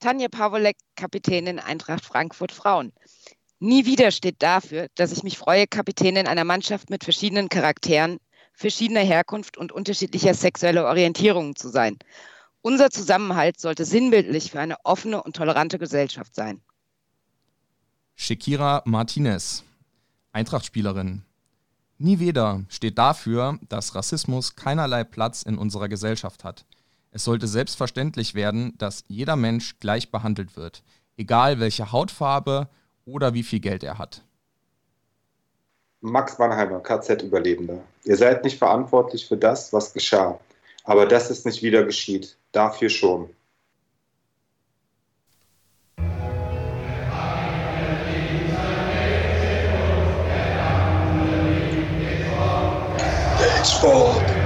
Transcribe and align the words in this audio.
Tanja 0.00 0.28
Pavolek, 0.28 0.76
Kapitänin 0.94 1.58
Eintracht 1.58 2.04
Frankfurt 2.04 2.52
Frauen. 2.52 2.92
Nie 3.58 3.84
wieder 3.84 4.12
steht 4.12 4.42
dafür, 4.42 4.86
dass 4.94 5.10
ich 5.10 5.24
mich 5.24 5.36
freue, 5.36 5.66
Kapitänin 5.66 6.28
einer 6.28 6.44
Mannschaft 6.44 6.90
mit 6.90 7.02
verschiedenen 7.02 7.48
Charakteren, 7.48 8.18
verschiedener 8.52 9.00
Herkunft 9.00 9.56
und 9.56 9.72
unterschiedlicher 9.72 10.34
sexueller 10.34 10.84
Orientierung 10.86 11.56
zu 11.56 11.68
sein. 11.68 11.98
Unser 12.62 12.90
Zusammenhalt 12.90 13.60
sollte 13.60 13.84
sinnbildlich 13.84 14.52
für 14.52 14.60
eine 14.60 14.76
offene 14.84 15.22
und 15.22 15.34
tolerante 15.34 15.78
Gesellschaft 15.78 16.34
sein. 16.34 16.60
Shakira 18.14 18.82
Martinez, 18.84 19.64
Eintracht-Spielerin. 20.32 21.22
Nie 21.98 22.20
wieder 22.20 22.64
steht 22.68 22.98
dafür, 22.98 23.58
dass 23.68 23.96
Rassismus 23.96 24.54
keinerlei 24.54 25.02
Platz 25.02 25.42
in 25.42 25.58
unserer 25.58 25.88
Gesellschaft 25.88 26.44
hat. 26.44 26.64
Es 27.10 27.24
sollte 27.24 27.46
selbstverständlich 27.46 28.34
werden, 28.34 28.76
dass 28.78 29.04
jeder 29.08 29.36
Mensch 29.36 29.80
gleich 29.80 30.10
behandelt 30.10 30.56
wird, 30.56 30.82
egal 31.16 31.58
welche 31.58 31.90
Hautfarbe 31.90 32.68
oder 33.04 33.34
wie 33.34 33.42
viel 33.42 33.60
Geld 33.60 33.82
er 33.82 33.98
hat. 33.98 34.22
Max 36.00 36.38
Mannheimer, 36.38 36.80
KZ-Überlebender. 36.80 37.80
Ihr 38.04 38.16
seid 38.16 38.44
nicht 38.44 38.58
verantwortlich 38.58 39.26
für 39.26 39.36
das, 39.36 39.72
was 39.72 39.92
geschah. 39.92 40.38
Aber 40.84 41.06
dass 41.06 41.28
es 41.28 41.44
nicht 41.44 41.62
wieder 41.62 41.84
geschieht, 41.84 42.36
dafür 42.52 42.88
schon. 42.88 43.30
Baseball. 53.38 54.37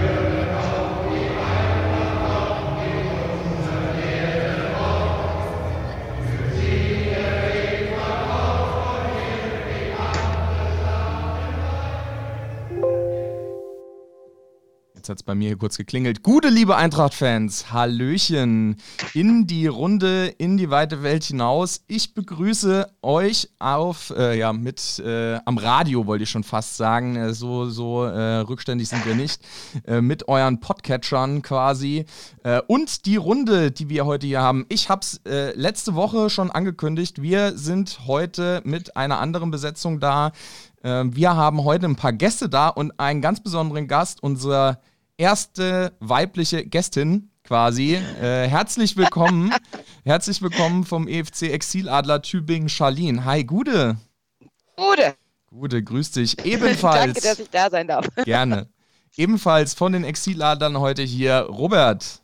Jetzt 15.02 15.08
hat 15.08 15.18
es 15.18 15.22
bei 15.24 15.34
mir 15.34 15.48
hier 15.48 15.58
kurz 15.58 15.76
geklingelt. 15.76 16.22
Gute, 16.22 16.48
liebe 16.48 16.76
Eintracht-Fans, 16.76 17.72
Hallöchen 17.72 18.76
in 19.14 19.48
die 19.48 19.66
Runde, 19.66 20.28
in 20.38 20.56
die 20.56 20.70
weite 20.70 21.02
Welt 21.02 21.24
hinaus. 21.24 21.82
Ich 21.88 22.14
begrüße 22.14 22.88
euch 23.02 23.50
auf, 23.58 24.14
äh, 24.16 24.38
ja, 24.38 24.52
mit 24.52 25.00
äh, 25.00 25.40
am 25.44 25.58
Radio, 25.58 26.06
wollte 26.06 26.22
ich 26.22 26.30
schon 26.30 26.44
fast 26.44 26.76
sagen. 26.76 27.16
Äh, 27.16 27.34
so 27.34 27.68
so 27.68 28.04
äh, 28.04 28.36
rückständig 28.42 28.90
sind 28.90 29.04
wir 29.04 29.16
nicht. 29.16 29.42
Äh, 29.88 30.02
mit 30.02 30.28
euren 30.28 30.60
Podcatchern 30.60 31.42
quasi. 31.42 32.04
Äh, 32.44 32.60
und 32.68 33.04
die 33.04 33.16
Runde, 33.16 33.72
die 33.72 33.88
wir 33.88 34.06
heute 34.06 34.28
hier 34.28 34.40
haben. 34.40 34.66
Ich 34.68 34.88
habe 34.88 35.00
es 35.00 35.20
letzte 35.24 35.96
Woche 35.96 36.30
schon 36.30 36.52
angekündigt. 36.52 37.20
Wir 37.20 37.58
sind 37.58 38.06
heute 38.06 38.60
mit 38.62 38.96
einer 38.96 39.18
anderen 39.18 39.50
Besetzung 39.50 39.98
da. 39.98 40.30
Wir 40.82 41.36
haben 41.36 41.62
heute 41.62 41.86
ein 41.86 41.94
paar 41.94 42.12
Gäste 42.12 42.48
da 42.48 42.68
und 42.68 42.98
einen 42.98 43.20
ganz 43.20 43.40
besonderen 43.40 43.86
Gast, 43.86 44.20
unser 44.20 44.80
erste 45.16 45.92
weibliche 46.00 46.64
Gästin 46.64 47.30
quasi. 47.44 47.94
Äh, 47.94 48.48
herzlich 48.48 48.96
willkommen. 48.96 49.52
herzlich 50.04 50.42
willkommen 50.42 50.84
vom 50.84 51.08
EFC 51.08 51.42
Exiladler 51.42 52.22
Tübingen 52.22 52.68
Charlene. 52.68 53.24
Hi, 53.24 53.44
Gude. 53.44 53.96
Gude. 54.76 55.14
Gude, 55.46 55.82
grüß 55.82 56.12
dich. 56.12 56.38
Ebenfalls. 56.44 57.14
Danke, 57.14 57.20
dass 57.20 57.38
ich 57.38 57.50
da 57.50 57.70
sein 57.70 57.86
darf. 57.86 58.06
Gerne. 58.24 58.68
Ebenfalls 59.16 59.74
von 59.74 59.92
den 59.92 60.04
Exiladlern 60.04 60.78
heute 60.78 61.02
hier 61.02 61.46
Robert. 61.48 62.22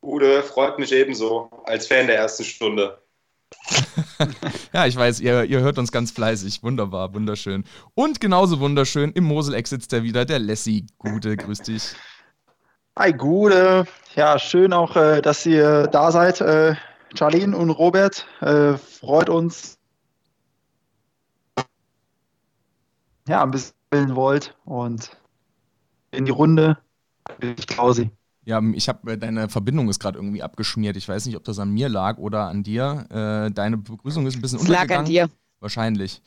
Gude, 0.00 0.42
freut 0.42 0.78
mich 0.78 0.92
ebenso 0.92 1.50
als 1.64 1.86
Fan 1.86 2.06
der 2.06 2.16
ersten 2.16 2.44
Stunde. 2.44 2.98
ja, 4.72 4.86
ich 4.86 4.96
weiß, 4.96 5.20
ihr, 5.20 5.44
ihr 5.44 5.60
hört 5.60 5.78
uns 5.78 5.92
ganz 5.92 6.10
fleißig. 6.10 6.62
Wunderbar, 6.62 7.14
wunderschön. 7.14 7.64
Und 7.94 8.20
genauso 8.20 8.60
wunderschön, 8.60 9.12
im 9.12 9.24
Mosel-Eck 9.24 9.66
sitzt 9.66 9.92
er 9.92 10.02
wieder, 10.02 10.24
der 10.24 10.38
Lassie. 10.38 10.86
Gute, 10.98 11.36
grüß 11.36 11.62
dich. 11.62 11.94
Hi, 12.98 13.12
Gude. 13.12 13.86
Ja, 14.14 14.38
schön 14.38 14.72
auch, 14.72 14.96
äh, 14.96 15.20
dass 15.20 15.44
ihr 15.44 15.86
da 15.88 16.10
seid. 16.10 16.40
Äh, 16.40 16.76
Charlene 17.14 17.56
und 17.56 17.70
Robert, 17.70 18.26
äh, 18.40 18.76
freut 18.76 19.28
uns. 19.28 19.78
Ja, 23.28 23.42
ein 23.42 23.50
bisschen 23.50 24.14
wollt 24.14 24.54
und 24.64 25.10
in 26.12 26.24
die 26.24 26.30
Runde 26.30 26.78
ich 27.40 27.66
Klausi. 27.66 28.10
Ja, 28.46 28.62
ich 28.74 28.88
habe 28.88 29.18
deine 29.18 29.48
Verbindung 29.48 29.88
ist 29.88 29.98
gerade 29.98 30.18
irgendwie 30.18 30.42
abgeschmiert. 30.42 30.96
Ich 30.96 31.08
weiß 31.08 31.26
nicht, 31.26 31.36
ob 31.36 31.42
das 31.42 31.58
an 31.58 31.72
mir 31.72 31.88
lag 31.88 32.16
oder 32.18 32.46
an 32.46 32.62
dir. 32.62 33.06
Äh, 33.10 33.50
deine 33.50 33.76
Begrüßung 33.76 34.24
ist 34.26 34.36
ein 34.36 34.40
bisschen 34.40 34.58
es 34.58 34.62
untergegangen. 34.62 34.88
lag 34.88 34.98
an 35.00 35.04
dir. 35.04 35.30
Wahrscheinlich. 35.58 36.22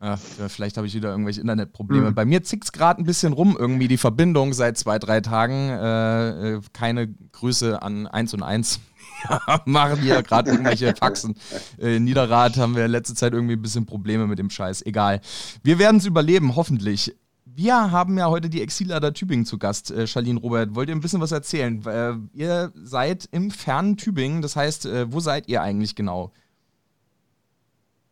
Äh, 0.00 0.16
vielleicht 0.48 0.78
habe 0.78 0.86
ich 0.86 0.94
wieder 0.94 1.10
irgendwelche 1.10 1.42
Internetprobleme. 1.42 2.10
Mhm. 2.10 2.14
Bei 2.14 2.24
mir 2.24 2.42
zickt 2.42 2.64
es 2.64 2.72
gerade 2.72 3.02
ein 3.02 3.04
bisschen 3.04 3.34
rum, 3.34 3.54
irgendwie 3.58 3.86
die 3.86 3.98
Verbindung 3.98 4.54
seit 4.54 4.78
zwei, 4.78 4.98
drei 4.98 5.20
Tagen. 5.20 5.68
Äh, 5.68 6.54
äh 6.54 6.60
keine 6.72 7.08
Grüße 7.08 7.82
an 7.82 8.06
1 8.06 8.32
und 8.32 8.42
1. 8.42 8.80
machen 9.66 10.00
hier 10.00 10.22
gerade 10.22 10.50
irgendwelche 10.52 10.94
Faxen. 10.96 11.34
Äh, 11.78 11.96
in 11.96 12.04
Niederrad 12.04 12.56
haben 12.56 12.76
wir 12.76 12.88
letzte 12.88 13.14
Zeit 13.14 13.34
irgendwie 13.34 13.54
ein 13.56 13.62
bisschen 13.62 13.84
Probleme 13.84 14.26
mit 14.26 14.38
dem 14.38 14.48
Scheiß. 14.48 14.86
Egal. 14.86 15.20
Wir 15.62 15.78
werden 15.78 15.98
es 15.98 16.06
überleben, 16.06 16.56
hoffentlich. 16.56 17.14
Wir 17.58 17.90
haben 17.90 18.16
ja 18.16 18.28
heute 18.28 18.48
die 18.48 18.62
Exilader 18.62 19.12
Tübingen 19.12 19.44
zu 19.44 19.58
Gast, 19.58 19.90
äh, 19.90 20.06
Charlene 20.06 20.38
Robert. 20.38 20.76
Wollt 20.76 20.88
ihr 20.88 20.94
ein 20.94 21.00
bisschen 21.00 21.20
was 21.20 21.32
erzählen? 21.32 21.84
Äh, 21.84 22.12
ihr 22.32 22.72
seid 22.76 23.28
im 23.32 23.50
fernen 23.50 23.96
Tübingen, 23.96 24.42
das 24.42 24.54
heißt, 24.54 24.86
äh, 24.86 25.12
wo 25.12 25.18
seid 25.18 25.48
ihr 25.48 25.60
eigentlich 25.60 25.96
genau? 25.96 26.30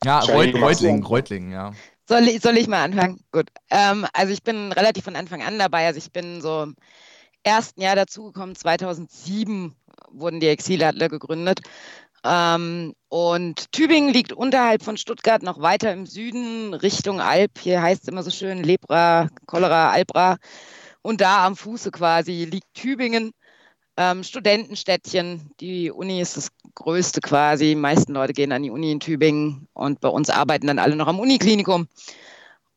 Ja, 0.03 0.19
Reut, 0.19 0.53
Reutling, 0.57 1.05
Reutling, 1.05 1.53
ja. 1.53 1.71
Soll 2.09 2.25
ich, 2.25 2.43
soll 2.43 2.57
ich 2.57 2.67
mal 2.67 2.83
anfangen? 2.83 3.21
Gut. 3.31 3.47
Ähm, 3.71 4.05
also 4.13 4.33
ich 4.33 4.43
bin 4.43 4.73
relativ 4.73 5.05
von 5.05 5.15
Anfang 5.15 5.45
an 5.45 5.61
dabei. 5.61 5.87
Also 5.87 5.99
ich 5.99 6.11
bin 6.11 6.41
so 6.41 6.65
im 6.65 6.75
ersten 7.45 7.81
Jahr 7.81 7.95
dazugekommen. 7.95 8.57
2007 8.57 9.77
wurden 10.11 10.41
die 10.41 10.49
Exiladler 10.49 11.09
gegründet. 11.09 11.61
Ähm, 12.27 12.95
und 13.09 13.71
Tübingen 13.73 14.13
liegt 14.13 14.33
unterhalb 14.33 14.83
von 14.83 14.97
Stuttgart 14.97 15.43
noch 15.43 15.61
weiter 15.61 15.93
im 15.93 16.07
Süden 16.07 16.75
Richtung 16.75 17.21
Alp. 17.21 17.53
Hier 17.61 17.81
heißt 17.81 18.03
es 18.03 18.09
immer 18.09 18.25
so 18.25 18.31
schön 18.31 18.65
Lebra, 18.65 19.29
Cholera, 19.47 19.91
Albra. 19.91 20.37
Und 21.03 21.21
da 21.21 21.47
am 21.47 21.57
Fuße 21.57 21.93
quasi 21.93 22.45
liegt 22.51 22.75
Tübingen 22.75 23.31
ähm, 23.97 24.25
Studentenstädtchen. 24.25 25.51
Die 25.61 25.91
Uni 25.93 26.21
ist 26.21 26.37
das 26.37 26.51
größte 26.75 27.21
quasi. 27.21 27.67
Die 27.67 27.75
meisten 27.77 28.13
Leute 28.13 28.33
gehen 28.33 28.53
an 28.53 28.65
die 28.65 28.71
Uni 28.71 28.91
in 28.91 29.01
Tübingen 29.01 29.69
und 29.73 30.01
bei 30.01 30.09
uns 30.09 30.29
arbeiten 30.29 30.67
dann 30.67 30.81
alle 30.81 30.97
noch 30.97 31.07
am 31.07 31.21
Uniklinikum. 31.21 31.87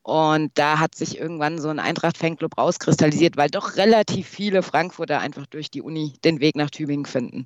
Und 0.03 0.51
da 0.55 0.79
hat 0.79 0.95
sich 0.95 1.19
irgendwann 1.19 1.59
so 1.59 1.69
ein 1.69 1.79
Eintracht-Fanclub 1.79 2.57
rauskristallisiert, 2.57 3.37
weil 3.37 3.49
doch 3.49 3.75
relativ 3.77 4.27
viele 4.27 4.63
Frankfurter 4.63 5.19
einfach 5.19 5.45
durch 5.47 5.69
die 5.69 5.81
Uni 5.81 6.13
den 6.23 6.39
Weg 6.39 6.55
nach 6.55 6.69
Tübingen 6.69 7.05
finden. 7.05 7.45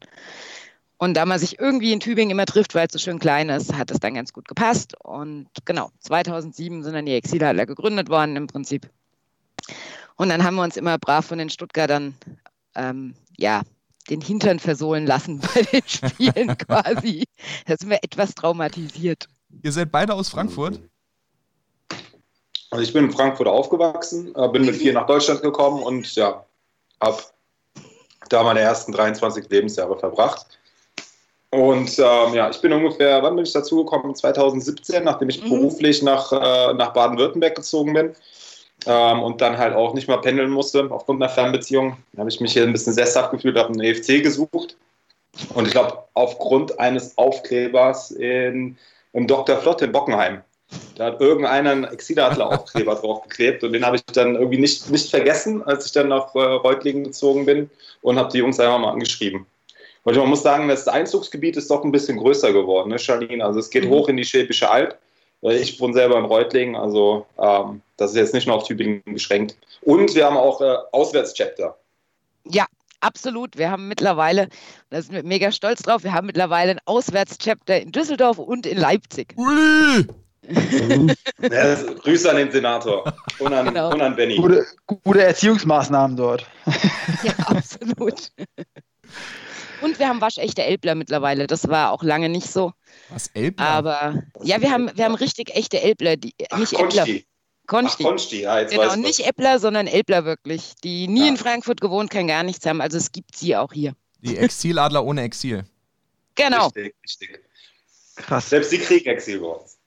Und 0.97 1.15
da 1.15 1.25
man 1.25 1.39
sich 1.39 1.59
irgendwie 1.59 1.91
in 1.91 1.99
Tübingen 1.99 2.31
immer 2.31 2.45
trifft, 2.45 2.75
weil 2.75 2.87
es 2.87 2.93
so 2.93 2.99
schön 2.99 3.19
klein 3.19 3.49
ist, 3.49 3.73
hat 3.73 3.91
es 3.91 3.99
dann 3.99 4.13
ganz 4.13 4.31
gut 4.31 4.47
gepasst. 4.47 4.93
Und 5.03 5.47
genau, 5.65 5.89
2007 5.99 6.83
sind 6.83 6.93
dann 6.93 7.05
die 7.05 7.15
Exilhalter 7.15 7.65
gegründet 7.65 8.09
worden 8.09 8.35
im 8.35 8.47
Prinzip. 8.47 8.89
Und 10.15 10.29
dann 10.29 10.43
haben 10.43 10.55
wir 10.55 10.63
uns 10.63 10.77
immer 10.77 10.97
brav 10.97 11.25
von 11.25 11.39
den 11.39 11.49
Stuttgartern 11.49 12.15
ähm, 12.75 13.15
ja, 13.37 13.63
den 14.09 14.21
Hintern 14.21 14.59
versohlen 14.59 15.05
lassen 15.05 15.39
bei 15.53 15.61
den 15.63 15.83
Spielen 15.85 16.57
quasi. 16.57 17.25
Da 17.65 17.77
sind 17.77 17.89
wir 17.89 17.99
etwas 18.01 18.35
traumatisiert. 18.35 19.27
Ihr 19.61 19.71
seid 19.71 19.91
beide 19.91 20.13
aus 20.13 20.29
Frankfurt? 20.29 20.79
Also 22.71 22.83
ich 22.83 22.91
bin 22.91 23.05
in 23.05 23.11
Frankfurt 23.11 23.47
aufgewachsen, 23.47 24.33
äh, 24.35 24.47
bin 24.49 24.65
mit 24.65 24.75
vier 24.75 24.93
nach 24.93 25.05
Deutschland 25.05 25.41
gekommen 25.41 25.83
und 25.83 26.15
ja, 26.15 26.43
habe 26.99 27.21
da 28.29 28.43
meine 28.43 28.61
ersten 28.61 28.91
23 28.91 29.47
Lebensjahre 29.49 29.97
verbracht. 29.97 30.47
Und 31.53 31.99
ähm, 31.99 32.33
ja, 32.33 32.49
ich 32.49 32.59
bin 32.61 32.73
ungefähr, 32.73 33.21
wann 33.21 33.35
bin 33.35 33.45
ich 33.45 33.53
dazugekommen? 33.53 34.15
2017, 34.15 35.03
nachdem 35.03 35.29
ich 35.29 35.43
mhm. 35.43 35.49
beruflich 35.49 36.01
nach, 36.01 36.31
äh, 36.31 36.73
nach 36.73 36.93
Baden-Württemberg 36.93 37.53
gezogen 37.53 37.93
bin 37.93 38.15
ähm, 38.87 39.21
und 39.21 39.39
dann 39.39 39.59
halt 39.59 39.75
auch 39.75 39.93
nicht 39.93 40.07
mehr 40.07 40.17
pendeln 40.17 40.49
musste 40.49 40.89
aufgrund 40.89 41.21
einer 41.21 41.31
Fernbeziehung. 41.31 41.97
Da 42.13 42.21
habe 42.21 42.29
ich 42.31 42.41
mich 42.41 42.53
hier 42.53 42.63
ein 42.63 42.71
bisschen 42.71 42.93
sesshaft 42.93 43.29
gefühlt, 43.29 43.55
habe 43.55 43.69
einen 43.69 43.81
EFC 43.81 44.23
gesucht. 44.23 44.77
Und 45.53 45.67
ich 45.67 45.73
glaube, 45.73 45.99
aufgrund 46.15 46.79
eines 46.79 47.15
Aufklebers 47.19 48.09
in, 48.09 48.75
im 49.13 49.27
Dr. 49.27 49.57
Flott 49.57 49.83
in 49.83 49.91
Bockenheim. 49.91 50.41
Da 50.95 51.05
hat 51.05 51.21
irgendeiner 51.21 51.69
einen 51.69 51.83
Exiladler-Aufkleber 51.83 52.95
draufgeklebt 53.01 53.63
und 53.63 53.73
den 53.73 53.85
habe 53.85 53.97
ich 53.97 54.05
dann 54.05 54.33
irgendwie 54.33 54.57
nicht, 54.57 54.89
nicht 54.89 55.11
vergessen, 55.11 55.61
als 55.63 55.85
ich 55.85 55.91
dann 55.91 56.07
nach 56.07 56.33
äh, 56.33 56.39
Reutlingen 56.39 57.03
gezogen 57.03 57.45
bin 57.45 57.69
und 58.01 58.17
habe 58.17 58.31
die 58.31 58.39
Jungs 58.39 58.59
einfach 58.59 58.79
mal 58.79 58.91
angeschrieben. 58.91 59.45
Und 60.03 60.17
man 60.17 60.29
muss 60.29 60.43
sagen, 60.43 60.67
das 60.67 60.87
Einzugsgebiet 60.87 61.55
ist 61.55 61.71
doch 61.71 61.83
ein 61.83 61.91
bisschen 61.91 62.17
größer 62.17 62.51
geworden, 62.51 62.89
ne, 62.89 62.99
Charlene? 62.99 63.43
Also 63.43 63.59
es 63.59 63.69
geht 63.69 63.85
mhm. 63.85 63.89
hoch 63.89 64.09
in 64.09 64.17
die 64.17 64.25
Schwäbische 64.25 64.69
Alb. 64.69 64.97
Ich 65.41 65.79
wohne 65.81 65.93
selber 65.93 66.17
in 66.17 66.25
Reutlingen, 66.25 66.75
also 66.75 67.25
ähm, 67.37 67.81
das 67.97 68.11
ist 68.11 68.17
jetzt 68.17 68.33
nicht 68.33 68.47
nur 68.47 68.55
auf 68.55 68.63
Tübingen 68.63 69.01
beschränkt. 69.05 69.57
Und 69.81 70.15
wir 70.15 70.25
haben 70.25 70.37
auch 70.37 70.61
äh, 70.61 70.75
Auswärtschapter. 70.93 71.77
Ja, 72.45 72.65
absolut. 73.01 73.57
Wir 73.57 73.69
haben 73.69 73.89
mittlerweile, 73.89 74.47
da 74.89 75.01
sind 75.01 75.13
wir 75.15 75.23
mega 75.23 75.51
stolz 75.51 75.81
drauf, 75.81 76.05
wir 76.05 76.13
haben 76.13 76.27
mittlerweile 76.27 76.71
ein 76.71 76.79
Auswärtschapter 76.85 77.81
in 77.81 77.91
Düsseldorf 77.91 78.37
und 78.37 78.65
in 78.65 78.77
Leipzig. 78.77 79.33
Uli! 79.35 80.07
ja, 81.39 81.75
Grüße 81.75 82.29
an 82.29 82.37
den 82.37 82.51
Senator 82.51 83.13
und 83.39 83.53
an, 83.53 83.65
genau. 83.67 83.91
und 83.91 84.01
an 84.01 84.15
Benny. 84.15 84.35
Gute, 84.35 84.65
gute 84.85 85.23
Erziehungsmaßnahmen 85.23 86.17
dort. 86.17 86.45
ja, 87.23 87.33
absolut. 87.47 88.29
Und 89.81 89.99
wir 89.99 90.07
haben 90.07 90.21
waschechte 90.21 90.63
Elbler 90.63 90.95
mittlerweile. 90.95 91.47
Das 91.47 91.67
war 91.67 91.91
auch 91.91 92.03
lange 92.03 92.29
nicht 92.29 92.47
so. 92.47 92.73
Was, 93.09 93.27
Elbler? 93.33 93.65
Aber 93.65 94.23
ja, 94.41 94.61
wir 94.61 94.71
haben, 94.71 94.89
wir 94.95 95.05
haben 95.05 95.15
richtig 95.15 95.55
echte 95.55 95.81
Elbler. 95.81 96.15
Die, 96.15 96.33
Ach, 96.49 96.59
nicht 96.59 96.73
Konsti. 96.73 96.99
Elbler. 96.99 97.23
Konsti. 97.65 98.03
Ach, 98.03 98.09
Konsti. 98.09 98.41
Ja, 98.41 98.59
jetzt 98.59 98.71
genau, 98.71 98.83
weiß 98.83 98.95
nicht 98.97 99.19
ich 99.19 99.27
Äppler, 99.27 99.59
sondern 99.59 99.87
Elbler 99.87 100.25
wirklich. 100.25 100.73
Die 100.83 101.07
nie 101.07 101.21
Ja. 101.21 101.27
in 101.27 101.37
Frankfurt 101.37 101.81
gewohnt, 101.81 102.09
kann 102.11 102.27
gar 102.27 102.43
nichts 102.43 102.65
haben. 102.65 102.81
Also 102.81 102.97
es 102.97 103.11
gibt 103.11 103.35
sie 103.37 103.55
auch 103.55 103.71
hier. 103.73 103.93
Die 104.21 104.37
Exiladler 104.37 105.03
ohne 105.03 105.23
Exil. 105.23 105.65
Genau. 106.35 106.67
Richtig, 106.67 106.95
richtig. 107.03 107.39
Krass. 108.15 108.49
Selbst 108.49 108.71
die 108.71 108.77
kriegen 108.77 109.09
Exil 109.09 109.39
bei 109.39 109.47
uns. 109.47 109.77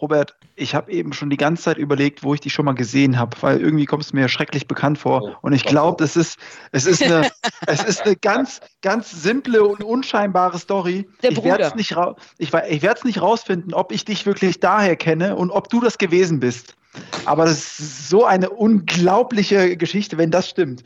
Robert, 0.00 0.34
ich 0.60 0.74
habe 0.74 0.92
eben 0.92 1.12
schon 1.12 1.30
die 1.30 1.36
ganze 1.36 1.64
Zeit 1.64 1.78
überlegt, 1.78 2.22
wo 2.22 2.34
ich 2.34 2.40
dich 2.40 2.52
schon 2.52 2.66
mal 2.66 2.74
gesehen 2.74 3.18
habe, 3.18 3.36
weil 3.40 3.60
irgendwie 3.60 3.86
kommst 3.86 4.12
du 4.12 4.16
mir 4.16 4.28
schrecklich 4.28 4.68
bekannt 4.68 4.98
vor. 4.98 5.22
Oh, 5.22 5.36
Und 5.42 5.52
ich 5.54 5.64
glaube, 5.64 6.04
es 6.04 6.16
ist, 6.16 6.38
es, 6.72 6.86
ist 6.86 7.02
eine, 7.02 7.30
es 7.66 7.82
ist 7.82 8.02
eine 8.02 8.16
ganz, 8.16 8.60
ganz 8.82 9.10
simple 9.10 9.64
und 9.64 9.82
unscheinbare 9.82 10.58
Story. 10.58 11.08
Der 11.22 11.32
ich 11.32 11.42
werde 11.42 11.64
es 11.64 11.74
nicht, 11.74 11.96
ra 11.96 12.14
ich, 12.38 12.52
ich 12.52 12.82
nicht 13.04 13.22
rausfinden, 13.22 13.72
ob 13.72 13.90
ich 13.90 14.04
dich 14.04 14.26
wirklich 14.26 14.60
daher 14.60 14.96
kenne 14.96 15.36
und 15.36 15.50
ob 15.50 15.68
du 15.70 15.80
das 15.80 15.98
gewesen 15.98 16.40
bist. 16.40 16.76
Aber 17.24 17.44
das 17.44 17.78
ist 17.78 18.08
so 18.08 18.24
eine 18.24 18.50
unglaubliche 18.50 19.76
Geschichte, 19.76 20.18
wenn 20.18 20.30
das 20.30 20.48
stimmt. 20.48 20.82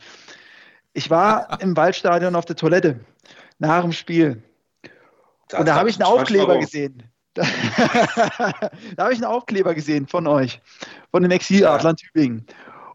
Ich 0.93 1.09
war 1.09 1.59
im 1.61 1.75
Waldstadion 1.75 2.35
auf 2.35 2.45
der 2.45 2.55
Toilette 2.55 3.01
nach 3.59 3.81
dem 3.81 3.91
Spiel. 3.91 4.41
Und 5.51 5.67
da 5.67 5.75
habe 5.75 5.89
ich 5.89 5.99
einen 5.99 6.07
Aufkleber 6.07 6.57
gesehen. 6.59 7.03
Da, 7.35 7.43
da 8.95 9.03
habe 9.03 9.13
ich 9.13 9.19
einen 9.19 9.31
Aufkleber 9.31 9.75
gesehen 9.75 10.07
von 10.07 10.25
euch, 10.25 10.61
von 11.11 11.21
den 11.21 11.31
Exiladlern 11.31 11.95
Tübingen. 11.95 12.45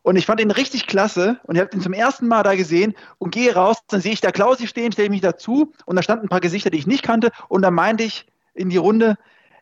Und 0.02 0.16
ich 0.16 0.26
fand 0.26 0.40
ihn 0.40 0.50
richtig 0.50 0.86
klasse 0.86 1.38
und 1.44 1.56
ich 1.56 1.60
habe 1.60 1.76
ihn 1.76 1.82
zum 1.82 1.92
ersten 1.92 2.26
Mal 2.26 2.42
da 2.42 2.54
gesehen 2.54 2.94
und 3.18 3.32
gehe 3.32 3.54
raus, 3.54 3.76
dann 3.88 4.00
sehe 4.00 4.12
ich 4.12 4.22
da 4.22 4.32
Klausi 4.32 4.66
stehen, 4.66 4.92
stelle 4.92 5.10
mich 5.10 5.20
dazu 5.20 5.72
und 5.84 5.96
da 5.96 6.02
standen 6.02 6.26
ein 6.26 6.30
paar 6.30 6.40
Gesichter, 6.40 6.70
die 6.70 6.78
ich 6.78 6.86
nicht 6.86 7.02
kannte 7.02 7.30
und 7.48 7.62
dann 7.62 7.74
meinte 7.74 8.02
ich 8.02 8.26
in 8.54 8.70
die 8.70 8.78
Runde, 8.78 9.16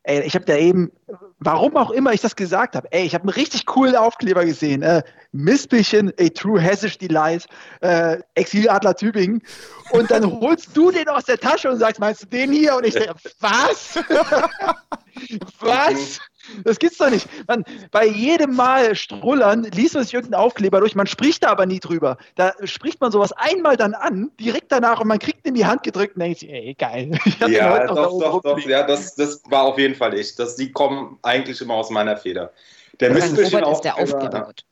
ey, 0.04 0.22
ich 0.22 0.34
habe 0.34 0.44
da 0.44 0.56
eben, 0.56 0.92
warum 1.40 1.76
auch 1.76 1.90
immer 1.90 2.12
ich 2.12 2.20
das 2.20 2.36
gesagt 2.36 2.76
habe, 2.76 2.90
ey, 2.92 3.04
ich 3.04 3.14
habe 3.14 3.22
einen 3.22 3.30
richtig 3.30 3.66
coolen 3.66 3.96
Aufkleber 3.96 4.44
gesehen, 4.44 4.82
äh, 4.82 5.02
Mispelchen, 5.32 6.12
a 6.18 6.28
true 6.28 6.60
Hessisch 6.60 6.96
Delight, 6.98 7.46
äh, 7.80 8.18
Exiladler 8.34 8.94
Tübingen 8.94 9.42
und 9.90 10.10
dann 10.10 10.24
holst 10.40 10.76
du 10.76 10.90
den 10.90 11.08
aus 11.08 11.24
der 11.24 11.38
Tasche 11.38 11.70
und 11.70 11.78
sagst, 11.78 12.00
meinst 12.00 12.22
du 12.22 12.26
den 12.26 12.50
hier? 12.52 12.76
Und 12.76 12.86
ich 12.86 12.94
denke, 12.94 13.14
was? 13.40 13.96
was? 15.60 16.18
Das 16.64 16.78
gibt's 16.78 16.96
doch 16.96 17.10
nicht. 17.10 17.28
Man, 17.46 17.62
bei 17.90 18.06
jedem 18.06 18.54
Mal 18.54 18.94
Strullern 18.94 19.64
liest 19.64 19.94
man 19.94 20.04
sich 20.04 20.14
irgendeinen 20.14 20.40
Aufkleber 20.42 20.80
durch, 20.80 20.94
man 20.94 21.06
spricht 21.06 21.42
da 21.44 21.48
aber 21.50 21.66
nie 21.66 21.78
drüber. 21.80 22.16
Da 22.36 22.54
spricht 22.64 23.00
man 23.00 23.12
sowas 23.12 23.32
einmal 23.32 23.76
dann 23.76 23.92
an, 23.94 24.30
direkt 24.40 24.72
danach 24.72 25.00
und 25.00 25.08
man 25.08 25.18
kriegt 25.18 25.44
ihn 25.44 25.50
in 25.50 25.54
die 25.56 25.66
Hand 25.66 25.82
gedrückt 25.82 26.16
und 26.16 26.20
denkt 26.22 26.40
sich, 26.40 26.48
ey, 26.50 26.74
geil. 26.78 27.18
Ja, 27.48 27.86
doch, 27.86 28.18
doch, 28.18 28.40
doch. 28.42 28.58
Ja, 28.60 28.82
das, 28.86 29.14
das 29.14 29.42
war 29.50 29.64
auf 29.64 29.78
jeden 29.78 29.94
Fall 29.94 30.14
ich. 30.14 30.36
Das, 30.36 30.56
die 30.56 30.72
kommen 30.72 31.18
eigentlich 31.22 31.60
immer 31.60 31.74
aus 31.74 31.90
meiner 31.90 32.16
Feder. 32.16 32.52
Der 33.00 33.10
Robert 33.10 33.24
ist 33.24 33.50
der 33.52 33.66
Aufkleber- 33.66 34.14
Aufkleber. 34.14 34.46
Gut. 34.46 34.64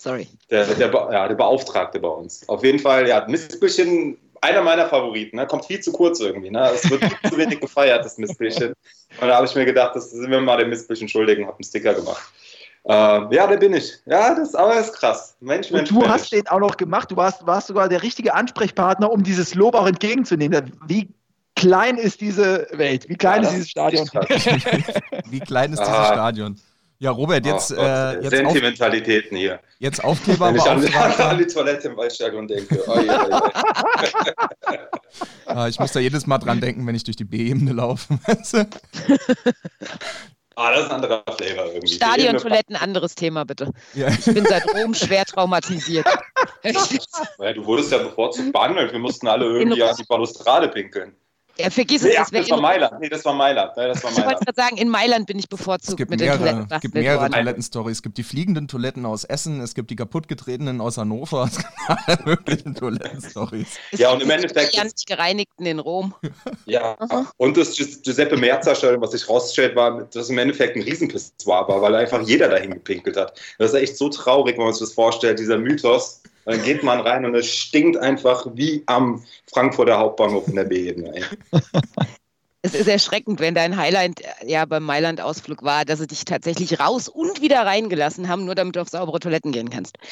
Sorry. 0.00 0.26
Der, 0.50 0.64
der, 0.64 0.90
ja, 1.12 1.28
der 1.28 1.34
Beauftragte 1.34 2.00
bei 2.00 2.08
uns. 2.08 2.48
Auf 2.48 2.64
jeden 2.64 2.78
Fall, 2.78 3.06
ja, 3.06 3.22
Mistbällchen, 3.28 4.16
einer 4.40 4.62
meiner 4.62 4.88
Favoriten. 4.88 5.36
Ne? 5.36 5.46
Kommt 5.46 5.66
viel 5.66 5.80
zu 5.80 5.92
kurz 5.92 6.20
irgendwie. 6.20 6.50
Ne? 6.50 6.70
Es 6.74 6.88
wird 6.90 7.04
viel 7.04 7.30
zu 7.30 7.36
wenig 7.36 7.60
gefeiert, 7.66 8.02
das 8.02 8.16
Mistbällchen. 8.16 8.72
Und 9.20 9.28
da 9.28 9.36
habe 9.36 9.44
ich 9.46 9.54
mir 9.54 9.66
gedacht, 9.66 9.94
das 9.94 10.10
sind 10.10 10.30
wir 10.30 10.40
mal 10.40 10.56
dem 10.56 10.70
Mistbällchen 10.70 11.06
schuldig 11.06 11.38
und 11.38 11.44
habe 11.46 11.56
einen 11.56 11.64
Sticker 11.64 11.92
gemacht. 11.92 12.22
Äh, 12.84 12.92
ja, 13.34 13.46
der 13.46 13.58
bin 13.58 13.74
ich. 13.74 13.92
Ja, 14.06 14.34
das 14.34 14.54
aber 14.54 14.74
das 14.76 14.86
ist 14.86 14.94
krass. 14.94 15.36
Mensch, 15.40 15.70
Mensch, 15.70 15.90
Und 15.90 15.96
du 15.96 16.00
Mensch. 16.00 16.08
hast 16.12 16.32
den 16.32 16.46
auch 16.48 16.60
noch 16.60 16.78
gemacht. 16.78 17.10
Du 17.10 17.16
warst, 17.16 17.46
warst 17.46 17.66
sogar 17.66 17.90
der 17.90 18.02
richtige 18.02 18.32
Ansprechpartner, 18.32 19.12
um 19.12 19.22
dieses 19.22 19.54
Lob 19.54 19.74
auch 19.74 19.86
entgegenzunehmen. 19.86 20.72
Wie 20.86 21.10
klein 21.56 21.98
ist 21.98 22.22
diese 22.22 22.66
Welt? 22.72 23.06
Wie 23.10 23.16
klein 23.16 23.42
Ja, 23.42 23.48
ist 23.50 23.54
dieses 23.54 23.68
Stadion? 23.70 24.06
krass. 24.06 24.26
Wie 25.28 25.40
klein 25.40 25.74
ist 25.74 25.80
dieses 25.80 25.94
Ah. 25.94 26.12
Stadion? 26.14 26.58
Ja, 27.00 27.12
Robert, 27.12 27.46
jetzt, 27.46 27.72
Oh 27.72 27.76
Gott, 27.76 27.86
äh, 27.86 28.12
jetzt, 28.16 28.24
auf, 28.26 28.30
Sentimentalitäten 28.30 29.34
hier. 29.34 29.60
jetzt 29.78 30.04
Aufkleber 30.04 30.48
Wenn 30.48 30.56
ich 30.56 30.62
an, 30.62 30.84
an, 31.18 31.38
die 31.38 31.46
Toilette 31.46 31.88
im 31.88 31.96
Waldstadion 31.96 32.46
denke. 32.46 32.84
Oh, 32.86 33.00
je, 33.00 33.08
oh, 33.08 33.40
je. 34.70 34.78
Ah, 35.46 35.66
ich 35.66 35.80
muss 35.80 35.92
da 35.92 36.00
jedes 36.00 36.26
Mal 36.26 36.36
dran 36.36 36.60
denken, 36.60 36.86
wenn 36.86 36.94
ich 36.94 37.04
durch 37.04 37.16
die 37.16 37.24
B-Ebene 37.24 37.72
laufe. 37.72 38.18
Weißt 38.26 38.52
du? 38.52 38.68
Ah, 40.56 40.72
das 40.72 40.80
ist 40.80 40.86
ein 40.90 40.96
anderer 40.96 41.24
Flavor 41.26 41.72
irgendwie. 41.72 41.94
Stadion, 41.94 42.36
Die 42.36 42.42
Toiletten, 42.42 42.76
anderes 42.76 43.14
Thema 43.14 43.44
bitte. 43.46 43.72
ja. 43.94 44.08
Ich 44.08 44.26
bin 44.26 44.44
seit 44.44 44.62
Rom 44.74 44.92
schwer 44.92 45.24
traumatisiert. 45.24 46.06
Ja, 47.38 47.54
du 47.54 47.64
wurdest 47.64 47.90
ja 47.90 47.96
bevorzugt 47.98 48.52
behandelt. 48.52 48.92
Wir 48.92 48.98
mussten 48.98 49.26
alle 49.26 49.46
irgendwie 49.46 49.82
an 49.82 49.96
die 49.98 50.04
Balustrade 50.04 50.68
pinkeln. 50.68 51.14
Ja, 51.62 51.70
vergiss 51.70 52.02
Nee, 52.02 52.10
es, 52.10 52.16
ach, 52.18 52.30
das 52.30 52.40
das 52.42 52.50
war 52.50 52.60
Mailand. 52.60 53.00
Nee, 53.00 53.08
das 53.08 53.24
war 53.24 53.34
Mailand. 53.34 53.72
Nee, 53.76 53.88
das 53.88 54.02
war 54.02 54.10
ich 54.10 54.16
wollte 54.16 54.26
Mailand. 54.28 54.46
gerade 54.46 54.56
sagen, 54.62 54.76
in 54.76 54.88
Mailand 54.88 55.26
bin 55.26 55.38
ich 55.38 55.44
Es 55.44 55.48
bevorzugt 55.48 55.96
gibt 55.96 56.10
mit 56.10 56.20
den 56.20 56.28
Toiletten 56.28 56.58
mehrere, 56.60 56.74
es 56.74 56.80
gibt 56.82 56.94
mehrere. 56.94 57.30
Toilettenstories. 57.30 57.96
Es 57.98 58.02
gibt 58.02 58.18
die 58.18 58.22
fliegenden 58.22 58.68
Toiletten 58.68 59.06
aus 59.06 59.24
Essen, 59.24 59.60
es 59.60 59.74
gibt 59.74 59.90
die 59.90 59.96
kaputtgetretenen 59.96 60.80
aus 60.80 60.98
Hannover. 60.98 61.48
Es 61.50 61.56
gibt 61.58 61.68
alle 62.08 62.18
möglichen 62.24 62.74
Toilettenstories. 62.74 63.68
Es 63.92 63.98
Ja, 63.98 64.10
gibt 64.10 64.22
und 64.22 64.22
im 64.22 64.28
die 64.28 64.44
Endeffekt 64.44 64.74
ist- 64.76 64.84
nicht 64.84 65.06
gereinigten 65.06 65.66
in 65.66 65.78
Rom. 65.78 66.14
Ja. 66.66 66.96
Aha. 66.98 67.30
Und 67.36 67.56
das 67.56 67.74
Gi- 67.74 68.00
Giuseppe 68.02 68.36
Merzer-Stadion, 68.36 69.00
was 69.00 69.12
sich 69.12 69.28
rausstellt, 69.28 69.74
war, 69.76 70.02
dass 70.04 70.30
im 70.30 70.38
Endeffekt 70.38 70.76
ein 70.76 70.82
Riesenpissoir 70.82 71.66
war, 71.68 71.82
weil 71.82 71.94
einfach 71.96 72.20
jeder 72.22 72.48
dahin 72.48 72.70
gepinkelt 72.72 73.16
hat. 73.16 73.38
Das 73.58 73.72
ist 73.72 73.80
echt 73.80 73.96
so 73.96 74.08
traurig, 74.08 74.56
wenn 74.56 74.64
man 74.64 74.72
sich 74.72 74.80
das 74.80 74.92
vorstellt, 74.94 75.38
dieser 75.38 75.58
Mythos. 75.58 76.22
Dann 76.50 76.62
geht 76.64 76.82
man 76.82 77.00
rein 77.00 77.24
und 77.24 77.36
es 77.36 77.46
stinkt 77.46 77.96
einfach 77.96 78.44
wie 78.54 78.82
am 78.86 79.22
Frankfurter 79.52 79.98
Hauptbahnhof 79.98 80.48
in 80.48 80.56
der 80.56 80.64
B-Ebene. 80.64 81.22
Es 82.62 82.74
ist 82.74 82.88
erschreckend, 82.88 83.38
wenn 83.38 83.54
dein 83.54 83.76
Highlight 83.76 84.20
äh, 84.20 84.50
ja 84.50 84.64
beim 84.64 84.82
Mailand-Ausflug 84.82 85.62
war, 85.62 85.84
dass 85.84 86.00
sie 86.00 86.08
dich 86.08 86.24
tatsächlich 86.24 86.78
raus 86.80 87.08
und 87.08 87.40
wieder 87.40 87.64
reingelassen 87.64 88.28
haben, 88.28 88.44
nur 88.44 88.54
damit 88.54 88.76
du 88.76 88.80
auf 88.80 88.88
saubere 88.88 89.20
Toiletten 89.20 89.52
gehen 89.52 89.70
kannst. 89.70 89.96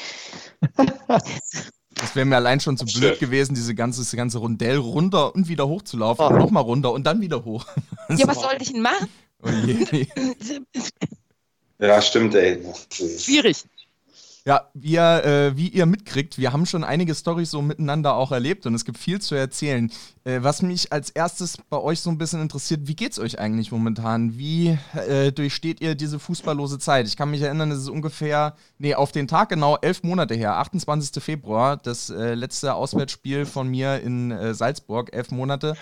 Das 2.01 2.15
wäre 2.15 2.27
mir 2.27 2.37
allein 2.37 2.61
schon 2.61 2.77
zu 2.77 2.87
Schön. 2.87 3.01
blöd 3.01 3.19
gewesen, 3.19 3.57
diese 3.57 3.75
ganze, 3.75 4.03
das 4.03 4.13
ganze 4.13 4.39
Rundell 4.39 4.77
runter 4.77 5.35
und 5.35 5.49
wieder 5.49 5.67
hoch 5.67 5.83
zu 5.83 5.97
laufen. 5.97 6.23
Oh. 6.23 6.27
Und 6.29 6.39
nochmal 6.39 6.63
runter 6.63 6.93
und 6.93 7.05
dann 7.05 7.21
wieder 7.21 7.45
hoch. 7.45 7.67
Ja, 8.17 8.29
was 8.29 8.41
sollte 8.41 8.63
ich 8.63 8.71
denn 8.71 8.83
machen? 8.83 9.09
Oh 9.43 9.49
je. 9.49 10.07
Ja, 11.81 12.01
stimmt, 12.01 12.37
ey. 12.37 12.65
Schwierig. 12.91 13.65
Ja, 14.45 14.71
wir, 14.75 15.25
äh, 15.25 15.57
wie 15.57 15.69
ihr 15.69 15.87
mitkriegt, 15.87 16.39
wir 16.39 16.53
haben 16.53 16.65
schon 16.67 16.85
einige 16.85 17.15
Storys 17.15 17.51
so 17.51 17.61
miteinander 17.61 18.15
auch 18.15 18.33
erlebt 18.33 18.67
und 18.67 18.75
es 18.75 18.85
gibt 18.85 18.99
viel 18.99 19.21
zu 19.21 19.35
erzählen. 19.35 19.91
Äh, 20.29 20.43
was 20.43 20.61
mich 20.61 20.93
als 20.93 21.09
erstes 21.09 21.57
bei 21.71 21.79
euch 21.79 22.01
so 22.01 22.11
ein 22.11 22.19
bisschen 22.19 22.43
interessiert, 22.43 22.83
wie 22.85 22.95
geht's 22.95 23.19
euch 23.19 23.39
eigentlich 23.39 23.73
momentan? 23.73 24.37
Wie 24.37 24.77
äh, 25.09 25.33
durchsteht 25.33 25.81
ihr 25.81 25.95
diese 25.95 26.19
fußballlose 26.19 26.79
Zeit? 26.79 27.07
Ich 27.09 27.17
kann 27.17 27.31
mich 27.31 27.41
erinnern, 27.41 27.71
es 27.71 27.79
ist 27.79 27.89
ungefähr, 27.89 28.55
nee, 28.79 28.95
auf 28.95 29.11
den 29.11 29.27
Tag 29.27 29.49
genau 29.49 29.79
elf 29.81 30.03
Monate 30.03 30.35
her, 30.35 30.57
28. 30.59 31.23
Februar, 31.23 31.79
das 31.79 32.11
äh, 32.11 32.35
letzte 32.35 32.75
Auswärtsspiel 32.75 33.47
von 33.47 33.69
mir 33.69 34.03
in 34.03 34.31
äh, 34.31 34.53
Salzburg, 34.53 35.15
elf 35.15 35.31
Monate, 35.31 35.77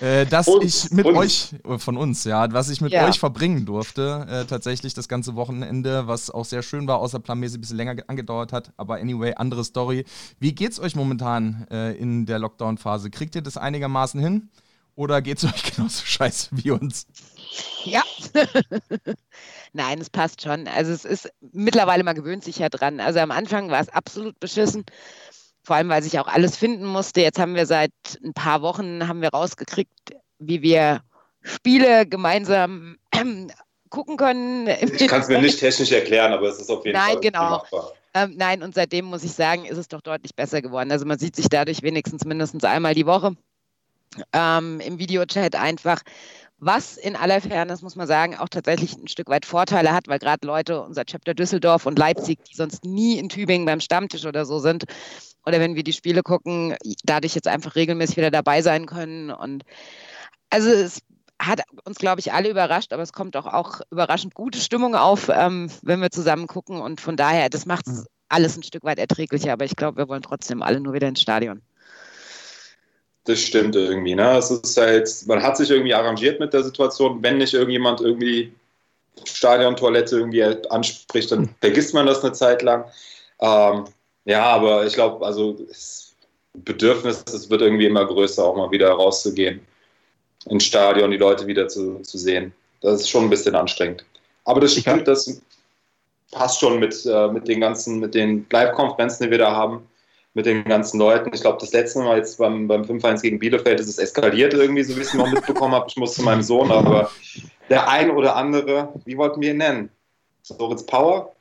äh, 0.00 0.26
dass 0.26 0.46
Uns, 0.46 0.84
ich 0.84 0.90
mit 0.90 1.06
uns. 1.06 1.16
euch, 1.16 1.54
äh, 1.64 1.78
von 1.78 1.96
uns, 1.96 2.24
ja, 2.24 2.52
was 2.52 2.68
ich 2.68 2.82
mit 2.82 2.92
Ja. 2.92 3.08
euch 3.08 3.18
verbringen 3.18 3.64
durfte, 3.64 4.26
äh, 4.28 4.44
tatsächlich 4.44 4.92
das 4.92 5.08
ganze 5.08 5.36
Wochenende, 5.36 6.06
was 6.06 6.28
auch 6.28 6.44
sehr 6.44 6.62
schön 6.62 6.86
war, 6.86 6.98
außer 6.98 7.18
planmäßig 7.18 7.56
ein 7.56 7.60
bisschen 7.62 7.76
länger 7.78 7.94
ge- 7.94 8.04
angedauert 8.08 8.52
hat. 8.52 8.72
Aber 8.76 8.96
anyway, 8.96 9.32
andere 9.36 9.64
Story. 9.64 10.04
Wie 10.38 10.54
geht's 10.54 10.78
euch 10.78 10.94
momentan 10.96 11.66
äh, 11.70 11.92
in 11.92 12.26
der 12.26 12.38
Lockdown-Phase? 12.38 13.08
Kriegt 13.08 13.34
ihr 13.34 13.40
das 13.42 13.56
einigermaßen 13.56 13.85
hin? 14.20 14.50
Oder 14.96 15.22
geht's 15.22 15.44
euch 15.44 15.74
genauso 15.74 16.04
scheiße 16.04 16.48
wie 16.52 16.70
uns? 16.70 17.06
Ja. 17.84 18.02
Nein, 19.72 20.00
es 20.00 20.10
passt 20.10 20.42
schon. 20.42 20.66
Also 20.68 20.92
es 20.92 21.04
ist 21.04 21.30
mittlerweile, 21.52 22.02
man 22.02 22.16
gewöhnt 22.16 22.42
sich 22.42 22.58
ja 22.58 22.68
dran. 22.68 22.98
Also 23.00 23.20
am 23.20 23.30
Anfang 23.30 23.70
war 23.70 23.80
es 23.80 23.88
absolut 23.88 24.40
beschissen. 24.40 24.84
Vor 25.62 25.76
allem, 25.76 25.88
weil 25.88 26.02
sich 26.02 26.18
auch 26.18 26.28
alles 26.28 26.56
finden 26.56 26.86
musste. 26.86 27.20
Jetzt 27.20 27.38
haben 27.38 27.54
wir 27.54 27.66
seit 27.66 27.92
ein 28.24 28.32
paar 28.32 28.62
Wochen 28.62 29.06
haben 29.06 29.20
wir 29.20 29.30
rausgekriegt, 29.30 29.92
wie 30.38 30.62
wir 30.62 31.00
Spiele 31.42 32.06
gemeinsam 32.06 32.96
ähm, 33.12 33.50
gucken 33.90 34.16
können. 34.16 34.66
Ich 34.66 35.08
kann 35.08 35.20
es 35.20 35.28
mir 35.28 35.40
nicht 35.40 35.60
technisch 35.60 35.92
erklären, 35.92 36.32
aber 36.32 36.48
es 36.48 36.58
ist 36.58 36.70
auf 36.70 36.84
jeden 36.84 36.96
Nein, 36.96 37.12
Fall 37.12 37.20
genau. 37.20 37.50
machbar. 37.50 37.92
Ähm, 38.14 38.34
nein, 38.36 38.62
und 38.62 38.74
seitdem 38.74 39.04
muss 39.04 39.24
ich 39.24 39.32
sagen, 39.32 39.66
ist 39.66 39.76
es 39.76 39.88
doch 39.88 40.00
deutlich 40.00 40.34
besser 40.34 40.62
geworden. 40.62 40.90
Also 40.90 41.04
man 41.04 41.18
sieht 41.18 41.36
sich 41.36 41.48
dadurch 41.48 41.82
wenigstens 41.82 42.24
mindestens 42.24 42.64
einmal 42.64 42.94
die 42.94 43.06
Woche 43.06 43.36
ähm, 44.32 44.80
im 44.80 44.98
Videochat 44.98 45.56
einfach, 45.56 46.02
was 46.58 46.96
in 46.96 47.16
aller 47.16 47.40
Fairness, 47.40 47.82
muss 47.82 47.96
man 47.96 48.06
sagen, 48.06 48.36
auch 48.36 48.48
tatsächlich 48.48 48.96
ein 48.96 49.08
Stück 49.08 49.28
weit 49.28 49.44
Vorteile 49.44 49.92
hat, 49.92 50.08
weil 50.08 50.18
gerade 50.18 50.46
Leute, 50.46 50.82
unser 50.82 51.04
Chapter 51.04 51.34
Düsseldorf 51.34 51.84
und 51.86 51.98
Leipzig, 51.98 52.38
die 52.44 52.56
sonst 52.56 52.84
nie 52.84 53.18
in 53.18 53.28
Tübingen 53.28 53.66
beim 53.66 53.80
Stammtisch 53.80 54.24
oder 54.24 54.46
so 54.46 54.58
sind 54.58 54.84
oder 55.44 55.60
wenn 55.60 55.76
wir 55.76 55.84
die 55.84 55.92
Spiele 55.92 56.22
gucken, 56.22 56.74
dadurch 57.04 57.34
jetzt 57.34 57.48
einfach 57.48 57.76
regelmäßig 57.76 58.16
wieder 58.16 58.30
dabei 58.30 58.62
sein 58.62 58.86
können. 58.86 59.30
Und 59.30 59.64
also 60.50 60.70
es 60.70 61.00
hat 61.40 61.62
uns, 61.84 61.98
glaube 61.98 62.20
ich, 62.20 62.32
alle 62.32 62.50
überrascht, 62.50 62.92
aber 62.92 63.02
es 63.02 63.12
kommt 63.12 63.36
auch, 63.36 63.46
auch 63.46 63.80
überraschend 63.90 64.34
gute 64.34 64.58
Stimmung 64.58 64.94
auf, 64.94 65.28
ähm, 65.28 65.70
wenn 65.82 66.00
wir 66.00 66.10
zusammen 66.10 66.46
gucken. 66.46 66.80
Und 66.80 67.00
von 67.00 67.16
daher, 67.16 67.48
das 67.48 67.66
macht 67.66 67.86
es 67.86 68.06
alles 68.28 68.56
ein 68.56 68.62
Stück 68.62 68.82
weit 68.82 68.98
erträglicher, 68.98 69.52
aber 69.52 69.64
ich 69.64 69.76
glaube, 69.76 69.98
wir 69.98 70.08
wollen 70.08 70.22
trotzdem 70.22 70.62
alle 70.62 70.80
nur 70.80 70.94
wieder 70.94 71.08
ins 71.08 71.20
Stadion. 71.20 71.62
Das 73.26 73.40
stimmt 73.40 73.74
irgendwie. 73.74 74.14
Ne? 74.14 74.38
Es 74.38 74.50
ist 74.50 74.76
halt, 74.76 75.10
man 75.26 75.42
hat 75.42 75.56
sich 75.56 75.70
irgendwie 75.70 75.94
arrangiert 75.94 76.40
mit 76.40 76.52
der 76.52 76.62
Situation. 76.62 77.22
Wenn 77.22 77.38
nicht 77.38 77.54
irgendjemand 77.54 78.00
irgendwie 78.00 78.52
Stadion-Toilette 79.24 80.16
irgendwie 80.16 80.44
anspricht, 80.70 81.32
dann 81.32 81.54
vergisst 81.60 81.92
man 81.92 82.06
das 82.06 82.22
eine 82.22 82.32
Zeit 82.32 82.62
lang. 82.62 82.84
Ähm, 83.40 83.84
ja, 84.24 84.44
aber 84.44 84.86
ich 84.86 84.94
glaube, 84.94 85.26
also 85.26 85.52
das 85.54 86.14
Bedürfnis, 86.54 87.24
es 87.26 87.50
wird 87.50 87.62
irgendwie 87.62 87.86
immer 87.86 88.04
größer, 88.04 88.44
auch 88.44 88.56
mal 88.56 88.70
wieder 88.70 88.90
rauszugehen 88.90 89.60
ins 90.48 90.64
Stadion, 90.64 91.10
die 91.10 91.16
Leute 91.16 91.46
wieder 91.46 91.66
zu, 91.68 92.00
zu 92.00 92.18
sehen. 92.18 92.52
Das 92.80 93.00
ist 93.00 93.10
schon 93.10 93.24
ein 93.24 93.30
bisschen 93.30 93.56
anstrengend. 93.56 94.04
Aber 94.44 94.60
das 94.60 94.76
stimmt, 94.76 95.08
das 95.08 95.40
passt 96.30 96.60
schon 96.60 96.78
mit, 96.78 97.04
äh, 97.06 97.28
mit 97.28 97.48
den 97.48 97.60
ganzen, 97.60 97.98
mit 97.98 98.14
den 98.14 98.46
Live-Konferenzen, 98.50 99.24
die 99.24 99.30
wir 99.32 99.38
da 99.38 99.50
haben, 99.50 99.88
mit 100.36 100.44
den 100.44 100.64
ganzen 100.64 100.98
Leuten. 100.98 101.30
Ich 101.32 101.40
glaube, 101.40 101.56
das 101.58 101.72
letzte 101.72 102.00
Mal 102.00 102.18
jetzt 102.18 102.36
beim, 102.36 102.68
beim 102.68 102.82
5-1 102.82 103.22
gegen 103.22 103.38
Bielefeld 103.38 103.80
ist 103.80 103.88
es 103.88 103.96
eskaliert 103.96 104.52
irgendwie, 104.52 104.82
so 104.82 104.94
wie 104.94 105.00
ich 105.00 105.06
es 105.06 105.14
noch 105.14 105.30
mitbekommen 105.30 105.74
habe. 105.74 105.86
Ich 105.88 105.96
muss 105.96 106.12
zu 106.12 106.22
meinem 106.22 106.42
Sohn, 106.42 106.70
aber 106.70 107.10
der 107.70 107.88
ein 107.88 108.10
oder 108.10 108.36
andere, 108.36 108.92
wie 109.06 109.16
wollten 109.16 109.40
wir 109.40 109.52
ihn 109.52 109.56
nennen? 109.56 109.88
Soritz 110.42 110.84
Power? 110.84 111.34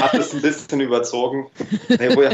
Hat 0.00 0.14
es 0.14 0.32
ein 0.32 0.40
bisschen 0.40 0.80
überzogen. 0.80 1.50
Nee, 1.88 2.14
wo 2.14 2.22
ja, 2.22 2.32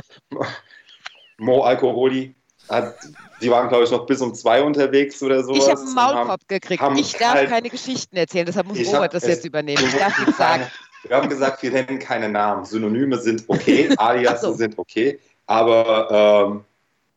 Mo 1.38 1.62
Alkoholi 1.62 2.34
hat 2.68 2.94
die 3.40 3.50
waren, 3.50 3.68
glaube 3.68 3.84
ich, 3.84 3.90
noch 3.90 4.04
bis 4.04 4.20
um 4.20 4.34
zwei 4.34 4.62
unterwegs 4.62 5.22
oder 5.22 5.42
sowas. 5.42 5.58
Ich 5.58 5.70
habe 5.70 5.80
einen 5.80 5.94
Maulkorb 5.94 6.48
gekriegt. 6.48 6.82
ich 6.96 7.12
darf 7.12 7.34
halt, 7.34 7.48
keine 7.48 7.70
Geschichten 7.70 8.16
erzählen, 8.16 8.44
deshalb 8.44 8.66
muss 8.66 8.78
Robert 8.92 9.14
das 9.14 9.26
jetzt 9.26 9.46
übernehmen. 9.46 9.82
Ich 9.82 9.96
darf 9.96 10.18
nichts 10.18 10.36
sagen. 10.36 10.66
Wir 11.06 11.16
haben 11.16 11.28
gesagt, 11.30 11.62
wir 11.62 11.70
nennen 11.70 11.98
keine 11.98 12.28
Namen. 12.28 12.64
Synonyme 12.66 13.16
sind 13.18 13.44
okay, 13.46 13.88
Aliasen 13.96 14.50
so. 14.50 14.56
sind 14.56 14.76
okay. 14.76 15.18
Aber 15.48 16.46
ähm, 16.50 16.64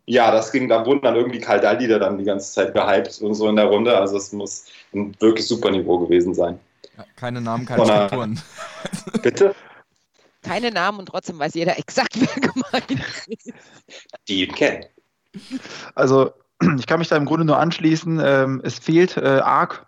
ja, 0.05 0.31
das 0.31 0.51
ging, 0.51 0.67
da 0.67 0.85
wurden 0.85 1.01
dann 1.01 1.15
irgendwie 1.15 1.39
Kaldallieder 1.39 2.00
dann 2.00 2.17
die 2.17 2.23
ganze 2.23 2.51
Zeit 2.51 2.73
gehypt 2.73 3.21
und 3.21 3.35
so 3.35 3.47
in 3.47 3.57
der 3.57 3.65
Runde. 3.65 3.95
Also 3.95 4.17
es 4.17 4.31
muss 4.31 4.65
ein 4.93 5.15
wirklich 5.19 5.47
super 5.47 5.69
Niveau 5.69 6.00
gewesen 6.00 6.33
sein. 6.33 6.59
Ja, 6.97 7.05
keine 7.15 7.41
Namen, 7.41 7.65
keine 7.65 7.85
Strukturen. 7.85 8.41
Bitte? 9.21 9.53
Keine 10.41 10.71
Namen 10.71 11.00
und 11.00 11.07
trotzdem 11.07 11.38
weiß 11.38 11.53
jeder 11.53 11.77
exakt, 11.77 12.15
wer 12.19 12.41
gemeint 12.41 13.05
ist. 13.27 13.53
Die 14.27 14.45
ihn 14.45 14.55
kennen. 14.55 14.85
Also 15.93 16.31
ich 16.77 16.88
kann 16.88 17.00
mich 17.00 17.09
da 17.09 17.17
im 17.17 17.25
Grunde 17.25 17.45
nur 17.45 17.59
anschließen. 17.59 18.21
Ähm, 18.23 18.61
es 18.63 18.79
fehlt 18.79 19.17
äh, 19.17 19.39
arg, 19.39 19.85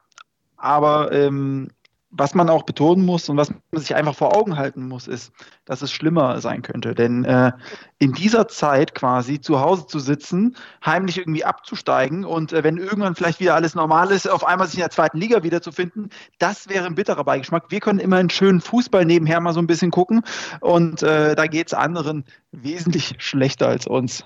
aber 0.58 1.12
ähm, 1.12 1.72
was 2.16 2.36
man 2.36 2.50
auch 2.50 2.64
betonen 2.64 3.06
muss 3.06 3.28
und 3.28 3.38
was 3.38 3.50
man 3.50 3.60
sich 3.82 3.96
einfach 3.96 4.16
vor 4.16 4.36
Augen 4.36 4.56
halten 4.56 4.88
muss, 4.88 5.08
ist, 5.08 5.32
dass 5.66 5.82
es 5.82 5.92
schlimmer 5.92 6.40
sein 6.42 6.62
könnte. 6.62 6.94
Denn 6.94 7.26
äh, 7.26 7.52
in 7.98 8.14
dieser 8.14 8.48
Zeit 8.48 8.94
quasi 8.94 9.42
zu 9.42 9.60
Hause 9.60 9.88
zu 9.88 10.00
sitzen, 10.00 10.56
heimlich 10.86 11.18
irgendwie 11.18 11.44
abzusteigen 11.44 12.24
und 12.24 12.54
äh, 12.54 12.64
wenn 12.64 12.78
irgendwann 12.78 13.16
vielleicht 13.16 13.40
wieder 13.40 13.56
alles 13.56 13.74
normal 13.74 14.12
ist, 14.12 14.30
auf 14.30 14.46
einmal 14.46 14.68
sich 14.68 14.76
in 14.76 14.82
der 14.82 14.92
zweiten 14.92 15.18
Liga 15.18 15.44
wiederzufinden, 15.44 16.10
das 16.38 16.70
wäre 16.70 16.86
ein 16.86 16.96
bitterer 16.96 17.24
Beigeschmack. 17.24 17.66
Wir 17.70 17.80
können 17.80 18.00
immer 18.00 18.18
einen 18.18 18.30
schönen 18.30 18.62
Fußball 18.62 19.06
nebenher 19.06 19.40
mal 19.40 19.54
so 19.54 19.60
ein 19.60 19.68
bisschen 19.68 19.92
gucken 19.92 20.22
und 20.62 21.02
äh, 21.02 21.36
da 21.36 21.48
geht 21.48 21.68
es 21.68 21.74
anderen 21.74 22.26
wesentlich 22.52 23.16
schlechter 23.18 23.68
als 23.68 23.88
uns. 23.88 24.24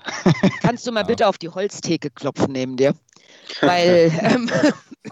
Kannst 0.60 0.86
du 0.86 0.92
mal 0.92 1.04
bitte 1.06 1.26
auf 1.26 1.38
die 1.38 1.48
Holztheke 1.48 2.10
klopfen 2.10 2.52
neben 2.52 2.76
dir? 2.76 2.94
Weil 3.62 4.12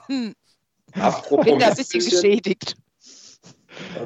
ähm, 0.08 0.34
Apropos 1.00 1.44
bin 1.44 1.58
da 1.58 1.68
ein 1.68 1.76
bisschen 1.76 2.04
geschädigt. 2.04 2.76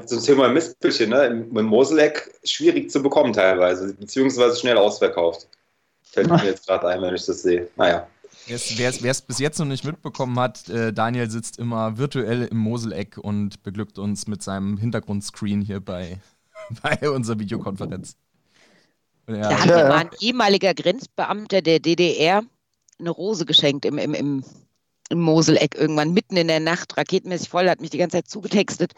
Zum 0.07 0.23
Thema 0.23 0.49
Mistbüche, 0.49 1.07
ne? 1.07 1.27
Im 1.27 1.65
Moseleck 1.65 2.33
schwierig 2.45 2.91
zu 2.91 3.03
bekommen 3.03 3.33
teilweise, 3.33 3.95
beziehungsweise 3.95 4.57
schnell 4.57 4.77
ausverkauft. 4.77 5.47
Fällt 6.03 6.29
mir 6.29 6.45
jetzt 6.45 6.67
gerade 6.67 6.89
ein, 6.89 7.01
wenn 7.03 7.15
ich 7.15 7.25
das 7.25 7.43
sehe. 7.43 7.69
Naja. 7.77 8.07
Wer 8.47 9.11
es 9.11 9.23
bis 9.23 9.39
jetzt 9.39 9.59
noch 9.59 9.67
nicht 9.67 9.85
mitbekommen 9.85 10.39
hat, 10.39 10.69
äh, 10.69 10.93
Daniel 10.93 11.31
sitzt 11.31 11.59
immer 11.59 11.99
virtuell 11.99 12.47
im 12.47 12.57
Moseleck 12.57 13.17
und 13.19 13.63
beglückt 13.63 13.99
uns 13.99 14.27
mit 14.27 14.43
seinem 14.43 14.77
Hintergrundscreen 14.77 15.61
hier 15.61 15.81
bei, 15.81 16.19
bei 16.83 17.11
unserer 17.11 17.39
Videokonferenz. 17.39 18.17
Ja. 19.29 19.37
Da 19.37 19.59
hat 19.59 19.67
mir 19.67 19.89
mal 19.89 19.99
ein 19.99 20.11
ehemaliger 20.21 20.75
Grenzbeamter 20.75 21.63
der 21.63 21.79
DDR 21.79 22.43
eine 22.99 23.11
Rose 23.11 23.47
geschenkt 23.47 23.85
im, 23.85 23.99
im, 23.99 24.15
im 24.15 24.45
im 25.11 25.21
Moseleck 25.21 25.75
irgendwann 25.75 26.13
mitten 26.13 26.37
in 26.37 26.49
der 26.49 26.61
Nacht, 26.61 26.97
raketenmäßig 26.97 27.49
voll, 27.49 27.69
hat 27.69 27.81
mich 27.81 27.91
die 27.91 27.99
ganze 27.99 28.17
Zeit 28.17 28.29
zugetextet, 28.29 28.93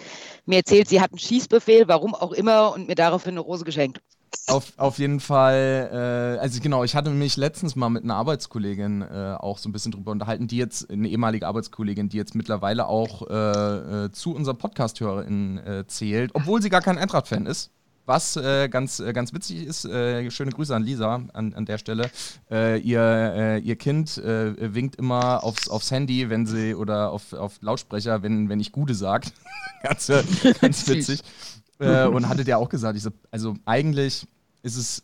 mir 0.46 0.58
erzählt, 0.58 0.88
sie 0.88 1.00
hat 1.00 1.10
einen 1.10 1.18
Schießbefehl, 1.18 1.88
warum 1.88 2.14
auch 2.14 2.32
immer, 2.32 2.72
und 2.74 2.86
mir 2.86 2.94
daraufhin 2.94 3.32
eine 3.32 3.40
Rose 3.40 3.64
geschenkt. 3.64 4.00
Auf, 4.46 4.72
auf 4.76 4.98
jeden 4.98 5.20
Fall, 5.20 5.90
äh, 5.92 6.40
also 6.40 6.60
genau, 6.60 6.84
ich 6.84 6.94
hatte 6.94 7.10
mich 7.10 7.36
letztens 7.36 7.76
mal 7.76 7.90
mit 7.90 8.02
einer 8.02 8.16
Arbeitskollegin 8.16 9.02
äh, 9.02 9.36
auch 9.38 9.58
so 9.58 9.68
ein 9.68 9.72
bisschen 9.72 9.92
drüber 9.92 10.10
unterhalten, 10.10 10.48
die 10.48 10.56
jetzt, 10.56 10.90
eine 10.90 11.08
ehemalige 11.08 11.46
Arbeitskollegin, 11.46 12.08
die 12.08 12.16
jetzt 12.16 12.34
mittlerweile 12.34 12.86
auch 12.86 13.28
äh, 13.28 14.06
äh 14.06 14.10
zu 14.10 14.34
unserer 14.34 14.54
Podcast-Hörerin 14.54 15.58
äh, 15.58 15.86
zählt, 15.86 16.32
obwohl 16.34 16.60
sie 16.60 16.70
gar 16.70 16.80
kein 16.80 16.98
Eintracht-Fan 16.98 17.46
ist. 17.46 17.70
Was 18.04 18.36
äh, 18.36 18.68
ganz, 18.68 18.98
äh, 18.98 19.12
ganz 19.12 19.32
witzig 19.32 19.64
ist, 19.64 19.84
äh, 19.84 20.28
schöne 20.30 20.50
Grüße 20.50 20.74
an 20.74 20.82
Lisa 20.82 21.22
an, 21.32 21.54
an 21.54 21.64
der 21.64 21.78
Stelle. 21.78 22.10
Äh, 22.50 22.80
ihr, 22.80 23.00
äh, 23.00 23.58
ihr 23.60 23.76
Kind 23.76 24.16
winkt 24.16 24.96
immer 24.96 25.44
aufs, 25.44 25.68
aufs 25.68 25.90
Handy, 25.90 26.28
wenn 26.28 26.46
sie 26.46 26.74
oder 26.74 27.10
auf, 27.10 27.32
auf 27.32 27.58
Lautsprecher, 27.60 28.22
wenn, 28.22 28.48
wenn 28.48 28.58
ich 28.58 28.72
Gude 28.72 28.94
sagt. 28.94 29.32
ganz, 29.82 30.10
ganz 30.60 30.88
witzig. 30.88 31.22
und 31.78 32.28
hattet 32.28 32.48
ja 32.48 32.56
auch 32.56 32.68
gesagt, 32.68 32.96
ich 32.96 33.02
so, 33.02 33.10
also 33.30 33.54
eigentlich 33.64 34.26
ist 34.62 34.76
es 34.76 35.02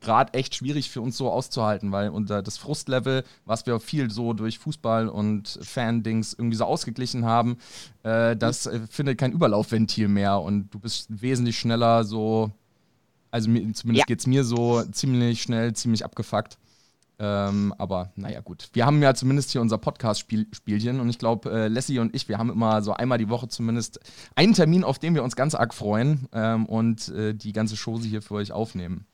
gerade 0.00 0.34
echt 0.34 0.54
schwierig 0.54 0.90
für 0.90 1.00
uns 1.00 1.16
so 1.16 1.30
auszuhalten, 1.30 1.92
weil 1.92 2.10
unter 2.10 2.42
das 2.42 2.58
Frustlevel, 2.58 3.24
was 3.44 3.66
wir 3.66 3.78
viel 3.80 4.10
so 4.10 4.32
durch 4.32 4.58
Fußball 4.58 5.08
und 5.08 5.58
Fan-Dings 5.62 6.34
irgendwie 6.34 6.56
so 6.56 6.64
ausgeglichen 6.64 7.24
haben, 7.24 7.58
äh, 8.02 8.36
das 8.36 8.66
äh, 8.66 8.80
findet 8.88 9.18
kein 9.18 9.32
Überlaufventil 9.32 10.08
mehr 10.08 10.40
und 10.40 10.70
du 10.70 10.78
bist 10.78 11.08
wesentlich 11.08 11.58
schneller 11.58 12.04
so, 12.04 12.50
also 13.30 13.50
mir, 13.50 13.60
zumindest 13.72 14.00
ja. 14.00 14.04
geht 14.06 14.20
es 14.20 14.26
mir 14.26 14.44
so 14.44 14.82
ziemlich 14.90 15.42
schnell, 15.42 15.74
ziemlich 15.74 16.04
abgefuckt. 16.04 16.58
Ähm, 17.22 17.74
aber 17.76 18.12
naja, 18.16 18.40
gut. 18.40 18.70
Wir 18.72 18.86
haben 18.86 19.02
ja 19.02 19.12
zumindest 19.12 19.50
hier 19.50 19.60
unser 19.60 19.76
Podcast-Spielchen 19.76 21.00
und 21.00 21.10
ich 21.10 21.18
glaube, 21.18 21.50
äh, 21.50 21.68
Lassie 21.68 21.98
und 21.98 22.16
ich, 22.16 22.30
wir 22.30 22.38
haben 22.38 22.50
immer 22.50 22.80
so 22.80 22.94
einmal 22.94 23.18
die 23.18 23.28
Woche 23.28 23.46
zumindest 23.46 24.00
einen 24.34 24.54
Termin, 24.54 24.84
auf 24.84 24.98
den 24.98 25.14
wir 25.14 25.22
uns 25.22 25.36
ganz 25.36 25.54
arg 25.54 25.74
freuen 25.74 26.28
ähm, 26.32 26.64
und 26.64 27.10
äh, 27.10 27.34
die 27.34 27.52
ganze 27.52 27.76
Chose 27.76 28.08
hier 28.08 28.22
für 28.22 28.36
euch 28.36 28.52
aufnehmen. 28.52 29.04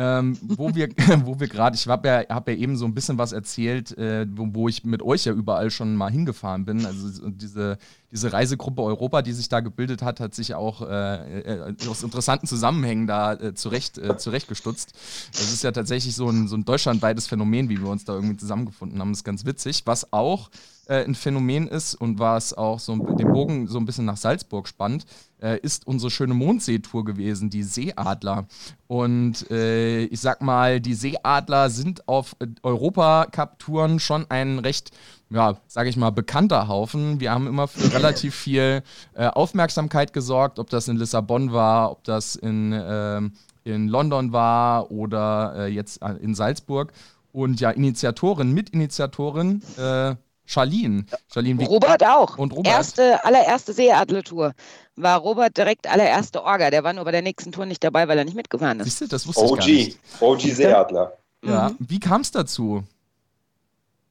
Ähm, 0.00 0.38
wo 0.40 0.76
wir, 0.76 0.90
wo 1.24 1.40
wir 1.40 1.48
gerade, 1.48 1.74
ich 1.74 1.88
habe 1.88 2.06
ja, 2.06 2.22
hab 2.28 2.46
ja 2.46 2.54
eben 2.54 2.76
so 2.76 2.84
ein 2.84 2.94
bisschen 2.94 3.18
was 3.18 3.32
erzählt, 3.32 3.98
äh, 3.98 4.28
wo, 4.30 4.46
wo, 4.52 4.68
ich 4.68 4.84
mit 4.84 5.02
euch 5.02 5.24
ja 5.24 5.32
überall 5.32 5.72
schon 5.72 5.96
mal 5.96 6.08
hingefahren 6.08 6.64
bin. 6.64 6.86
Also 6.86 7.28
diese, 7.30 7.78
diese 8.12 8.32
Reisegruppe 8.32 8.80
Europa, 8.80 9.22
die 9.22 9.32
sich 9.32 9.48
da 9.48 9.58
gebildet 9.58 10.02
hat, 10.02 10.20
hat 10.20 10.36
sich 10.36 10.54
auch 10.54 10.82
äh, 10.82 11.40
äh, 11.40 11.74
aus 11.88 12.04
interessanten 12.04 12.46
Zusammenhängen 12.46 13.08
da 13.08 13.32
äh, 13.32 13.54
zurecht, 13.54 13.98
äh, 13.98 14.16
zurechtgestutzt. 14.16 14.92
Das 15.32 15.52
ist 15.52 15.64
ja 15.64 15.72
tatsächlich 15.72 16.14
so 16.14 16.30
ein, 16.30 16.46
so 16.46 16.56
ein 16.56 16.64
deutschlandweites 16.64 17.26
Phänomen, 17.26 17.68
wie 17.68 17.80
wir 17.80 17.88
uns 17.88 18.04
da 18.04 18.14
irgendwie 18.14 18.36
zusammengefunden 18.36 19.00
haben. 19.00 19.10
Das 19.10 19.18
ist 19.18 19.24
ganz 19.24 19.46
witzig. 19.46 19.82
Was 19.84 20.12
auch 20.12 20.48
äh, 20.88 21.04
ein 21.04 21.14
Phänomen 21.14 21.68
ist 21.68 21.94
und 21.94 22.18
was 22.18 22.52
auch 22.54 22.80
so 22.80 22.96
den 22.96 23.32
Bogen 23.32 23.68
so 23.68 23.78
ein 23.78 23.84
bisschen 23.84 24.04
nach 24.04 24.16
Salzburg 24.16 24.66
spannt, 24.66 25.04
äh, 25.40 25.58
ist 25.60 25.86
unsere 25.86 26.10
schöne 26.10 26.34
Mondseetour 26.34 27.04
gewesen, 27.04 27.50
die 27.50 27.62
Seeadler. 27.62 28.46
Und 28.86 29.50
äh, 29.50 30.04
ich 30.04 30.20
sag 30.20 30.42
mal, 30.42 30.80
die 30.80 30.94
Seeadler 30.94 31.70
sind 31.70 32.08
auf 32.08 32.34
Europacup-Touren 32.62 34.00
schon 34.00 34.26
ein 34.28 34.58
recht 34.58 34.90
ja, 35.30 35.58
sage 35.66 35.90
ich 35.90 35.96
mal, 35.96 36.10
bekannter 36.10 36.68
Haufen. 36.68 37.20
Wir 37.20 37.32
haben 37.32 37.46
immer 37.46 37.68
für 37.68 37.92
relativ 37.92 38.34
viel 38.34 38.82
äh, 39.14 39.26
Aufmerksamkeit 39.26 40.12
gesorgt, 40.12 40.58
ob 40.58 40.70
das 40.70 40.88
in 40.88 40.96
Lissabon 40.96 41.52
war, 41.52 41.90
ob 41.90 42.04
das 42.04 42.34
in, 42.34 42.72
äh, 42.72 43.20
in 43.64 43.88
London 43.88 44.32
war 44.32 44.90
oder 44.90 45.54
äh, 45.56 45.66
jetzt 45.66 46.02
äh, 46.02 46.14
in 46.14 46.34
Salzburg. 46.34 46.92
Und 47.32 47.60
ja, 47.60 47.70
Initiatorin, 47.70 48.52
Mitinitiatorin 48.52 49.62
äh, 49.76 50.14
Charlene. 50.48 51.04
Charlene 51.32 51.62
Robert 51.66 52.02
auch. 52.04 52.38
Und 52.38 52.54
Robert. 52.54 52.72
Erste, 52.72 53.22
allererste 53.22 53.74
Seeadler-Tour 53.74 54.54
war 54.96 55.18
Robert 55.18 55.56
direkt 55.56 55.86
allererste 55.86 56.42
Orga. 56.42 56.70
Der 56.70 56.82
war 56.82 56.94
nur 56.94 57.04
bei 57.04 57.12
der 57.12 57.20
nächsten 57.20 57.52
Tour 57.52 57.66
nicht 57.66 57.84
dabei, 57.84 58.08
weil 58.08 58.16
er 58.16 58.24
nicht 58.24 58.34
mitgefahren 58.34 58.80
ist. 58.80 58.86
Siehst 58.86 59.00
du, 59.02 59.06
das 59.08 59.26
wusste 59.26 59.42
OG. 59.42 59.50
ich 59.50 59.58
gar 59.58 59.66
nicht. 59.66 59.98
OG 60.20 60.40
Seeadler. 60.54 61.12
Ja. 61.44 61.68
Mhm. 61.68 61.76
Wie 61.80 62.00
kam 62.00 62.22
es 62.22 62.30
dazu? 62.30 62.82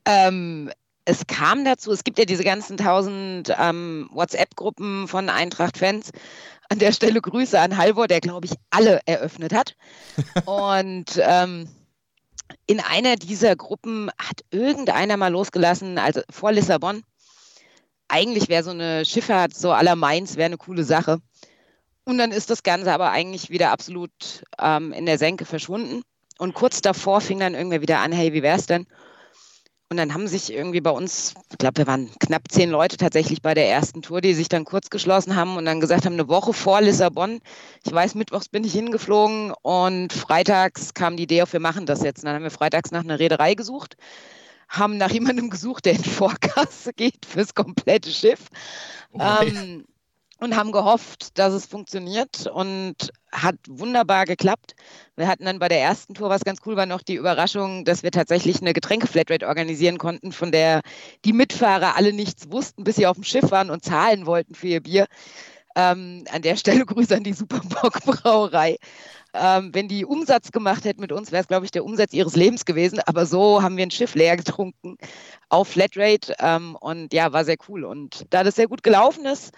Ähm, 0.05 0.71
es 1.05 1.25
kam 1.25 1.65
dazu, 1.65 1.91
es 1.91 2.03
gibt 2.03 2.19
ja 2.19 2.25
diese 2.25 2.43
ganzen 2.43 2.77
tausend 2.77 3.51
ähm, 3.59 4.07
WhatsApp-Gruppen 4.13 5.07
von 5.07 5.29
Eintracht-Fans. 5.29 6.11
An 6.69 6.79
der 6.79 6.91
Stelle 6.91 7.19
Grüße 7.19 7.59
an 7.59 7.77
Halvor, 7.77 8.07
der, 8.07 8.19
glaube 8.19 8.45
ich, 8.45 8.51
alle 8.69 8.99
eröffnet 9.05 9.53
hat. 9.53 9.75
Und 10.45 11.19
ähm, 11.19 11.67
in 12.67 12.81
einer 12.81 13.15
dieser 13.15 13.55
Gruppen 13.55 14.11
hat 14.19 14.41
irgendeiner 14.51 15.17
mal 15.17 15.31
losgelassen, 15.31 15.97
also 15.97 16.21
vor 16.29 16.51
Lissabon. 16.51 17.03
Eigentlich 18.09 18.49
wäre 18.49 18.63
so 18.63 18.71
eine 18.71 19.05
Schifffahrt 19.05 19.55
so 19.55 19.71
aller 19.71 19.95
Mainz, 19.95 20.35
wäre 20.35 20.47
eine 20.47 20.57
coole 20.57 20.83
Sache. 20.83 21.19
Und 22.03 22.17
dann 22.17 22.31
ist 22.31 22.49
das 22.49 22.63
Ganze 22.63 22.93
aber 22.93 23.11
eigentlich 23.11 23.49
wieder 23.49 23.71
absolut 23.71 24.43
ähm, 24.59 24.93
in 24.93 25.05
der 25.05 25.17
Senke 25.17 25.45
verschwunden. 25.45 26.03
Und 26.37 26.53
kurz 26.53 26.81
davor 26.81 27.21
fing 27.21 27.39
dann 27.39 27.55
irgendwer 27.55 27.81
wieder 27.81 27.99
an, 27.99 28.11
hey, 28.11 28.33
wie 28.33 28.43
wär's 28.43 28.65
denn? 28.65 28.85
Und 29.89 29.95
dann 29.95 30.13
haben 30.13 30.27
sich 30.27 30.51
irgendwie 30.51 30.81
bei 30.81 30.89
uns, 30.89 31.33
ich 31.49 31.57
glaube, 31.59 31.77
wir 31.77 31.87
waren 31.87 32.09
knapp 32.19 32.51
zehn 32.51 32.69
Leute 32.69 32.97
tatsächlich 32.97 33.41
bei 33.41 33.53
der 33.53 33.69
ersten 33.69 34.01
Tour, 34.01 34.19
die 34.19 34.33
sich 34.33 34.49
dann 34.49 34.65
kurz 34.65 34.89
geschlossen 34.89 35.37
haben 35.37 35.55
und 35.55 35.63
dann 35.63 35.79
gesagt 35.79 36.05
haben, 36.05 36.13
eine 36.13 36.27
Woche 36.27 36.51
vor 36.51 36.81
Lissabon, 36.81 37.39
ich 37.85 37.93
weiß, 37.93 38.15
mittwochs 38.15 38.49
bin 38.49 38.65
ich 38.65 38.73
hingeflogen 38.73 39.53
und 39.61 40.11
freitags 40.11 40.93
kam 40.93 41.15
die 41.15 41.23
Idee 41.23 41.43
auf, 41.43 41.53
wir 41.53 41.61
machen 41.61 41.85
das 41.85 42.03
jetzt. 42.03 42.19
Und 42.19 42.25
dann 42.25 42.35
haben 42.35 42.43
wir 42.43 42.51
freitags 42.51 42.91
nach 42.91 43.03
einer 43.05 43.19
Reederei 43.19 43.53
gesucht, 43.53 43.95
haben 44.67 44.97
nach 44.97 45.11
jemandem 45.11 45.49
gesucht, 45.49 45.85
der 45.85 45.93
in 45.93 46.03
Vorkasse 46.03 46.91
geht 46.91 47.25
fürs 47.25 47.55
komplette 47.55 48.11
Schiff. 48.11 48.47
Okay. 49.13 49.53
Ähm, 49.53 49.85
und 50.39 50.55
haben 50.55 50.71
gehofft, 50.71 51.37
dass 51.37 51.53
es 51.53 51.65
funktioniert 51.65 52.47
und 52.47 53.11
hat 53.31 53.55
wunderbar 53.67 54.25
geklappt. 54.25 54.75
Wir 55.15 55.27
hatten 55.27 55.45
dann 55.45 55.59
bei 55.59 55.67
der 55.67 55.81
ersten 55.81 56.13
Tour, 56.13 56.29
was 56.29 56.43
ganz 56.43 56.59
cool 56.65 56.75
war, 56.75 56.85
noch 56.85 57.01
die 57.01 57.15
Überraschung, 57.15 57.85
dass 57.85 58.03
wir 58.03 58.11
tatsächlich 58.11 58.61
eine 58.61 58.73
Getränkeflatrate 58.73 59.47
organisieren 59.47 59.97
konnten, 59.97 60.31
von 60.31 60.51
der 60.51 60.81
die 61.25 61.33
Mitfahrer 61.33 61.95
alle 61.95 62.13
nichts 62.13 62.51
wussten, 62.51 62.83
bis 62.83 62.95
sie 62.95 63.07
auf 63.07 63.17
dem 63.17 63.23
Schiff 63.23 63.51
waren 63.51 63.69
und 63.69 63.83
zahlen 63.83 64.25
wollten 64.25 64.55
für 64.55 64.67
ihr 64.67 64.81
Bier. 64.81 65.07
Ähm, 65.75 66.23
an 66.31 66.41
der 66.41 66.55
Stelle 66.57 66.85
Grüße 66.85 67.15
an 67.15 67.23
die 67.23 67.33
Superbock 67.33 68.03
Brauerei. 68.05 68.77
Ähm, 69.33 69.71
wenn 69.73 69.87
die 69.87 70.05
Umsatz 70.05 70.51
gemacht 70.51 70.85
hätten 70.85 71.01
mit 71.01 71.11
uns, 71.11 71.31
wäre 71.31 71.41
es, 71.41 71.47
glaube 71.47 71.65
ich, 71.65 71.71
der 71.71 71.83
Umsatz 71.83 72.13
ihres 72.13 72.35
Lebens 72.35 72.65
gewesen. 72.65 72.99
Aber 73.05 73.25
so 73.25 73.61
haben 73.61 73.77
wir 73.77 73.85
ein 73.85 73.91
Schiff 73.91 74.15
leer 74.15 74.37
getrunken 74.37 74.97
auf 75.49 75.67
Flatrate. 75.67 76.33
Ähm, 76.39 76.75
und 76.79 77.13
ja, 77.13 77.33
war 77.33 77.45
sehr 77.45 77.57
cool. 77.67 77.83
Und 77.85 78.25
da 78.31 78.43
das 78.43 78.55
sehr 78.55 78.67
gut 78.67 78.83
gelaufen 78.83 79.25
ist, 79.25 79.53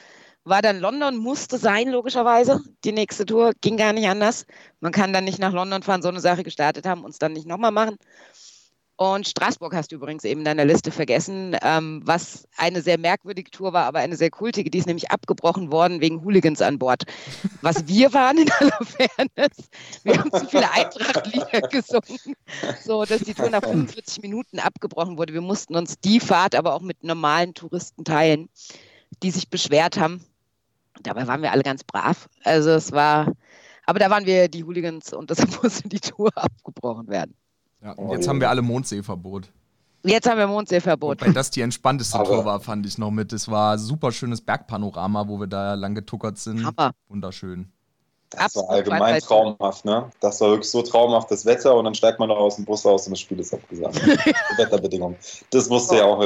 war 0.50 0.62
dann 0.62 0.79
London, 0.79 1.18
musste 1.18 1.58
sein, 1.58 1.89
logischerweise. 1.89 2.62
Die 2.84 2.91
nächste 2.91 3.25
Tour 3.25 3.53
ging 3.62 3.77
gar 3.77 3.94
nicht 3.94 4.08
anders. 4.08 4.46
Man 4.79 4.91
kann 4.91 5.13
dann 5.13 5.24
nicht 5.24 5.39
nach 5.39 5.53
London 5.53 5.84
fahren, 5.84 6.01
so 6.01 6.10
eine 6.10 6.20
Sache 6.20 6.44
gestartet 6.44 6.86
haben, 6.86 7.03
uns 7.03 7.20
dann 7.20 7.34
nicht 7.34 7.48
nochmal 7.48 7.72
machen. 7.72 7.98
Und 9.00 9.29
Straßburg 9.29 9.74
hast 9.74 9.94
du 9.94 9.96
übrigens 9.96 10.25
eben 10.25 10.41
in 10.41 10.46
deiner 10.46 10.65
Liste 10.65 10.91
vergessen, 10.91 11.56
ähm, 11.62 12.01
was 12.03 12.50
eine 12.58 12.82
sehr 12.82 12.98
merkwürdige 12.98 13.50
Tour 13.50 13.72
war, 13.72 13.86
aber 13.86 14.00
eine 14.00 14.18
sehr 14.18 14.29
kultige. 14.29 14.70
Die 14.70 14.77
ist 14.77 14.88
nämlich 14.88 15.10
abgebrochen 15.10 15.72
worden 15.72 16.01
wegen 16.01 16.22
Hooligans 16.25 16.62
an 16.62 16.77
Bord. 16.79 17.03
Was 17.62 17.88
wir 17.88 18.12
waren 18.13 18.39
in 18.39 18.51
aller 18.51 18.79
Fairness. 18.84 19.70
Wir 20.03 20.18
haben 20.18 20.32
zu 20.34 20.46
viele 20.48 20.70
Eintracht-Lieder 20.70 21.62
gesungen, 21.72 22.36
so 22.84 23.06
dass 23.06 23.22
die 23.22 23.34
Tour 23.34 23.50
nach 23.50 23.63
45 23.63 24.22
Minuten 24.22 24.60
abgebrochen 24.60 25.18
wurde. 25.18 25.32
Wir 25.32 25.39
mussten 25.39 25.77
uns 25.77 25.98
die 26.01 26.20
Fahrt 26.20 26.53
aber 26.53 26.74
auch 26.74 26.82
mit 26.82 27.01
normalen 27.01 27.53
Touristen 27.53 28.03
teilen, 28.03 28.50
die 29.24 29.32
sich 29.32 29.50
beschwert 29.50 29.98
haben. 29.98 30.25
Dabei 31.01 31.27
waren 31.27 31.41
wir 31.41 31.51
alle 31.51 31.63
ganz 31.63 31.84
brav. 31.84 32.27
Also 32.44 32.72
es 32.72 32.91
war, 32.91 33.32
aber 33.86 34.00
da 34.00 34.10
waren 34.10 34.25
wir 34.25 34.48
die 34.48 34.63
Hooligans 34.63 35.13
und 35.13 35.29
deshalb 35.29 35.51
musste 35.63 35.88
die 35.88 36.00
Tour 36.00 36.29
abgebrochen 36.36 37.08
werden. 37.08 37.36
Ja, 37.82 37.94
und 37.94 38.12
jetzt 38.12 38.27
haben 38.27 38.39
wir 38.41 38.50
alle 38.50 38.62
Mondseeverbot. 38.62 39.51
Jetzt 40.03 40.29
haben 40.29 40.38
wir 40.38 40.48
Mondseeverbot. 40.48 41.22
Weil 41.22 41.34
das 41.34 41.51
die 41.51 41.62
entspannteste 41.62 42.18
aber 42.18 42.29
Tour 42.29 42.46
war, 42.46 42.60
fand 42.62 42.86
ich 42.86 42.98
noch 42.98 43.12
mit. 43.12 43.34
Es 43.34 43.50
war 43.50 43.74
ein 43.74 43.79
super 43.79 44.12
schönes 44.12 44.41
Bergpanorama, 44.41 45.27
wo 45.27 45.39
wir 45.39 45.48
da 45.48 45.74
lang 45.74 45.96
getuckert 45.96 46.38
sind. 46.38 46.65
Hammer. 46.65 46.91
Wunderschön. 47.08 47.72
Das 48.31 48.41
Absolut 48.41 48.69
war 48.69 48.75
allgemein 48.75 49.19
traumhaft, 49.21 49.86
ne? 49.86 50.12
Das 50.19 50.39
war 50.39 50.50
wirklich 50.50 50.69
so 50.69 50.83
traumhaft, 50.83 51.31
das 51.31 51.45
Wetter 51.45 51.75
und 51.75 51.86
dann 51.86 51.95
steigt 51.95 52.19
man 52.19 52.29
noch 52.29 52.38
aus 52.38 52.57
dem 52.57 52.65
Bus 52.65 52.86
aus 52.86 53.07
und 53.07 53.12
das 53.12 53.19
Spiel 53.19 53.39
ist 53.39 53.53
abgesagt. 53.53 54.05
Wetterbedingungen. 54.57 55.17
Das 55.50 55.67
musste 55.67 55.98
ja 55.98 56.05
auch, 56.05 56.19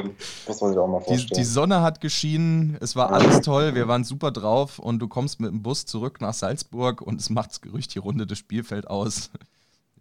muss 0.48 0.60
man 0.60 0.70
sich 0.72 0.80
auch 0.80 0.88
mal 0.88 1.00
vorstellen. 1.00 1.30
Die, 1.30 1.36
die, 1.36 1.44
Sonne 1.46 1.82
hat 1.82 2.02
geschienen, 2.02 2.78
es 2.82 2.98
war 2.98 3.14
alles 3.14 3.40
toll, 3.40 3.74
wir 3.76 3.88
waren 3.88 4.04
super 4.04 4.32
drauf 4.32 4.80
und 4.80 5.00
du 5.00 5.08
kommst 5.08 5.40
mit 5.40 5.52
dem 5.52 5.64
Bus 5.64 5.86
zurück 5.86 6.20
nach 6.20 6.34
Salzburg 6.34 7.02
und 7.02 7.22
es 7.22 7.30
macht 7.30 7.52
das 7.52 7.62
Gerücht 7.62 7.96
die 7.96 8.00
Runde 8.00 8.28
das 8.28 8.38
Spielfeld 8.38 8.88
aus. 8.88 9.30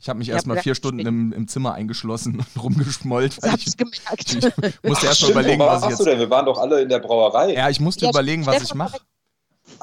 Ich 0.01 0.09
habe 0.09 0.19
mich 0.19 0.31
erstmal 0.31 0.59
vier 0.61 0.75
Stunden 0.75 1.07
im, 1.07 1.33
im, 1.33 1.47
Zimmer 1.47 1.75
eingeschlossen 1.75 2.41
und 2.41 2.47
rumgeschmollt. 2.63 3.39
Ich 3.57 3.77
gemerkt. 3.77 4.35
Ich 4.35 4.91
musste 4.91 5.07
erstmal 5.07 5.31
überlegen, 5.31 5.61
was 5.61 5.85
ich 5.85 5.91
jetzt. 5.91 6.01
Du 6.01 6.05
denn? 6.05 6.19
Wir 6.19 6.29
waren 6.29 6.47
doch 6.47 6.59
alle 6.59 6.83
in 6.83 6.89
der 6.89 6.99
Brauerei. 6.99 7.55
Ja, 7.55 7.71
ich 7.71 7.79
musste 7.79 8.07
ja, 8.07 8.11
überlegen, 8.11 8.45
was 8.45 8.65
ich 8.65 8.75
mache. 8.75 8.99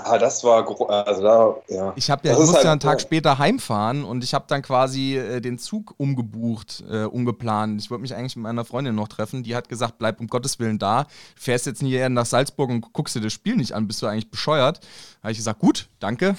Ah, 0.04 0.18
das 0.18 0.44
war 0.44 0.66
also 0.90 1.22
da, 1.22 1.56
ja. 1.68 1.94
Ich 1.96 2.10
habe 2.10 2.28
ja, 2.28 2.34
ich 2.34 2.40
musste 2.40 2.56
halt, 2.56 2.66
ja 2.66 2.72
einen 2.72 2.80
Tag 2.80 3.00
ja. 3.00 3.00
später 3.00 3.38
heimfahren 3.38 4.04
und 4.04 4.24
ich 4.24 4.34
habe 4.34 4.46
dann 4.48 4.62
quasi 4.62 5.18
äh, 5.18 5.42
den 5.42 5.58
Zug 5.60 5.94
umgebucht, 5.98 6.84
äh, 6.90 7.04
umgeplant. 7.04 7.82
Ich 7.82 7.92
wollte 7.92 8.02
mich 8.02 8.16
eigentlich 8.16 8.36
mit 8.36 8.44
meiner 8.44 8.66
Freundin 8.66 8.96
noch 8.96 9.10
treffen. 9.10 9.44
Die 9.44 9.56
hat 9.56 9.68
gesagt, 9.68 9.98
bleib 9.98 10.22
um 10.22 10.28
Gottes 10.28 10.60
Willen 10.60 10.80
da. 10.80 11.08
Fährst 11.36 11.66
jetzt 11.66 11.82
nie 11.82 12.08
nach 12.10 12.26
Salzburg 12.26 12.70
und 12.70 12.94
guckst 12.94 13.16
dir 13.16 13.22
das 13.22 13.34
Spiel 13.34 13.56
nicht 13.56 13.74
an, 13.74 13.88
bist 13.88 14.02
du 14.02 14.08
eigentlich 14.08 14.32
bescheuert? 14.32 14.80
Da 14.80 15.24
habe 15.24 15.32
ich 15.34 15.38
gesagt, 15.38 15.60
gut, 15.60 15.90
danke. 16.00 16.36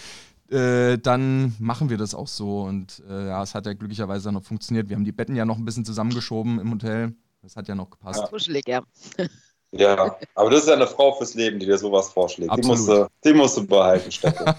äh, 0.50 0.96
dann 0.98 1.54
machen 1.58 1.90
wir 1.90 1.98
das 1.98 2.14
auch 2.14 2.28
so. 2.28 2.62
Und 2.62 3.02
äh, 3.08 3.28
ja, 3.28 3.42
es 3.42 3.54
hat 3.54 3.66
ja 3.66 3.74
glücklicherweise 3.74 4.32
noch 4.32 4.44
funktioniert. 4.44 4.88
Wir 4.88 4.96
haben 4.96 5.04
die 5.04 5.12
Betten 5.12 5.36
ja 5.36 5.44
noch 5.44 5.58
ein 5.58 5.64
bisschen 5.64 5.84
zusammengeschoben 5.84 6.58
im 6.60 6.72
Hotel. 6.72 7.14
Das 7.42 7.56
hat 7.56 7.68
ja 7.68 7.74
noch 7.74 7.90
gepasst. 7.90 8.20
Ja. 8.20 8.26
Kuschelig, 8.28 8.66
ja. 8.68 8.82
Ja, 9.74 10.16
aber 10.34 10.50
das 10.50 10.60
ist 10.60 10.68
ja 10.68 10.74
eine 10.74 10.86
Frau 10.86 11.14
fürs 11.14 11.32
Leben, 11.32 11.58
die 11.58 11.64
dir 11.64 11.78
sowas 11.78 12.10
vorschlägt. 12.10 12.54
Die 12.56 12.66
musst, 12.66 12.88
du, 12.88 13.08
die 13.24 13.32
musst 13.32 13.56
du 13.56 13.66
behalten, 13.66 14.12
Stefan. 14.12 14.54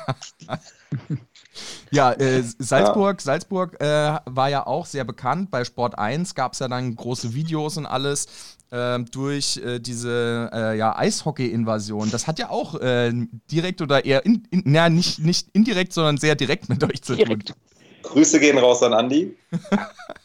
ja, 1.92 2.14
äh, 2.14 2.42
Salzburg, 2.58 3.20
ja. 3.20 3.24
Salzburg 3.24 3.80
äh, 3.80 4.18
war 4.26 4.50
ja 4.50 4.66
auch 4.66 4.88
sehr 4.88 5.04
bekannt. 5.04 5.52
Bei 5.52 5.64
Sport 5.66 6.00
1 6.00 6.34
gab 6.34 6.54
es 6.54 6.60
ja 6.60 6.68
dann 6.68 6.96
große 6.96 7.36
Videos 7.36 7.78
und 7.78 7.86
alles 7.86 8.58
äh, 8.72 9.00
durch 9.12 9.58
äh, 9.58 9.78
diese 9.80 10.50
äh, 10.52 10.78
ja, 10.80 10.98
Eishockey-Invasion. 10.98 12.10
Das 12.10 12.26
hat 12.26 12.40
ja 12.40 12.50
auch 12.50 12.74
äh, 12.82 13.14
direkt 13.52 13.84
oder 13.84 14.06
eher, 14.06 14.26
in, 14.26 14.48
in, 14.50 14.64
na, 14.66 14.90
nicht, 14.90 15.20
nicht 15.20 15.48
indirekt, 15.54 15.94
sondern 15.94 16.18
sehr 16.18 16.34
direkt 16.34 16.70
mit 16.70 16.84
euch 16.84 17.04
zu 17.04 17.16
tun. 17.16 17.44
Grüße 18.02 18.40
gehen 18.40 18.58
raus 18.58 18.82
an 18.82 18.94
Andi. 18.94 19.38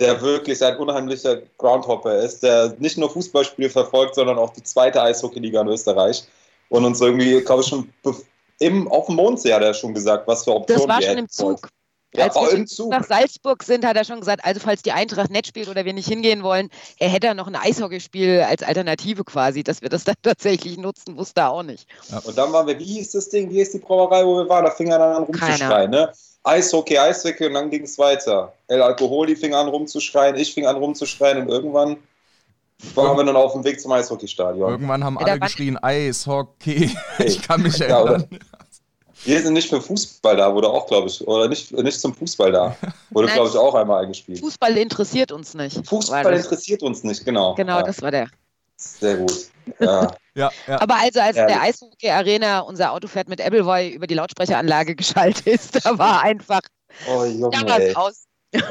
der 0.00 0.20
wirklich 0.20 0.62
ein 0.64 0.76
unheimlicher 0.76 1.38
Groundhopper 1.58 2.18
ist, 2.18 2.42
der 2.42 2.74
nicht 2.78 2.98
nur 2.98 3.10
Fußballspiele 3.10 3.70
verfolgt, 3.70 4.14
sondern 4.14 4.38
auch 4.38 4.50
die 4.50 4.62
zweite 4.62 5.02
Eishockeyliga 5.02 5.60
in 5.60 5.68
Österreich. 5.68 6.24
Und 6.68 6.84
uns 6.84 7.00
irgendwie, 7.00 7.40
glaube 7.42 7.62
ich, 7.62 7.68
schon 7.68 7.92
im, 8.60 8.88
auf 8.88 9.06
dem 9.06 9.16
Mondsee 9.16 9.52
hat 9.52 9.62
er 9.62 9.74
schon 9.74 9.94
gesagt, 9.94 10.26
was 10.26 10.44
für 10.44 10.54
Optionen 10.54 10.88
Das 10.88 10.96
war 10.96 11.02
schon 11.02 11.18
im 11.18 11.28
Zug. 11.28 11.68
Ja, 12.16 12.26
Als 12.26 12.36
wir 12.36 12.88
nach 12.88 13.04
Salzburg 13.04 13.62
sind, 13.64 13.84
hat 13.84 13.96
er 13.96 14.04
schon 14.04 14.20
gesagt, 14.20 14.44
also 14.44 14.60
falls 14.60 14.82
die 14.82 14.92
Eintracht 14.92 15.30
nicht 15.30 15.48
spielt 15.48 15.68
oder 15.68 15.84
wir 15.84 15.92
nicht 15.92 16.08
hingehen 16.08 16.44
wollen, 16.44 16.70
er 16.98 17.08
hätte 17.08 17.34
noch 17.34 17.48
ein 17.48 17.56
Eishockeyspiel 17.56 18.44
als 18.48 18.62
Alternative 18.62 19.24
quasi, 19.24 19.64
dass 19.64 19.82
wir 19.82 19.88
das 19.88 20.04
dann 20.04 20.14
tatsächlich 20.22 20.78
nutzen, 20.78 21.16
wusste 21.16 21.40
er 21.40 21.50
auch 21.50 21.64
nicht. 21.64 21.88
Ja. 22.10 22.18
Und 22.18 22.38
dann 22.38 22.52
waren 22.52 22.66
wir, 22.66 22.78
wie 22.78 22.84
hieß 22.84 23.12
das 23.12 23.30
Ding, 23.30 23.50
wie 23.50 23.54
hieß 23.54 23.72
die 23.72 23.78
Brauerei, 23.78 24.24
wo 24.24 24.36
wir 24.36 24.48
waren? 24.48 24.64
Da 24.64 24.70
fing 24.70 24.88
er 24.88 24.98
dann 24.98 25.16
an 25.16 25.22
rumzuschreien, 25.24 25.90
ne? 25.90 26.12
Eishockey, 26.44 26.98
Eishockey 26.98 27.46
und 27.46 27.54
dann 27.54 27.70
ging 27.70 27.82
es 27.82 27.98
weiter. 27.98 28.52
El 28.68 28.82
Alkoholi 28.82 29.34
fing 29.34 29.54
an 29.54 29.66
rumzuschreien, 29.66 30.36
ich 30.36 30.52
fing 30.52 30.66
an 30.66 30.76
rumzuschreien 30.76 31.38
und 31.38 31.48
irgendwann 31.48 31.96
waren 32.94 33.16
wir 33.16 33.24
dann 33.24 33.36
auf 33.36 33.52
dem 33.52 33.64
Weg 33.64 33.80
zum 33.80 33.92
Eishockeystadion. 33.92 34.70
Irgendwann 34.70 35.02
haben 35.02 35.18
alle 35.18 35.40
geschrien 35.40 35.78
Eishockey. 35.78 36.94
Ich 37.18 37.42
kann 37.42 37.62
mich 37.62 37.80
erinnern. 37.80 38.26
Ja, 38.30 38.38
wir 39.24 39.42
sind 39.42 39.54
nicht 39.54 39.68
für 39.68 39.80
Fußball 39.80 40.36
da, 40.36 40.54
wurde 40.54 40.68
auch, 40.68 40.86
glaube 40.86 41.08
ich, 41.08 41.26
oder 41.26 41.48
nicht, 41.48 41.72
nicht 41.72 42.00
zum 42.00 42.14
Fußball 42.14 42.52
da. 42.52 42.76
Wurde, 43.10 43.28
glaube 43.28 43.48
ich, 43.48 43.56
auch 43.56 43.74
einmal 43.74 44.04
eingespielt. 44.04 44.40
Fußball 44.40 44.76
interessiert 44.76 45.32
uns 45.32 45.54
nicht. 45.54 45.86
Fußball 45.86 46.34
interessiert 46.34 46.82
uns 46.82 47.02
nicht, 47.04 47.24
genau. 47.24 47.54
Genau, 47.54 47.78
ja. 47.78 47.82
das 47.82 48.02
war 48.02 48.10
der. 48.10 48.28
Sehr 48.76 49.16
gut. 49.16 49.48
Ja. 49.78 50.14
ja, 50.34 50.50
ja. 50.66 50.80
Aber 50.80 50.96
also, 50.96 51.20
als 51.20 51.36
ja. 51.36 51.46
der 51.46 51.62
Eishockey-Arena 51.62 52.60
unser 52.60 52.92
Auto 52.92 53.08
fährt 53.08 53.28
mit 53.28 53.40
Appleboy 53.40 53.90
über 53.90 54.06
die 54.06 54.14
Lautsprecheranlage 54.14 54.94
geschaltet 54.96 55.46
ist, 55.46 55.84
da 55.84 55.98
war 55.98 56.22
einfach 56.22 56.60
oh, 57.08 57.24
Junge, 57.24 57.92
aus. 57.94 58.24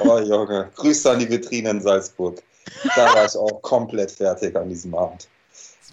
Oh 0.05 0.19
Junge, 0.19 0.69
Grüße 0.75 1.11
an 1.11 1.19
die 1.19 1.29
Vitrine 1.29 1.71
in 1.71 1.81
Salzburg. 1.81 2.41
Da 2.95 3.13
war 3.13 3.25
ich 3.25 3.35
auch 3.35 3.61
komplett 3.61 4.11
fertig 4.11 4.55
an 4.55 4.69
diesem 4.69 4.93
Abend. 4.95 5.27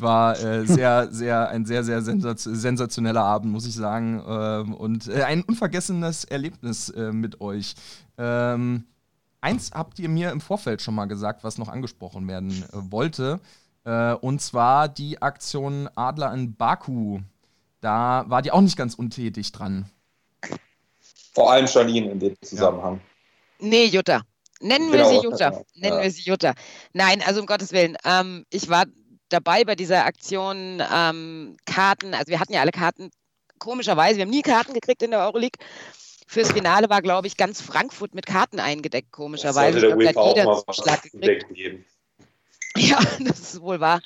Es 0.01 0.03
war 0.03 0.41
äh, 0.41 0.67
sehr, 0.67 1.09
sehr, 1.11 1.49
ein 1.51 1.67
sehr, 1.67 1.85
sehr 1.85 2.01
sensationeller 2.01 3.23
Abend, 3.23 3.53
muss 3.53 3.67
ich 3.67 3.75
sagen. 3.75 4.23
Ähm, 4.27 4.75
und 4.75 5.09
äh, 5.09 5.25
ein 5.25 5.43
unvergessenes 5.43 6.25
Erlebnis 6.25 6.89
äh, 6.89 7.13
mit 7.13 7.43
euch. 7.43 7.75
Ähm, 8.17 8.85
eins 9.43 9.73
habt 9.75 9.99
ihr 9.99 10.09
mir 10.09 10.31
im 10.31 10.41
Vorfeld 10.41 10.81
schon 10.81 10.95
mal 10.95 11.05
gesagt, 11.05 11.45
was 11.45 11.59
noch 11.59 11.69
angesprochen 11.69 12.27
werden 12.29 12.51
äh, 12.51 12.91
wollte. 12.91 13.41
Äh, 13.85 14.15
und 14.15 14.41
zwar 14.41 14.89
die 14.89 15.21
Aktion 15.21 15.91
Adler 15.95 16.33
in 16.33 16.55
Baku. 16.55 17.21
Da 17.83 18.25
war 18.27 18.41
die 18.41 18.53
auch 18.53 18.63
nicht 18.63 18.79
ganz 18.79 18.95
untätig 18.95 19.53
dran. 19.53 19.85
Vor 21.35 21.53
allem 21.53 21.67
Janine 21.67 22.13
in 22.13 22.19
dem 22.21 22.37
Zusammenhang. 22.41 23.01
Ja. 23.61 23.67
Nee, 23.69 23.85
Jutta. 23.85 24.23
Nennen 24.63 24.91
genau. 24.91 25.11
wir 25.11 25.21
sie 25.21 25.27
Jutta. 25.27 25.51
Nennen 25.75 25.97
ja. 25.97 26.03
wir 26.03 26.11
sie 26.11 26.23
Jutta. 26.23 26.55
Nein, 26.95 27.23
also 27.27 27.41
um 27.41 27.47
Gottes 27.47 27.73
Willen. 27.73 27.97
Ähm, 28.05 28.45
ich 28.51 28.69
war 28.69 28.85
dabei 29.33 29.65
bei 29.65 29.75
dieser 29.75 30.05
Aktion 30.05 30.83
ähm, 30.93 31.57
Karten, 31.65 32.15
also 32.15 32.29
wir 32.29 32.41
hatten 32.41 32.53
ja 32.53 32.61
alle 32.61 32.73
Karten 32.73 33.11
komischerweise, 33.59 34.17
wir 34.17 34.23
haben 34.23 34.31
nie 34.31 34.43
Karten 34.43 34.75
gekriegt 34.75 35.03
in 35.03 35.13
der 35.13 35.21
Euroleague. 35.21 35.59
Fürs 36.27 36.53
Finale 36.53 36.89
war, 36.89 37.03
glaube 37.03 37.27
ich, 37.27 37.37
ganz 37.37 37.61
Frankfurt 37.61 38.15
mit 38.15 38.25
Karten 38.25 38.61
eingedeckt, 38.61 39.11
komischerweise. 39.11 39.81
Das 39.81 39.91
sollte 39.91 40.05
der 40.05 40.13
glaub, 40.13 40.37
UEFA 40.37 40.51
auch 40.51 40.67
mal 40.67 40.99
gekriegt. 41.03 41.55
geben. 41.55 41.85
Ja, 42.77 42.99
das 43.21 43.41
ist 43.41 43.63
wohl 43.63 43.81
wahr. 43.81 44.01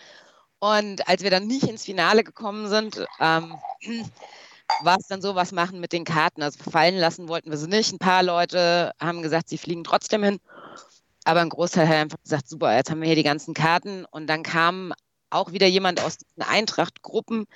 Und 0.58 1.06
als 1.06 1.22
wir 1.22 1.30
dann 1.30 1.46
nicht 1.46 1.68
ins 1.68 1.84
Finale 1.84 2.24
gekommen 2.24 2.68
sind, 2.68 3.04
ähm, 3.20 3.54
war 4.82 4.96
es 4.98 5.06
dann 5.08 5.20
so, 5.20 5.34
was 5.34 5.52
machen 5.52 5.80
mit 5.80 5.92
den 5.92 6.04
Karten. 6.04 6.42
Also 6.42 6.58
fallen 6.70 6.96
lassen 6.96 7.28
wollten 7.28 7.50
wir 7.50 7.58
sie 7.58 7.68
nicht. 7.68 7.92
Ein 7.92 7.98
paar 7.98 8.22
Leute 8.22 8.92
haben 8.98 9.20
gesagt, 9.20 9.50
sie 9.50 9.58
fliegen 9.58 9.84
trotzdem 9.84 10.22
hin. 10.22 10.40
Aber 11.24 11.40
ein 11.40 11.50
Großteil 11.50 11.88
hat 11.88 11.96
einfach 11.96 12.22
gesagt, 12.22 12.48
super, 12.48 12.74
jetzt 12.74 12.90
haben 12.90 13.00
wir 13.00 13.06
hier 13.06 13.16
die 13.16 13.22
ganzen 13.22 13.54
Karten. 13.54 14.06
Und 14.10 14.26
dann 14.26 14.42
kam 14.42 14.94
auch 15.34 15.52
wieder 15.52 15.66
jemand 15.66 16.00
aus 16.00 16.18
diesen 16.18 16.42
Eintracht-Gruppen 16.42 17.46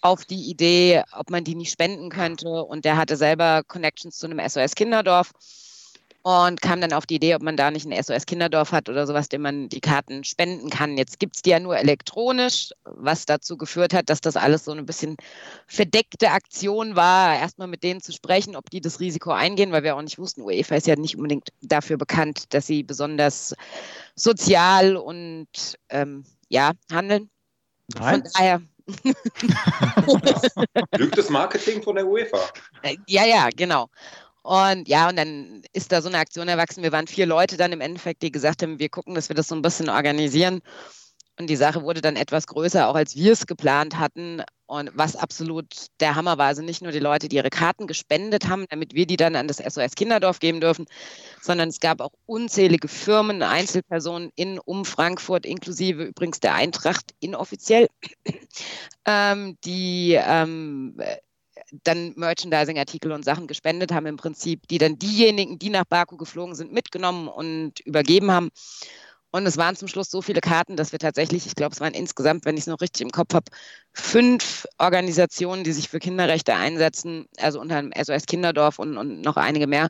auf 0.00 0.24
die 0.24 0.50
Idee, 0.50 1.02
ob 1.12 1.30
man 1.30 1.44
die 1.44 1.54
nicht 1.54 1.72
spenden 1.72 2.10
könnte. 2.10 2.48
Und 2.64 2.84
der 2.84 2.96
hatte 2.96 3.16
selber 3.16 3.62
Connections 3.66 4.18
zu 4.18 4.26
einem 4.26 4.46
SOS 4.46 4.74
Kinderdorf 4.74 5.32
und 6.22 6.62
kam 6.62 6.80
dann 6.80 6.92
auf 6.92 7.04
die 7.06 7.16
Idee, 7.16 7.34
ob 7.34 7.42
man 7.42 7.56
da 7.56 7.70
nicht 7.70 7.86
ein 7.86 8.02
SOS 8.02 8.26
Kinderdorf 8.26 8.70
hat 8.72 8.88
oder 8.88 9.06
sowas, 9.06 9.28
dem 9.28 9.42
man 9.42 9.68
die 9.68 9.80
Karten 9.80 10.22
spenden 10.22 10.70
kann. 10.70 10.96
Jetzt 10.96 11.18
gibt 11.18 11.36
es 11.36 11.42
die 11.42 11.50
ja 11.50 11.58
nur 11.58 11.76
elektronisch, 11.76 12.70
was 12.84 13.26
dazu 13.26 13.56
geführt 13.56 13.92
hat, 13.92 14.08
dass 14.08 14.20
das 14.20 14.36
alles 14.36 14.64
so 14.64 14.72
ein 14.72 14.86
bisschen 14.86 15.16
verdeckte 15.66 16.30
Aktion 16.30 16.94
war, 16.94 17.38
erstmal 17.38 17.68
mit 17.68 17.82
denen 17.82 18.00
zu 18.00 18.12
sprechen, 18.12 18.54
ob 18.54 18.70
die 18.70 18.80
das 18.80 19.00
Risiko 19.00 19.32
eingehen, 19.32 19.72
weil 19.72 19.82
wir 19.82 19.96
auch 19.96 20.02
nicht 20.02 20.18
wussten, 20.18 20.42
UEFA 20.42 20.76
ist 20.76 20.86
ja 20.86 20.96
nicht 20.96 21.16
unbedingt 21.16 21.48
dafür 21.60 21.96
bekannt, 21.96 22.54
dass 22.54 22.66
sie 22.66 22.84
besonders 22.84 23.54
sozial 24.14 24.96
und 24.96 25.76
ähm, 25.88 26.24
ja, 26.52 26.72
handeln. 26.92 27.30
Nein. 27.94 28.22
Von 28.22 28.30
daher, 28.34 28.62
Lügt 30.96 31.16
das 31.16 31.30
Marketing 31.30 31.82
von 31.82 31.96
der 31.96 32.06
UEFA? 32.06 32.38
Äh, 32.82 32.96
Ja, 33.06 33.24
ja, 33.24 33.48
genau. 33.56 33.88
Und 34.42 34.88
ja, 34.88 35.08
und 35.08 35.16
dann 35.16 35.62
ist 35.72 35.92
da 35.92 36.02
so 36.02 36.08
eine 36.08 36.18
Aktion 36.18 36.48
erwachsen. 36.48 36.82
Wir 36.82 36.92
waren 36.92 37.06
vier 37.06 37.26
Leute 37.26 37.56
dann 37.56 37.72
im 37.72 37.80
Endeffekt, 37.80 38.22
die 38.22 38.32
gesagt 38.32 38.62
haben, 38.62 38.78
wir 38.78 38.88
gucken, 38.88 39.14
dass 39.14 39.28
wir 39.28 39.36
das 39.36 39.48
so 39.48 39.54
ein 39.54 39.62
bisschen 39.62 39.88
organisieren. 39.88 40.60
Und 41.38 41.48
die 41.48 41.56
Sache 41.56 41.82
wurde 41.82 42.00
dann 42.00 42.16
etwas 42.16 42.46
größer, 42.46 42.88
auch 42.88 42.96
als 42.96 43.14
wir 43.14 43.32
es 43.32 43.46
geplant 43.46 43.98
hatten. 43.98 44.42
Und 44.72 44.90
was 44.94 45.16
absolut 45.16 45.66
der 46.00 46.14
Hammer 46.14 46.38
war, 46.38 46.46
also 46.46 46.62
nicht 46.62 46.80
nur 46.80 46.92
die 46.92 46.98
Leute, 46.98 47.28
die 47.28 47.36
ihre 47.36 47.50
Karten 47.50 47.86
gespendet 47.86 48.48
haben, 48.48 48.64
damit 48.70 48.94
wir 48.94 49.04
die 49.04 49.18
dann 49.18 49.36
an 49.36 49.46
das 49.46 49.58
SOS 49.58 49.96
Kinderdorf 49.96 50.38
geben 50.38 50.62
dürfen, 50.62 50.86
sondern 51.42 51.68
es 51.68 51.78
gab 51.78 52.00
auch 52.00 52.12
unzählige 52.24 52.88
Firmen, 52.88 53.42
Einzelpersonen 53.42 54.30
in 54.34 54.58
um 54.58 54.86
Frankfurt, 54.86 55.44
inklusive 55.44 56.04
übrigens 56.04 56.40
der 56.40 56.54
Eintracht 56.54 57.12
inoffiziell, 57.20 57.88
ähm, 59.04 59.58
die 59.62 60.18
ähm, 60.18 60.96
dann 61.84 62.14
Merchandising-Artikel 62.16 63.12
und 63.12 63.26
Sachen 63.26 63.48
gespendet 63.48 63.92
haben 63.92 64.06
im 64.06 64.16
Prinzip, 64.16 64.66
die 64.68 64.78
dann 64.78 64.98
diejenigen, 64.98 65.58
die 65.58 65.68
nach 65.68 65.84
Baku 65.84 66.16
geflogen 66.16 66.54
sind, 66.54 66.72
mitgenommen 66.72 67.28
und 67.28 67.80
übergeben 67.80 68.30
haben. 68.30 68.48
Und 69.32 69.46
es 69.46 69.56
waren 69.56 69.74
zum 69.76 69.88
Schluss 69.88 70.10
so 70.10 70.20
viele 70.20 70.42
Karten, 70.42 70.76
dass 70.76 70.92
wir 70.92 70.98
tatsächlich, 70.98 71.46
ich 71.46 71.54
glaube, 71.54 71.72
es 71.72 71.80
waren 71.80 71.94
insgesamt, 71.94 72.44
wenn 72.44 72.56
ich 72.56 72.62
es 72.62 72.66
noch 72.66 72.82
richtig 72.82 73.00
im 73.00 73.10
Kopf 73.10 73.32
habe, 73.32 73.46
fünf 73.94 74.66
Organisationen, 74.76 75.64
die 75.64 75.72
sich 75.72 75.88
für 75.88 75.98
Kinderrechte 75.98 76.54
einsetzen, 76.54 77.26
also 77.38 77.58
unter 77.58 77.78
anderem 77.78 78.04
SOS 78.04 78.26
Kinderdorf 78.26 78.78
und, 78.78 78.98
und 78.98 79.22
noch 79.22 79.38
einige 79.38 79.66
mehr, 79.66 79.88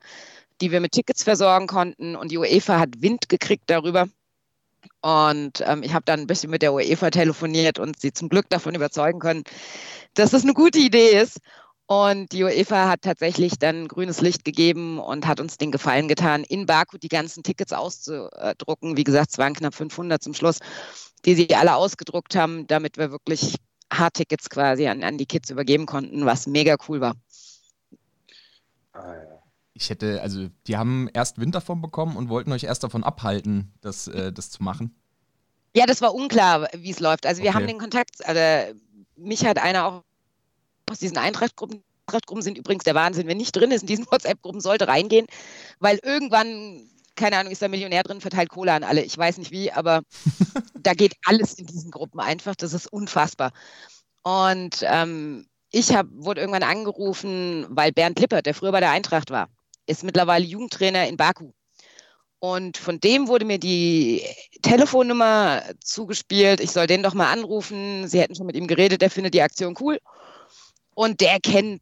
die 0.60 0.70
wir 0.70 0.80
mit 0.80 0.92
Tickets 0.92 1.24
versorgen 1.24 1.66
konnten. 1.66 2.14
Und 2.14 2.30
die 2.30 2.38
UEFA 2.38 2.78
hat 2.78 3.02
Wind 3.02 3.28
gekriegt 3.28 3.64
darüber. 3.66 4.06
Und 5.00 5.62
ähm, 5.66 5.82
ich 5.82 5.92
habe 5.92 6.04
dann 6.04 6.20
ein 6.20 6.26
bisschen 6.28 6.50
mit 6.50 6.62
der 6.62 6.72
UEFA 6.72 7.10
telefoniert 7.10 7.80
und 7.80 8.00
sie 8.00 8.12
zum 8.12 8.28
Glück 8.28 8.48
davon 8.48 8.76
überzeugen 8.76 9.18
können, 9.18 9.42
dass 10.14 10.30
das 10.30 10.44
eine 10.44 10.54
gute 10.54 10.78
Idee 10.78 11.20
ist. 11.20 11.40
Und 11.86 12.32
die 12.32 12.42
UEFA 12.42 12.88
hat 12.88 13.02
tatsächlich 13.02 13.58
dann 13.58 13.88
grünes 13.88 14.20
Licht 14.22 14.44
gegeben 14.44 14.98
und 14.98 15.26
hat 15.26 15.40
uns 15.40 15.58
den 15.58 15.72
Gefallen 15.72 16.08
getan, 16.08 16.44
in 16.44 16.64
Baku 16.66 16.96
die 16.96 17.08
ganzen 17.08 17.42
Tickets 17.42 17.72
auszudrucken. 17.72 18.96
Wie 18.96 19.04
gesagt, 19.04 19.32
es 19.32 19.38
waren 19.38 19.54
knapp 19.54 19.74
500 19.74 20.22
zum 20.22 20.32
Schluss, 20.32 20.58
die 21.24 21.34
sie 21.34 21.54
alle 21.54 21.74
ausgedruckt 21.76 22.34
haben, 22.34 22.66
damit 22.66 22.96
wir 22.96 23.10
wirklich 23.10 23.56
Hardtickets 23.92 24.48
quasi 24.48 24.86
an, 24.88 25.02
an 25.04 25.18
die 25.18 25.26
Kids 25.26 25.50
übergeben 25.50 25.86
konnten, 25.86 26.24
was 26.24 26.46
mega 26.46 26.76
cool 26.88 27.00
war. 27.00 27.14
Ah, 28.92 29.14
ja. 29.14 29.42
Ich 29.74 29.88
hätte, 29.90 30.20
also 30.22 30.48
die 30.66 30.76
haben 30.76 31.08
erst 31.14 31.38
Wind 31.38 31.54
davon 31.54 31.80
bekommen 31.80 32.16
und 32.16 32.28
wollten 32.28 32.52
euch 32.52 32.64
erst 32.64 32.84
davon 32.84 33.04
abhalten, 33.04 33.72
das, 33.80 34.06
äh, 34.08 34.32
das 34.32 34.50
zu 34.50 34.62
machen. 34.62 34.94
Ja, 35.74 35.86
das 35.86 36.02
war 36.02 36.14
unklar, 36.14 36.68
wie 36.76 36.90
es 36.90 37.00
läuft. 37.00 37.26
Also 37.26 37.42
wir 37.42 37.50
Okay. 37.50 37.58
haben 37.58 37.66
den 37.66 37.78
Kontakt, 37.78 38.26
also 38.26 38.74
mich 39.16 39.44
hat 39.46 39.58
einer 39.58 39.86
auch 39.86 40.02
aus 40.90 40.98
diesen 40.98 41.18
Eintrachtgruppen, 41.18 41.82
Eintrachtgruppen 42.06 42.42
sind 42.42 42.58
übrigens 42.58 42.84
der 42.84 42.94
Wahnsinn, 42.94 43.26
wenn 43.26 43.36
nicht 43.36 43.54
drin 43.54 43.70
ist 43.70 43.82
in 43.82 43.86
diesen 43.86 44.06
WhatsApp-Gruppen, 44.10 44.60
sollte 44.60 44.88
reingehen, 44.88 45.26
weil 45.78 45.98
irgendwann, 46.02 46.88
keine 47.16 47.36
Ahnung, 47.38 47.52
ist 47.52 47.62
da 47.62 47.68
Millionär 47.68 48.02
drin, 48.02 48.20
verteilt 48.20 48.50
Kohle 48.50 48.72
an 48.72 48.84
alle. 48.84 49.02
Ich 49.02 49.16
weiß 49.16 49.38
nicht 49.38 49.50
wie, 49.50 49.72
aber 49.72 50.02
da 50.74 50.94
geht 50.94 51.14
alles 51.24 51.54
in 51.54 51.66
diesen 51.66 51.90
Gruppen 51.90 52.20
einfach. 52.20 52.56
Das 52.56 52.72
ist 52.72 52.92
unfassbar. 52.92 53.52
Und 54.22 54.82
ähm, 54.82 55.46
ich 55.70 55.94
hab, 55.94 56.06
wurde 56.10 56.40
irgendwann 56.40 56.62
angerufen, 56.62 57.66
weil 57.70 57.92
Bernd 57.92 58.20
Lippert, 58.20 58.46
der 58.46 58.54
früher 58.54 58.72
bei 58.72 58.80
der 58.80 58.90
Eintracht 58.90 59.30
war, 59.30 59.48
ist 59.86 60.04
mittlerweile 60.04 60.44
Jugendtrainer 60.44 61.08
in 61.08 61.16
Baku. 61.16 61.52
Und 62.38 62.76
von 62.76 62.98
dem 62.98 63.28
wurde 63.28 63.44
mir 63.44 63.58
die 63.58 64.22
Telefonnummer 64.62 65.62
zugespielt. 65.80 66.60
Ich 66.60 66.72
soll 66.72 66.88
den 66.88 67.04
doch 67.04 67.14
mal 67.14 67.30
anrufen. 67.30 68.08
Sie 68.08 68.20
hätten 68.20 68.34
schon 68.34 68.46
mit 68.46 68.56
ihm 68.56 68.66
geredet, 68.66 69.00
der 69.00 69.10
findet 69.10 69.34
die 69.34 69.42
Aktion 69.42 69.76
cool. 69.80 70.00
Und 70.94 71.20
der 71.20 71.40
kennt 71.40 71.80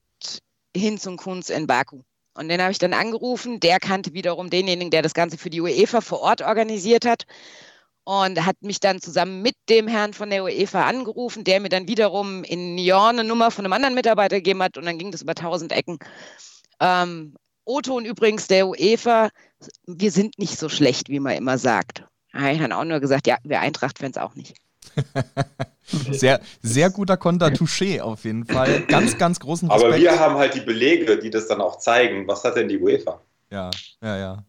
Hinz 0.76 1.06
und 1.06 1.16
Kunz 1.16 1.50
in 1.50 1.66
Baku. 1.66 2.02
Und 2.34 2.48
den 2.48 2.60
habe 2.60 2.72
ich 2.72 2.78
dann 2.78 2.92
angerufen. 2.92 3.60
Der 3.60 3.80
kannte 3.80 4.12
wiederum 4.12 4.50
denjenigen, 4.50 4.90
der 4.90 5.02
das 5.02 5.14
Ganze 5.14 5.36
für 5.36 5.50
die 5.50 5.60
UEFA 5.60 6.00
vor 6.00 6.20
Ort 6.20 6.42
organisiert 6.42 7.04
hat. 7.04 7.24
Und 8.04 8.44
hat 8.44 8.56
mich 8.62 8.80
dann 8.80 9.00
zusammen 9.00 9.42
mit 9.42 9.56
dem 9.68 9.86
Herrn 9.86 10.14
von 10.14 10.30
der 10.30 10.44
UEFA 10.44 10.86
angerufen, 10.86 11.44
der 11.44 11.60
mir 11.60 11.68
dann 11.68 11.86
wiederum 11.86 12.44
in 12.44 12.74
Nyon 12.74 13.18
eine 13.18 13.24
Nummer 13.24 13.50
von 13.50 13.64
einem 13.64 13.72
anderen 13.72 13.94
Mitarbeiter 13.94 14.36
gegeben 14.36 14.62
hat. 14.62 14.78
Und 14.78 14.86
dann 14.86 14.98
ging 14.98 15.10
das 15.10 15.22
über 15.22 15.34
tausend 15.34 15.72
Ecken. 15.72 15.98
Ähm, 16.80 17.34
O-Ton 17.64 18.04
übrigens 18.04 18.46
der 18.46 18.66
UEFA, 18.66 19.28
wir 19.86 20.10
sind 20.10 20.38
nicht 20.38 20.58
so 20.58 20.68
schlecht, 20.68 21.08
wie 21.08 21.20
man 21.20 21.36
immer 21.36 21.58
sagt. 21.58 22.04
Da 22.32 22.40
habe 22.40 22.52
ich 22.52 22.58
dann 22.58 22.72
auch 22.72 22.84
nur 22.84 23.00
gesagt, 23.00 23.26
ja, 23.26 23.36
wir 23.44 23.60
Eintracht-Fans 23.60 24.16
auch 24.16 24.34
nicht. 24.34 24.56
Sehr, 26.10 26.40
sehr 26.62 26.90
guter 26.90 27.16
Konter, 27.16 27.48
Touché 27.48 28.00
auf 28.00 28.24
jeden 28.24 28.44
Fall. 28.44 28.82
Ganz, 28.82 29.18
ganz 29.18 29.40
großen 29.40 29.68
Respekt. 29.68 29.92
Aber 29.92 30.00
wir 30.00 30.18
haben 30.18 30.36
halt 30.36 30.54
die 30.54 30.60
Belege, 30.60 31.18
die 31.18 31.30
das 31.30 31.48
dann 31.48 31.60
auch 31.60 31.78
zeigen. 31.78 32.28
Was 32.28 32.44
hat 32.44 32.56
denn 32.56 32.68
die 32.68 32.78
UEFA? 32.78 33.20
Ja, 33.50 33.70
ja, 34.00 34.16
ja. 34.16 34.44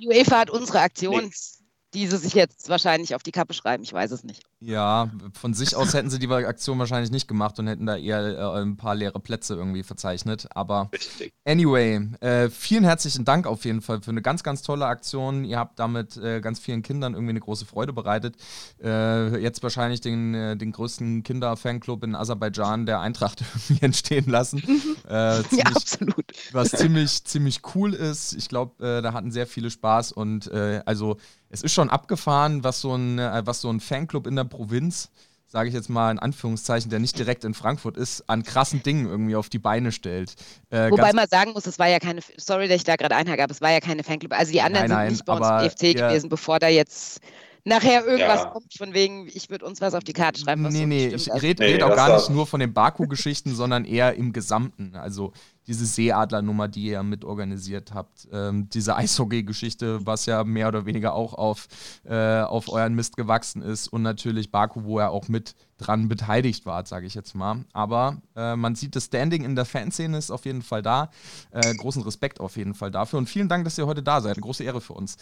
Die 0.00 0.08
UEFA 0.08 0.40
hat 0.40 0.50
unsere 0.50 0.80
Aktion, 0.80 1.24
Nix. 1.24 1.62
die 1.94 2.08
sie 2.08 2.16
sich 2.16 2.34
jetzt 2.34 2.68
wahrscheinlich 2.68 3.14
auf 3.14 3.22
die 3.22 3.30
Kappe 3.30 3.54
schreiben, 3.54 3.84
ich 3.84 3.92
weiß 3.92 4.10
es 4.10 4.24
nicht. 4.24 4.42
Ja, 4.62 5.10
von 5.32 5.54
sich 5.54 5.74
aus 5.74 5.94
hätten 5.94 6.10
sie 6.10 6.18
die 6.18 6.28
Aktion 6.28 6.78
wahrscheinlich 6.78 7.10
nicht 7.10 7.26
gemacht 7.28 7.58
und 7.58 7.66
hätten 7.66 7.86
da 7.86 7.96
eher 7.96 8.38
äh, 8.38 8.60
ein 8.60 8.76
paar 8.76 8.94
leere 8.94 9.18
Plätze 9.18 9.54
irgendwie 9.54 9.82
verzeichnet. 9.82 10.48
Aber 10.54 10.90
Richtig. 10.92 11.32
Anyway, 11.46 11.96
äh, 12.20 12.50
vielen 12.50 12.84
herzlichen 12.84 13.24
Dank 13.24 13.46
auf 13.46 13.64
jeden 13.64 13.80
Fall 13.80 14.02
für 14.02 14.10
eine 14.10 14.20
ganz, 14.20 14.42
ganz 14.42 14.60
tolle 14.60 14.84
Aktion. 14.84 15.44
Ihr 15.44 15.58
habt 15.58 15.78
damit 15.78 16.18
äh, 16.18 16.42
ganz 16.42 16.58
vielen 16.58 16.82
Kindern 16.82 17.14
irgendwie 17.14 17.30
eine 17.30 17.40
große 17.40 17.64
Freude 17.64 17.94
bereitet. 17.94 18.36
Äh, 18.82 19.40
jetzt 19.40 19.62
wahrscheinlich 19.62 20.02
den, 20.02 20.34
äh, 20.34 20.56
den 20.58 20.72
größten 20.72 21.22
Kinder-Fanclub 21.22 22.04
in 22.04 22.14
Aserbaidschan 22.14 22.84
der 22.84 23.00
Eintracht 23.00 23.42
irgendwie 23.68 23.84
entstehen 23.84 24.28
lassen. 24.28 24.62
Äh, 25.08 25.30
Ja, 25.40 25.42
ziemlich, 25.42 25.76
absolut. 25.76 26.32
was 26.52 26.70
ziemlich, 26.70 27.24
ziemlich 27.24 27.60
cool 27.74 27.94
ist. 27.94 28.34
Ich 28.34 28.48
glaube, 28.48 28.86
äh, 28.86 29.02
da 29.02 29.12
hatten 29.12 29.30
sehr 29.30 29.46
viele 29.46 29.70
Spaß 29.70 30.12
und 30.12 30.46
äh, 30.48 30.82
also 30.86 31.16
es 31.52 31.62
ist 31.62 31.72
schon 31.72 31.90
abgefahren, 31.90 32.62
was 32.62 32.80
so 32.80 32.94
ein, 32.94 33.18
äh, 33.18 33.42
was 33.44 33.60
so 33.60 33.68
ein 33.70 33.80
Fanclub 33.80 34.28
in 34.28 34.36
der 34.36 34.44
Provinz, 34.50 35.08
sage 35.46 35.68
ich 35.68 35.74
jetzt 35.74 35.88
mal 35.88 36.10
in 36.10 36.18
Anführungszeichen, 36.18 36.90
der 36.90 37.00
nicht 37.00 37.18
direkt 37.18 37.44
in 37.44 37.54
Frankfurt 37.54 37.96
ist, 37.96 38.28
an 38.28 38.42
krassen 38.42 38.82
Dingen 38.82 39.06
irgendwie 39.06 39.34
auf 39.34 39.48
die 39.48 39.58
Beine 39.58 39.90
stellt. 39.90 40.34
Äh, 40.68 40.90
Wobei 40.90 41.12
man 41.12 41.26
sagen 41.28 41.52
muss, 41.52 41.66
es 41.66 41.78
war 41.78 41.88
ja 41.88 41.98
keine, 41.98 42.20
sorry, 42.36 42.68
dass 42.68 42.76
ich 42.76 42.84
da 42.84 42.96
gerade 42.96 43.16
einhake, 43.16 43.42
aber 43.42 43.50
es 43.50 43.60
war 43.60 43.72
ja 43.72 43.80
keine 43.80 44.04
Fanclub. 44.04 44.32
Also 44.32 44.52
die 44.52 44.60
anderen 44.60 44.88
Nein, 44.88 44.96
nein, 44.96 45.08
sind 45.08 45.18
nicht 45.18 45.24
bei 45.24 45.32
uns 45.32 45.48
im 45.48 45.88
EFC 45.88 45.96
gewesen, 45.96 46.28
bevor 46.28 46.58
da 46.58 46.68
jetzt 46.68 47.20
nachher 47.64 48.04
irgendwas 48.06 48.40
Ja. 48.44 48.50
kommt, 48.50 48.72
von 48.76 48.94
wegen, 48.94 49.28
ich 49.32 49.50
würde 49.50 49.64
uns 49.66 49.80
was 49.80 49.94
auf 49.94 50.04
die 50.04 50.12
Karte 50.12 50.40
schreiben. 50.40 50.64
Was 50.64 50.72
Nee, 50.72 50.80
so 50.80 50.86
nee, 50.86 51.06
ich 51.08 51.30
rede 51.42 51.62
Nee, 51.62 51.72
red 51.74 51.82
auch 51.82 51.94
gar 51.94 52.14
nicht 52.16 52.30
nur 52.30 52.46
von 52.46 52.60
den 52.60 52.72
Baku-Geschichten, 52.72 53.54
sondern 53.54 53.84
eher 53.84 54.14
im 54.14 54.32
Gesamten. 54.32 54.94
Also 54.96 55.32
diese 55.66 55.86
Seeadler-Nummer, 55.86 56.68
die 56.68 56.86
ihr 56.86 57.02
mit 57.02 57.24
organisiert 57.24 57.92
habt, 57.94 58.26
ähm, 58.32 58.68
diese 58.70 58.96
Eishockey-Geschichte, 58.96 60.04
was 60.04 60.26
ja 60.26 60.42
mehr 60.42 60.68
oder 60.68 60.84
weniger 60.86 61.14
auch 61.14 61.34
auf, 61.34 61.68
äh, 62.04 62.40
auf 62.40 62.68
euren 62.70 62.94
Mist 62.94 63.16
gewachsen 63.16 63.62
ist 63.62 63.88
und 63.88 64.02
natürlich 64.02 64.50
Baku, 64.50 64.84
wo 64.84 64.98
er 64.98 65.10
auch 65.10 65.28
mit 65.28 65.54
dran 65.78 66.08
beteiligt 66.08 66.66
war, 66.66 66.84
sage 66.86 67.06
ich 67.06 67.14
jetzt 67.14 67.34
mal. 67.34 67.64
Aber 67.72 68.20
äh, 68.36 68.56
man 68.56 68.74
sieht, 68.74 68.96
das 68.96 69.04
Standing 69.06 69.44
in 69.44 69.54
der 69.54 69.64
Fanszene 69.64 70.18
ist 70.18 70.30
auf 70.30 70.44
jeden 70.44 70.62
Fall 70.62 70.82
da. 70.82 71.10
Äh, 71.52 71.74
großen 71.74 72.02
Respekt 72.02 72.40
auf 72.40 72.56
jeden 72.56 72.74
Fall 72.74 72.90
dafür 72.90 73.18
und 73.18 73.28
vielen 73.28 73.48
Dank, 73.48 73.64
dass 73.64 73.78
ihr 73.78 73.86
heute 73.86 74.02
da 74.02 74.20
seid. 74.20 74.36
Eine 74.36 74.42
große 74.42 74.64
Ehre 74.64 74.80
für 74.80 74.94
uns. 74.94 75.16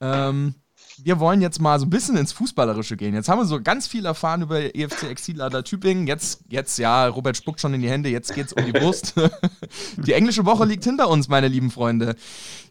Ähm, 0.00 0.54
wir 1.04 1.20
wollen 1.20 1.40
jetzt 1.40 1.60
mal 1.60 1.78
so 1.78 1.86
ein 1.86 1.90
bisschen 1.90 2.16
ins 2.16 2.32
Fußballerische 2.32 2.96
gehen. 2.96 3.14
Jetzt 3.14 3.28
haben 3.28 3.38
wir 3.38 3.46
so 3.46 3.60
ganz 3.60 3.86
viel 3.86 4.06
erfahren 4.06 4.42
über 4.42 4.74
EFC 4.74 5.04
Exilader 5.04 5.64
Tübingen. 5.64 6.06
Jetzt, 6.06 6.42
jetzt, 6.48 6.78
ja, 6.78 7.06
Robert 7.06 7.36
spuckt 7.36 7.60
schon 7.60 7.74
in 7.74 7.82
die 7.82 7.90
Hände, 7.90 8.08
jetzt 8.08 8.34
geht's 8.34 8.52
um 8.52 8.64
die 8.64 8.72
Brust. 8.72 9.14
die 9.96 10.12
englische 10.12 10.44
Woche 10.44 10.64
liegt 10.64 10.84
hinter 10.84 11.08
uns, 11.08 11.28
meine 11.28 11.48
lieben 11.48 11.70
Freunde. 11.70 12.16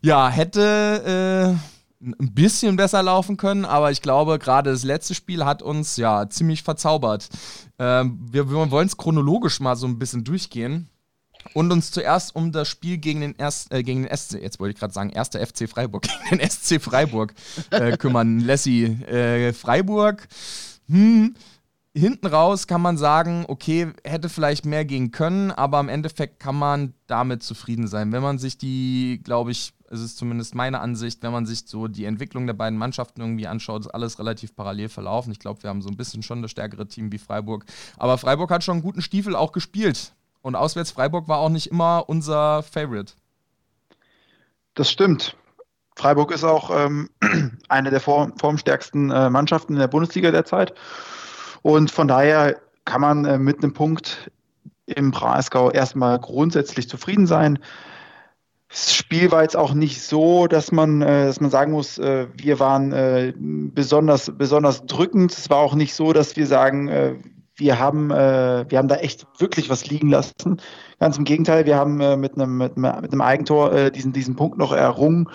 Ja, 0.01 0.29
hätte 0.29 1.57
äh, 2.01 2.05
ein 2.05 2.33
bisschen 2.33 2.75
besser 2.75 3.03
laufen 3.03 3.37
können, 3.37 3.65
aber 3.65 3.91
ich 3.91 4.01
glaube, 4.01 4.39
gerade 4.39 4.71
das 4.71 4.83
letzte 4.83 5.15
Spiel 5.15 5.45
hat 5.45 5.61
uns 5.61 5.97
ja 5.97 6.29
ziemlich 6.29 6.63
verzaubert. 6.63 7.29
Ähm, 7.77 8.19
wir, 8.31 8.49
wir 8.49 8.71
wollen 8.71 8.87
es 8.87 8.97
chronologisch 8.97 9.59
mal 9.59 9.75
so 9.75 9.87
ein 9.87 9.99
bisschen 9.99 10.23
durchgehen 10.23 10.89
und 11.53 11.71
uns 11.71 11.91
zuerst 11.91 12.35
um 12.35 12.51
das 12.51 12.67
Spiel 12.67 12.97
gegen 12.97 13.21
den, 13.21 13.35
erst, 13.35 13.73
äh, 13.73 13.83
gegen 13.83 14.03
den 14.03 14.15
SC, 14.15 14.41
jetzt 14.41 14.59
wollte 14.59 14.73
ich 14.73 14.79
gerade 14.79 14.93
sagen, 14.93 15.09
erster 15.09 15.45
FC 15.45 15.69
Freiburg, 15.69 16.03
gegen 16.29 16.39
den 16.39 16.49
SC 16.49 16.81
Freiburg 16.81 17.33
äh, 17.71 17.97
kümmern. 17.97 18.39
Lassie, 18.39 18.85
äh, 18.85 19.53
Freiburg, 19.53 20.27
hm, 20.87 21.35
hinten 21.95 22.27
raus 22.27 22.67
kann 22.67 22.81
man 22.81 22.97
sagen, 22.97 23.45
okay, 23.47 23.91
hätte 24.03 24.29
vielleicht 24.29 24.65
mehr 24.65 24.85
gehen 24.85 25.11
können, 25.11 25.51
aber 25.51 25.79
im 25.79 25.89
Endeffekt 25.89 26.39
kann 26.39 26.55
man 26.55 26.93
damit 27.07 27.43
zufrieden 27.43 27.87
sein. 27.87 28.11
Wenn 28.11 28.21
man 28.21 28.37
sich 28.37 28.57
die, 28.57 29.21
glaube 29.23 29.51
ich, 29.51 29.73
es 29.91 30.01
ist 30.01 30.17
zumindest 30.17 30.53
meine 30.53 30.81
Ansicht, 30.81 31.23
wenn 31.23 31.31
man 31.31 31.47
sich 31.47 31.63
so 31.65 31.87
die 31.87 32.05
Entwicklung 32.05 32.45
der 32.45 32.53
beiden 32.53 32.77
Mannschaften 32.77 33.21
irgendwie 33.21 33.47
anschaut, 33.47 33.81
ist 33.81 33.87
alles 33.87 34.19
relativ 34.19 34.55
parallel 34.55 34.87
verlaufen. 34.87 35.31
Ich 35.31 35.39
glaube, 35.39 35.63
wir 35.63 35.69
haben 35.69 35.81
so 35.81 35.89
ein 35.89 35.97
bisschen 35.97 36.21
schon 36.21 36.43
das 36.43 36.51
stärkere 36.51 36.87
Team 36.87 37.11
wie 37.11 37.17
Freiburg. 37.17 37.65
Aber 37.97 38.19
Freiburg 38.19 38.51
hat 38.51 38.63
schon 38.63 38.73
einen 38.73 38.83
guten 38.83 39.01
Stiefel 39.01 39.35
auch 39.35 39.51
gespielt. 39.51 40.13
Und 40.41 40.55
auswärts 40.55 40.91
Freiburg 40.91 41.27
war 41.27 41.39
auch 41.39 41.49
nicht 41.49 41.67
immer 41.67 42.05
unser 42.07 42.63
Favorite. 42.63 43.13
Das 44.75 44.89
stimmt. 44.89 45.35
Freiburg 45.95 46.31
ist 46.31 46.45
auch 46.45 46.71
ähm, 46.73 47.09
eine 47.67 47.89
der 47.89 47.99
form 47.99 48.37
formstärksten 48.37 49.11
äh, 49.11 49.29
Mannschaften 49.29 49.73
in 49.73 49.79
der 49.79 49.87
Bundesliga 49.87 50.31
derzeit. 50.31 50.73
Und 51.61 51.91
von 51.91 52.07
daher 52.07 52.57
kann 52.85 53.01
man 53.01 53.25
äh, 53.25 53.37
mit 53.37 53.61
einem 53.61 53.73
Punkt 53.73 54.31
im 54.85 55.11
Breisgau 55.11 55.71
erstmal 55.71 56.17
grundsätzlich 56.19 56.87
zufrieden 56.89 57.27
sein. 57.27 57.59
Das 58.69 58.95
Spiel 58.95 59.31
war 59.31 59.41
jetzt 59.41 59.57
auch 59.57 59.73
nicht 59.73 60.01
so, 60.01 60.47
dass 60.47 60.71
man, 60.71 61.01
äh, 61.01 61.25
dass 61.25 61.41
man 61.41 61.49
sagen 61.49 61.71
muss, 61.71 61.97
äh, 61.97 62.27
wir 62.35 62.59
waren 62.59 62.93
äh, 62.93 63.33
besonders, 63.37 64.31
besonders 64.37 64.85
drückend. 64.85 65.33
Es 65.33 65.49
war 65.49 65.57
auch 65.57 65.75
nicht 65.75 65.93
so, 65.93 66.13
dass 66.13 66.35
wir 66.37 66.47
sagen, 66.47 66.87
äh, 66.87 67.15
wir 67.59 67.77
haben, 67.77 68.11
äh, 68.11 68.65
wir 68.69 68.77
haben 68.77 68.87
da 68.87 68.95
echt 68.95 69.27
wirklich 69.37 69.69
was 69.69 69.85
liegen 69.87 70.09
lassen. 70.09 70.61
Ganz 70.99 71.17
im 71.17 71.25
Gegenteil, 71.25 71.65
wir 71.65 71.75
haben 71.75 71.99
äh, 71.99 72.15
mit, 72.15 72.35
einem, 72.35 72.57
mit, 72.57 72.77
mit 72.77 72.87
einem 73.11 73.21
Eigentor 73.21 73.73
äh, 73.73 73.91
diesen, 73.91 74.13
diesen 74.13 74.35
Punkt 74.35 74.57
noch 74.57 74.71
errungen. 74.71 75.29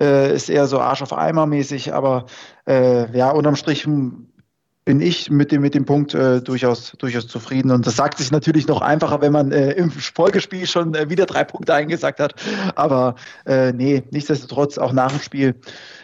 Äh, 0.00 0.34
ist 0.34 0.50
eher 0.50 0.66
so 0.66 0.80
Arsch 0.80 1.02
auf 1.02 1.12
Eimer 1.12 1.46
mäßig, 1.46 1.94
aber 1.94 2.26
äh, 2.66 3.16
ja, 3.16 3.30
unterm 3.30 3.56
Strich 3.56 3.84
bin 3.84 5.00
ich 5.00 5.30
mit 5.30 5.52
dem, 5.52 5.62
mit 5.62 5.74
dem 5.74 5.84
Punkt 5.84 6.14
äh, 6.14 6.40
durchaus, 6.40 6.92
durchaus 6.98 7.26
zufrieden. 7.28 7.70
Und 7.70 7.86
das 7.86 7.96
sagt 7.96 8.18
sich 8.18 8.30
natürlich 8.30 8.68
noch 8.68 8.82
einfacher, 8.82 9.20
wenn 9.20 9.32
man 9.32 9.50
im 9.50 9.90
Folgespiel 9.90 10.66
schon 10.66 10.94
wieder 10.94 11.26
drei 11.26 11.44
Punkte 11.44 11.74
eingesagt 11.74 12.20
hat. 12.20 12.34
Aber 12.76 13.16
nee, 13.46 14.04
nichtsdestotrotz 14.12 14.78
auch 14.78 14.92
nach 14.92 15.10
dem 15.10 15.20
Spiel. 15.20 15.56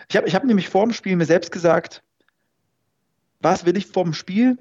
Ich 0.08 0.16
habe 0.16 0.26
ich 0.26 0.35
hab 0.35 0.44
nämlich 0.44 0.68
vor 0.68 0.85
dem 0.85 0.92
Spiel 0.92 1.14
mir 1.14 1.26
selbst 1.26 1.52
gesagt, 1.52 2.02
was 3.40 3.66
will 3.66 3.76
ich 3.76 3.87
vor 3.87 4.02
dem 4.02 4.14
Spiel? 4.14 4.58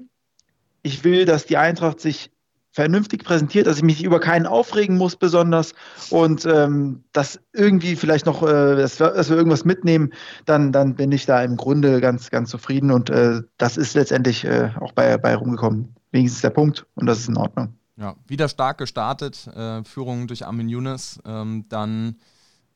Ich 0.82 1.04
will, 1.04 1.24
dass 1.24 1.46
die 1.46 1.56
Eintracht 1.56 2.00
sich 2.00 2.30
vernünftig 2.72 3.22
präsentiert, 3.22 3.66
dass 3.66 3.76
ich 3.76 3.82
mich 3.82 4.02
über 4.02 4.18
keinen 4.18 4.46
aufregen 4.46 4.96
muss 4.96 5.16
besonders 5.16 5.74
und 6.10 6.46
ähm, 6.46 7.04
dass 7.12 7.38
irgendwie 7.52 7.96
vielleicht 7.96 8.24
noch, 8.24 8.42
äh, 8.42 8.76
dass, 8.76 8.98
wir, 8.98 9.10
dass, 9.10 9.28
wir, 9.28 9.36
irgendwas 9.36 9.64
mitnehmen, 9.64 10.12
dann, 10.46 10.72
dann 10.72 10.94
bin 10.94 11.12
ich 11.12 11.26
da 11.26 11.42
im 11.42 11.56
Grunde 11.56 12.00
ganz, 12.00 12.30
ganz 12.30 12.50
zufrieden 12.50 12.90
und 12.90 13.10
äh, 13.10 13.42
das 13.58 13.76
ist 13.76 13.94
letztendlich 13.94 14.44
äh, 14.44 14.70
auch 14.80 14.92
bei, 14.92 15.18
bei 15.18 15.36
rumgekommen. 15.36 15.94
Wenigstens 16.12 16.42
der 16.42 16.50
Punkt 16.50 16.86
und 16.94 17.06
das 17.06 17.18
ist 17.18 17.28
in 17.28 17.36
Ordnung. 17.36 17.74
Ja, 17.96 18.16
wieder 18.26 18.48
stark 18.48 18.78
gestartet, 18.78 19.46
äh, 19.54 19.84
Führung 19.84 20.26
durch 20.26 20.46
Armin 20.46 20.68
Younes, 20.68 21.20
ähm, 21.26 21.66
dann 21.68 22.16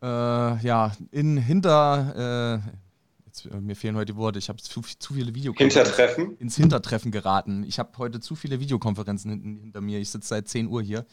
äh, 0.02 0.06
ja, 0.06 0.92
in 1.10 1.38
hinter 1.38 2.62
äh, 2.62 2.85
jetzt, 3.36 3.52
äh, 3.52 3.60
mir 3.60 3.76
fehlen 3.76 3.96
heute 3.96 4.12
die 4.12 4.18
Worte, 4.18 4.38
ich 4.38 4.48
habe 4.48 4.60
zu, 4.60 4.80
zu 4.80 5.14
viele 5.14 5.34
Videokonferenzen. 5.34 5.82
Hintertreffen? 5.84 6.36
Ins 6.38 6.56
Hintertreffen 6.56 7.10
geraten. 7.10 7.64
Ich 7.64 7.78
habe 7.78 7.90
heute 7.98 8.20
zu 8.20 8.34
viele 8.34 8.60
Videokonferenzen 8.60 9.30
hinten, 9.30 9.60
hinter 9.60 9.80
mir. 9.80 10.00
Ich 10.00 10.10
sitze 10.10 10.28
seit 10.28 10.48
10 10.48 10.68
Uhr 10.68 10.82
hier 10.82 11.06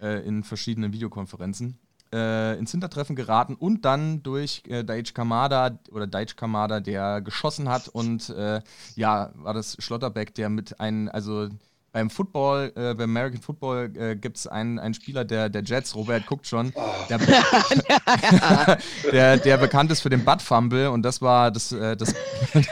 äh, 0.00 0.26
in 0.26 0.42
verschiedenen 0.44 0.92
Videokonferenzen. 0.92 1.78
Äh, 2.12 2.56
ins 2.58 2.70
Hintertreffen 2.70 3.16
geraten 3.16 3.56
und 3.56 3.84
dann 3.84 4.22
durch 4.22 4.62
äh, 4.68 4.84
Daichi 4.84 5.12
Kamada 5.12 5.80
oder 5.90 6.06
Daichi 6.06 6.36
Kamada, 6.36 6.78
der 6.78 7.20
geschossen 7.20 7.68
hat 7.68 7.88
und 7.88 8.30
äh, 8.30 8.60
ja, 8.94 9.32
war 9.34 9.54
das 9.54 9.76
Schlotterbeck, 9.80 10.32
der 10.32 10.48
mit 10.48 10.78
einem, 10.78 11.08
also 11.08 11.48
beim 11.96 12.10
Football, 12.10 12.72
äh, 12.76 12.92
beim 12.92 13.08
American 13.08 13.40
Football 13.40 13.90
äh, 13.96 14.16
gibt 14.16 14.36
es 14.36 14.46
einen, 14.46 14.78
einen 14.78 14.92
Spieler 14.92 15.24
der, 15.24 15.48
der 15.48 15.62
Jets, 15.62 15.94
Robert 15.94 16.26
guckt 16.26 16.46
schon, 16.46 16.74
der, 17.08 17.18
der, 19.12 19.38
der, 19.38 19.56
bekannt 19.56 19.90
ist 19.90 20.02
für 20.02 20.10
den 20.10 20.22
Butt-Fumble 20.22 20.90
und 20.90 21.02
das 21.02 21.22
war 21.22 21.50
das, 21.50 21.72
äh, 21.72 21.96
das, 21.96 22.14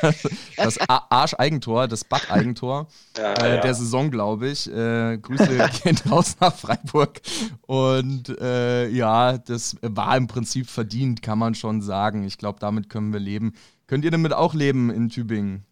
das, 0.58 0.78
Arsch-Eigentor, 0.90 1.88
das 1.88 2.04
Butt-Eigentor 2.04 2.86
ja, 3.16 3.32
äh, 3.32 3.54
ja. 3.54 3.60
der 3.62 3.74
Saison, 3.74 4.10
glaube 4.10 4.48
ich. 4.48 4.70
Äh, 4.70 5.16
Grüße 5.16 5.46
gehen 5.82 5.96
raus 6.10 6.36
nach 6.40 6.54
Freiburg 6.54 7.22
und 7.62 8.28
äh, 8.42 8.90
ja, 8.90 9.38
das 9.38 9.76
war 9.80 10.18
im 10.18 10.26
Prinzip 10.26 10.68
verdient, 10.68 11.22
kann 11.22 11.38
man 11.38 11.54
schon 11.54 11.80
sagen. 11.80 12.24
Ich 12.24 12.36
glaube, 12.36 12.58
damit 12.60 12.90
können 12.90 13.14
wir 13.14 13.20
leben. 13.20 13.54
Könnt 13.86 14.04
ihr 14.04 14.10
damit 14.10 14.34
auch 14.34 14.52
leben 14.52 14.90
in 14.90 15.08
Tübingen? 15.08 15.64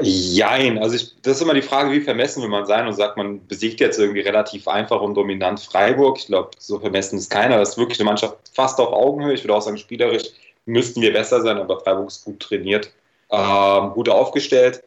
Jein, 0.00 0.78
also 0.78 0.96
ich, 0.96 1.14
das 1.22 1.36
ist 1.36 1.42
immer 1.42 1.54
die 1.54 1.62
Frage, 1.62 1.90
wie 1.92 2.00
vermessen 2.00 2.42
will 2.42 2.48
man 2.48 2.66
sein 2.66 2.86
und 2.86 2.94
sagt, 2.94 3.16
man 3.16 3.46
besiegt 3.46 3.80
jetzt 3.80 3.98
irgendwie 3.98 4.20
relativ 4.20 4.68
einfach 4.68 5.00
und 5.00 5.14
dominant 5.14 5.60
Freiburg. 5.60 6.18
Ich 6.18 6.26
glaube, 6.26 6.50
so 6.58 6.78
vermessen 6.78 7.18
ist 7.18 7.30
keiner. 7.30 7.58
Das 7.58 7.70
ist 7.70 7.78
wirklich 7.78 7.98
eine 7.98 8.08
Mannschaft 8.08 8.36
fast 8.52 8.78
auf 8.80 8.92
Augenhöhe. 8.92 9.34
Ich 9.34 9.44
würde 9.44 9.54
auch 9.54 9.62
sagen, 9.62 9.78
spielerisch 9.78 10.24
müssten 10.66 11.00
wir 11.00 11.12
besser 11.12 11.42
sein, 11.42 11.58
aber 11.58 11.80
Freiburg 11.80 12.08
ist 12.08 12.24
gut 12.24 12.40
trainiert, 12.40 12.92
ähm, 13.30 13.90
gut 13.92 14.08
aufgestellt. 14.08 14.82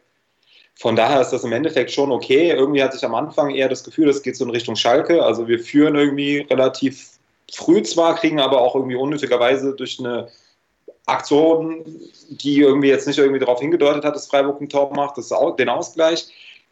Von 0.74 0.94
daher 0.94 1.20
ist 1.20 1.30
das 1.30 1.44
im 1.44 1.52
Endeffekt 1.52 1.90
schon 1.90 2.12
okay. 2.12 2.50
Irgendwie 2.50 2.82
hatte 2.82 2.96
ich 2.96 3.04
am 3.04 3.14
Anfang 3.14 3.50
eher 3.50 3.68
das 3.68 3.82
Gefühl, 3.82 4.06
das 4.06 4.22
geht 4.22 4.36
so 4.36 4.44
in 4.44 4.50
Richtung 4.50 4.76
Schalke. 4.76 5.24
Also 5.24 5.48
wir 5.48 5.58
führen 5.58 5.96
irgendwie 5.96 6.46
relativ 6.50 7.18
früh 7.52 7.82
zwar, 7.82 8.14
kriegen 8.14 8.40
aber 8.40 8.60
auch 8.60 8.74
irgendwie 8.74 8.96
unnötigerweise 8.96 9.74
durch 9.74 9.98
eine 9.98 10.28
Aktion, 11.08 11.84
die 12.28 12.60
irgendwie 12.60 12.88
jetzt 12.88 13.06
nicht 13.06 13.18
irgendwie 13.18 13.40
darauf 13.40 13.60
hingedeutet 13.60 14.04
hat, 14.04 14.14
dass 14.14 14.26
Freiburg 14.26 14.60
ein 14.60 14.68
Tor 14.68 14.94
macht, 14.94 15.16
das 15.18 15.32
den 15.58 15.68
Ausgleich. 15.68 16.28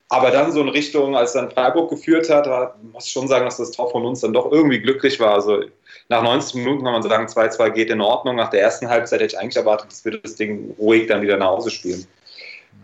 Aber 0.09 0.31
dann 0.31 0.53
so 0.53 0.61
in 0.61 0.68
Richtung, 0.68 1.16
als 1.16 1.33
dann 1.33 1.51
Freiburg 1.51 1.90
geführt 1.90 2.31
hat, 2.31 2.46
da 2.46 2.77
muss 2.92 3.07
ich 3.07 3.12
schon 3.12 3.27
sagen, 3.27 3.44
dass 3.44 3.57
das 3.57 3.72
Tor 3.72 3.90
von 3.90 4.05
uns 4.05 4.20
dann 4.20 4.33
doch 4.33 4.53
irgendwie 4.53 4.79
glücklich 4.79 5.18
war. 5.18 5.35
Also 5.35 5.62
nach 6.09 6.22
90 6.22 6.55
Minuten 6.57 6.85
kann 6.85 6.92
man 6.92 7.03
sagen, 7.03 7.27
2-2 7.27 7.70
geht 7.70 7.90
in 7.90 8.01
Ordnung. 8.01 8.37
Nach 8.37 8.51
der 8.51 8.62
ersten 8.62 8.88
Halbzeit 8.88 9.20
hätte 9.20 9.35
ich 9.35 9.38
eigentlich 9.40 9.57
erwartet, 9.57 9.90
dass 9.90 10.05
wir 10.05 10.20
das 10.20 10.37
Ding 10.37 10.75
ruhig 10.79 11.09
dann 11.09 11.22
wieder 11.22 11.37
nach 11.37 11.49
Hause 11.49 11.70
spielen. 11.70 12.07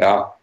Ja, 0.01 0.35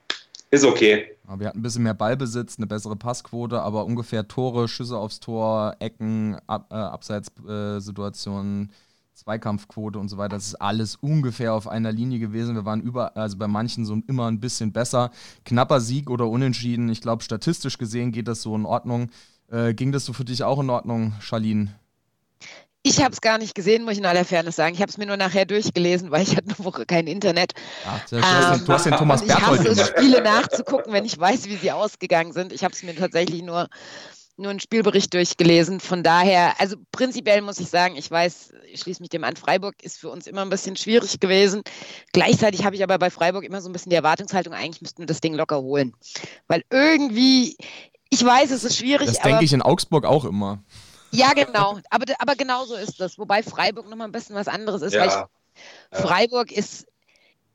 ist 0.52 0.64
okay. 0.64 1.18
Wir 1.38 1.48
hatten 1.48 1.60
ein 1.60 1.64
bisschen 1.64 1.84
mehr 1.84 1.94
Ballbesitz, 1.94 2.58
eine 2.58 2.66
bessere 2.66 2.96
Passquote, 2.96 3.62
aber 3.62 3.86
ungefähr 3.86 4.28
Tore, 4.28 4.68
Schüsse 4.68 4.98
aufs 4.98 5.20
Tor, 5.20 5.76
Ecken, 5.80 6.38
Ab, 6.48 6.68
äh, 6.72 6.76
Abseitssituationen. 6.76 8.72
Äh, 8.72 8.89
Zweikampfquote 9.20 10.00
und 10.00 10.08
so 10.08 10.18
weiter, 10.18 10.38
das 10.38 10.48
ist 10.48 10.56
alles 10.56 10.96
ungefähr 10.96 11.54
auf 11.54 11.68
einer 11.68 11.92
Linie 11.92 12.20
gewesen. 12.20 12.56
Wir 12.56 12.66
waren 12.66 12.82
über, 12.82 13.18
also 13.18 13.38
bei 13.38 13.48
manchen 13.48 13.86
so 13.86 13.98
immer 14.08 14.28
ein 14.28 14.40
bisschen 14.40 14.72
besser. 14.72 15.12
Knapper 15.46 15.82
Sieg 15.82 16.10
oder 16.10 16.28
Unentschieden. 16.28 16.90
Ich 16.90 17.02
glaube, 17.02 17.24
statistisch 17.24 17.78
gesehen 17.78 18.12
geht 18.12 18.28
das 18.28 18.42
so 18.42 18.56
in 18.56 18.66
Ordnung. 18.66 19.10
Äh, 19.52 19.74
ging 19.74 19.92
das 19.92 20.06
so 20.06 20.14
für 20.14 20.26
dich 20.26 20.44
auch 20.44 20.60
in 20.60 20.70
Ordnung, 20.70 21.14
Charlene? 21.20 21.76
Ich 22.82 23.04
habe 23.04 23.12
es 23.12 23.20
gar 23.20 23.38
nicht 23.38 23.56
gesehen, 23.56 23.84
muss 23.84 23.94
ich 23.94 24.00
in 24.00 24.06
aller 24.06 24.24
Fairness 24.24 24.56
sagen. 24.56 24.74
Ich 24.74 24.82
habe 24.82 24.90
es 24.90 24.98
mir 24.98 25.06
nur 25.06 25.18
nachher 25.18 25.46
durchgelesen, 25.46 26.12
weil 26.12 26.24
ich 26.24 26.30
hatte 26.38 26.56
eine 26.56 26.66
Woche 26.66 26.86
kein 26.86 27.08
Internet. 27.08 27.54
Ach, 27.86 28.00
du, 28.10 28.22
hast, 28.22 28.60
ähm, 28.60 28.66
du 28.66 28.74
hast 28.74 28.86
den 28.86 28.94
Thomas 28.94 29.26
Berthold 29.26 29.62
Ich 29.62 29.70
hasse 29.70 29.82
es, 29.82 29.88
Spiele 29.90 30.22
nachzugucken, 30.22 30.94
wenn 30.94 31.04
ich 31.04 31.20
weiß, 31.20 31.46
wie 31.48 31.58
sie 31.58 31.74
ausgegangen 31.74 32.32
sind. 32.32 32.54
Ich 32.54 32.64
habe 32.64 32.74
es 32.74 32.82
mir 32.84 32.96
tatsächlich 32.96 33.44
nur 33.44 33.68
nur 34.40 34.50
einen 34.50 34.60
Spielbericht 34.60 35.14
durchgelesen. 35.14 35.80
Von 35.80 36.04
daher, 36.04 36.60
also 36.60 36.78
prinzipiell 36.92 37.42
muss 37.42 37.60
ich 37.60 37.70
sagen, 37.70 37.96
ich 37.96 38.10
weiß, 38.10 38.54
ich 38.72 38.82
schließe 38.82 39.02
mich 39.02 39.10
dem 39.10 39.24
an, 39.24 39.36
Freiburg 39.36 39.76
ist 39.84 40.00
für 40.00 40.10
uns 40.10 40.28
immer 40.28 40.42
ein 40.42 40.50
bisschen 40.50 40.76
schwierig 40.76 41.20
gewesen. 41.20 41.62
Gleichzeitig 42.14 42.66
habe 42.66 42.76
ich 42.76 42.84
aber 42.84 42.98
bei 42.98 43.10
Freiburg 43.10 43.44
immer 43.44 43.62
so 43.62 43.70
ein 43.70 43.74
bisschen 43.74 43.90
die 43.90 43.96
Erwartungshaltung, 43.96 44.54
eigentlich 44.54 44.82
müssten 44.82 45.02
wir 45.02 45.08
das 45.08 45.22
Ding 45.22 45.34
locker 45.34 45.62
holen. 45.62 45.94
Weil 46.48 46.64
irgendwie, 46.70 47.58
ich 48.10 48.24
weiß, 48.24 48.52
es 48.52 48.64
ist 48.64 48.78
schwierig. 48.78 49.08
Das 49.08 49.20
denke 49.20 49.44
ich 49.44 49.54
in 49.54 49.62
Augsburg 49.62 50.06
auch 50.06 50.26
immer. 50.26 50.64
Ja, 51.12 51.34
genau. 51.34 51.80
Aber, 51.90 52.06
aber 52.20 52.36
genau 52.36 52.66
so 52.66 52.76
ist 52.76 53.00
das. 53.00 53.18
Wobei 53.18 53.44
Freiburg 53.44 53.90
nochmal 53.90 54.08
ein 54.08 54.12
bisschen 54.12 54.36
was 54.36 54.48
anderes 54.48 54.82
ist. 54.82 54.94
Ja. 54.94 55.02
Weil 55.02 55.10
ich, 55.10 56.00
Freiburg 56.00 56.52
ist 56.52 56.88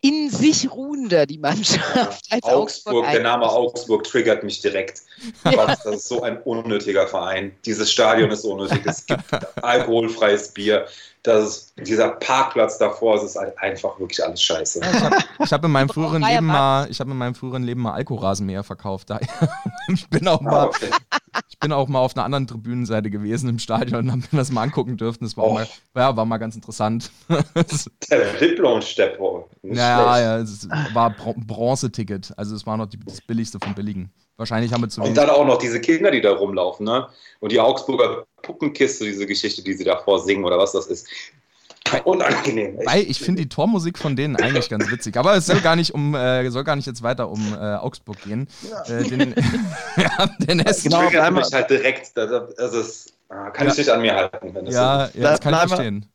in 0.04 0.28
sich 0.28 0.70
ruhender, 0.70 1.24
die 1.24 1.38
Mannschaft. 1.38 2.26
Als 2.28 2.44
Augsburg, 2.44 2.54
Augsburg 2.54 3.10
der 3.10 3.22
Name 3.22 3.50
Augsburg 3.50 4.04
triggert 4.04 4.44
mich 4.44 4.60
direkt. 4.60 5.00
Ja. 5.46 5.66
Das 5.66 5.86
ist 5.86 6.08
so 6.08 6.20
ein 6.20 6.36
unnötiger 6.42 7.06
Verein. 7.06 7.52
Dieses 7.64 7.90
Stadion 7.90 8.30
ist 8.30 8.44
unnötig. 8.44 8.82
Es 8.84 9.06
gibt 9.06 9.24
alkoholfreies 9.62 10.48
Bier. 10.48 10.86
Das 11.24 11.44
ist, 11.46 11.74
dieser 11.78 12.10
Parkplatz 12.10 12.76
davor, 12.76 13.16
es 13.16 13.22
ist 13.22 13.37
halt 13.37 13.58
einfach 13.58 13.98
wirklich 13.98 14.22
alles 14.22 14.42
scheiße. 14.42 14.80
Ja, 14.80 14.90
ich 14.92 15.02
habe 15.02 15.16
hab 15.40 15.64
in 15.64 15.70
meinem 15.70 15.88
früheren 15.88 16.22
Leben 16.22 16.46
mal, 16.46 16.87
ich 16.90 17.00
habe 17.00 17.10
in 17.10 17.16
meinem 17.16 17.34
früheren 17.34 17.62
Leben 17.62 17.80
mal 17.80 17.94
Alkorasenmäher 17.94 18.62
verkauft. 18.62 19.08
Daher, 19.08 19.26
ich 19.88 20.06
bin 20.10 20.28
auch 20.28 20.42
mal, 20.42 20.64
ah, 20.64 20.66
okay. 20.66 20.90
ich 21.48 21.58
bin 21.58 21.72
auch 21.72 21.88
mal 21.88 22.00
auf 22.00 22.14
einer 22.14 22.26
anderen 22.26 22.46
Tribünenseite 22.46 23.08
gewesen 23.08 23.48
im 23.48 23.58
Stadion 23.58 24.00
und 24.00 24.12
habe 24.12 24.22
mir 24.32 24.38
das 24.38 24.52
mal 24.52 24.62
angucken 24.62 24.98
dürfen. 24.98 25.24
Das 25.24 25.34
war, 25.38 25.44
oh. 25.44 25.54
mal, 25.54 25.66
ja, 25.96 26.14
war 26.14 26.26
mal 26.26 26.37
ganz 26.37 26.56
interessant. 26.56 27.10
Der 28.10 28.34
Diplom-Stepp. 28.34 29.18
Ja, 29.62 30.20
ja, 30.20 30.38
es 30.40 30.68
war 30.92 31.08
Bronzeticket. 31.08 32.34
Also 32.37 32.54
es 32.54 32.66
war 32.66 32.76
noch 32.76 32.87
die, 32.87 33.00
das 33.00 33.22
billigste 33.22 33.58
vom 33.58 33.74
billigen. 33.74 34.12
Wahrscheinlich 34.37 34.74
haben 34.74 34.82
wir 34.82 34.90
zu 34.90 35.00
Und 35.00 35.16
dann 35.16 35.30
auch 35.30 35.46
noch 35.46 35.56
diese 35.56 35.80
Kinder, 35.80 36.10
die 36.10 36.20
da 36.20 36.32
rumlaufen, 36.32 36.84
ne? 36.84 37.06
Und 37.40 37.50
die 37.50 37.60
Augsburger 37.60 38.26
Puppenkiste, 38.44 39.04
diese 39.04 39.26
Geschichte, 39.26 39.62
die 39.62 39.74
sie 39.74 39.85
davor 39.85 40.20
singen 40.20 40.44
oder 40.44 40.59
was 40.59 40.72
das 40.72 40.87
ist. 40.87 41.09
Unangenehm. 42.04 42.78
Weil 42.85 43.02
ich 43.02 43.18
finde 43.18 43.42
die 43.42 43.48
Tormusik 43.48 43.98
von 43.98 44.16
denen 44.16 44.37
eigentlich 44.37 44.68
ganz 44.68 44.90
witzig. 44.90 45.16
Aber 45.16 45.37
es 45.37 45.46
soll 45.46 45.61
gar 45.61 45.76
nicht 45.76 45.92
um, 45.92 46.14
äh, 46.14 46.48
soll 46.50 46.64
gar 46.64 46.76
nicht 46.76 46.87
jetzt 46.87 47.02
weiter 47.02 47.28
um 47.28 47.54
äh, 47.54 47.57
Augsburg 47.57 48.20
gehen. 48.22 48.48
Ja. 48.62 48.94
Äh, 48.94 49.04
den, 49.04 49.20
ja, 49.96 50.26
den 50.38 50.59
genau, 50.59 51.02
triggert 51.02 51.33
mich 51.33 51.52
halt 51.52 51.70
direkt. 51.70 52.16
Das, 52.16 52.54
das 52.57 52.74
ist, 52.74 53.12
ah, 53.28 53.50
kann 53.50 53.66
ja. 53.66 53.72
ich 53.72 53.78
nicht 53.78 53.90
an 53.90 54.00
mir 54.00 54.14
halten. 54.14 54.54
Wenn 54.54 54.64
das 54.64 54.74
ja, 54.74 55.09
so 55.12 55.20
ja, 55.20 55.30
das 55.30 55.40
kann 55.40 55.54
ich 55.54 55.61
verstehen. 55.61 56.07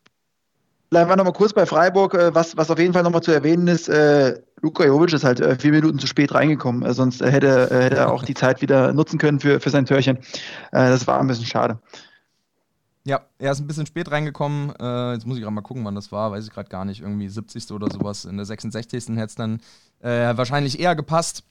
Bleiben 0.89 1.07
wir 1.07 1.15
nochmal 1.15 1.33
kurz 1.33 1.53
bei 1.53 1.67
Freiburg. 1.67 2.15
Äh, 2.15 2.33
was, 2.33 2.57
was 2.57 2.71
auf 2.71 2.79
jeden 2.79 2.93
Fall 2.93 3.03
nochmal 3.03 3.21
zu 3.21 3.31
erwähnen 3.31 3.67
ist, 3.67 3.89
äh, 3.89 4.39
Luka 4.61 4.85
Jovic 4.85 5.13
ist 5.13 5.23
halt 5.23 5.39
äh, 5.39 5.55
vier 5.55 5.71
Minuten 5.71 5.99
zu 5.99 6.07
spät 6.07 6.33
reingekommen. 6.33 6.83
Äh, 6.83 6.93
sonst 6.93 7.21
hätte, 7.21 7.69
hätte 7.69 7.97
er 7.97 8.11
auch 8.11 8.23
die 8.23 8.33
Zeit 8.33 8.61
wieder 8.61 8.91
nutzen 8.91 9.19
können 9.19 9.39
für, 9.39 9.59
für 9.59 9.69
sein 9.69 9.85
Törchen. 9.85 10.17
das 10.71 11.05
war 11.05 11.19
ein 11.19 11.27
bisschen 11.27 11.45
schade. 11.45 11.79
Ja, 13.05 13.21
er 13.39 13.51
ist 13.51 13.59
ein 13.59 13.67
bisschen 13.67 13.85
spät 13.85 14.11
reingekommen. 14.11 14.69
jetzt 15.13 15.25
muss 15.25 15.37
ich 15.37 15.43
gerade 15.43 15.55
mal 15.55 15.61
gucken, 15.61 15.85
wann 15.85 15.95
das 15.95 16.11
war. 16.11 16.31
Weiß 16.31 16.45
ich 16.45 16.51
gerade 16.51 16.69
gar 16.69 16.85
nicht. 16.85 17.01
Irgendwie 17.01 17.29
70. 17.29 17.71
oder 17.71 17.89
sowas. 17.89 18.25
In 18.25 18.37
der 18.37 18.45
66. 18.45 19.15
hätte 19.15 19.25
es 19.25 19.35
dann 19.35 19.61
wahrscheinlich 20.01 20.79
eher 20.79 20.95
gepasst. 20.95 21.43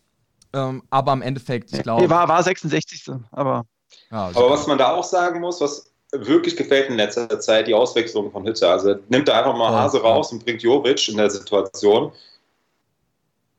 Ähm, 0.53 0.83
aber 0.91 1.13
im 1.13 1.23
Endeffekt, 1.23 1.73
ich 1.73 1.83
glaube. 1.83 2.03
Nee, 2.03 2.11
war, 2.11 2.29
war 2.29 2.43
66. 2.43 3.11
Aber. 3.31 3.67
Ja, 4.11 4.31
aber 4.35 4.51
was 4.51 4.67
man 4.67 4.79
da 4.79 4.93
auch 4.93 5.05
sagen 5.05 5.41
muss, 5.41 5.61
was 5.61 5.91
wirklich 6.13 6.57
gefällt 6.57 6.89
in 6.89 6.97
letzter 6.97 7.41
Zeit 7.41 7.67
die 7.67 7.75
Auswechslung 7.75 8.31
von 8.31 8.47
Hütte. 8.47 8.69
Also 8.69 8.97
nimmt 9.09 9.29
er 9.29 9.39
einfach 9.39 9.57
mal 9.57 9.71
Hase 9.71 10.01
raus 10.01 10.33
und 10.33 10.45
bringt 10.45 10.63
Jovic 10.63 11.09
in 11.09 11.17
der 11.17 11.31
Situation. 11.31 12.13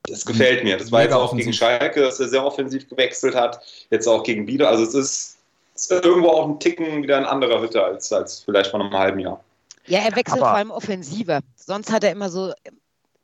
Das 0.04 0.26
gefällt 0.26 0.64
mir. 0.64 0.78
Das 0.78 0.92
war 0.92 1.02
Mega 1.02 1.12
jetzt 1.12 1.20
auch 1.20 1.26
offensiv. 1.26 1.46
gegen 1.46 1.54
Schalke, 1.54 2.02
dass 2.02 2.20
er 2.20 2.30
sehr 2.30 2.44
offensiv 2.44 2.90
gewechselt 2.90 3.36
hat. 3.36 3.62
Jetzt 3.92 4.08
auch 4.08 4.24
gegen 4.24 4.46
Bieder. 4.48 4.70
Also 4.70 4.84
es 4.84 4.96
ist, 4.96 5.38
ist, 5.80 5.92
irgendwo 5.92 6.30
auch 6.30 6.48
ein 6.48 6.60
Ticken 6.60 7.04
wieder 7.04 7.18
ein 7.18 7.26
anderer 7.26 7.62
Hütte 7.62 7.84
als, 7.84 8.12
als 8.12 8.42
vielleicht 8.42 8.72
vor 8.72 8.80
einem 8.80 8.94
halben 8.94 9.20
Jahr. 9.20 9.44
Ja, 9.86 10.00
er 10.00 10.16
wechselt 10.16 10.40
Aber 10.40 10.52
vor 10.52 10.58
allem 10.58 10.72
offensiver. 10.72 11.40
Sonst 11.56 11.92
hat 11.92 12.04
er 12.04 12.12
immer 12.12 12.30
so 12.30 12.54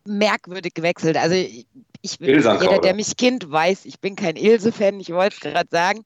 merkwürdig 0.05 0.73
gewechselt. 0.73 1.17
Also 1.17 1.35
ich, 1.35 1.67
ich 2.01 2.17
jeder, 2.19 2.79
der 2.79 2.93
mich 2.93 3.17
kennt, 3.17 3.49
weiß, 3.49 3.85
ich 3.85 3.99
bin 3.99 4.15
kein 4.15 4.35
Ilse-Fan, 4.35 4.99
ich 4.99 5.09
wollte 5.09 5.35
es 5.35 5.41
gerade 5.41 5.69
sagen. 5.71 6.03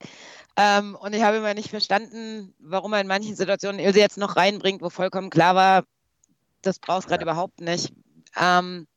Ähm, 0.58 0.98
und 1.00 1.14
ich 1.14 1.24
habe 1.24 1.38
immer 1.38 1.54
nicht 1.54 1.70
verstanden, 1.70 2.54
warum 2.60 2.94
er 2.94 3.02
in 3.02 3.08
manchen 3.08 3.36
Situationen 3.36 3.80
Ilse 3.80 4.00
jetzt 4.00 4.18
noch 4.18 4.36
reinbringt, 4.36 4.82
wo 4.82 4.90
vollkommen 4.90 5.30
klar 5.30 5.56
war, 5.56 5.84
das 6.62 6.80
brauchst 6.80 7.06
du 7.06 7.10
gerade 7.10 7.24
überhaupt 7.24 7.62
nicht. 7.62 7.94
Ähm, 8.40 8.88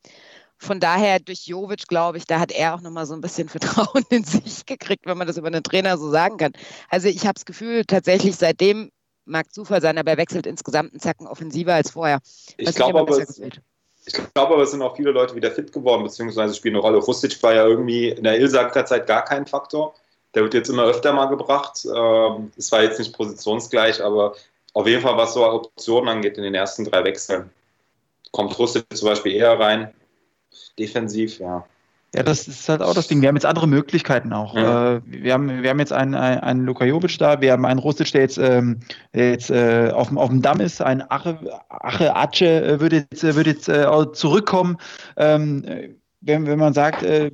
von 0.63 0.81
daher 0.81 1.19
durch 1.19 1.47
Jovic, 1.47 1.89
glaube 1.89 2.19
ich, 2.19 2.25
da 2.25 2.39
hat 2.39 2.53
er 2.53 2.75
auch 2.75 2.81
nochmal 2.81 3.07
so 3.07 3.15
ein 3.15 3.21
bisschen 3.21 3.49
Vertrauen 3.49 4.05
in 4.11 4.25
sich 4.25 4.65
gekriegt, 4.65 5.07
wenn 5.07 5.19
man 5.19 5.27
das 5.27 5.37
über 5.37 5.49
einen 5.49 5.63
Trainer 5.63 5.99
so 5.99 6.11
sagen 6.11 6.37
kann. 6.37 6.53
Also 6.89 7.09
ich 7.09 7.23
habe 7.23 7.35
das 7.35 7.45
Gefühl, 7.45 7.85
tatsächlich 7.85 8.37
seitdem 8.37 8.91
mag 9.25 9.53
Zufall 9.53 9.81
sein, 9.81 9.99
aber 9.99 10.13
er 10.13 10.17
wechselt 10.17 10.47
insgesamt 10.47 10.93
einen 10.93 11.01
Zacken 11.01 11.27
offensiver 11.27 11.75
als 11.75 11.91
vorher. 11.91 12.21
Ich 12.57 12.75
glaube 12.75 13.01
aber, 13.01 13.19
es, 13.19 13.39
ich 13.39 14.13
glaube 14.35 14.55
aber, 14.55 14.63
es 14.63 14.73
sind 14.73 14.83
auch 14.83 14.97
viele 14.97 15.13
Leute 15.13 15.35
wieder 15.35 15.51
fit 15.51 15.73
geworden, 15.73 16.03
beziehungsweise 16.03 16.55
spielen 16.55 16.75
eine 16.75 16.83
Rolle. 16.83 16.99
Rustic 16.99 17.41
war 17.43 17.55
ja 17.55 17.67
irgendwie 17.67 18.09
in 18.09 18.25
der 18.25 18.39
Ilsanker-Zeit 18.39 19.07
gar 19.07 19.25
kein 19.25 19.47
Faktor. 19.47 19.95
Der 20.35 20.43
wird 20.43 20.55
jetzt 20.55 20.71
immer 20.71 20.85
öfter 20.85 21.13
mal 21.13 21.27
gebracht. 21.27 21.85
Ähm, 21.85 22.51
es 22.57 22.73
war 22.73 22.83
jetzt 22.83 22.99
nicht 22.99 23.15
positionsgleich, 23.17 24.03
aber 24.03 24.35
auf 24.75 24.87
jeden 24.87 25.03
Fall, 25.03 25.17
was 25.17 25.35
so 25.35 25.45
Optionen 25.45 26.09
angeht 26.09 26.37
in 26.37 26.43
den 26.43 26.55
ersten 26.55 26.85
drei 26.85 27.05
Wechseln, 27.05 27.51
kommt 28.33 28.59
Rustic 28.59 28.87
zum 28.95 29.09
Beispiel 29.09 29.35
eher 29.35 29.59
rein. 29.59 29.93
Defensiv, 30.79 31.39
ja. 31.39 31.65
Ja, 32.15 32.23
das 32.23 32.47
ist 32.47 32.69
halt 32.69 32.83
auch 32.83 32.93
das 32.93 33.09
Ding. 33.09 33.23
Wir 33.23 33.29
haben 33.29 33.37
jetzt 33.37 33.47
andere 33.47 33.67
Möglichkeiten 33.67 34.35
auch. 34.35 34.55
Ja. 34.55 34.97
Äh, 34.97 35.01
wir, 35.07 35.33
haben, 35.33 35.63
wir 35.63 35.71
haben 35.71 35.79
jetzt 35.79 35.95
einen, 35.95 36.15
einen, 36.15 36.41
einen 36.41 36.67
Luka 36.67 36.85
Jovic 36.85 37.17
da, 37.19 37.41
wir 37.41 37.53
haben 37.53 37.65
einen 37.65 37.81
Rustic, 37.81 38.13
der 38.13 38.21
jetzt, 38.21 38.37
ähm, 38.37 38.81
der 39.15 39.31
jetzt 39.31 39.51
äh, 39.51 39.91
auf, 39.95 40.09
dem, 40.09 40.19
auf 40.19 40.29
dem 40.29 40.43
Damm 40.43 40.61
ist, 40.61 40.83
ein 40.83 41.03
Ache, 41.11 41.39
Ache 41.71 42.15
Ace 42.15 42.43
äh, 42.43 42.81
würde 42.81 43.07
jetzt, 43.11 43.23
würde 43.23 43.51
jetzt 43.51 43.69
äh, 43.69 43.87
zurückkommen. 44.13 44.77
Ähm, 45.17 45.65
wenn, 46.21 46.47
wenn 46.47 46.59
man 46.59 46.75
sagt, 46.75 47.03
äh, 47.03 47.31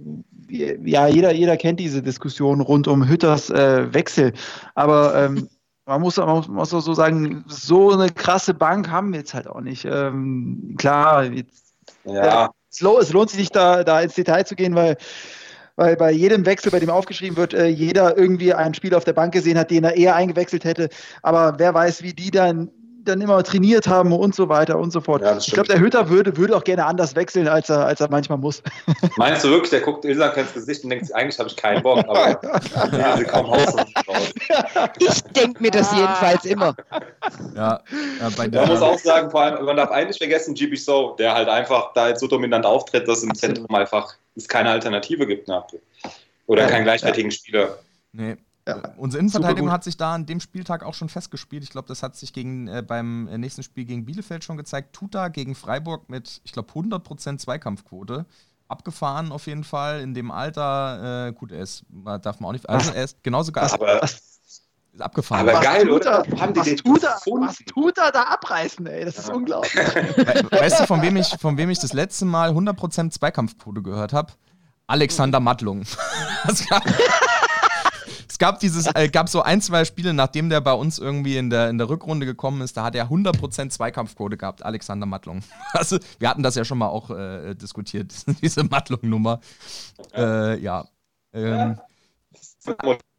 ja, 0.49 1.09
jeder, 1.09 1.33
jeder 1.33 1.57
kennt 1.57 1.81
diese 1.81 2.01
Diskussion 2.01 2.61
rund 2.61 2.87
um 2.87 3.07
Hütters 3.09 3.51
äh, 3.51 3.93
Wechsel, 3.93 4.33
aber 4.77 5.15
ähm, 5.17 5.49
man 5.87 6.01
muss, 6.01 6.19
man 6.19 6.45
muss 6.47 6.73
auch 6.73 6.81
so 6.81 6.95
sagen, 6.95 7.45
so 7.49 7.91
eine 7.91 8.11
krasse 8.11 8.55
Bank 8.55 8.91
haben 8.91 9.13
wir 9.13 9.21
jetzt 9.21 9.35
halt 9.35 9.49
auch 9.49 9.61
nicht. 9.61 9.87
Ähm, 9.87 10.77
klar, 10.79 11.25
jetzt, 11.25 11.75
ja. 12.05 12.51
Es, 12.71 12.81
lohnt, 12.81 13.03
es 13.03 13.13
lohnt 13.13 13.31
sich 13.31 13.39
nicht, 13.39 13.57
da, 13.57 13.85
da 13.85 14.01
ins 14.01 14.15
Detail 14.15 14.45
zu 14.45 14.55
gehen, 14.55 14.75
weil 14.75 14.97
weil 15.77 15.95
bei 15.95 16.11
jedem 16.11 16.45
Wechsel, 16.45 16.73
bei 16.73 16.81
dem 16.81 16.91
aufgeschrieben 16.91 17.37
wird, 17.37 17.55
äh, 17.55 17.67
jeder 17.67 18.19
irgendwie 18.19 18.53
einen 18.53 18.75
Spieler 18.75 18.97
auf 18.97 19.05
der 19.05 19.13
Bank 19.13 19.33
gesehen 19.33 19.57
hat, 19.57 19.71
den 19.71 19.85
er 19.85 19.97
eher 19.97 20.17
eingewechselt 20.17 20.65
hätte. 20.65 20.89
Aber 21.23 21.55
wer 21.59 21.73
weiß, 21.73 22.03
wie 22.03 22.13
die 22.13 22.33
dann 22.33 22.73
dann 23.09 23.21
immer 23.21 23.43
trainiert 23.43 23.89
haben 23.89 24.13
und 24.13 24.35
so 24.35 24.49
weiter 24.49 24.79
und 24.79 24.93
so 24.93 25.01
fort. 25.01 25.23
Ja, 25.23 25.37
ich 25.37 25.53
glaube, 25.53 25.69
der 25.69 25.81
Hütter 25.81 26.09
würde, 26.09 26.37
würde 26.37 26.57
auch 26.57 26.65
gerne 26.65 26.85
anders 26.85 27.17
wechseln, 27.17 27.49
als 27.49 27.71
er, 27.71 27.87
als 27.87 28.01
er 28.01 28.11
manchmal 28.11 28.39
muss. 28.39 28.63
Meinst 29.17 29.45
du 29.45 29.49
wirklich, 29.49 29.71
der 29.71 29.81
guckt 29.81 30.05
Ilsan 30.05 30.35
ins 30.35 30.53
Gesicht 30.53 30.85
und 30.85 30.91
denkt, 30.91 31.15
eigentlich 31.15 31.39
habe 31.39 31.49
ich 31.49 31.57
keinen 31.57 31.83
Bock, 31.83 32.05
aber 32.07 32.41
ja, 32.99 33.17
sie 33.17 33.25
kommen 33.25 33.47
raus. 33.47 33.75
Ich 34.99 35.23
denke 35.33 35.63
mir 35.63 35.71
das 35.71 35.93
jedenfalls 35.93 36.45
immer. 36.45 36.75
Ja, 37.55 37.81
ja 38.21 38.49
Man 38.51 38.69
muss 38.69 38.83
auch 38.83 38.99
sagen, 38.99 39.31
vor 39.31 39.43
allem, 39.43 39.65
man 39.65 39.77
darf 39.77 39.91
eigentlich 39.91 40.19
vergessen, 40.19 40.55
GB 40.55 40.77
So, 40.77 41.15
der 41.19 41.35
halt 41.35 41.49
einfach 41.49 41.93
da 41.95 42.09
jetzt 42.09 42.21
so 42.21 42.27
dominant 42.27 42.65
auftritt, 42.65 43.07
dass 43.07 43.23
im 43.23 43.35
Zentrum 43.35 43.73
einfach 43.75 44.15
es 44.37 44.49
keine 44.49 44.71
Alternative 44.71 45.27
gibt. 45.27 45.49
Ne? 45.49 45.63
Oder 46.47 46.63
ja, 46.63 46.69
keinen 46.69 46.85
gleichwertigen 46.85 47.31
Spieler. 47.31 47.79
Nee, 48.13 48.37
ja, 48.69 48.95
Unsere 48.99 49.21
Innenverteidigung 49.21 49.73
hat 49.73 49.83
sich 49.83 49.97
da 49.97 50.15
an 50.15 50.27
dem 50.27 50.41
Spieltag 50.41 50.85
auch 50.85 50.93
schon 50.93 51.09
festgespielt. 51.09 51.63
Ich 51.63 51.71
glaube, 51.71 51.89
das 51.89 52.03
hat 52.03 52.17
sich 52.17 52.35
gegen, 52.35 52.69
äh, 52.69 52.83
beim 52.87 53.27
äh, 53.29 53.39
nächsten 53.39 53.63
Spiel 53.63 53.87
gegen 53.87 54.05
Bielefeld 54.05 54.45
schon 54.45 54.59
gezeigt. 54.59 54.93
Tuta 54.93 55.29
gegen 55.29 55.55
Freiburg 55.55 56.11
mit, 56.11 56.43
ich 56.45 56.53
glaube, 56.53 56.71
100% 56.73 57.39
Zweikampfquote. 57.39 58.27
Abgefahren 58.69 59.33
auf 59.33 59.47
jeden 59.47 59.65
Fall 59.65 60.01
in 60.01 60.15
dem 60.15 60.31
Alter. 60.31 61.29
Äh, 61.29 61.33
gut, 61.33 61.53
er 61.53 61.61
ist, 61.61 61.85
darf 62.23 62.41
man 62.41 62.51
auch 62.51 62.53
nicht. 62.53 62.69
Also 62.69 62.93
er 62.93 63.05
ist 63.05 63.23
genauso 63.23 63.51
geil. 63.51 63.69
Aber, 63.73 64.03
ist 64.03 64.29
abgefahren. 65.01 65.49
Aber 65.49 65.59
was 65.59 65.65
geil, 65.65 65.91
oder? 65.91 66.25
Er, 66.27 66.41
Haben 66.41 66.55
die 66.55 66.61
was, 66.61 66.77
tut 66.77 67.03
er, 67.03 67.21
was 67.25 67.57
tut 67.67 67.99
er 67.99 68.13
da 68.13 68.23
abreißen, 68.23 68.87
ey? 68.87 69.05
Das 69.05 69.19
ist 69.19 69.29
ja. 69.29 69.35
unglaublich. 69.35 69.75
Weißt 69.75 70.81
du, 70.81 70.87
von 70.87 71.03
wem, 71.03 71.17
ich, 71.17 71.29
von 71.41 71.57
wem 71.57 71.71
ich 71.71 71.79
das 71.79 71.93
letzte 71.93 72.25
Mal 72.25 72.51
100% 72.51 73.11
Zweikampfquote 73.11 73.83
gehört 73.83 74.13
habe? 74.13 74.33
Alexander 74.87 75.41
Mattlung. 75.41 75.85
Das 76.47 76.65
gab, 76.69 76.85
es 78.39 78.47
gab 78.47 78.61
dieses, 78.61 78.87
äh, 78.95 79.09
gab 79.09 79.29
so 79.29 79.43
ein, 79.43 79.61
zwei 79.61 79.85
Spiele, 79.85 80.15
nachdem 80.15 80.49
der 80.49 80.61
bei 80.61 80.73
uns 80.73 81.01
irgendwie 81.01 81.37
in 81.37 81.51
der, 81.51 81.71
in 81.71 81.77
der 81.77 81.89
Rückrunde 81.89 82.25
gekommen 82.25 82.61
ist, 82.61 82.77
da 82.77 82.85
hat 82.85 82.95
er 82.95 83.11
100% 83.11 83.71
Zweikampfquote 83.71 84.37
gehabt, 84.37 84.65
Alexander 84.65 85.07
Mattlung. 85.07 85.41
Also, 85.73 85.99
wir 86.21 86.31
hatten 86.31 86.45
das 86.45 86.55
ja 86.55 86.65
schon 86.65 86.79
mal 86.79 86.87
auch 86.87 87.11
äh, 87.11 87.55
diskutiert, 87.55 88.13
diese 88.43 88.63
Mattlung-Nummer. 88.63 89.41
Äh, 90.15 90.61
ja. 90.61 90.87
Ähm, 91.33 91.79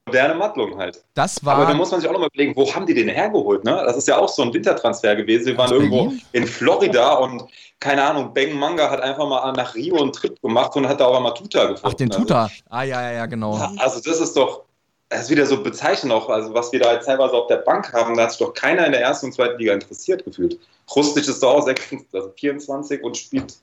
moderne 0.05 0.35
Mattlung 0.35 0.77
halt. 0.77 1.03
Das 1.13 1.43
war. 1.43 1.55
Aber 1.55 1.65
da 1.65 1.73
muss 1.73 1.91
man 1.91 1.99
sich 1.99 2.09
auch 2.09 2.13
nochmal 2.13 2.29
überlegen, 2.33 2.55
wo 2.55 2.73
haben 2.73 2.85
die 2.85 2.93
den 2.93 3.09
hergeholt, 3.09 3.65
ne? 3.65 3.81
Das 3.85 3.97
ist 3.97 4.07
ja 4.07 4.17
auch 4.17 4.29
so 4.29 4.41
ein 4.41 4.53
Wintertransfer 4.53 5.15
gewesen. 5.15 5.47
Wir 5.47 5.57
waren 5.57 5.71
irgendwo 5.71 6.13
in 6.31 6.47
Florida 6.47 7.13
und 7.15 7.43
keine 7.79 8.03
Ahnung, 8.03 8.33
Beng 8.33 8.57
Manga 8.57 8.89
hat 8.89 9.01
einfach 9.01 9.27
mal 9.27 9.51
nach 9.51 9.75
Rio 9.75 10.01
einen 10.01 10.13
Trip 10.13 10.41
gemacht 10.41 10.75
und 10.75 10.87
hat 10.87 10.99
da 10.99 11.05
auch 11.05 11.19
mal 11.19 11.31
Tuta 11.31 11.65
gefunden. 11.65 11.87
Ach, 11.87 11.93
den 11.93 12.09
Tuta. 12.09 12.43
Also, 12.43 12.55
ah, 12.69 12.83
ja, 12.83 13.01
ja, 13.01 13.11
ja, 13.11 13.25
genau. 13.25 13.53
Also, 13.77 14.01
das 14.01 14.19
ist 14.19 14.35
doch, 14.35 14.63
das 15.09 15.23
ist 15.23 15.29
wieder 15.31 15.45
so 15.45 15.63
bezeichnend 15.63 16.13
auch, 16.13 16.29
also 16.29 16.53
was 16.53 16.71
wir 16.71 16.79
da 16.79 16.93
jetzt 16.93 17.05
teilweise 17.05 17.33
auf 17.33 17.47
der 17.47 17.57
Bank 17.57 17.91
haben, 17.93 18.15
da 18.15 18.23
hat 18.23 18.31
sich 18.31 18.39
doch 18.39 18.53
keiner 18.53 18.85
in 18.85 18.91
der 18.91 19.01
ersten 19.01 19.27
und 19.27 19.31
zweiten 19.33 19.57
Liga 19.57 19.73
interessiert 19.73 20.23
gefühlt. 20.23 20.59
Rustic 20.95 21.27
ist 21.27 21.41
doch 21.41 21.55
auch 21.55 21.65
26, 21.65 22.07
also 22.13 22.31
24 22.37 23.03
und 23.03 23.17
spielt 23.17 23.57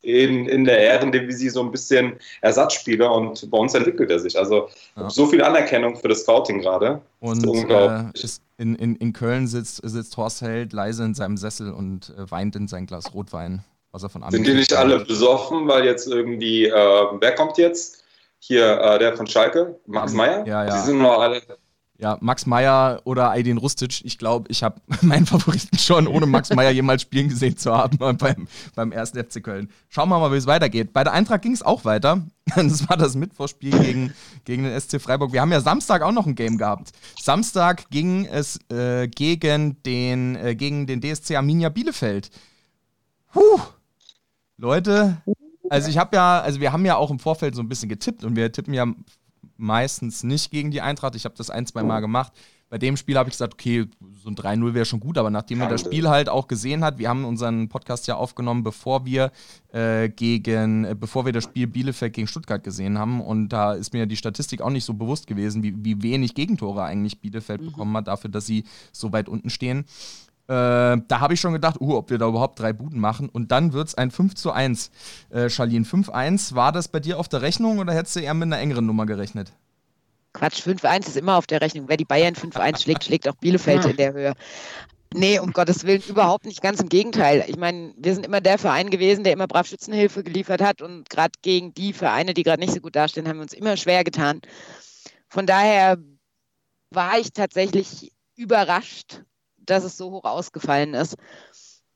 in, 0.00 0.46
in 0.46 0.64
der 0.64 0.78
Ehrendivisie 0.78 1.50
so 1.50 1.62
ein 1.62 1.70
bisschen 1.70 2.14
Ersatzspieler 2.40 3.12
und 3.12 3.50
bei 3.50 3.58
uns 3.58 3.74
entwickelt 3.74 4.10
er 4.10 4.20
sich. 4.20 4.38
Also 4.38 4.68
ja. 4.96 5.10
so 5.10 5.26
viel 5.26 5.42
Anerkennung 5.42 5.96
für 5.96 6.08
das 6.08 6.22
Scouting 6.22 6.60
gerade. 6.60 7.02
Und 7.20 7.44
äh, 7.44 8.04
in, 8.56 8.74
in, 8.76 8.96
in 8.96 9.12
Köln 9.12 9.48
sitzt, 9.48 9.80
sitzt 9.82 10.16
Horst 10.16 10.40
Held 10.40 10.72
leise 10.72 11.04
in 11.04 11.14
seinem 11.14 11.36
Sessel 11.36 11.72
und 11.72 12.14
äh, 12.16 12.30
weint 12.30 12.56
in 12.56 12.68
sein 12.68 12.86
Glas 12.86 13.12
Rotwein, 13.12 13.64
was 13.92 14.02
er 14.02 14.08
von 14.08 14.24
Sind 14.30 14.46
die 14.46 14.54
nicht 14.54 14.72
alle 14.72 15.04
besoffen, 15.04 15.68
weil 15.68 15.84
jetzt 15.84 16.06
irgendwie, 16.06 16.66
äh, 16.66 16.72
wer 16.72 17.34
kommt 17.34 17.58
jetzt? 17.58 18.04
Hier 18.46 18.80
äh, 18.80 18.98
der 18.98 19.16
von 19.16 19.26
Schalke, 19.26 19.78
Max 19.86 20.12
Meyer, 20.12 20.46
ja, 20.46 20.64
ja. 20.64 20.76
die 20.76 20.86
sind 20.86 20.98
noch 20.98 21.18
alle, 21.20 21.42
ja, 21.98 22.18
Max 22.20 22.44
Meyer 22.44 23.00
oder 23.04 23.30
Aydin 23.30 23.56
Rustic, 23.56 24.04
ich 24.04 24.18
glaube, 24.18 24.46
ich 24.50 24.62
habe 24.62 24.80
meinen 25.00 25.26
Favoriten 25.26 25.78
schon, 25.78 26.06
ohne 26.06 26.26
Max 26.26 26.52
Meyer 26.52 26.70
jemals 26.70 27.02
spielen 27.02 27.28
gesehen 27.28 27.56
zu 27.56 27.72
haben 27.72 27.96
beim, 28.18 28.48
beim 28.74 28.92
ersten 28.92 29.22
FC 29.22 29.42
Köln. 29.42 29.70
Schauen 29.88 30.08
wir 30.08 30.18
mal, 30.18 30.32
wie 30.32 30.36
es 30.36 30.46
weitergeht. 30.46 30.92
Bei 30.92 31.04
der 31.04 31.12
Eintracht 31.12 31.42
ging 31.42 31.52
es 31.52 31.62
auch 31.62 31.84
weiter. 31.84 32.22
Das 32.54 32.88
war 32.88 32.96
das 32.96 33.16
Mittwochspiel 33.16 33.76
gegen, 33.76 34.14
gegen 34.44 34.62
den 34.62 34.80
SC 34.80 35.00
Freiburg. 35.00 35.32
Wir 35.32 35.40
haben 35.40 35.50
ja 35.50 35.60
Samstag 35.60 36.02
auch 36.02 36.12
noch 36.12 36.26
ein 36.26 36.36
Game 36.36 36.58
gehabt. 36.58 36.92
Samstag 37.20 37.90
ging 37.90 38.24
es 38.24 38.60
äh, 38.70 39.08
gegen, 39.08 39.82
den, 39.82 40.36
äh, 40.36 40.54
gegen 40.54 40.86
den 40.86 41.00
DSC 41.00 41.34
Arminia 41.34 41.70
Bielefeld. 41.70 42.30
Puh. 43.32 43.58
Leute, 44.58 45.16
also 45.70 45.88
ich 45.88 45.98
habe 45.98 46.16
ja, 46.16 46.40
also 46.40 46.60
wir 46.60 46.72
haben 46.72 46.84
ja 46.84 46.96
auch 46.96 47.10
im 47.10 47.18
Vorfeld 47.18 47.54
so 47.54 47.62
ein 47.62 47.68
bisschen 47.68 47.88
getippt 47.88 48.24
und 48.24 48.36
wir 48.36 48.50
tippen 48.52 48.74
ja 48.74 48.86
meistens 49.56 50.22
nicht 50.22 50.50
gegen 50.50 50.70
die 50.70 50.80
Eintracht. 50.80 51.14
Ich 51.14 51.24
habe 51.24 51.34
das 51.36 51.50
ein, 51.50 51.66
zwei 51.66 51.82
Mal 51.82 52.00
gemacht. 52.00 52.32
Bei 52.68 52.78
dem 52.78 52.96
Spiel 52.96 53.16
habe 53.16 53.28
ich 53.28 53.34
gesagt, 53.34 53.54
okay, 53.54 53.86
so 54.20 54.28
ein 54.28 54.34
3-0 54.34 54.74
wäre 54.74 54.84
schon 54.84 54.98
gut, 54.98 55.18
aber 55.18 55.30
nachdem 55.30 55.58
man 55.58 55.68
das 55.68 55.82
Spiel 55.82 56.08
halt 56.08 56.28
auch 56.28 56.48
gesehen 56.48 56.82
hat, 56.82 56.98
wir 56.98 57.08
haben 57.08 57.24
unseren 57.24 57.68
Podcast 57.68 58.08
ja 58.08 58.16
aufgenommen, 58.16 58.64
bevor 58.64 59.04
wir 59.04 59.30
äh, 59.72 60.08
gegen, 60.08 60.84
äh, 60.84 60.96
bevor 60.98 61.24
wir 61.24 61.32
das 61.32 61.44
Spiel 61.44 61.68
Bielefeld 61.68 62.12
gegen 62.12 62.26
Stuttgart 62.26 62.64
gesehen 62.64 62.98
haben. 62.98 63.20
Und 63.20 63.50
da 63.50 63.74
ist 63.74 63.92
mir 63.92 64.06
die 64.06 64.16
Statistik 64.16 64.62
auch 64.62 64.70
nicht 64.70 64.84
so 64.84 64.94
bewusst 64.94 65.28
gewesen, 65.28 65.62
wie, 65.62 65.76
wie 65.84 66.02
wenig 66.02 66.34
Gegentore 66.34 66.82
eigentlich 66.82 67.20
Bielefeld 67.20 67.60
mhm. 67.60 67.66
bekommen 67.66 67.96
hat, 67.96 68.08
dafür, 68.08 68.30
dass 68.30 68.46
sie 68.46 68.64
so 68.90 69.12
weit 69.12 69.28
unten 69.28 69.48
stehen. 69.48 69.84
Äh, 70.48 71.02
da 71.08 71.20
habe 71.20 71.34
ich 71.34 71.40
schon 71.40 71.52
gedacht, 71.52 71.80
uh, 71.80 71.96
ob 71.96 72.10
wir 72.10 72.18
da 72.18 72.28
überhaupt 72.28 72.60
drei 72.60 72.72
Buden 72.72 73.00
machen. 73.00 73.28
Und 73.28 73.50
dann 73.50 73.72
wird 73.72 73.88
es 73.88 73.94
ein 73.96 74.10
5 74.10 74.34
zu 74.34 74.52
1. 74.52 74.90
Äh, 75.30 75.50
Charlene, 75.50 75.84
5-1, 75.84 76.54
war 76.54 76.70
das 76.70 76.88
bei 76.88 77.00
dir 77.00 77.18
auf 77.18 77.28
der 77.28 77.42
Rechnung 77.42 77.78
oder 77.78 77.92
hättest 77.92 78.16
du 78.16 78.20
eher 78.20 78.34
mit 78.34 78.44
einer 78.44 78.58
engeren 78.58 78.86
Nummer 78.86 79.06
gerechnet? 79.06 79.52
Quatsch, 80.34 80.60
5-1 80.60 81.08
ist 81.08 81.16
immer 81.16 81.36
auf 81.36 81.46
der 81.46 81.60
Rechnung. 81.60 81.88
Wer 81.88 81.96
die 81.96 82.04
Bayern 82.04 82.34
5-1 82.34 82.82
schlägt, 82.82 83.04
schlägt 83.04 83.28
auch 83.28 83.34
Bielefeld 83.36 83.86
in 83.86 83.96
der 83.96 84.12
Höhe. 84.12 84.34
Nee, 85.14 85.38
um 85.38 85.52
Gottes 85.52 85.84
Willen, 85.84 86.02
überhaupt 86.06 86.44
nicht. 86.44 86.60
Ganz 86.60 86.80
im 86.80 86.88
Gegenteil. 86.88 87.44
Ich 87.48 87.56
meine, 87.56 87.94
wir 87.96 88.14
sind 88.14 88.26
immer 88.26 88.40
der 88.40 88.58
Verein 88.58 88.90
gewesen, 88.90 89.24
der 89.24 89.32
immer 89.32 89.46
brav 89.46 89.66
Schützenhilfe 89.66 90.22
geliefert 90.22 90.60
hat. 90.60 90.82
Und 90.82 91.08
gerade 91.08 91.32
gegen 91.42 91.72
die 91.74 91.92
Vereine, 91.92 92.34
die 92.34 92.42
gerade 92.42 92.60
nicht 92.60 92.74
so 92.74 92.80
gut 92.80 92.94
dastehen, 92.94 93.26
haben 93.26 93.38
wir 93.38 93.42
uns 93.42 93.54
immer 93.54 93.76
schwer 93.76 94.04
getan. 94.04 94.42
Von 95.28 95.46
daher 95.46 95.96
war 96.90 97.18
ich 97.18 97.32
tatsächlich 97.32 98.12
überrascht 98.36 99.22
dass 99.66 99.84
es 99.84 99.96
so 99.96 100.10
hoch 100.10 100.24
ausgefallen 100.24 100.94
ist. 100.94 101.16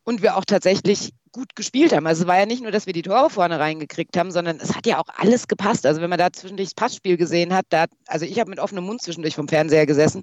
Und 0.04 0.22
wir 0.22 0.36
auch 0.36 0.44
tatsächlich 0.44 1.12
gut 1.32 1.54
gespielt 1.54 1.94
haben. 1.94 2.06
Also 2.06 2.22
es 2.22 2.28
war 2.28 2.38
ja 2.38 2.46
nicht 2.46 2.62
nur, 2.62 2.72
dass 2.72 2.86
wir 2.86 2.92
die 2.92 3.02
Tore 3.02 3.30
vorne 3.30 3.58
reingekriegt 3.58 4.16
haben, 4.16 4.30
sondern 4.30 4.56
es 4.56 4.74
hat 4.74 4.86
ja 4.86 4.98
auch 4.98 5.08
alles 5.16 5.46
gepasst. 5.46 5.86
Also 5.86 6.00
wenn 6.00 6.10
man 6.10 6.18
da 6.18 6.32
zwischendurch 6.32 6.70
das 6.70 6.74
Passspiel 6.74 7.16
gesehen 7.16 7.54
hat, 7.54 7.66
da, 7.68 7.86
also 8.06 8.26
ich 8.26 8.40
habe 8.40 8.50
mit 8.50 8.58
offenem 8.58 8.84
Mund 8.84 9.02
zwischendurch 9.02 9.36
vom 9.36 9.46
Fernseher 9.46 9.86
gesessen. 9.86 10.22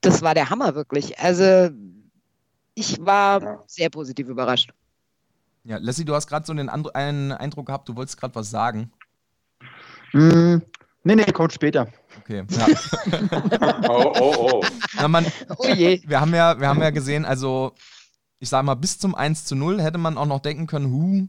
Das 0.00 0.22
war 0.22 0.34
der 0.34 0.50
Hammer 0.50 0.74
wirklich. 0.74 1.18
Also 1.18 1.70
ich 2.74 3.04
war 3.04 3.64
sehr 3.66 3.90
positiv 3.90 4.28
überrascht. 4.28 4.70
Ja, 5.64 5.78
Leslie, 5.78 6.04
du 6.04 6.14
hast 6.14 6.28
gerade 6.28 6.46
so 6.46 6.52
einen, 6.52 6.68
einen, 6.68 7.32
Eindruck 7.32 7.66
gehabt, 7.66 7.88
du 7.88 7.96
wolltest 7.96 8.20
gerade 8.20 8.34
was 8.36 8.50
sagen. 8.50 8.92
Mm, 10.12 10.58
nee, 11.02 11.16
nee, 11.16 11.24
kommt 11.32 11.52
später. 11.52 11.88
Okay, 12.20 12.44
ja. 12.50 13.88
oh, 13.88 14.12
oh, 14.18 14.34
oh. 14.38 14.64
Na, 14.96 15.08
man, 15.08 15.26
oh 15.58 15.66
je. 15.68 16.00
Wir 16.06 16.20
haben, 16.20 16.34
ja, 16.34 16.58
wir 16.58 16.68
haben 16.68 16.80
ja 16.80 16.90
gesehen, 16.90 17.24
also 17.24 17.72
ich 18.38 18.48
sag 18.48 18.64
mal, 18.64 18.74
bis 18.74 18.98
zum 18.98 19.14
1 19.14 19.44
zu 19.44 19.54
0 19.54 19.80
hätte 19.80 19.98
man 19.98 20.18
auch 20.18 20.26
noch 20.26 20.40
denken 20.40 20.66
können, 20.66 20.90
hu, 20.90 21.28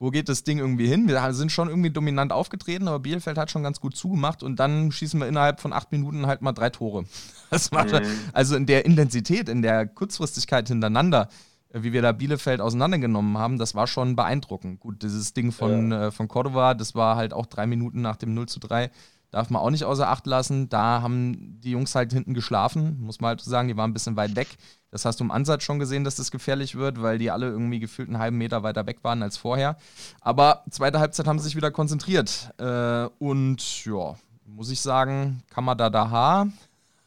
wo 0.00 0.10
geht 0.10 0.30
das 0.30 0.44
Ding 0.44 0.58
irgendwie 0.58 0.86
hin? 0.86 1.08
Wir 1.08 1.32
sind 1.34 1.52
schon 1.52 1.68
irgendwie 1.68 1.90
dominant 1.90 2.32
aufgetreten, 2.32 2.88
aber 2.88 3.00
Bielefeld 3.00 3.36
hat 3.36 3.50
schon 3.50 3.62
ganz 3.62 3.80
gut 3.80 3.94
zugemacht 3.94 4.42
und 4.42 4.58
dann 4.58 4.90
schießen 4.90 5.20
wir 5.20 5.28
innerhalb 5.28 5.60
von 5.60 5.74
acht 5.74 5.92
Minuten 5.92 6.26
halt 6.26 6.40
mal 6.40 6.52
drei 6.52 6.70
Tore. 6.70 7.04
Das 7.50 7.72
war, 7.72 7.84
mhm. 7.84 8.06
Also 8.32 8.54
in 8.54 8.64
der 8.66 8.84
Intensität, 8.84 9.48
in 9.48 9.60
der 9.60 9.84
Kurzfristigkeit 9.84 10.68
hintereinander, 10.68 11.28
äh, 11.72 11.82
wie 11.82 11.92
wir 11.92 12.00
da 12.00 12.12
Bielefeld 12.12 12.60
auseinandergenommen 12.60 13.36
haben, 13.38 13.58
das 13.58 13.74
war 13.74 13.88
schon 13.88 14.14
beeindruckend. 14.14 14.78
Gut, 14.78 15.02
dieses 15.02 15.34
Ding 15.34 15.50
von, 15.50 15.90
ja. 15.90 16.06
äh, 16.06 16.10
von 16.12 16.28
Cordova, 16.28 16.74
das 16.74 16.94
war 16.94 17.16
halt 17.16 17.34
auch 17.34 17.46
drei 17.46 17.66
Minuten 17.66 18.02
nach 18.02 18.14
dem 18.16 18.34
0 18.34 18.46
zu 18.46 18.60
3 18.60 18.90
darf 19.30 19.50
man 19.50 19.62
auch 19.62 19.70
nicht 19.70 19.84
außer 19.84 20.08
Acht 20.08 20.26
lassen. 20.26 20.68
Da 20.68 21.02
haben 21.02 21.60
die 21.60 21.70
Jungs 21.70 21.94
halt 21.94 22.12
hinten 22.12 22.34
geschlafen, 22.34 23.00
muss 23.00 23.20
man 23.20 23.30
halt 23.30 23.40
sagen, 23.40 23.68
die 23.68 23.76
waren 23.76 23.90
ein 23.90 23.94
bisschen 23.94 24.16
weit 24.16 24.36
weg. 24.36 24.48
Das 24.90 25.04
hast 25.04 25.20
du 25.20 25.24
im 25.24 25.30
Ansatz 25.30 25.62
schon 25.62 25.78
gesehen, 25.78 26.02
dass 26.04 26.16
das 26.16 26.30
gefährlich 26.30 26.74
wird, 26.74 27.00
weil 27.00 27.18
die 27.18 27.30
alle 27.30 27.46
irgendwie 27.46 27.78
gefühlt 27.78 28.08
einen 28.08 28.18
halben 28.18 28.38
Meter 28.38 28.62
weiter 28.62 28.86
weg 28.86 28.98
waren 29.02 29.22
als 29.22 29.36
vorher. 29.36 29.76
Aber 30.20 30.64
zweite 30.70 30.98
Halbzeit 30.98 31.26
haben 31.26 31.38
sie 31.38 31.44
sich 31.44 31.56
wieder 31.56 31.70
konzentriert. 31.70 32.50
Äh, 32.58 33.06
und 33.18 33.84
ja, 33.84 34.16
muss 34.46 34.70
ich 34.70 34.80
sagen, 34.80 35.42
Kamada 35.48 35.90
Daha 35.90 36.48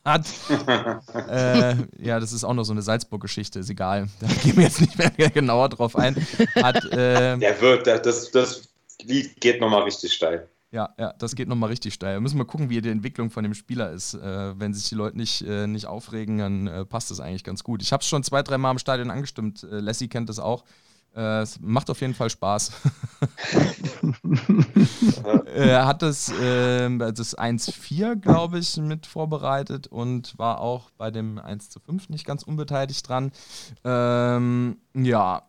hat. 0.06 0.26
äh, 1.30 1.76
ja, 2.00 2.20
das 2.20 2.32
ist 2.32 2.44
auch 2.44 2.54
noch 2.54 2.64
so 2.64 2.74
eine 2.74 2.82
Salzburg-Geschichte, 2.82 3.60
ist 3.60 3.70
egal. 3.70 4.08
Da 4.20 4.28
gehen 4.28 4.56
wir 4.56 4.64
jetzt 4.64 4.82
nicht 4.82 4.98
mehr 4.98 5.10
genauer 5.30 5.70
drauf 5.70 5.96
ein. 5.96 6.16
Hat, 6.56 6.86
äh, 6.86 7.38
Der 7.38 7.62
wird, 7.62 7.88
das, 7.88 8.32
das 8.32 8.70
Lied 9.02 9.40
geht 9.42 9.60
nochmal 9.60 9.84
richtig 9.84 10.14
steil. 10.14 10.48
Ja, 10.74 10.90
ja, 10.98 11.14
das 11.14 11.36
geht 11.36 11.48
nochmal 11.48 11.70
richtig 11.70 11.94
steil. 11.94 12.20
Müssen 12.20 12.40
wir 12.40 12.46
gucken, 12.46 12.72
wie 12.72 12.82
die 12.82 12.90
Entwicklung 12.90 13.30
von 13.30 13.44
dem 13.44 13.54
Spieler 13.54 13.92
ist. 13.92 14.16
Äh, 14.16 14.60
wenn 14.60 14.74
sich 14.74 14.90
die 14.90 14.96
Leute 14.96 15.16
nicht, 15.16 15.44
äh, 15.44 15.68
nicht 15.68 15.86
aufregen, 15.86 16.40
dann 16.40 16.66
äh, 16.66 16.84
passt 16.84 17.12
das 17.12 17.20
eigentlich 17.20 17.44
ganz 17.44 17.64
gut. 17.64 17.84
Ich 17.84 17.94
habe 17.94 18.02
es 18.02 18.08
schon 18.08 18.24
zwei, 18.24 18.42
drei 18.42 18.58
Mal 18.58 18.72
im 18.72 18.80
Stadion 18.80 19.12
angestimmt. 19.12 19.62
Äh, 19.62 19.82
Lassie 19.82 20.08
kennt 20.08 20.30
das 20.30 20.40
auch. 20.40 20.64
Äh, 21.16 21.42
es 21.42 21.60
macht 21.62 21.92
auf 21.92 22.02
jeden 22.02 22.16
Fall 22.16 22.32
Spaß. 22.32 22.72
er 25.54 25.86
hat 25.86 26.02
das, 26.02 26.30
äh, 26.30 26.90
das 26.98 27.38
1-4, 27.38 28.16
glaube 28.16 28.58
ich, 28.58 28.76
mit 28.78 29.06
vorbereitet 29.06 29.86
und 29.86 30.36
war 30.40 30.60
auch 30.60 30.90
bei 30.98 31.12
dem 31.12 31.38
1 31.38 31.70
5 31.86 32.10
nicht 32.10 32.26
ganz 32.26 32.42
unbeteiligt 32.42 33.08
dran. 33.08 33.32
Ähm, 33.84 34.78
ja, 34.96 35.44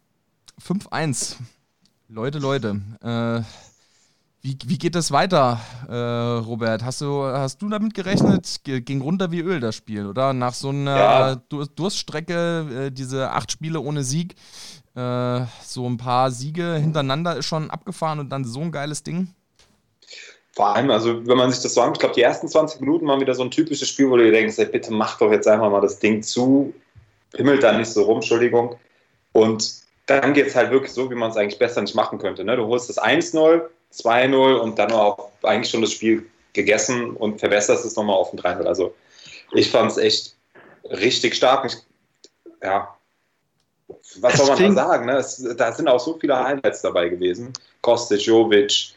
5-1. 0.61 1.37
Leute, 2.09 2.41
Leute. 2.41 2.83
Äh, 3.01 3.43
wie, 4.45 4.59
wie 4.67 4.77
geht 4.77 4.95
das 4.95 5.11
weiter, 5.11 5.59
äh, 5.89 5.95
Robert? 6.45 6.85
Hast 6.85 7.01
du, 7.01 7.25
hast 7.25 7.63
du 7.63 7.71
damit 7.71 7.95
gerechnet? 7.95 8.61
Ging 8.63 9.01
runter 9.01 9.33
wie 9.33 9.41
Öl 9.41 9.59
das 9.59 9.75
Spiel, 9.75 10.07
oder? 10.07 10.35
Nach 10.35 10.53
so 10.53 10.69
einer 10.69 11.43
ja. 11.51 11.67
Durststrecke, 11.75 12.89
äh, 12.89 12.91
diese 12.91 13.31
acht 13.31 13.51
Spiele 13.51 13.81
ohne 13.81 14.05
Sieg, 14.05 14.35
äh, 14.95 15.41
so 15.65 15.89
ein 15.89 15.97
paar 15.97 16.31
Siege 16.31 16.75
hintereinander 16.75 17.39
ist 17.39 17.47
schon 17.47 17.71
abgefahren 17.71 18.19
und 18.19 18.29
dann 18.29 18.45
so 18.45 18.61
ein 18.61 18.71
geiles 18.71 19.03
Ding? 19.03 19.29
Vor 20.53 20.77
allem, 20.77 20.91
also 20.91 21.27
wenn 21.27 21.39
man 21.39 21.51
sich 21.51 21.63
das 21.63 21.73
so 21.73 21.81
anschaut, 21.81 21.97
ich 21.97 22.01
glaube, 22.01 22.15
die 22.15 22.23
ersten 22.23 22.47
20 22.47 22.83
Minuten 22.83 23.07
waren 23.07 23.23
wieder 23.23 23.35
so 23.35 23.45
ein 23.45 23.51
typisches 23.51 23.89
Spiel, 23.89 24.11
wo 24.11 24.19
du 24.19 24.25
dir 24.25 24.33
denkst, 24.33 24.59
ey, 24.59 24.67
bitte 24.67 24.93
mach 24.93 25.17
doch 25.17 25.33
jetzt 25.33 25.49
einfach 25.49 25.71
mal 25.71 25.81
das 25.81 26.01
Ding 26.01 26.23
zu, 26.23 26.75
himmelt 27.35 27.63
da 27.63 27.73
nicht 27.73 27.89
so 27.89 28.03
rum, 28.03 28.17
Entschuldigung. 28.17 28.77
Und 29.33 29.73
dann 30.05 30.35
geht 30.35 30.49
es 30.49 30.55
halt 30.55 30.71
wirklich 30.71 30.93
so, 30.93 31.11
wie 31.11 31.15
man 31.15 31.31
es 31.31 31.39
eigentlich 31.39 31.59
besser 31.59 31.81
nicht 31.81 31.95
machen 31.95 32.19
könnte. 32.19 32.45
Ne? 32.45 32.57
Du 32.57 32.67
holst 32.67 32.91
das 32.91 33.03
1-0, 33.03 33.63
2-0 33.97 34.57
und 34.57 34.79
dann 34.79 34.93
auch 34.93 35.31
eigentlich 35.43 35.71
schon 35.71 35.83
das 35.83 35.93
Spiel 35.93 36.27
gegessen 36.53 37.11
und 37.11 37.41
verbesserst 37.41 37.85
es 37.85 37.97
nochmal 37.97 38.17
auf 38.17 38.33
ein 38.33 38.39
3-0. 38.39 38.65
Also 38.65 38.95
ich 39.53 39.71
fand 39.71 39.91
es 39.91 39.99
echt 39.99 40.37
richtig 40.91 41.35
stark. 41.35 41.67
Ich, 41.67 41.77
ja, 42.63 42.95
was 44.21 44.37
soll 44.37 44.49
man 44.49 44.75
da 44.75 44.87
sagen? 44.87 45.07
Ne? 45.07 45.17
Es, 45.17 45.45
da 45.57 45.73
sind 45.73 45.89
auch 45.89 46.01
so 46.01 46.19
viele 46.19 46.43
Highlights 46.43 46.83
dabei 46.83 47.09
gewesen. 47.09 47.53
Kostic, 47.83 48.23
Jovic, 48.23 48.95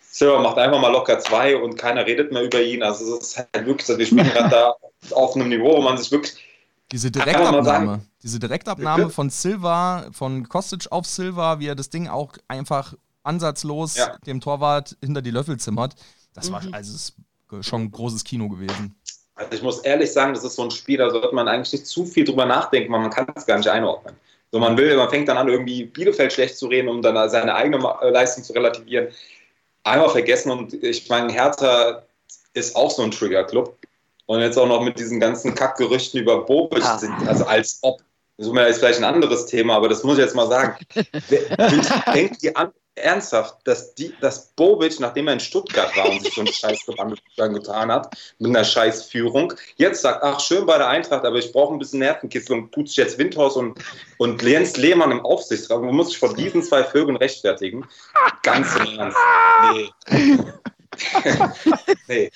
Silva 0.00 0.40
macht 0.40 0.58
einfach 0.58 0.80
mal 0.80 0.92
locker 0.92 1.18
zwei 1.20 1.56
und 1.56 1.76
keiner 1.76 2.06
redet 2.06 2.32
mehr 2.32 2.42
über 2.42 2.60
ihn. 2.60 2.82
Also 2.82 3.16
es 3.16 3.28
ist 3.28 3.38
halt 3.38 3.66
wirklich, 3.66 3.96
wir 3.96 4.06
spielen 4.06 4.30
gerade 4.32 4.50
da 4.50 4.74
auf 5.14 5.34
einem 5.34 5.48
Niveau, 5.48 5.76
wo 5.76 5.82
man 5.82 5.98
sich 5.98 6.10
wirklich 6.10 6.36
diese 6.92 7.10
Direktabnahme, 7.10 8.02
diese 8.22 8.38
Direktabnahme 8.38 9.08
von 9.08 9.30
Silva, 9.30 10.08
von 10.12 10.46
Kostic 10.46 10.92
auf 10.92 11.06
Silva, 11.06 11.58
wie 11.58 11.68
er 11.68 11.74
das 11.74 11.88
Ding 11.88 12.06
auch 12.06 12.34
einfach 12.48 12.94
ansatzlos 13.22 13.96
ja. 13.96 14.16
dem 14.26 14.40
Torwart 14.40 14.96
hinter 15.00 15.22
die 15.22 15.30
Löffel 15.30 15.58
zimmert. 15.58 15.94
Das 16.34 16.50
war 16.50 16.62
mhm. 16.62 16.74
also 16.74 16.94
ist 16.94 17.14
schon 17.60 17.82
ein 17.82 17.90
großes 17.90 18.24
Kino 18.24 18.48
gewesen. 18.48 18.94
Also 19.34 19.52
ich 19.52 19.62
muss 19.62 19.80
ehrlich 19.80 20.12
sagen, 20.12 20.34
das 20.34 20.44
ist 20.44 20.56
so 20.56 20.62
ein 20.62 20.70
Spiel, 20.70 20.98
da 20.98 21.10
sollte 21.10 21.34
man 21.34 21.48
eigentlich 21.48 21.72
nicht 21.72 21.86
zu 21.86 22.04
viel 22.04 22.24
drüber 22.24 22.46
nachdenken, 22.46 22.92
weil 22.92 23.00
man 23.00 23.10
kann 23.10 23.26
es 23.34 23.46
gar 23.46 23.58
nicht 23.58 23.68
einordnen. 23.68 24.14
So, 24.50 24.58
man 24.58 24.76
will, 24.76 24.96
man 24.96 25.08
fängt 25.08 25.28
dann 25.28 25.38
an, 25.38 25.48
irgendwie 25.48 25.84
Bielefeld 25.84 26.32
schlecht 26.32 26.58
zu 26.58 26.66
reden, 26.66 26.88
um 26.88 27.00
dann 27.00 27.28
seine 27.30 27.54
eigene 27.54 27.78
Leistung 27.78 28.44
zu 28.44 28.52
relativieren. 28.52 29.08
Einmal 29.82 30.10
vergessen 30.10 30.50
und 30.50 30.74
ich 30.74 31.08
meine, 31.08 31.32
Hertha 31.32 32.02
ist 32.52 32.76
auch 32.76 32.90
so 32.90 33.02
ein 33.02 33.10
Trigger-Club. 33.10 33.76
Und 34.26 34.40
jetzt 34.40 34.58
auch 34.58 34.68
noch 34.68 34.82
mit 34.82 34.98
diesen 34.98 35.18
ganzen 35.18 35.54
Kackgerüchten 35.54 36.20
über 36.20 36.44
Bobic 36.44 36.84
ah. 36.84 36.98
sind, 36.98 37.12
also 37.26 37.44
als 37.44 37.78
ob. 37.82 38.00
Das 38.38 38.46
ist 38.46 38.78
vielleicht 38.78 38.98
ein 38.98 39.04
anderes 39.04 39.46
Thema, 39.46 39.76
aber 39.76 39.88
das 39.88 40.04
muss 40.04 40.16
ich 40.16 40.24
jetzt 40.24 40.34
mal 40.34 40.48
sagen. 40.48 40.76
Denkt 42.14 42.42
ihr 42.42 42.56
an, 42.56 42.72
ernsthaft, 42.94 43.56
dass, 43.64 43.94
die, 43.94 44.14
dass 44.20 44.48
Bobic, 44.48 45.00
nachdem 45.00 45.26
er 45.26 45.34
in 45.34 45.40
Stuttgart 45.40 45.96
war 45.96 46.10
und 46.10 46.22
sich 46.22 46.34
so 46.34 46.42
einen 46.42 46.52
Scheiß 46.52 46.84
getan 47.36 47.90
hat, 47.90 48.14
mit 48.38 48.50
einer 48.50 48.64
Scheißführung, 48.64 49.54
jetzt 49.76 50.02
sagt, 50.02 50.22
ach, 50.22 50.40
schön 50.40 50.66
bei 50.66 50.76
der 50.76 50.88
Eintracht, 50.88 51.24
aber 51.24 51.36
ich 51.36 51.52
brauche 51.52 51.74
ein 51.74 51.78
bisschen 51.78 52.00
Nervenkitzel 52.00 52.56
und 52.56 52.72
tut 52.72 52.88
sich 52.88 52.98
jetzt 52.98 53.18
Windhaus 53.18 53.56
und, 53.56 53.78
und 54.18 54.42
Jens 54.42 54.76
Lehmann 54.76 55.10
im 55.10 55.24
Aufsichtsrat. 55.24 55.80
Man 55.80 55.94
muss 55.94 56.08
sich 56.08 56.18
vor 56.18 56.34
diesen 56.34 56.62
zwei 56.62 56.84
Vögeln 56.84 57.16
rechtfertigen. 57.16 57.86
Ganz 58.42 58.74
im 58.76 58.98
Ernst. 58.98 59.18
Nee. 59.72 59.90
nee. 62.08 62.30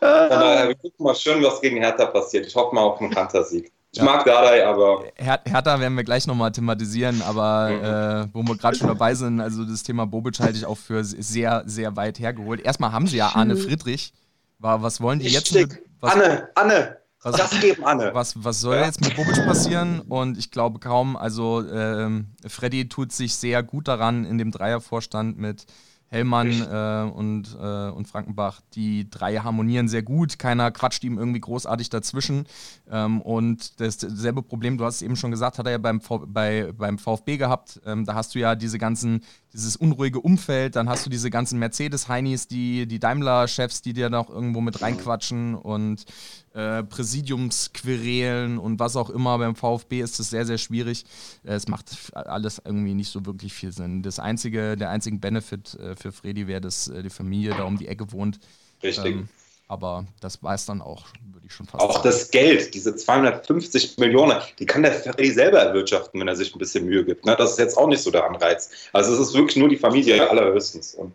daher, 0.00 0.68
wir 0.68 0.74
gucken 0.76 1.04
mal 1.04 1.14
schön, 1.14 1.42
was 1.42 1.60
gegen 1.60 1.78
Hertha 1.78 2.06
passiert. 2.06 2.46
Ich 2.46 2.54
hoffe 2.54 2.74
mal 2.74 2.82
auf 2.82 3.00
einen 3.00 3.10
Kantersieg. 3.10 3.72
Ich 3.92 3.98
ja. 3.98 4.04
mag 4.04 4.24
Dardai, 4.24 4.66
aber. 4.66 5.04
Her 5.16 5.40
Hertha 5.44 5.80
werden 5.80 5.96
wir 5.96 6.04
gleich 6.04 6.26
nochmal 6.26 6.52
thematisieren, 6.52 7.22
aber 7.22 7.70
mhm. 7.70 8.30
äh, 8.30 8.34
wo 8.34 8.42
wir 8.42 8.56
gerade 8.56 8.76
schon 8.76 8.88
dabei 8.88 9.14
sind, 9.14 9.40
also 9.40 9.64
das 9.64 9.82
Thema 9.82 10.06
Bobic 10.06 10.38
halte 10.40 10.58
ich 10.58 10.66
auch 10.66 10.76
für 10.76 11.02
sehr, 11.04 11.62
sehr 11.66 11.96
weit 11.96 12.18
hergeholt. 12.18 12.60
Erstmal 12.60 12.92
haben 12.92 13.06
sie 13.06 13.16
ja 13.16 13.28
Arne 13.34 13.56
Friedrich. 13.56 14.12
Was 14.58 15.00
wollen 15.00 15.18
die 15.18 15.28
jetzt? 15.28 15.54
Mit, 15.54 15.82
was, 16.00 16.14
Anne, 16.14 16.48
Anne, 16.54 16.96
was, 17.22 17.36
das 17.36 17.60
geben 17.60 17.84
Anne. 17.84 18.10
Was, 18.12 18.44
was 18.44 18.60
soll 18.60 18.76
ja. 18.76 18.86
jetzt 18.86 19.00
mit 19.00 19.16
Bobic 19.16 19.44
passieren? 19.44 20.00
Und 20.00 20.38
ich 20.38 20.50
glaube 20.50 20.78
kaum, 20.78 21.16
also 21.16 21.66
ähm, 21.68 22.28
Freddy 22.46 22.88
tut 22.88 23.12
sich 23.12 23.34
sehr 23.34 23.62
gut 23.62 23.88
daran 23.88 24.24
in 24.24 24.38
dem 24.38 24.50
Dreiervorstand 24.50 25.38
mit 25.38 25.66
Hellmann 26.08 26.48
äh, 26.50 27.10
und, 27.10 27.56
äh, 27.60 27.90
und 27.90 28.06
Frankenbach, 28.06 28.60
die 28.74 29.10
drei 29.10 29.36
harmonieren 29.36 29.88
sehr 29.88 30.02
gut. 30.02 30.38
Keiner 30.38 30.70
quatscht 30.70 31.02
ihm 31.04 31.18
irgendwie 31.18 31.40
großartig 31.40 31.90
dazwischen. 31.90 32.46
Ähm, 32.90 33.20
und 33.20 33.80
dasselbe 33.80 34.42
Problem, 34.42 34.78
du 34.78 34.84
hast 34.84 34.96
es 34.96 35.02
eben 35.02 35.16
schon 35.16 35.32
gesagt, 35.32 35.58
hat 35.58 35.66
er 35.66 35.72
ja 35.72 35.78
beim, 35.78 36.00
v 36.00 36.24
bei, 36.26 36.72
beim 36.76 36.98
VfB 36.98 37.36
gehabt. 37.36 37.80
Ähm, 37.84 38.04
da 38.04 38.14
hast 38.14 38.34
du 38.34 38.38
ja 38.38 38.54
diese 38.54 38.78
ganzen, 38.78 39.22
dieses 39.56 39.76
unruhige 39.76 40.20
Umfeld, 40.20 40.76
dann 40.76 40.88
hast 40.88 41.06
du 41.06 41.10
diese 41.10 41.30
ganzen 41.30 41.58
Mercedes-Heinis, 41.58 42.46
die, 42.46 42.86
die 42.86 42.98
Daimler-Chefs, 42.98 43.80
die 43.82 43.94
dir 43.94 44.10
noch 44.10 44.28
irgendwo 44.28 44.60
mit 44.60 44.82
reinquatschen 44.82 45.54
und 45.54 46.04
äh, 46.52 46.82
Präsidiumsquerelen 46.82 48.58
und 48.58 48.78
was 48.78 48.96
auch 48.96 49.10
immer. 49.10 49.38
Beim 49.38 49.56
VfB 49.56 50.00
ist 50.00 50.20
es 50.20 50.30
sehr, 50.30 50.44
sehr 50.44 50.58
schwierig. 50.58 51.04
Es 51.42 51.68
macht 51.68 52.14
alles 52.14 52.60
irgendwie 52.64 52.94
nicht 52.94 53.10
so 53.10 53.24
wirklich 53.24 53.54
viel 53.54 53.72
Sinn. 53.72 54.02
Das 54.02 54.18
einzige, 54.18 54.76
der 54.76 54.90
einzige 54.90 55.16
Benefit 55.16 55.74
äh, 55.74 55.96
für 55.96 56.12
Freddy 56.12 56.46
wäre, 56.46 56.60
dass 56.60 56.88
äh, 56.88 57.02
die 57.02 57.10
Familie 57.10 57.54
da 57.56 57.64
um 57.64 57.78
die 57.78 57.88
Ecke 57.88 58.12
wohnt. 58.12 58.38
Richtig. 58.82 59.16
Ähm, 59.16 59.28
aber 59.68 60.06
das 60.20 60.38
es 60.42 60.66
dann 60.66 60.80
auch, 60.80 61.06
würde 61.32 61.46
ich 61.46 61.52
schon 61.52 61.66
fast 61.66 61.82
Auch 61.82 61.94
sagen. 61.94 62.04
das 62.04 62.30
Geld, 62.30 62.74
diese 62.74 62.94
250 62.94 63.98
Millionen, 63.98 64.40
die 64.58 64.66
kann 64.66 64.82
der 64.82 64.92
Freddy 64.92 65.30
selber 65.32 65.60
erwirtschaften, 65.60 66.20
wenn 66.20 66.28
er 66.28 66.36
sich 66.36 66.54
ein 66.54 66.58
bisschen 66.58 66.86
Mühe 66.86 67.04
gibt. 67.04 67.26
Ne? 67.26 67.34
Das 67.36 67.52
ist 67.52 67.58
jetzt 67.58 67.76
auch 67.76 67.88
nicht 67.88 68.02
so 68.02 68.10
der 68.10 68.24
Anreiz. 68.24 68.70
Also 68.92 69.12
es 69.12 69.20
ist 69.20 69.34
wirklich 69.34 69.56
nur 69.56 69.68
die 69.68 69.76
Familie 69.76 70.28
allerhöchstens. 70.28 70.94
Und 70.94 71.14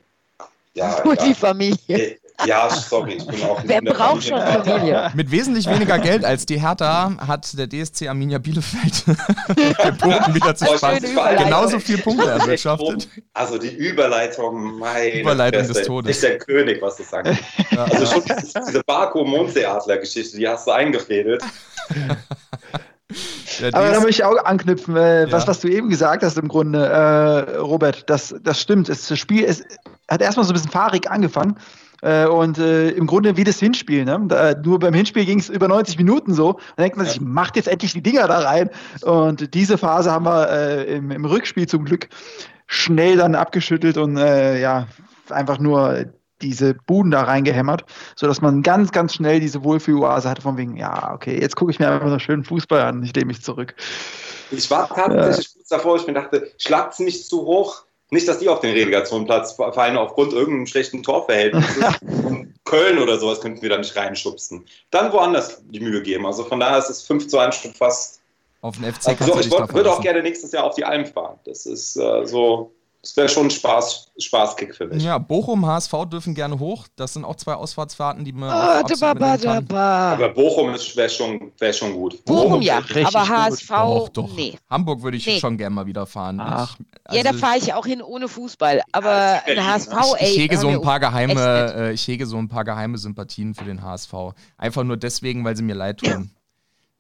ja, 0.74 1.02
nur 1.04 1.16
ja. 1.16 1.26
die 1.26 1.34
Familie. 1.34 2.18
Ja, 2.46 2.70
sorry, 2.70 3.14
ich 3.14 3.26
bin 3.26 3.42
auch 3.44 3.62
Wer 3.64 3.82
braucht 3.82 4.24
schon 4.24 4.40
Familie? 4.40 5.12
Mit 5.14 5.32
wesentlich 5.32 5.68
weniger 5.68 6.00
Geld 6.00 6.26
als 6.26 6.46
die 6.46 6.60
Hertha 6.60 7.16
hat 7.28 7.58
der 7.58 7.68
DSC 7.68 8.08
Arminia 8.08 8.40
Bielefeld 8.40 9.06
den 9.86 9.98
Punkten 9.98 10.34
wieder 10.34 10.56
zu 10.56 10.66
sparen. 10.66 11.02
Genauso 11.02 11.80
viele 11.80 12.00
Punkte 12.00 12.30
erwirtschaftet. 12.30 13.08
Also 13.34 13.58
die 13.58 13.74
Überleitung, 13.76 14.80
meine 14.80 15.22
Überleitung 15.22 15.68
des 15.68 15.84
Todes. 15.84 16.08
Nicht 16.08 16.24
der 16.24 16.38
König, 16.40 16.82
was 16.82 16.98
du 16.98 17.04
sagst. 17.04 17.34
Ja. 17.72 17.84
Also 17.84 18.06
schon 18.06 18.24
diese 18.68 18.82
Barco-Mondseeadler-Geschichte, 18.86 20.38
die 20.38 20.48
hast 20.48 20.68
du 20.68 20.72
eingefädelt. 20.72 21.44
Aber 23.74 23.92
da 23.92 24.00
möchte 24.00 24.10
ich 24.10 24.24
auch 24.24 24.44
anknüpfen, 24.46 24.96
äh, 24.96 25.26
ja. 25.26 25.32
was, 25.32 25.48
was 25.48 25.60
du 25.60 25.68
eben 25.68 25.90
gesagt 25.90 26.24
hast 26.24 26.38
im 26.38 26.48
Grunde, 26.48 26.86
äh, 26.86 27.58
Robert, 27.58 28.10
das, 28.10 28.34
das 28.42 28.62
stimmt. 28.62 28.90
Das 28.90 29.18
Spiel 29.18 29.44
ist, 29.44 29.66
hat 30.08 30.22
erstmal 30.22 30.46
so 30.46 30.52
ein 30.52 30.54
bisschen 30.54 30.72
fahrig 30.72 31.10
angefangen. 31.10 31.58
Äh, 32.02 32.26
und 32.26 32.58
äh, 32.58 32.90
im 32.90 33.08
Grunde 33.08 33.38
wie 33.38 33.44
das 33.44 33.60
Hinspiel. 33.60 34.06
Ne? 34.06 34.20
Da, 34.28 34.54
nur 34.56 34.80
beim 34.80 34.94
Hinspiel 34.94 35.26
ging 35.26 35.40
es 35.40 35.50
über 35.50 35.68
90 35.68 35.98
Minuten 35.98 36.34
so. 36.34 36.54
Dann 36.76 36.84
denkt 36.84 36.98
man 36.98 37.06
sich, 37.06 37.22
macht 37.22 37.56
jetzt 37.56 37.68
endlich 37.68 37.94
die 37.94 38.04
Dinger 38.04 38.28
da 38.28 38.40
rein. 38.40 38.70
Und 39.04 39.54
diese 39.54 39.78
Phase 39.78 40.12
haben 40.12 40.26
wir 40.26 40.50
äh, 40.50 40.96
im, 40.96 41.12
im, 41.12 41.26
Rückspiel 41.26 41.68
zum 41.68 41.86
Glück 41.86 42.10
schnell 42.68 43.18
dann 43.18 43.36
abgeschüttelt 43.36 43.98
und 43.98 44.18
äh, 44.18 44.60
ja, 44.60 44.88
einfach 45.30 45.60
nur 45.60 46.06
diese 46.42 46.74
Buden 46.74 47.12
da 47.12 47.22
reingehämmert, 47.22 47.86
sodass 48.16 48.42
man 48.42 48.64
ganz, 48.64 48.92
ganz 48.92 49.14
schnell 49.14 49.40
diese 49.40 49.64
Wohlfühloase 49.64 50.30
hatte, 50.30 50.42
von 50.42 50.58
wegen, 50.58 50.76
ja, 50.76 51.14
okay, 51.14 51.40
jetzt 51.40 51.56
gucke 51.56 51.72
ich 51.72 51.80
mir 51.80 51.90
einfach 51.90 52.08
noch 52.08 52.20
schön 52.20 52.44
Fußball 52.44 52.82
an, 52.82 53.04
ich 53.04 53.16
lehne 53.16 53.28
mich 53.28 53.44
zurück. 53.44 53.76
Ich 54.50 54.70
war 54.72 54.90
tatsächlich 54.90 55.54
kurz 55.54 55.68
davor, 55.70 55.98
ich 55.98 56.08
mir 56.08 56.14
dachte, 56.14 56.52
schlagt 56.58 56.94
es 56.94 57.00
nicht 57.00 57.28
zu 57.28 57.46
hoch, 57.46 57.84
nicht, 58.12 58.28
dass 58.28 58.40
die 58.40 58.50
auf 58.50 58.60
den 58.60 58.74
Relegationsplatz 58.74 59.54
fallen 59.54 59.98
aufgrund 59.98 60.34
irgendeinem 60.34 60.68
schlechten 60.68 61.02
Torverhältnis. 61.02 61.66
Köln 62.66 63.00
oder 63.00 63.18
sowas 63.18 63.42
könnten 63.42 63.62
wir 63.62 63.70
da 63.70 63.78
nicht 63.78 63.96
reinschubsen. 63.96 64.66
Dann 64.92 65.12
woanders 65.12 65.64
die 65.70 65.80
Mühe 65.80 66.02
geben. 66.02 66.26
Also 66.26 66.44
von 66.44 66.60
daher 66.60 66.78
ist 66.78 66.90
es 66.90 67.02
5 67.04 67.28
zu 67.28 67.40
1 67.40 67.56
schon 67.56 67.74
fast. 67.74 68.22
Auf 68.62 68.78
den 68.78 68.94
FC 68.94 69.20
also, 69.20 69.40
Ich 69.40 69.52
würde 69.52 69.92
auch 69.92 70.02
gerne 70.02 70.22
nächstes 70.22 70.52
Jahr 70.52 70.66
auf 70.66 70.76
die 70.76 70.86
Alm 70.86 71.06
fahren. 71.06 71.40
Das 71.46 71.66
ist 71.66 71.96
äh, 71.96 72.26
so 72.26 72.72
das 73.02 73.18
wäre 73.18 73.28
schon 73.28 73.48
ein 73.48 73.50
Spaß, 73.50 74.12
Spaßkick 74.20 74.76
für 74.76 74.86
mich. 74.86 75.04
Ja, 75.04 75.18
Bochum, 75.18 75.66
HSV 75.66 75.92
dürfen 76.12 76.36
gerne 76.36 76.60
hoch. 76.60 76.86
Das 76.96 77.14
sind 77.14 77.26
auch 77.26 77.36
zwei 77.36 77.56
Ausfahrtsfahrten, 77.56 78.24
die 78.24 78.32
man. 78.32 78.50
Oh, 78.50 78.96
ba, 79.00 79.14
ba, 79.16 79.38
ba, 79.62 80.14
aber 80.14 80.30
Bochum 80.30 80.68
wäre 80.68 81.10
schon, 81.10 81.52
wär 81.58 81.74
schon 81.74 81.94
gut. 81.94 82.24
Bochum, 82.26 82.44
Bochum 82.44 82.62
ja, 82.62 82.84
aber 83.04 83.28
HSV. 83.28 83.70
Doch, 83.70 84.10
doch. 84.10 84.36
Nee. 84.36 84.56
Hamburg 84.70 85.02
würde 85.02 85.18
ich 85.18 85.26
nee. 85.26 85.40
schon 85.40 85.58
gerne 85.58 85.74
mal 85.74 85.88
wieder 85.88 86.06
fahren. 86.06 86.40
Ach. 86.40 86.78
Also, 87.06 87.18
ja, 87.18 87.32
da 87.32 87.36
fahre 87.36 87.58
ich 87.58 87.74
auch 87.74 87.88
hin 87.88 88.04
ohne 88.04 88.28
Fußball. 88.28 88.84
Aber 88.92 89.42
ja, 89.48 89.66
HSV, 89.66 89.94
ey. 90.20 90.30
Ich 90.30 90.38
hege, 90.38 90.58
so 90.60 90.68
ein 90.68 90.82
paar 90.82 91.00
geheime, 91.00 91.74
äh, 91.76 91.94
ich 91.94 92.08
hege 92.08 92.28
so 92.28 92.38
ein 92.38 92.50
paar 92.50 92.66
geheime 92.66 93.00
Sympathien 93.00 93.56
für 93.56 93.66
den 93.66 93.82
HSV. 93.82 94.14
Einfach 94.58 94.84
nur 94.84 94.98
deswegen, 94.98 95.44
weil 95.44 95.58
sie 95.58 95.64
mir 95.64 95.76
leid 95.76 96.02
tun. 96.02 96.30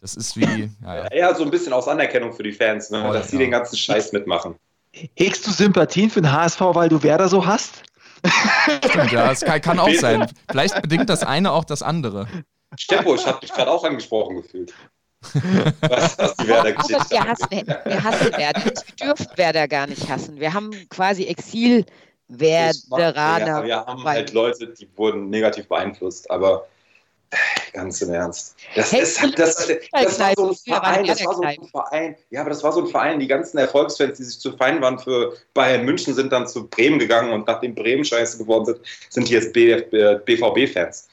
Das 0.02 0.16
ist 0.16 0.36
wie. 0.36 0.72
Ja, 0.84 0.96
ja. 0.96 1.08
Eher 1.12 1.36
so 1.36 1.44
ein 1.44 1.52
bisschen 1.52 1.74
aus 1.74 1.88
Anerkennung 1.88 2.34
für 2.34 2.42
die 2.42 2.54
Fans, 2.54 2.90
ne? 2.90 3.06
oh, 3.08 3.14
dass 3.14 3.30
sie 3.30 3.38
den 3.38 3.52
ganzen 3.52 3.78
Scheiß 3.78 4.12
mitmachen. 4.14 4.56
Hegst 4.92 5.48
du 5.48 5.52
Sympathien 5.52 6.10
für 6.10 6.22
den 6.22 6.32
HSV, 6.32 6.62
weil 6.74 6.90
du 6.90 7.04
Werder 7.04 7.30
so 7.30 7.46
hast? 7.46 7.84
Stimmt, 8.86 9.12
ja, 9.12 9.30
das 9.30 9.42
kann, 9.42 9.62
kann 9.62 9.80
auch 9.80 9.94
sein. 9.94 10.28
Vielleicht 10.50 10.82
bedingt 10.82 11.10
das 11.10 11.24
eine 11.24 11.52
auch 11.52 11.64
das 11.64 11.82
andere. 11.82 12.28
Steppo, 12.78 13.16
ich 13.16 13.26
habe 13.26 13.40
dich 13.40 13.52
gerade 13.52 13.72
auch 13.72 13.84
angesprochen 13.84 14.36
gefühlt. 14.38 14.74
Was, 15.82 16.18
was 16.18 16.36
die 16.38 16.48
Werder 16.48 16.74
oh, 16.84 16.90
wir, 16.90 17.00
hassen, 17.00 17.12
wir 17.52 18.04
hassen 18.04 18.32
Werder. 18.32 18.66
Wir 18.66 18.74
dürfen 19.08 19.28
Werder 19.36 19.68
gar 19.68 19.86
nicht 19.88 20.10
hassen. 20.10 20.40
Wir 20.40 20.54
haben 20.54 20.72
quasi 20.90 21.26
Exil-Werderaner. 21.26 23.48
Ja, 23.48 23.66
wir 23.66 23.86
haben 23.86 24.04
halt 24.04 24.34
Leute, 24.34 24.68
die 24.68 24.90
wurden 24.96 25.30
negativ 25.30 25.68
beeinflusst, 25.68 26.32
aber 26.32 26.66
Ganz 27.72 28.02
im 28.02 28.14
Ernst. 28.14 28.56
Das, 28.76 28.92
hey, 28.92 29.02
ist, 29.02 29.24
das, 29.38 29.56
das, 29.56 29.68
das, 29.92 30.20
war 30.20 30.34
so 30.36 30.50
ein 30.50 30.56
Verein, 30.56 31.06
das 31.06 31.26
war 31.26 31.36
so 31.36 31.42
ein 31.42 31.68
Verein, 31.72 32.16
ja, 32.30 32.42
aber 32.42 32.50
das 32.50 32.64
war 32.64 32.74
so 32.74 32.82
ein 32.82 32.88
Verein, 32.88 33.20
die 33.20 33.28
ganzen 33.28 33.58
Erfolgsfans, 33.58 34.18
die 34.18 34.24
sich 34.26 34.40
zu 34.40 34.58
fein 34.58 34.82
waren 34.82 35.00
für 35.00 35.38
Bayern 35.54 35.86
München, 35.86 36.14
sind 36.14 36.34
dann 36.34 36.48
zu 36.48 36.68
Bremen 36.68 37.00
gegangen 37.00 37.32
und 37.32 37.48
nachdem 37.48 37.74
Bremen 37.74 38.04
scheiße 38.04 38.38
geworden 38.38 38.66
sind, 38.66 38.80
sind 39.10 39.30
die 39.30 39.34
jetzt 39.34 39.54
BVB-Fans. 39.54 41.08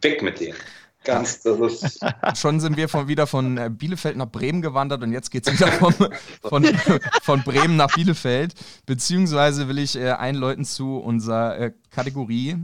Weg 0.00 0.22
mit 0.22 0.40
denen. 0.40 0.56
Ganz, 1.04 1.42
das 1.42 1.82
ist 1.82 2.00
Schon 2.36 2.60
sind 2.60 2.76
wir 2.76 2.88
von, 2.88 3.08
wieder 3.08 3.26
von 3.26 3.56
äh, 3.56 3.70
Bielefeld 3.70 4.16
nach 4.16 4.30
Bremen 4.30 4.62
gewandert 4.62 5.02
und 5.02 5.12
jetzt 5.12 5.30
geht 5.30 5.46
es 5.46 5.52
wieder 5.52 5.68
vom, 5.72 5.94
von, 6.42 6.64
von 7.22 7.42
Bremen 7.42 7.76
nach 7.76 7.94
Bielefeld. 7.94 8.54
Beziehungsweise 8.86 9.68
will 9.68 9.78
ich 9.78 9.96
äh, 9.96 10.10
einläuten 10.10 10.64
zu 10.64 10.98
unserer 10.98 11.58
äh, 11.58 11.72
Kategorie 11.90 12.56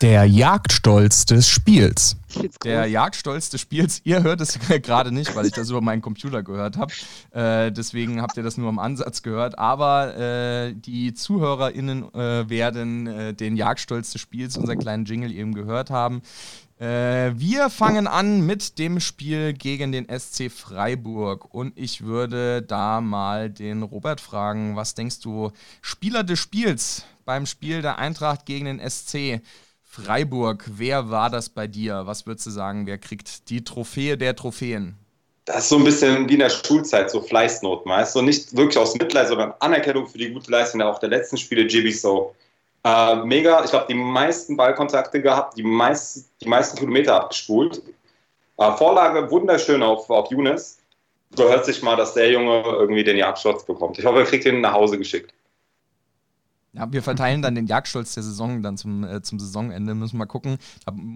Der 0.00 0.24
Jagdstolz 0.24 1.26
des 1.26 1.46
Spiels. 1.46 2.16
Der 2.64 2.86
Jagdstolz 2.86 3.50
des 3.50 3.60
Spiels, 3.60 4.00
ihr 4.04 4.22
hört 4.22 4.40
es 4.40 4.58
gerade 4.82 5.12
nicht, 5.12 5.36
weil 5.36 5.44
ich 5.44 5.52
das 5.52 5.68
über 5.68 5.82
meinen 5.82 6.00
Computer 6.00 6.42
gehört 6.42 6.78
habe. 6.78 6.94
Äh, 7.32 7.70
deswegen 7.70 8.22
habt 8.22 8.34
ihr 8.38 8.42
das 8.42 8.56
nur 8.56 8.70
im 8.70 8.78
Ansatz 8.78 9.22
gehört. 9.22 9.58
Aber 9.58 10.16
äh, 10.16 10.72
die 10.74 11.12
ZuhörerInnen 11.12 12.14
äh, 12.14 12.48
werden 12.48 13.06
äh, 13.08 13.34
den 13.34 13.56
Jagdstolz 13.56 14.12
des 14.12 14.22
Spiels, 14.22 14.56
unseren 14.56 14.78
kleinen 14.78 15.04
Jingle, 15.04 15.32
eben 15.32 15.52
gehört 15.52 15.90
haben. 15.90 16.22
Äh, 16.78 17.32
wir 17.36 17.68
fangen 17.68 18.06
an 18.06 18.46
mit 18.46 18.78
dem 18.78 19.00
Spiel 19.00 19.52
gegen 19.52 19.92
den 19.92 20.06
SC 20.08 20.50
Freiburg. 20.50 21.52
Und 21.52 21.78
ich 21.78 22.04
würde 22.04 22.62
da 22.62 23.02
mal 23.02 23.50
den 23.50 23.82
Robert 23.82 24.22
fragen: 24.22 24.76
Was 24.76 24.94
denkst 24.94 25.20
du, 25.20 25.50
Spieler 25.82 26.24
des 26.24 26.38
Spiels 26.38 27.04
beim 27.26 27.44
Spiel 27.44 27.82
der 27.82 27.98
Eintracht 27.98 28.46
gegen 28.46 28.64
den 28.64 28.80
SC? 28.80 29.42
Freiburg, 29.92 30.64
wer 30.66 31.10
war 31.10 31.30
das 31.30 31.48
bei 31.48 31.66
dir? 31.66 32.02
Was 32.04 32.24
würdest 32.24 32.46
du 32.46 32.50
sagen, 32.50 32.86
wer 32.86 32.96
kriegt 32.96 33.50
die 33.50 33.64
Trophäe 33.64 34.16
der 34.16 34.36
Trophäen? 34.36 34.96
Das 35.46 35.64
ist 35.64 35.70
so 35.70 35.78
ein 35.78 35.84
bisschen 35.84 36.28
wie 36.28 36.34
in 36.34 36.38
der 36.38 36.48
Schulzeit, 36.48 37.10
so 37.10 37.20
Fleißnoten, 37.20 37.90
weißt 37.90 38.14
du? 38.14 38.22
Nicht 38.22 38.56
wirklich 38.56 38.78
aus 38.78 38.94
Mitleid, 38.94 39.26
sondern 39.26 39.52
Anerkennung 39.58 40.06
für 40.06 40.18
die 40.18 40.30
gute 40.32 40.48
Leistung 40.48 40.80
auch 40.82 41.00
der 41.00 41.08
letzten 41.08 41.36
Spiele, 41.36 41.62
JB 41.62 41.92
So. 41.92 42.36
Äh, 42.84 43.16
mega, 43.24 43.64
ich 43.64 43.70
glaube, 43.70 43.86
die 43.88 43.94
meisten 43.94 44.56
Ballkontakte 44.56 45.20
gehabt, 45.20 45.58
die, 45.58 45.64
meist, 45.64 46.30
die 46.40 46.48
meisten 46.48 46.78
Kilometer 46.78 47.16
abgespult. 47.16 47.82
Äh, 48.58 48.72
Vorlage 48.76 49.28
wunderschön 49.28 49.82
auf, 49.82 50.08
auf 50.08 50.30
Younes. 50.30 50.78
So 51.34 51.48
hört 51.48 51.64
sich 51.64 51.82
mal, 51.82 51.96
dass 51.96 52.14
der 52.14 52.30
Junge 52.30 52.62
irgendwie 52.62 53.02
den 53.02 53.16
Jagdschutz 53.16 53.64
bekommt. 53.64 53.98
Ich 53.98 54.04
hoffe, 54.04 54.20
er 54.20 54.24
kriegt 54.24 54.44
ihn 54.44 54.60
nach 54.60 54.74
Hause 54.74 54.98
geschickt. 54.98 55.34
Ja, 56.72 56.92
wir 56.92 57.02
verteilen 57.02 57.42
dann 57.42 57.56
den 57.56 57.66
Jagdstolz 57.66 58.14
der 58.14 58.22
Saison 58.22 58.62
dann 58.62 58.76
zum, 58.76 59.02
äh, 59.02 59.22
zum 59.22 59.40
Saisonende. 59.40 59.94
Müssen 59.94 60.14
wir 60.14 60.18
mal 60.18 60.26
gucken. 60.26 60.56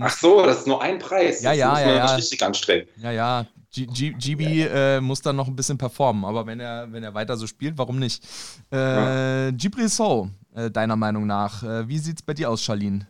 Ach 0.01 0.17
so, 0.17 0.45
das 0.45 0.61
ist 0.61 0.67
nur 0.67 0.83
ein 0.83 0.99
Preis. 0.99 1.43
Ja, 1.43 1.53
ja, 1.53 1.71
das 1.73 1.81
ja. 1.81 1.95
ja. 1.95 2.15
richtig 2.17 2.43
anstrengen. 2.43 2.89
Ja, 2.97 3.13
ja. 3.13 3.47
G 3.73 3.87
G 3.87 4.11
GB 4.13 4.63
äh, 4.63 5.01
muss 5.01 5.21
dann 5.21 5.37
noch 5.37 5.49
ein 5.49 5.57
bisschen 5.57 5.79
performen, 5.79 6.25
aber 6.25 6.47
wenn 6.47 6.61
er, 6.61 6.93
wenn 6.93 7.03
er 7.03 7.15
weiter 7.15 7.37
so 7.37 7.47
spielt, 7.47 7.77
warum 7.77 7.99
nicht? 7.99 8.25
Äh, 8.73 8.77
ja. 8.77 9.51
Gibril 9.51 9.89
So, 9.89 10.31
äh, 10.55 10.71
deiner 10.71 10.97
Meinung 10.97 11.27
nach, 11.27 11.63
äh, 11.65 11.89
wie 11.89 11.99
sieht 11.99 12.19
es 12.19 12.23
bei 12.23 12.35
dir 12.35 12.51
aus, 12.51 12.63
Charlene? 12.63 13.07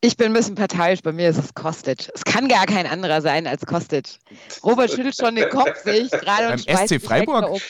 Ich 0.00 0.16
bin 0.16 0.28
ein 0.28 0.32
bisschen 0.32 0.54
parteiisch, 0.54 1.02
bei 1.02 1.12
mir 1.12 1.28
ist 1.30 1.38
es 1.38 1.54
Kostic. 1.54 2.08
Es 2.14 2.24
kann 2.24 2.46
gar 2.46 2.66
kein 2.66 2.86
anderer 2.86 3.20
sein 3.20 3.46
als 3.48 3.66
Kostic. 3.66 4.18
Robert 4.62 4.90
schüttelt 4.90 5.16
schon 5.16 5.34
den 5.34 5.48
Kopf, 5.48 5.82
sehe 5.82 6.02
ich 6.02 6.10
gerade. 6.10 6.56
Beim 6.64 6.86
SC 6.86 7.02
Freiburg? 7.02 7.60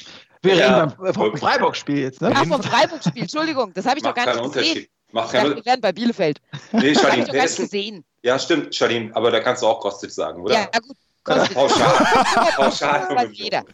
Wir 0.43 0.55
ja, 0.55 0.85
reden 0.85 0.97
beim, 0.99 1.15
vom 1.15 1.37
Freiburg-Spiel 1.37 1.99
jetzt, 1.99 2.21
ne? 2.21 2.33
Ach, 2.35 2.47
vom 2.47 2.63
Freiburg-Spiel, 2.63 3.23
Entschuldigung, 3.23 3.73
das 3.75 3.87
habe 3.87 3.99
ich 3.99 4.05
doch 4.05 4.15
gar 4.15 4.41
nicht 4.41 4.53
gesehen. 4.53 4.87
Macht 5.11 5.33
keine 5.33 5.57
wir 5.57 5.65
werden 5.65 5.81
bei 5.81 5.93
Bielefeld. 5.93 6.39
Nee, 6.73 6.95
Charlene, 6.95 7.27
das 7.27 7.59
nicht 7.59 7.71
gesehen. 7.71 8.05
Ja, 8.23 8.39
stimmt, 8.39 8.75
Charlene, 8.75 9.15
aber 9.17 9.31
da 9.31 9.41
kannst 9.41 9.63
du 9.63 9.67
auch 9.67 9.81
Kostic 9.81 10.11
sagen, 10.11 10.43
oder? 10.43 10.55
Ja, 10.55 10.67
gut. 10.81 10.97
Kostic. 11.25 11.55
Pauschal. 11.55 12.53
Pauschal. 12.57 13.31
jeder. 13.33 13.65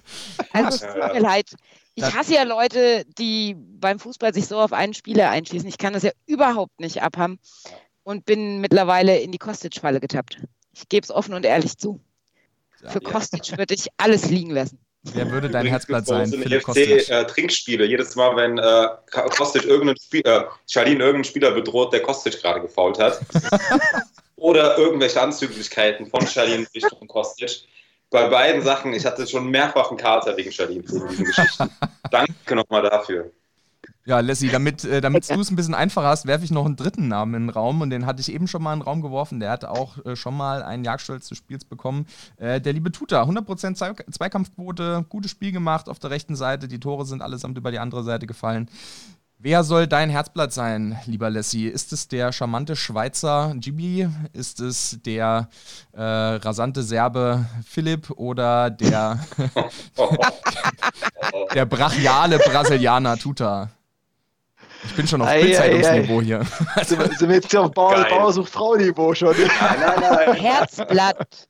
Also 0.53 0.69
es 0.69 0.81
tut 0.81 1.13
mir 1.13 1.21
leid. 1.21 1.51
Ich 1.97 2.05
hasse 2.05 2.35
ja 2.35 2.43
Leute, 2.43 3.05
die 3.19 3.55
beim 3.57 3.99
Fußball 3.99 4.35
sich 4.35 4.47
so 4.47 4.59
auf 4.61 4.73
einen 4.73 4.95
Spieler 4.95 5.31
einschließen. 5.31 5.69
Ich 5.69 5.79
kann 5.79 5.93
das 5.93 6.03
ja 6.03 6.11
überhaupt 6.27 6.81
nicht 6.81 7.03
abhaben 7.03 7.39
und 8.03 8.27
bin 8.27 8.61
mittlerweile 8.61 9.19
in 9.19 9.31
die 9.31 9.39
Kostic-Falle 9.39 10.01
getappt. 10.01 10.39
Ich 10.73 10.89
gebe 10.89 11.05
es 11.05 11.11
offen 11.11 11.35
und 11.35 11.45
ehrlich 11.45 11.79
zu. 11.79 12.01
Für 12.87 13.01
Kostic 13.01 13.57
würde 13.57 13.75
ich 13.75 13.89
alles 13.97 14.29
liegen 14.29 14.51
lassen. 14.51 14.79
Wer 15.13 15.31
würde 15.31 15.51
dein 15.51 15.67
Herzblatt 15.67 16.07
sein? 16.07 16.29
Philipp 16.29 16.63
FC 16.63 16.77
äh, 17.11 17.27
Trinkspiele. 17.27 17.85
Jedes 17.85 18.17
Mal, 18.17 18.35
wenn 18.37 18.59
äh, 18.59 18.89
Kostic 19.37 19.65
irgendeinen 19.65 19.99
Spiel, 19.99 20.23
äh, 20.25 20.45
Charlene 20.67 21.01
irgendeinen 21.01 21.25
Spieler 21.25 21.51
bedroht, 21.51 21.93
der 21.93 22.01
Kostic 22.01 22.41
gerade 22.41 22.63
gefault 22.63 22.99
hat. 22.99 23.21
Oder 24.37 24.79
irgendwelche 24.79 25.21
Anzüglichkeiten 25.21 26.07
von 26.07 26.27
Charlene 26.27 26.67
Richtung 26.75 27.07
Kostic. 27.07 27.65
Bei 28.11 28.29
beiden 28.29 28.63
Sachen, 28.63 28.95
ich 28.95 29.05
hatte 29.05 29.27
schon 29.27 29.51
mehrfach 29.51 29.91
einen 29.91 29.99
Kater 29.99 30.37
wegen 30.37 30.53
Charlene 30.53 30.89
wegen 30.89 31.09
diesen 31.09 31.25
Geschichten. 31.25 31.71
Danke 32.11 32.55
nochmal 32.55 32.83
dafür. 32.83 33.31
Ja, 34.07 34.21
Lassie, 34.21 34.49
damit, 34.49 34.85
äh, 34.85 35.01
damit 35.01 35.31
du 35.31 35.41
es 35.41 35.51
ein 35.51 35.57
bisschen 35.57 35.75
einfacher 35.75 36.09
hast, 36.09 36.27
werfe 36.27 36.45
ich 36.45 36.51
noch 36.51 36.67
einen 36.67 36.77
dritten 36.77 37.09
Namen 37.09 37.35
in 37.35 37.43
den 37.45 37.51
Raum 37.51 37.81
und 37.81 37.91
den 37.91 38.05
hatte 38.05 38.21
ich 38.21 38.33
eben 38.33 38.47
schon 38.47 38.63
mal 38.63 38.75
in 38.75 38.81
den 38.81 38.85
Raum 38.85 39.01
geworfen. 39.01 39.41
Der 39.41 39.51
hat 39.51 39.65
auch 39.65 40.05
äh, 40.05 40.15
schon 40.15 40.37
mal 40.37 40.63
einen 40.63 40.85
Jagdstolz 40.85 41.29
des 41.29 41.39
Spiels 41.39 41.65
bekommen. 41.65 42.07
Äh, 42.37 42.61
der 42.61 42.75
liebe 42.75 42.93
Tuta, 42.93 43.23
100% 43.23 43.75
Zwei 43.75 43.95
Zweikampfquote, 44.11 45.07
gutes 45.09 45.31
Spiel 45.31 45.53
gemacht 45.53 45.89
auf 45.89 45.99
der 45.99 46.11
rechten 46.11 46.37
Seite. 46.37 46.69
Die 46.69 46.81
Tore 46.81 47.07
sind 47.07 47.23
allesamt 47.23 47.57
über 47.57 47.71
die 47.71 47.79
andere 47.79 48.05
Seite 48.05 48.27
gefallen. 48.27 48.69
Wer 49.39 49.65
soll 49.65 49.87
dein 49.87 50.11
Herzblatt 50.11 50.53
sein, 50.53 50.99
lieber 51.07 51.29
Lassie? 51.29 51.67
Ist 51.67 51.93
es 51.93 52.09
der 52.09 52.33
charmante 52.33 52.77
Schweizer 52.77 53.55
Gibi? 53.57 54.09
Ist 54.33 54.61
es 54.61 54.99
der 55.05 55.49
äh, 55.93 56.03
rasante 56.03 56.83
Serbe 56.83 57.45
Philipp 57.67 58.11
oder 58.11 58.71
der, 58.71 59.19
der 61.55 61.67
brachiale 61.67 62.39
Brasilianer 62.39 63.19
Tuta? 63.19 63.71
Ich 64.87 64.95
bin 64.95 65.07
schon 65.07 65.23
auf 65.23 65.33
Bildzeitungsniveau 65.33 66.21
hier. 66.23 66.41
Also, 66.75 66.97
sind 66.97 67.29
wir 67.29 67.37
jetzt 67.37 67.51
hier 67.51 67.63
auf 67.63 67.71
Bauer, 67.73 68.05
Bauer 68.09 68.47
Frau-Niveau 68.47 69.15
schon? 69.15 69.35
Nein, 69.37 69.49
nein, 69.81 69.95
nein. 70.01 70.35
Herzblatt. 70.41 71.49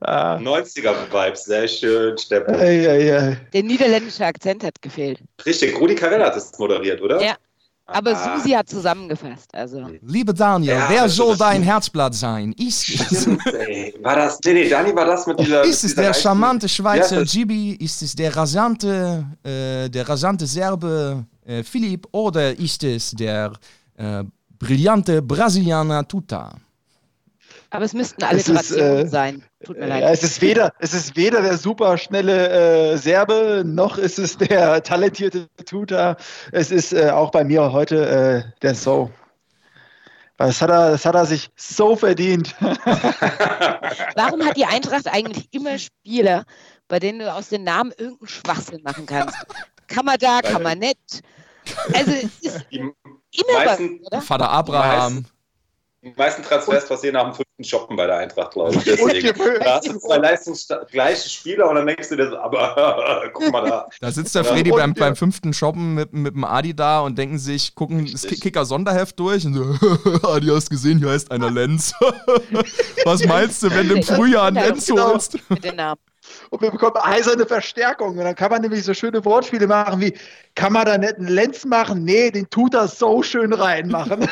Ah. 0.00 0.36
90er-Vibes, 0.36 1.44
sehr 1.44 1.68
schön, 1.68 2.16
Steppen. 2.16 2.54
Der 2.58 3.62
niederländische 3.62 4.24
Akzent 4.24 4.64
hat 4.64 4.80
gefehlt. 4.80 5.20
Richtig, 5.44 5.78
Rudi 5.78 5.94
Carell 5.94 6.22
hat 6.22 6.36
es 6.36 6.58
moderiert, 6.58 7.02
oder? 7.02 7.22
Ja. 7.22 7.36
Aber 7.90 8.12
ah. 8.12 8.36
Susi 8.36 8.50
hat 8.50 8.68
zusammengefasst. 8.68 9.54
Also. 9.54 9.86
Liebe 10.02 10.34
Daniel, 10.34 10.74
ja, 10.74 10.86
wer 10.90 11.08
soll 11.08 11.36
dein 11.38 11.62
Herzblatt 11.62 12.14
sein? 12.14 12.52
Ist, 12.52 12.84
Stimmt, 12.84 13.42
war 14.02 14.16
das, 14.16 14.38
nee, 14.44 14.52
nee, 14.52 14.68
Dani 14.68 14.94
war 14.94 15.06
das 15.06 15.26
mit 15.26 15.40
dieser. 15.40 15.62
Ist 15.64 15.84
es 15.84 15.92
dieser 15.92 16.02
der 16.02 16.14
charmante 16.14 16.68
Schweizer 16.68 17.24
Gibi? 17.24 17.72
Ist 17.72 18.02
es 18.02 18.14
der 18.14 18.36
rasante, 18.36 19.24
äh, 19.42 19.88
der 19.88 20.06
rasante 20.06 20.46
Serbe 20.46 21.24
äh, 21.46 21.62
Philipp 21.62 22.06
oder 22.12 22.58
ist 22.58 22.84
es 22.84 23.12
der 23.12 23.52
äh, 23.96 24.22
brillante 24.58 25.22
Brasilianer 25.22 26.06
Tuta? 26.06 26.54
Aber 27.70 27.84
es 27.84 27.92
müssten 27.92 28.22
Alliterationen 28.24 29.06
äh, 29.06 29.06
sein. 29.06 29.44
Tut 29.64 29.78
mir 29.78 29.86
leid. 29.86 30.04
es, 30.04 30.22
ist 30.22 30.40
weder, 30.40 30.72
es 30.78 30.94
ist 30.94 31.16
weder 31.16 31.42
der 31.42 31.58
super 31.58 31.98
schnelle 31.98 32.92
äh, 32.92 32.96
Serbe, 32.96 33.62
noch 33.64 33.98
ist 33.98 34.18
es 34.18 34.38
der 34.38 34.82
talentierte 34.84 35.48
Tuta. 35.66 36.16
Es 36.52 36.70
ist 36.70 36.94
äh, 36.94 37.10
auch 37.10 37.30
bei 37.30 37.44
mir 37.44 37.72
heute 37.72 38.06
äh, 38.46 38.60
der 38.62 38.74
So. 38.74 39.10
Das 40.38 40.62
hat, 40.62 40.70
er, 40.70 40.92
das 40.92 41.04
hat 41.04 41.16
er 41.16 41.26
sich 41.26 41.50
so 41.56 41.96
verdient. 41.96 42.54
Warum 42.60 44.44
hat 44.46 44.56
die 44.56 44.64
Eintracht 44.64 45.08
eigentlich 45.08 45.48
immer 45.50 45.78
Spieler, 45.78 46.44
bei 46.86 47.00
denen 47.00 47.18
du 47.18 47.32
aus 47.32 47.48
den 47.48 47.64
Namen 47.64 47.92
irgendeinen 47.98 48.28
Schwachsinn 48.28 48.82
machen 48.82 49.04
kannst? 49.04 49.36
Kann 49.88 50.04
man 50.04 50.16
da, 50.18 50.40
kann 50.40 50.62
man 50.62 50.78
nicht. 50.78 51.22
Also 51.92 52.12
es 52.12 52.38
ist 52.40 52.66
immer 52.70 53.64
meisten, 53.64 54.00
was, 54.00 54.06
oder? 54.06 54.20
Vater 54.22 54.48
Abraham. 54.48 55.08
Die 55.08 55.20
meisten 55.22 55.37
Transfers 56.16 56.88
passieren 56.88 57.14
nach 57.14 57.24
dem 57.24 57.34
fünften 57.34 57.64
Shoppen 57.64 57.96
bei 57.96 58.06
der 58.06 58.18
Eintracht, 58.18 58.52
glaube 58.52 58.74
ich. 58.74 58.84
Deswegen. 58.84 59.34
da 59.60 59.76
hast 59.76 59.88
du 59.88 59.98
zwei 59.98 60.16
leistungsgleiche 60.18 61.28
Spieler 61.28 61.68
und 61.68 61.76
dann 61.76 61.86
denkst 61.86 62.08
du 62.08 62.16
dir 62.16 62.30
so, 62.30 62.38
aber 62.38 63.30
guck 63.32 63.50
mal 63.50 63.68
da. 63.68 63.88
Da 64.00 64.10
sitzt 64.10 64.34
der 64.34 64.44
Freddy 64.44 64.70
beim, 64.70 64.94
beim 64.94 65.16
fünften 65.16 65.52
Shoppen 65.52 65.94
mit, 65.94 66.12
mit 66.12 66.34
dem 66.34 66.44
Adi 66.44 66.74
da 66.74 67.00
und 67.00 67.18
denken 67.18 67.38
sich, 67.38 67.74
gucken 67.74 68.08
das 68.10 68.22
Kicker-Sonderheft 68.22 69.18
durch 69.18 69.44
und 69.46 69.54
so, 69.54 69.62
Adi, 70.28 70.48
hast 70.48 70.70
gesehen, 70.70 70.98
hier 70.98 71.10
heißt 71.10 71.30
einer 71.30 71.50
Lenz. 71.50 71.92
Was 73.04 73.24
meinst 73.24 73.62
du, 73.62 73.70
wenn 73.70 73.88
du 73.88 73.96
im 73.96 74.02
Frühjahr 74.02 74.46
einen 74.46 74.56
Lenz 74.56 74.86
genau. 74.86 75.12
holst? 75.12 75.38
Mit 75.48 75.64
den 75.64 75.76
Namen 75.76 76.00
und 76.50 76.62
wir 76.62 76.70
bekommen 76.70 76.96
eiserne 76.96 77.46
Verstärkung. 77.46 78.18
Und 78.18 78.24
dann 78.24 78.34
kann 78.34 78.50
man 78.50 78.62
nämlich 78.62 78.84
so 78.84 78.94
schöne 78.94 79.24
Wortspiele 79.24 79.66
machen 79.66 80.00
wie, 80.00 80.14
kann 80.54 80.72
man 80.72 80.86
da 80.86 80.98
nicht 80.98 81.16
einen 81.16 81.28
Lenz 81.28 81.64
machen? 81.64 82.04
Nee, 82.04 82.30
den 82.30 82.48
tut 82.50 82.74
er 82.74 82.88
so 82.88 83.22
schön 83.22 83.52
reinmachen. 83.52 84.28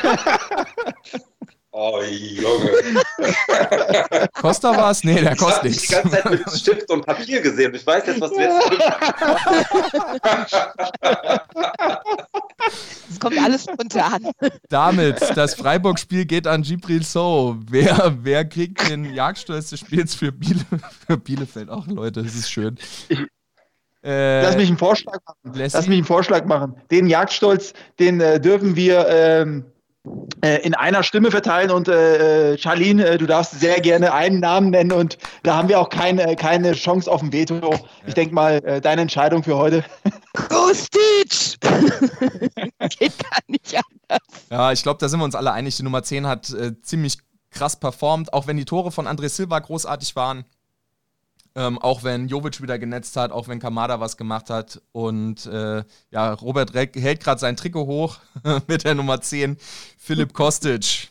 Oh, 1.79 2.01
Junge. 2.01 2.71
Costa 4.33 4.75
war 4.75 4.89
es? 4.89 5.03
Nee, 5.03 5.21
der 5.21 5.35
kostet 5.35 5.65
nichts. 5.65 5.83
Ich 5.83 5.95
habe 5.95 6.09
die 6.09 6.15
ganze 6.15 6.23
Zeit 6.23 6.47
mit 6.47 6.57
Stift 6.57 6.89
und 6.89 7.05
Papier 7.05 7.39
gesehen. 7.39 7.75
Ich 7.75 7.85
weiß 7.85 8.03
jetzt, 8.07 8.19
was 8.19 8.31
du 8.31 8.39
jetzt 8.39 8.57
Es 13.11 13.19
kommt 13.19 13.37
alles 13.37 13.65
spontan. 13.65 14.31
Damit, 14.69 15.21
das 15.35 15.53
Freiburg-Spiel 15.53 16.25
geht 16.25 16.47
an 16.47 16.63
Gibril 16.63 17.03
So. 17.03 17.57
Wer, 17.69 18.17
wer 18.23 18.43
kriegt 18.45 18.89
den 18.89 19.13
Jagdstolz 19.13 19.69
des 19.69 19.81
Spiels 19.81 20.15
für, 20.15 20.31
Biele, 20.31 20.65
für 21.07 21.17
Bielefeld? 21.17 21.69
Ach, 21.69 21.85
Leute, 21.85 22.23
das 22.23 22.33
ist 22.33 22.49
schön. 22.49 22.79
Äh, 24.03 24.41
Lass 24.41 24.55
mich 24.55 24.69
einen 24.69 24.79
Vorschlag 24.79 25.19
machen. 25.27 25.53
Lass 25.53 25.87
mich 25.87 25.97
einen 25.97 26.05
Vorschlag 26.05 26.45
machen. 26.45 26.81
Den 26.89 27.05
Jagdstolz, 27.05 27.73
den 27.99 28.19
äh, 28.19 28.41
dürfen 28.41 28.75
wir 28.75 29.07
ähm, 29.09 29.59
äh, 29.59 29.63
in 30.63 30.75
einer 30.75 31.03
Stimme 31.03 31.31
verteilen 31.31 31.71
und 31.71 31.87
äh, 31.87 32.53
äh, 32.53 32.57
Charlene, 32.57 33.05
äh, 33.07 33.17
du 33.17 33.25
darfst 33.25 33.59
sehr 33.59 33.81
gerne 33.81 34.13
einen 34.13 34.39
Namen 34.39 34.69
nennen 34.69 34.91
und 34.91 35.17
da 35.43 35.55
haben 35.55 35.67
wir 35.67 35.79
auch 35.79 35.89
kein, 35.89 36.19
äh, 36.19 36.35
keine 36.35 36.73
Chance 36.73 37.11
auf 37.11 37.21
ein 37.21 37.33
Veto. 37.33 37.75
Ich 38.05 38.13
denke 38.13 38.35
mal, 38.35 38.63
äh, 38.63 38.81
deine 38.81 39.01
Entscheidung 39.01 39.43
für 39.43 39.57
heute. 39.57 39.83
Kostic! 40.33 41.57
Geht 42.99 43.17
gar 43.17 43.39
nicht 43.47 43.75
anders. 43.75 44.27
Ja, 44.49 44.71
ich 44.71 44.83
glaube, 44.83 44.99
da 44.99 45.09
sind 45.09 45.19
wir 45.19 45.25
uns 45.25 45.35
alle 45.35 45.51
einig. 45.51 45.75
Die 45.77 45.83
Nummer 45.83 46.03
10 46.03 46.27
hat 46.27 46.53
ziemlich 46.83 47.17
krass 47.51 47.79
performt, 47.79 48.33
auch 48.33 48.47
wenn 48.47 48.57
die 48.57 48.65
Tore 48.65 48.91
von 48.91 49.07
André 49.07 49.29
Silva 49.29 49.59
großartig 49.59 50.15
waren. 50.15 50.45
Ähm, 51.57 51.79
auch 51.79 52.03
wenn 52.03 52.27
Jovic 52.27 52.61
wieder 52.61 52.77
genetzt 52.77 53.17
hat, 53.17 53.31
auch 53.31 53.47
wenn 53.47 53.57
Kamada 53.57 53.99
was 53.99 54.15
gemacht 54.15 54.51
hat. 54.51 54.79
Und 54.91 55.47
äh, 55.47 55.83
ja, 56.11 56.33
Robert 56.33 56.75
Reck 56.75 56.95
hält 56.95 57.19
gerade 57.19 57.39
sein 57.39 57.57
Trikot 57.57 57.87
hoch 57.87 58.19
mit 58.67 58.83
der 58.83 58.93
Nummer 58.93 59.21
10, 59.21 59.57
Philipp 59.97 60.33
Kostic. 60.33 61.09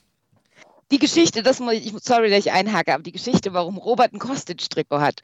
Die 0.92 1.01
Geschichte, 1.01 1.42
das 1.42 1.59
muss 1.59 1.74
ich, 1.74 1.92
sorry, 2.01 2.30
dass 2.30 2.47
ich 2.47 2.53
einhake, 2.53 2.94
aber 2.94 3.03
die 3.03 3.11
Geschichte, 3.11 3.53
warum 3.55 3.76
Robert 3.76 4.12
ein 4.12 4.20
Kostic-Trikot 4.20 5.01
hat, 5.01 5.20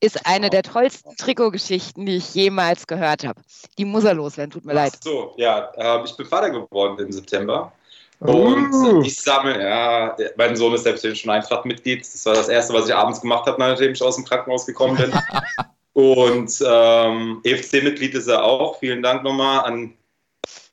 ist 0.00 0.26
eine 0.26 0.50
der 0.50 0.64
tollsten 0.64 1.16
Trikotgeschichten, 1.16 2.04
die 2.04 2.16
ich 2.16 2.34
jemals 2.34 2.88
gehört 2.88 3.24
habe. 3.24 3.40
Die 3.78 3.84
muss 3.84 4.02
er 4.02 4.14
loswerden, 4.14 4.50
tut 4.50 4.64
mir 4.64 4.72
Ach 4.72 4.76
leid. 4.76 4.98
So, 5.04 5.34
ja, 5.36 5.70
äh, 5.76 6.04
ich 6.04 6.16
bin 6.16 6.26
Vater 6.26 6.50
geworden 6.50 6.98
im 6.98 7.12
September. 7.12 7.72
Und 8.20 8.72
uh. 8.72 9.02
ich 9.02 9.16
sammle, 9.16 9.62
ja, 9.62 10.16
mein 10.36 10.56
Sohn 10.56 10.74
ist 10.74 10.84
selbst 10.84 11.04
schon 11.18 11.30
Eintracht-Mitglied. 11.30 12.00
Das 12.00 12.24
war 12.26 12.34
das 12.34 12.48
Erste, 12.48 12.72
was 12.72 12.88
ich 12.88 12.94
abends 12.94 13.20
gemacht 13.20 13.46
habe, 13.46 13.60
nachdem 13.60 13.92
ich 13.92 14.02
aus 14.02 14.16
dem 14.16 14.24
Krankenhaus 14.24 14.66
gekommen 14.66 14.96
bin. 14.96 15.12
Und 15.94 16.62
ähm, 16.66 17.40
EFC-Mitglied 17.44 18.14
ist 18.14 18.26
er 18.26 18.42
auch. 18.42 18.78
Vielen 18.78 19.02
Dank 19.02 19.22
nochmal 19.22 19.64
an 19.64 19.94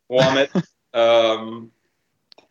Mohamed. 0.08 0.50
ähm, 0.94 1.72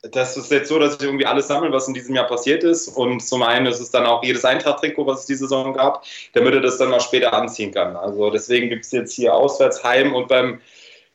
das 0.03 0.36
ist 0.36 0.51
jetzt 0.51 0.68
so, 0.68 0.78
dass 0.78 0.95
ich 0.95 1.03
irgendwie 1.03 1.26
alles 1.26 1.49
sammle, 1.49 1.72
was 1.72 1.88
in 1.88 1.95
diesem 1.95 2.14
Jahr 2.14 2.26
passiert 2.26 2.64
ist. 2.64 2.88
Und 2.88 3.20
zum 3.20 3.43
einen 3.43 3.66
ist 3.66 3.80
es 3.80 3.91
dann 3.91 4.07
auch 4.07 4.22
jedes 4.22 4.45
Eintracht-Trikot, 4.45 5.07
was 5.07 5.20
es 5.20 5.26
diese 5.26 5.41
Saison 5.41 5.74
gab, 5.74 6.05
damit 6.32 6.55
er 6.55 6.61
das 6.61 6.78
dann 6.78 6.91
mal 6.91 7.01
später 7.01 7.34
anziehen 7.34 7.72
kann. 7.72 7.97
Also 7.97 8.30
deswegen 8.30 8.70
gibt 8.70 8.84
es 8.84 8.93
jetzt 8.93 9.14
hier 9.14 9.34
Auswärtsheim 9.34 10.14
und 10.14 10.28
beim 10.28 10.61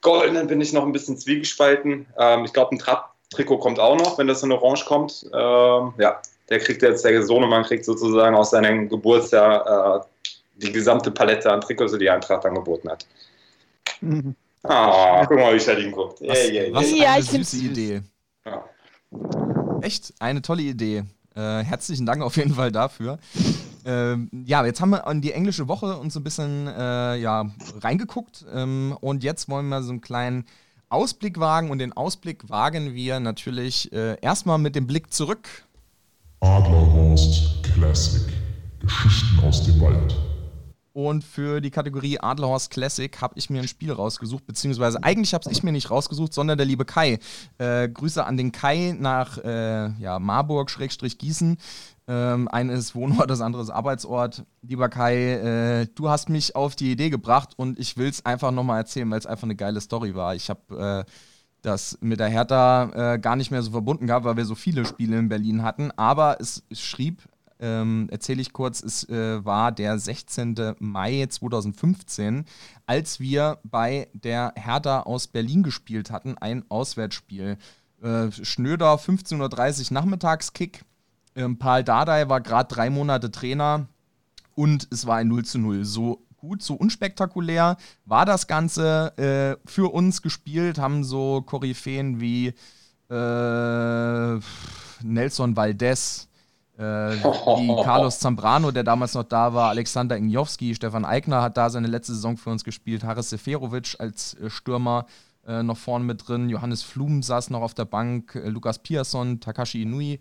Goldenen 0.01 0.45
bin 0.45 0.61
ich 0.61 0.71
noch 0.71 0.83
ein 0.83 0.91
bisschen 0.91 1.17
zwiegespalten. 1.17 2.05
Ähm, 2.19 2.45
ich 2.45 2.53
glaube, 2.53 2.75
ein 2.75 2.79
Trapp-Trikot 3.35 3.57
kommt 3.59 3.79
auch 3.79 3.97
noch, 3.97 4.17
wenn 4.17 4.27
das 4.27 4.43
in 4.43 4.51
Orange 4.51 4.85
kommt. 4.85 5.25
Ähm, 5.33 5.93
ja, 5.97 6.21
der 6.49 6.59
kriegt 6.59 6.81
jetzt, 6.81 7.03
der 7.03 7.23
Sohnemann 7.23 7.63
kriegt 7.63 7.85
sozusagen 7.85 8.35
aus 8.35 8.51
seinem 8.51 8.89
Geburtsjahr 8.89 9.97
äh, 9.97 10.01
die 10.55 10.71
gesamte 10.71 11.11
Palette 11.11 11.51
an 11.51 11.61
Trikots, 11.61 11.93
die 11.93 11.99
die 11.99 12.09
Eintracht 12.09 12.45
angeboten 12.45 12.89
hat. 12.89 13.05
Mhm. 14.01 14.35
Ah, 14.63 15.25
guck 15.27 15.37
mal, 15.37 15.53
wie 15.53 15.59
Shadin 15.59 15.91
guckt. 15.91 16.21
Was, 16.21 16.49
yeah, 16.49 16.63
yeah, 16.63 16.73
was 16.73 16.91
yeah. 16.91 17.13
eine 17.13 17.23
süße 17.23 17.57
Idee. 17.57 18.01
Ja. 18.45 18.63
Echt, 19.81 20.13
eine 20.19 20.41
tolle 20.41 20.63
Idee. 20.63 21.03
Äh, 21.35 21.63
herzlichen 21.63 22.05
Dank 22.05 22.23
auf 22.23 22.37
jeden 22.37 22.55
Fall 22.55 22.71
dafür. 22.71 23.19
Ähm, 23.85 24.29
ja, 24.45 24.65
jetzt 24.65 24.81
haben 24.81 24.89
wir 24.89 25.05
in 25.07 25.21
die 25.21 25.33
englische 25.33 25.67
Woche 25.67 25.97
uns 25.97 26.15
so 26.15 26.19
ein 26.19 26.23
bisschen 26.23 26.67
äh, 26.67 27.17
ja, 27.17 27.45
reingeguckt 27.81 28.45
ähm, 28.51 28.97
und 29.01 29.23
jetzt 29.23 29.47
wollen 29.49 29.67
wir 29.67 29.83
so 29.83 29.91
einen 29.91 30.01
kleinen 30.01 30.45
Ausblick 30.89 31.39
wagen 31.39 31.71
und 31.71 31.79
den 31.79 31.93
Ausblick 31.93 32.49
wagen 32.49 32.93
wir 32.93 33.19
natürlich 33.19 33.91
äh, 33.93 34.19
erstmal 34.21 34.57
mit 34.57 34.75
dem 34.75 34.87
Blick 34.87 35.11
zurück. 35.13 35.47
Adlerhorst 36.41 37.63
Classic. 37.63 38.23
Geschichten 38.79 39.39
aus 39.43 39.63
dem 39.63 39.81
Wald. 39.81 40.15
Und 40.93 41.25
für 41.25 41.59
die 41.59 41.71
Kategorie 41.71 42.19
Adlerhorst 42.19 42.71
Classic 42.71 43.21
habe 43.21 43.33
ich 43.37 43.49
mir 43.49 43.61
ein 43.61 43.67
Spiel 43.67 43.91
rausgesucht, 43.91 44.47
beziehungsweise 44.47 45.03
eigentlich 45.03 45.33
habe 45.33 45.51
ich 45.51 45.61
mir 45.61 45.73
nicht 45.73 45.91
rausgesucht, 45.91 46.33
sondern 46.33 46.57
der 46.57 46.65
liebe 46.65 46.85
Kai. 46.85 47.19
Äh, 47.57 47.89
Grüße 47.89 48.25
an 48.25 48.37
den 48.37 48.53
Kai 48.53 48.95
nach 48.97 49.37
äh, 49.39 49.89
ja, 49.99 50.19
Marburg-Gießen. 50.19 51.57
Ähm, 52.07 52.47
eines 52.47 52.93
Wohnort, 52.93 53.29
das 53.29 53.41
andere 53.41 53.63
ist 53.63 53.69
Arbeitsort. 53.69 54.45
Lieber 54.61 54.89
Kai, 54.89 55.33
äh, 55.33 55.87
du 55.95 56.09
hast 56.09 56.29
mich 56.29 56.55
auf 56.55 56.75
die 56.75 56.91
Idee 56.91 57.09
gebracht 57.09 57.53
und 57.57 57.79
ich 57.79 57.97
will 57.97 58.07
es 58.07 58.25
einfach 58.25 58.51
nochmal 58.51 58.79
erzählen, 58.79 59.09
weil 59.09 59.19
es 59.19 59.25
einfach 59.25 59.45
eine 59.45 59.55
geile 59.55 59.81
Story 59.81 60.13
war. 60.13 60.35
Ich 60.35 60.49
habe 60.49 61.05
äh, 61.07 61.11
das 61.61 61.97
mit 62.01 62.19
der 62.19 62.29
Hertha 62.29 63.13
äh, 63.13 63.19
gar 63.19 63.35
nicht 63.35 63.49
mehr 63.49 63.63
so 63.63 63.71
verbunden 63.71 64.05
gehabt, 64.07 64.25
weil 64.25 64.37
wir 64.37 64.45
so 64.45 64.55
viele 64.55 64.85
Spiele 64.85 65.17
in 65.17 65.29
Berlin 65.29 65.63
hatten. 65.63 65.91
Aber 65.97 66.37
es, 66.39 66.63
es 66.69 66.79
schrieb 66.79 67.23
ähm, 67.59 68.07
erzähle 68.11 68.41
ich 68.41 68.53
kurz, 68.53 68.83
es 68.83 69.07
äh, 69.09 69.43
war 69.45 69.71
der 69.71 69.97
16. 69.97 70.75
Mai 70.79 71.25
2015, 71.27 72.45
als 72.85 73.19
wir 73.19 73.59
bei 73.63 74.09
der 74.13 74.53
Hertha 74.55 75.01
aus 75.01 75.27
Berlin 75.27 75.63
gespielt 75.63 76.11
hatten, 76.11 76.37
ein 76.37 76.65
Auswärtsspiel. 76.69 77.57
Äh, 78.01 78.31
Schnöder 78.31 78.95
15.30 78.95 79.87
Uhr 79.87 79.93
Nachmittagskick. 79.93 80.83
Ähm, 81.35 81.57
Paul 81.57 81.83
Dardai 81.83 82.29
war 82.29 82.41
gerade 82.41 82.73
drei 82.73 82.89
Monate 82.89 83.31
Trainer 83.31 83.87
und 84.55 84.87
es 84.91 85.05
war 85.05 85.17
ein 85.17 85.27
0 85.27 85.45
zu 85.45 85.59
0. 85.59 85.83
So 85.85 86.25
gut, 86.37 86.61
so 86.61 86.75
unspektakulär 86.75 87.77
war 88.05 88.25
das 88.25 88.47
Ganze 88.47 89.17
äh, 89.17 89.69
für 89.69 89.93
uns 89.93 90.21
gespielt, 90.21 90.77
haben 90.77 91.03
so 91.03 91.41
Koryphäen 91.41 92.21
wie 92.21 92.53
äh, 93.09 94.39
Nelson 95.03 95.55
Valdez, 95.55 96.27
äh, 96.77 96.81
wie 96.81 97.75
Carlos 97.83 98.19
Zambrano, 98.19 98.71
der 98.71 98.83
damals 98.83 99.13
noch 99.13 99.23
da 99.23 99.53
war, 99.53 99.69
Alexander 99.69 100.17
Injowski, 100.17 100.73
Stefan 100.75 101.05
Eigner 101.05 101.41
hat 101.41 101.57
da 101.57 101.69
seine 101.69 101.87
letzte 101.87 102.13
Saison 102.13 102.37
für 102.37 102.49
uns 102.49 102.63
gespielt, 102.63 103.03
Haris 103.03 103.29
Seferovic 103.29 103.95
als 103.99 104.35
äh, 104.35 104.49
Stürmer 104.49 105.05
äh, 105.45 105.63
noch 105.63 105.77
vorne 105.77 106.05
mit 106.05 106.27
drin, 106.27 106.49
Johannes 106.49 106.81
Flum 106.81 107.21
saß 107.21 107.49
noch 107.49 107.61
auf 107.61 107.73
der 107.73 107.85
Bank, 107.85 108.35
äh, 108.35 108.49
Lukas 108.49 108.79
Pierson, 108.79 109.39
Takashi 109.39 109.83
Inui. 109.83 110.19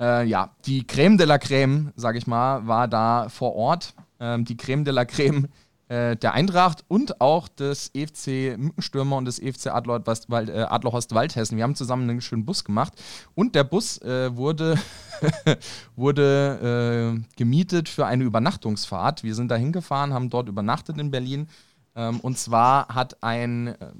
Äh, 0.00 0.26
ja, 0.26 0.54
die 0.66 0.86
Creme 0.86 1.16
de 1.16 1.26
la 1.26 1.38
Creme, 1.38 1.92
sag 1.96 2.16
ich 2.16 2.26
mal, 2.26 2.66
war 2.66 2.88
da 2.88 3.28
vor 3.28 3.54
Ort. 3.54 3.94
Ähm, 4.20 4.44
die 4.44 4.56
Creme 4.56 4.84
de 4.84 4.92
la 4.92 5.04
Creme 5.04 5.48
äh, 5.92 6.16
der 6.16 6.32
Eintracht 6.32 6.84
und 6.88 7.20
auch 7.20 7.48
des 7.48 7.90
EFC 7.92 8.56
Mückenstürmer 8.56 9.16
und 9.16 9.26
des 9.26 9.38
EFC 9.38 9.66
Adler, 9.66 10.02
äh, 10.06 10.62
Adlerhorst 10.62 11.14
Waldhessen. 11.14 11.58
Wir 11.58 11.64
haben 11.64 11.74
zusammen 11.74 12.08
einen 12.08 12.22
schönen 12.22 12.46
Bus 12.46 12.64
gemacht 12.64 12.94
und 13.34 13.54
der 13.54 13.64
Bus 13.64 14.00
äh, 14.00 14.34
wurde, 14.34 14.78
wurde 15.96 17.20
äh, 17.20 17.36
gemietet 17.36 17.90
für 17.90 18.06
eine 18.06 18.24
Übernachtungsfahrt. 18.24 19.22
Wir 19.22 19.34
sind 19.34 19.50
da 19.50 19.56
hingefahren, 19.56 20.14
haben 20.14 20.30
dort 20.30 20.48
übernachtet 20.48 20.96
in 20.98 21.10
Berlin. 21.10 21.48
Ähm, 21.94 22.20
und 22.20 22.38
zwar 22.38 22.88
hat 22.88 23.22
ein 23.22 23.66
äh, 23.66 23.92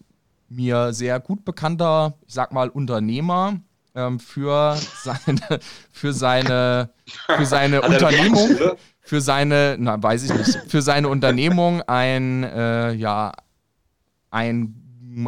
mir 0.49 0.95
sehr 0.95 1.21
gut 1.21 1.45
bekannter, 1.45 2.15
ich 2.27 2.33
sag 2.33 2.53
mal, 2.53 2.71
Unternehmer 2.71 3.61
ähm, 3.95 4.19
für 4.21 4.77
seine, 5.03 5.61
für 5.91 6.13
seine, 6.13 6.91
für 7.37 7.47
seine 7.47 7.83
Unternehmung, 7.83 8.49
für 9.01 9.21
seine, 9.21 9.77
na, 9.79 10.03
weiß 10.03 10.25
ich 10.25 10.35
nicht, 10.35 10.71
für 10.71 10.83
seine 10.83 11.09
Unternehmung 11.09 11.83
ein, 11.83 12.45
äh, 12.45 12.93
ja, 12.93 13.33
ein 14.31 14.83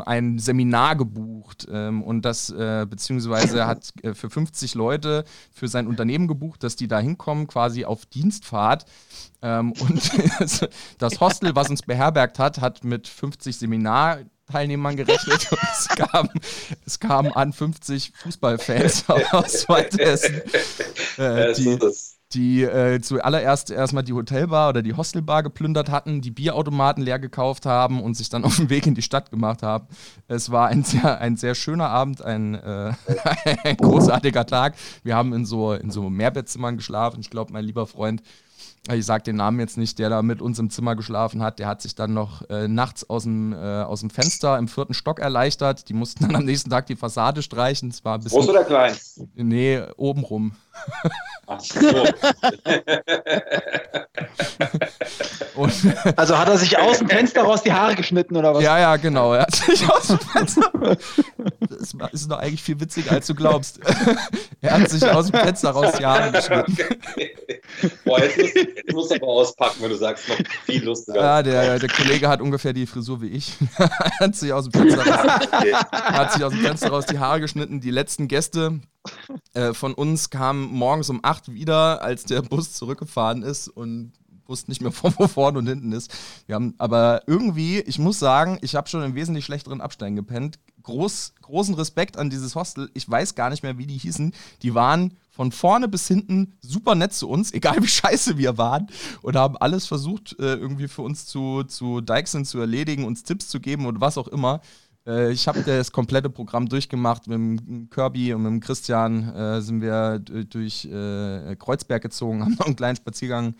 ein 0.05 0.39
Seminar 0.39 0.97
gebucht 0.97 1.67
ähm, 1.71 2.03
und 2.03 2.25
das 2.25 2.51
äh, 2.51 2.87
beziehungsweise 2.89 3.67
hat 3.67 3.93
äh, 4.03 4.15
für 4.15 4.31
50 4.31 4.75
Leute 4.75 5.25
für 5.53 5.69
sein 5.69 5.87
Unternehmen 5.87 6.27
gebucht, 6.27 6.62
dass 6.62 6.77
die 6.77 6.89
da 6.89 6.99
hinkommen, 6.99 7.47
quasi 7.47 7.85
auf 7.85 8.07
Dienstfahrt. 8.07 8.87
Ähm, 9.43 9.73
und 9.73 10.11
das 10.99 11.21
Hostel, 11.21 11.55
was 11.55 11.71
uns 11.71 11.83
beherbergt 11.83 12.39
hat, 12.39 12.61
hat 12.61 12.85
mit 12.85 13.09
50 13.09 13.59
Seminarteilnehmern 14.45 14.97
gerechnet 14.97 15.53
und 15.53 15.59
es 15.62 15.88
kam, 15.88 16.28
es 16.86 17.01
kamen 17.01 17.32
an 17.32 17.53
50 17.53 18.12
Fußballfans 18.14 19.09
aus 19.32 19.68
Weithessen. 19.68 20.42
Äh, 21.16 21.55
die, 21.55 21.78
die 22.32 22.62
äh, 22.62 23.01
zuallererst 23.01 23.70
erstmal 23.70 24.03
die 24.03 24.12
Hotelbar 24.12 24.70
oder 24.70 24.82
die 24.82 24.95
Hostelbar 24.95 25.42
geplündert 25.42 25.90
hatten, 25.90 26.20
die 26.20 26.30
Bierautomaten 26.30 27.03
leer 27.03 27.18
gekauft 27.18 27.66
haben 27.66 28.03
und 28.03 28.16
sich 28.16 28.28
dann 28.28 28.45
auf 28.45 28.57
den 28.57 28.70
Weg 28.70 28.86
in 28.86 28.95
die 28.95 29.03
Stadt 29.03 29.30
gemacht 29.30 29.62
haben. 29.62 29.86
Es 30.28 30.51
war 30.51 30.68
ein 30.68 30.84
sehr, 30.84 31.20
ein 31.20 31.36
sehr 31.36 31.55
schöner 31.55 31.88
Abend, 31.88 32.22
ein, 32.22 32.55
äh, 32.55 32.92
ein 33.64 33.76
großartiger 33.76 34.47
Tag. 34.47 34.74
Wir 35.03 35.16
haben 35.16 35.32
in 35.32 35.45
so, 35.45 35.72
in 35.72 35.90
so 35.90 36.11
Mehrbettzimmern 36.11 36.76
geschlafen. 36.76 37.20
Ich 37.20 37.30
glaube, 37.30 37.53
mein 37.53 37.64
lieber 37.64 37.86
Freund 37.86 38.22
ich 38.93 39.07
sage 39.07 39.24
den 39.24 39.37
Namen 39.37 39.61
jetzt 39.61 39.78
nicht, 39.78 39.99
der 39.99 40.11
da 40.11 40.20
mit 40.22 40.43
uns 40.43 40.59
im 40.59 40.68
Zimmer 40.68 40.95
geschlafen 40.95 41.43
hat, 41.43 41.59
der 41.59 41.66
hat 41.66 41.80
sich 41.80 41.95
dann 41.95 42.12
noch 42.12 42.49
äh, 42.51 42.68
nachts 42.68 43.09
aus 43.09 43.22
dem, 43.22 43.53
äh, 43.53 43.57
aus 43.57 44.01
dem 44.01 44.11
Fenster 44.11 44.59
im 44.59 44.68
vierten 44.68 44.93
Stock 44.93 45.20
erleichtert. 45.20 45.89
Die 45.89 45.95
mussten 45.95 46.26
dann 46.26 46.37
am 46.37 46.45
nächsten 46.45 46.68
Tag 46.68 46.87
die 46.87 46.97
Fassade 46.97 47.43
streichen. 47.43 47.89
Es 47.89 48.05
war 48.05 48.18
ein 48.18 48.24
bisschen, 48.24 48.41
Groß 48.41 48.51
oder 48.51 48.64
klein? 48.64 48.95
Nee, 49.35 49.82
obenrum. 49.97 50.53
Ach 51.47 51.61
so. 51.61 51.80
also 56.16 56.38
hat 56.38 56.48
er 56.48 56.59
sich 56.59 56.78
aus 56.78 56.98
dem 56.98 57.09
Fenster 57.09 57.42
raus 57.42 57.62
die 57.62 57.72
Haare 57.72 57.94
geschnitten 57.94 58.36
oder 58.36 58.55
was? 58.55 58.62
Ja, 58.62 58.78
ja, 58.78 58.96
genau. 58.96 59.34
Er 59.34 59.42
hat 59.42 59.55
sich 59.55 59.88
aus 59.88 60.09
dem 60.09 60.18
Fenster. 60.18 60.70
Das 61.98 62.12
ist 62.12 62.30
doch 62.30 62.38
eigentlich 62.38 62.62
viel 62.62 62.78
witziger, 62.80 63.12
als 63.12 63.26
du 63.26 63.34
glaubst. 63.34 63.78
er 64.61 64.78
hat 64.78 64.90
sich 64.90 65.05
aus 65.05 65.30
dem 65.30 65.40
Fenster 65.40 65.70
raus 65.70 65.92
die 65.98 66.07
Haare 66.07 66.32
geschnitten. 66.32 66.76
Boah, 68.05 68.20
jetzt 68.20 68.38
musst, 68.38 68.55
jetzt 68.55 68.92
musst 68.92 69.11
du 69.11 69.14
aber 69.16 69.26
auspacken, 69.26 69.76
wenn 69.80 69.90
du 69.90 69.96
sagst, 69.96 70.28
noch 70.28 70.36
viel 70.64 70.84
lustiger. 70.84 71.20
Ja, 71.20 71.42
der, 71.42 71.78
der 71.78 71.88
Kollege 71.88 72.28
hat 72.28 72.40
ungefähr 72.40 72.72
die 72.72 72.86
Frisur 72.86 73.20
wie 73.20 73.28
ich. 73.28 73.57
er 73.76 73.90
hat 74.20 74.36
sich 74.36 74.52
aus 74.52 74.68
dem 74.68 74.72
Fenster 74.72 75.05
raus, 75.05 75.48
hat 75.92 76.32
sich 76.32 76.44
aus 76.44 76.52
dem 76.52 76.61
Fenster 76.62 76.88
raus 76.88 77.07
die 77.07 77.18
Haare 77.18 77.40
geschnitten. 77.40 77.80
Die 77.80 77.90
letzten 77.90 78.28
Gäste 78.28 78.80
äh, 79.52 79.74
von 79.74 79.94
uns 79.94 80.30
kamen 80.30 80.64
morgens 80.72 81.11
um 81.11 81.20
8 81.22 81.52
wieder, 81.52 82.02
als 82.02 82.24
der 82.24 82.42
Bus 82.42 82.72
zurückgefahren 82.72 83.42
ist 83.42 83.68
und 83.68 84.12
wussten 84.49 84.70
nicht 84.70 84.80
mehr, 84.80 84.92
wo 85.03 85.26
vorne 85.26 85.59
und 85.59 85.66
hinten 85.66 85.92
ist. 85.92 86.12
Wir 86.47 86.55
haben 86.55 86.74
aber 86.78 87.22
irgendwie, 87.26 87.80
ich 87.80 87.99
muss 87.99 88.18
sagen, 88.18 88.59
ich 88.62 88.74
habe 88.74 88.88
schon 88.88 89.03
in 89.03 89.14
wesentlich 89.14 89.45
schlechteren 89.45 89.80
Absteigen 89.80 90.16
gepennt. 90.16 90.59
Groß, 90.82 91.34
großen 91.40 91.74
Respekt 91.74 92.18
an 92.18 92.30
dieses 92.30 92.55
Hostel. 92.55 92.90
Ich 92.95 93.09
weiß 93.09 93.34
gar 93.34 93.51
nicht 93.51 93.62
mehr, 93.62 93.78
wie 93.78 93.86
die 93.86 93.97
hießen. 93.97 94.32
Die 94.62 94.74
waren 94.74 95.16
von 95.34 95.51
vorne 95.51 95.88
bis 95.88 96.07
hinten 96.07 96.55
super 96.61 96.95
nett 96.95 97.12
zu 97.12 97.28
uns, 97.28 97.53
egal 97.53 97.82
wie 97.82 97.88
scheiße 97.88 98.38
wir 98.38 98.57
waren, 98.57 98.86
und 99.22 99.36
haben 99.36 99.57
alles 99.57 99.86
versucht, 99.86 100.38
äh, 100.38 100.55
irgendwie 100.55 100.88
für 100.88 101.03
uns 101.03 101.26
zu, 101.26 101.64
zu 101.64 102.01
Dykesen 102.01 102.45
zu 102.45 102.61
erledigen, 102.61 103.05
uns 103.05 103.24
Tipps 103.24 103.49
zu 103.49 103.61
geben 103.61 103.86
und 103.86 104.01
was 104.01 104.16
auch 104.16 104.28
immer. 104.28 104.61
Äh, 105.07 105.32
ich 105.32 105.49
habe 105.49 105.62
das 105.62 105.90
komplette 105.90 106.30
Programm 106.30 106.68
durchgemacht. 106.68 107.26
Mit 107.26 107.36
dem 107.36 107.90
Kirby 107.90 108.32
und 108.32 108.42
mit 108.42 108.53
dem 108.53 108.61
Christian 108.61 109.34
äh, 109.34 109.61
sind 109.61 109.80
wir 109.80 110.18
durch 110.20 110.88
Kreuzberg 111.59 112.03
gezogen, 112.03 112.42
haben 112.45 112.55
noch 112.55 112.66
einen 112.66 112.76
kleinen 112.76 112.97
Spaziergang 112.97 113.55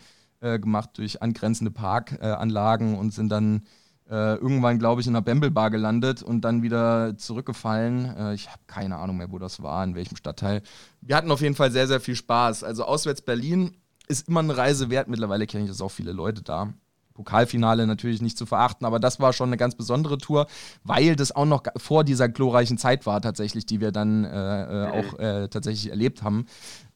äh, 0.45 0.59
gemacht 0.59 0.91
durch 0.95 1.21
angrenzende 1.21 1.71
Parkanlagen 1.71 2.97
und 2.97 3.13
sind 3.13 3.29
dann 3.29 3.63
äh, 4.09 4.35
irgendwann, 4.35 4.77
glaube 4.77 5.01
ich, 5.01 5.07
in 5.07 5.15
einer 5.15 5.23
Bembelbar 5.23 5.71
gelandet 5.71 6.21
und 6.21 6.41
dann 6.41 6.61
wieder 6.61 7.17
zurückgefallen. 7.17 8.15
Äh, 8.15 8.33
ich 8.35 8.49
habe 8.49 8.61
keine 8.67 8.97
Ahnung 8.97 9.17
mehr, 9.17 9.31
wo 9.31 9.39
das 9.39 9.63
war, 9.63 9.83
in 9.83 9.95
welchem 9.95 10.15
Stadtteil. 10.15 10.61
Wir 11.01 11.15
hatten 11.15 11.31
auf 11.31 11.41
jeden 11.41 11.55
Fall 11.55 11.71
sehr, 11.71 11.87
sehr 11.87 11.99
viel 11.99 12.15
Spaß. 12.15 12.63
Also 12.63 12.85
auswärts 12.85 13.21
Berlin 13.21 13.75
ist 14.07 14.27
immer 14.27 14.41
eine 14.41 14.55
Reise 14.55 14.91
wert. 14.91 15.07
Mittlerweile 15.07 15.47
kenne 15.47 15.63
ich 15.63 15.69
das 15.69 15.81
auch 15.81 15.89
viele 15.89 16.11
Leute 16.11 16.43
da. 16.43 16.73
Pokalfinale 17.15 17.87
natürlich 17.87 18.21
nicht 18.21 18.37
zu 18.37 18.45
verachten, 18.45 18.85
aber 18.85 18.99
das 18.99 19.19
war 19.19 19.33
schon 19.33 19.49
eine 19.49 19.57
ganz 19.57 19.73
besondere 19.73 20.17
Tour, 20.17 20.45
weil 20.83 21.15
das 21.15 21.31
auch 21.31 21.45
noch 21.45 21.63
vor 21.77 22.03
dieser 22.03 22.29
glorreichen 22.29 22.77
Zeit 22.77 23.05
war 23.05 23.21
tatsächlich, 23.21 23.65
die 23.65 23.81
wir 23.81 23.91
dann 23.91 24.25
äh, 24.25 24.85
äh 24.85 24.85
auch 24.85 25.19
äh, 25.19 25.47
tatsächlich 25.47 25.89
erlebt 25.89 26.21
haben. 26.21 26.45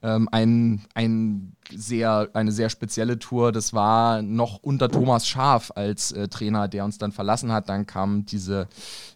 Ähm, 0.01 0.29
ein, 0.31 0.81
ein 0.93 1.57
sehr, 1.73 2.29
eine 2.33 2.53
sehr 2.53 2.69
spezielle 2.69 3.19
Tour. 3.19 3.51
Das 3.51 3.73
war 3.73 4.21
noch 4.21 4.59
unter 4.61 4.89
Thomas 4.89 5.27
Schaf 5.27 5.71
als 5.75 6.13
äh, 6.13 6.29
Trainer, 6.29 6.69
der 6.69 6.85
uns 6.85 6.97
dann 6.97 7.11
verlassen 7.11 7.51
hat. 7.51 7.67
Dann 7.67 7.85
kam 7.85 8.25
diese 8.25 8.67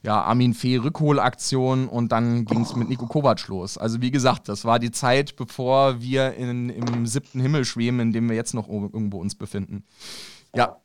ja, 0.04 0.22
Armin 0.22 0.54
Fee 0.54 0.78
Rückholaktion 0.78 1.88
und 1.88 2.12
dann 2.12 2.44
ging 2.46 2.62
es 2.62 2.76
mit 2.76 2.90
Nico 2.90 3.08
Kovac 3.08 3.48
los. 3.48 3.78
Also 3.78 4.02
wie 4.02 4.12
gesagt, 4.12 4.50
das 4.50 4.66
war 4.66 4.80
die 4.80 4.92
Zeit, 4.92 5.38
bevor 5.38 6.02
wir 6.02 6.34
in, 6.34 6.70
im 6.70 7.06
siebten 7.08 7.40
Himmel 7.40 7.64
schweben, 7.64 8.02
in 8.02 8.12
dem 8.12 8.28
wir 8.28 8.36
jetzt 8.36 8.54
noch 8.54 8.68
irgendwo 8.68 9.20
uns 9.20 9.36
befinden. 9.36 9.86
Ja, 10.56 10.78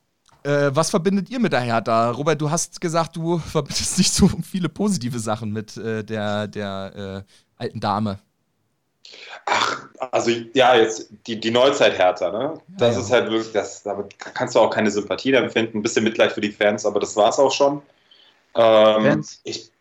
äh, 0.43 0.71
was 0.73 0.89
verbindet 0.89 1.29
ihr 1.29 1.39
mit 1.39 1.53
der 1.53 1.61
Hertha? 1.61 2.11
Robert, 2.11 2.39
du 2.41 2.49
hast 2.49 2.79
gesagt, 2.79 3.15
du 3.15 3.37
verbindest 3.37 3.97
nicht 3.97 4.13
so 4.13 4.29
viele 4.49 4.69
positive 4.69 5.19
Sachen 5.19 5.51
mit 5.51 5.77
äh, 5.77 6.03
der, 6.03 6.47
der 6.47 7.25
äh, 7.27 7.61
alten 7.61 7.79
Dame. 7.79 8.19
Ach, 9.45 9.87
also 10.11 10.31
ja, 10.53 10.75
jetzt 10.75 11.09
die, 11.25 11.39
die 11.39 11.51
Neuzeit 11.51 11.97
Hertha, 11.97 12.31
ne? 12.31 12.61
Das 12.77 12.95
ja, 12.95 13.01
ist 13.01 13.11
halt 13.11 13.31
wirklich, 13.31 13.51
das, 13.53 13.83
damit 13.83 14.17
kannst 14.19 14.55
du 14.55 14.59
auch 14.59 14.69
keine 14.69 14.91
Sympathie 14.91 15.33
empfinden. 15.33 15.79
Ein 15.79 15.81
bisschen 15.81 16.03
Mitleid 16.03 16.31
für 16.31 16.41
die 16.41 16.51
Fans, 16.51 16.85
aber 16.85 16.99
das 16.99 17.15
war 17.15 17.29
es 17.29 17.39
auch 17.39 17.51
schon. 17.51 17.81
Ähm, 18.55 19.03
Fans? 19.03 19.41
Ich, 19.43 19.71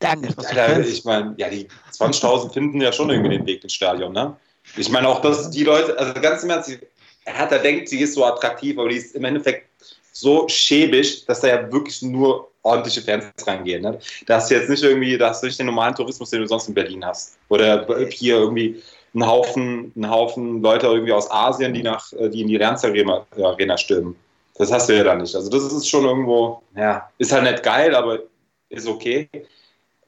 Danke. 0.00 0.34
Ja, 0.54 0.78
ich 0.78 1.04
meine, 1.04 1.34
ja, 1.36 1.50
die 1.50 1.68
20.000 1.92 2.52
finden 2.52 2.80
ja 2.80 2.90
schon 2.90 3.10
irgendwie 3.10 3.36
den 3.36 3.46
Weg 3.46 3.62
ins 3.62 3.74
Stadion, 3.74 4.12
ne? 4.12 4.34
Ich 4.76 4.88
meine 4.90 5.08
auch, 5.08 5.20
dass 5.20 5.50
die 5.50 5.64
Leute, 5.64 5.98
also 5.98 6.14
ganz 6.14 6.42
im 6.42 6.50
Ernst, 6.50 6.78
Hertha 7.24 7.58
denkt, 7.58 7.88
sie 7.88 8.00
ist 8.00 8.14
so 8.14 8.24
attraktiv, 8.24 8.78
aber 8.78 8.88
die 8.88 8.96
ist 8.96 9.14
im 9.14 9.24
Endeffekt 9.24 9.69
so 10.12 10.48
schäbig, 10.48 11.24
dass 11.26 11.40
da 11.40 11.48
ja 11.48 11.72
wirklich 11.72 12.02
nur 12.02 12.50
ordentliche 12.62 13.00
Fans 13.00 13.26
reingehen. 13.46 13.82
Ne? 13.82 13.98
Da 14.26 14.36
hast 14.36 14.50
du 14.50 14.54
jetzt 14.54 14.68
nicht 14.68 14.82
irgendwie, 14.82 15.16
da 15.16 15.30
hast 15.30 15.42
du 15.42 15.46
nicht 15.46 15.58
den 15.58 15.66
normalen 15.66 15.94
Tourismus, 15.94 16.30
den 16.30 16.40
du 16.40 16.46
sonst 16.46 16.68
in 16.68 16.74
Berlin 16.74 17.04
hast. 17.04 17.38
Oder 17.48 17.86
hier 18.10 18.36
irgendwie 18.36 18.82
einen 19.14 19.26
Haufen, 19.26 19.92
einen 19.96 20.10
Haufen 20.10 20.62
Leute 20.62 20.86
irgendwie 20.86 21.12
aus 21.12 21.30
Asien, 21.30 21.74
die 21.74 21.82
nach, 21.82 22.06
die 22.10 22.42
in 22.42 22.48
die 22.48 22.56
Ernst 22.56 22.84
Arena, 22.84 23.26
Arena 23.36 23.76
stürmen. 23.76 24.16
Das 24.56 24.70
hast 24.70 24.88
du 24.88 24.96
ja 24.96 25.04
da 25.04 25.14
nicht. 25.14 25.34
Also 25.34 25.48
das 25.48 25.72
ist 25.72 25.88
schon 25.88 26.04
irgendwo, 26.04 26.62
ja, 26.76 27.08
ist 27.18 27.32
halt 27.32 27.44
nicht 27.44 27.62
geil, 27.62 27.94
aber 27.94 28.20
ist 28.68 28.86
okay. 28.86 29.28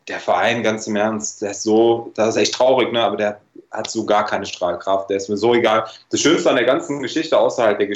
Der 0.09 0.19
Verein, 0.19 0.63
ganz 0.63 0.87
im 0.87 0.97
Ernst, 0.97 1.43
der 1.43 1.53
ist 1.53 1.63
so, 1.63 2.13
das 2.17 2.31
ist 2.31 2.37
echt 2.37 2.55
traurig, 2.55 2.93
ne? 2.93 3.03
aber 3.03 3.17
der 3.17 3.41
hat 3.71 3.91
so 3.91 4.05
gar 4.05 4.27
keine 4.27 4.45
Strahlkraft. 4.45 5.09
Der 5.09 5.17
ist 5.17 5.29
mir 5.29 5.37
so 5.37 5.55
egal. 5.55 5.87
Das 6.11 6.21
Schönste 6.21 6.51
an 6.51 6.57
der 6.57 6.65
ganzen 6.65 7.01
Geschichte, 7.01 7.39
außerhalb 7.39 7.79
der, 7.79 7.89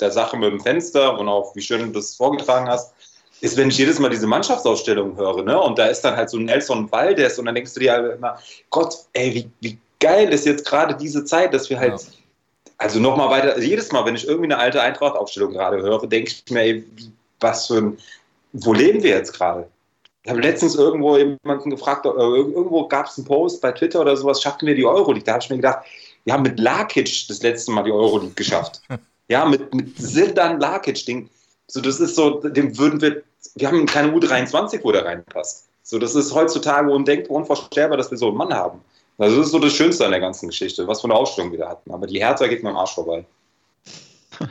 der 0.00 0.10
Sache 0.10 0.36
mit 0.36 0.50
dem 0.50 0.60
Fenster 0.60 1.18
und 1.18 1.28
auch 1.28 1.54
wie 1.54 1.62
schön 1.62 1.80
du 1.86 1.98
das 1.98 2.14
vorgetragen 2.14 2.68
hast, 2.68 2.94
ist, 3.40 3.56
wenn 3.56 3.68
ich 3.68 3.78
jedes 3.78 3.98
Mal 3.98 4.08
diese 4.08 4.26
Mannschaftsausstellung 4.26 5.16
höre, 5.16 5.42
ne? 5.42 5.60
Und 5.60 5.78
da 5.78 5.86
ist 5.86 6.02
dann 6.02 6.16
halt 6.16 6.30
so 6.30 6.38
Nelson 6.38 6.90
Valdez 6.90 7.38
und 7.38 7.46
dann 7.46 7.54
denkst 7.54 7.74
du 7.74 7.80
dir 7.80 7.92
halt 7.92 8.16
immer, 8.16 8.38
Gott, 8.70 8.96
ey, 9.12 9.34
wie, 9.34 9.50
wie 9.60 9.78
geil 10.00 10.32
ist 10.32 10.46
jetzt 10.46 10.66
gerade 10.66 10.94
diese 10.94 11.24
Zeit, 11.24 11.52
dass 11.52 11.68
wir 11.68 11.78
halt, 11.78 12.00
ja. 12.00 12.08
also 12.78 12.98
nochmal 12.98 13.30
weiter, 13.30 13.54
also 13.54 13.66
jedes 13.66 13.92
Mal, 13.92 14.04
wenn 14.06 14.16
ich 14.16 14.26
irgendwie 14.26 14.46
eine 14.46 14.58
alte 14.58 14.80
Eintracht-Aufstellung 14.80 15.52
gerade 15.52 15.82
höre, 15.82 16.06
denke 16.06 16.30
ich 16.30 16.50
mir, 16.50 16.60
ey, 16.60 16.84
was 17.40 17.66
für 17.66 17.78
ein, 17.78 17.98
wo 18.52 18.72
leben 18.72 19.02
wir 19.02 19.10
jetzt 19.10 19.34
gerade? 19.34 19.68
Ich 20.22 20.30
habe 20.30 20.40
letztens 20.40 20.74
irgendwo 20.74 21.16
jemanden 21.16 21.70
gefragt, 21.70 22.04
äh, 22.06 22.08
irgendwo 22.08 22.88
gab 22.88 23.06
es 23.06 23.16
einen 23.16 23.26
Post 23.26 23.60
bei 23.60 23.70
Twitter 23.72 24.00
oder 24.00 24.16
sowas, 24.16 24.42
schafften 24.42 24.66
wir 24.66 24.74
die 24.74 24.84
Euroleague? 24.84 25.24
Da 25.24 25.34
habe 25.34 25.42
ich 25.42 25.50
mir 25.50 25.56
gedacht, 25.56 25.86
wir 26.24 26.32
haben 26.32 26.42
mit 26.42 26.58
Lakic 26.58 27.28
das 27.28 27.42
letzte 27.42 27.70
Mal 27.70 27.84
die 27.84 27.92
Euroleague 27.92 28.34
geschafft. 28.34 28.80
ja, 29.28 29.44
mit, 29.44 29.74
mit 29.74 29.96
Sildan 29.98 30.60
Lakic-Ding. 30.60 31.28
So, 31.68 31.80
das 31.80 32.00
ist 32.00 32.14
so, 32.14 32.40
dem 32.40 32.78
würden 32.78 33.00
wir, 33.00 33.22
wir 33.54 33.68
haben 33.68 33.86
keine 33.86 34.12
U23, 34.12 34.80
wo 34.82 34.92
der 34.92 35.04
reinpasst. 35.04 35.66
So, 35.82 35.98
das 35.98 36.14
ist 36.14 36.34
heutzutage 36.34 36.90
undenkbar, 36.90 37.36
unvorstellbar, 37.36 37.96
dass 37.96 38.10
wir 38.10 38.18
so 38.18 38.28
einen 38.28 38.36
Mann 38.36 38.52
haben. 38.52 38.80
Also, 39.18 39.36
das 39.36 39.46
ist 39.46 39.52
so 39.52 39.58
das 39.58 39.72
Schönste 39.72 40.04
an 40.04 40.10
der 40.10 40.20
ganzen 40.20 40.48
Geschichte, 40.48 40.86
was 40.86 41.00
von 41.00 41.10
der 41.10 41.18
Ausstellung 41.18 41.52
wieder 41.52 41.68
hatten. 41.68 41.90
Aber 41.90 42.06
die 42.06 42.18
Hertha 42.18 42.46
geht 42.46 42.62
mir 42.62 42.70
am 42.70 42.76
Arsch 42.76 42.94
vorbei. 42.94 43.24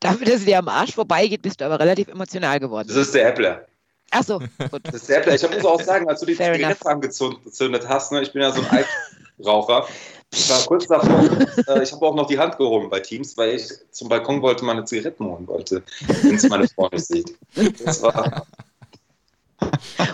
Dafür, 0.00 0.26
dass 0.26 0.40
sie 0.40 0.46
dir 0.46 0.58
am 0.58 0.68
Arsch 0.68 0.94
vorbeigeht, 0.94 1.42
bist 1.42 1.60
du 1.60 1.64
aber 1.64 1.80
relativ 1.80 2.08
emotional 2.08 2.60
geworden. 2.60 2.88
Das 2.88 2.96
ist 2.96 3.14
der 3.14 3.28
Äppler. 3.28 3.66
Achso, 4.10 4.38
gut. 4.70 4.80
Das 4.84 4.94
ist 4.94 5.08
der 5.08 5.18
Äppler. 5.18 5.34
Ich 5.34 5.42
muss 5.42 5.64
auch 5.64 5.80
sagen, 5.80 6.08
als 6.08 6.20
du 6.20 6.26
die 6.26 6.36
Zigarette 6.36 6.86
angezündet 6.86 7.88
hast, 7.88 8.12
ne, 8.12 8.22
ich 8.22 8.32
bin 8.32 8.42
ja 8.42 8.52
so 8.52 8.62
ein 8.62 8.84
Altraucher, 9.38 9.86
ich 10.32 10.50
war 10.50 10.60
kurz 10.66 10.86
davor, 10.86 11.24
äh, 11.68 11.82
ich 11.82 11.92
habe 11.92 12.06
auch 12.06 12.14
noch 12.14 12.26
die 12.26 12.38
Hand 12.38 12.58
gehoben 12.58 12.90
bei 12.90 13.00
Teams, 13.00 13.36
weil 13.36 13.56
ich 13.56 13.68
zum 13.90 14.08
Balkon 14.08 14.42
wollte, 14.42 14.64
meine 14.64 14.84
Zigaretten 14.84 15.24
holen 15.24 15.46
wollte, 15.46 15.82
wenn 16.22 16.34
es 16.34 16.48
meine 16.48 16.68
Freundin 16.68 16.98
sieht. 17.00 17.34
Das 17.84 18.02
war. 18.02 18.46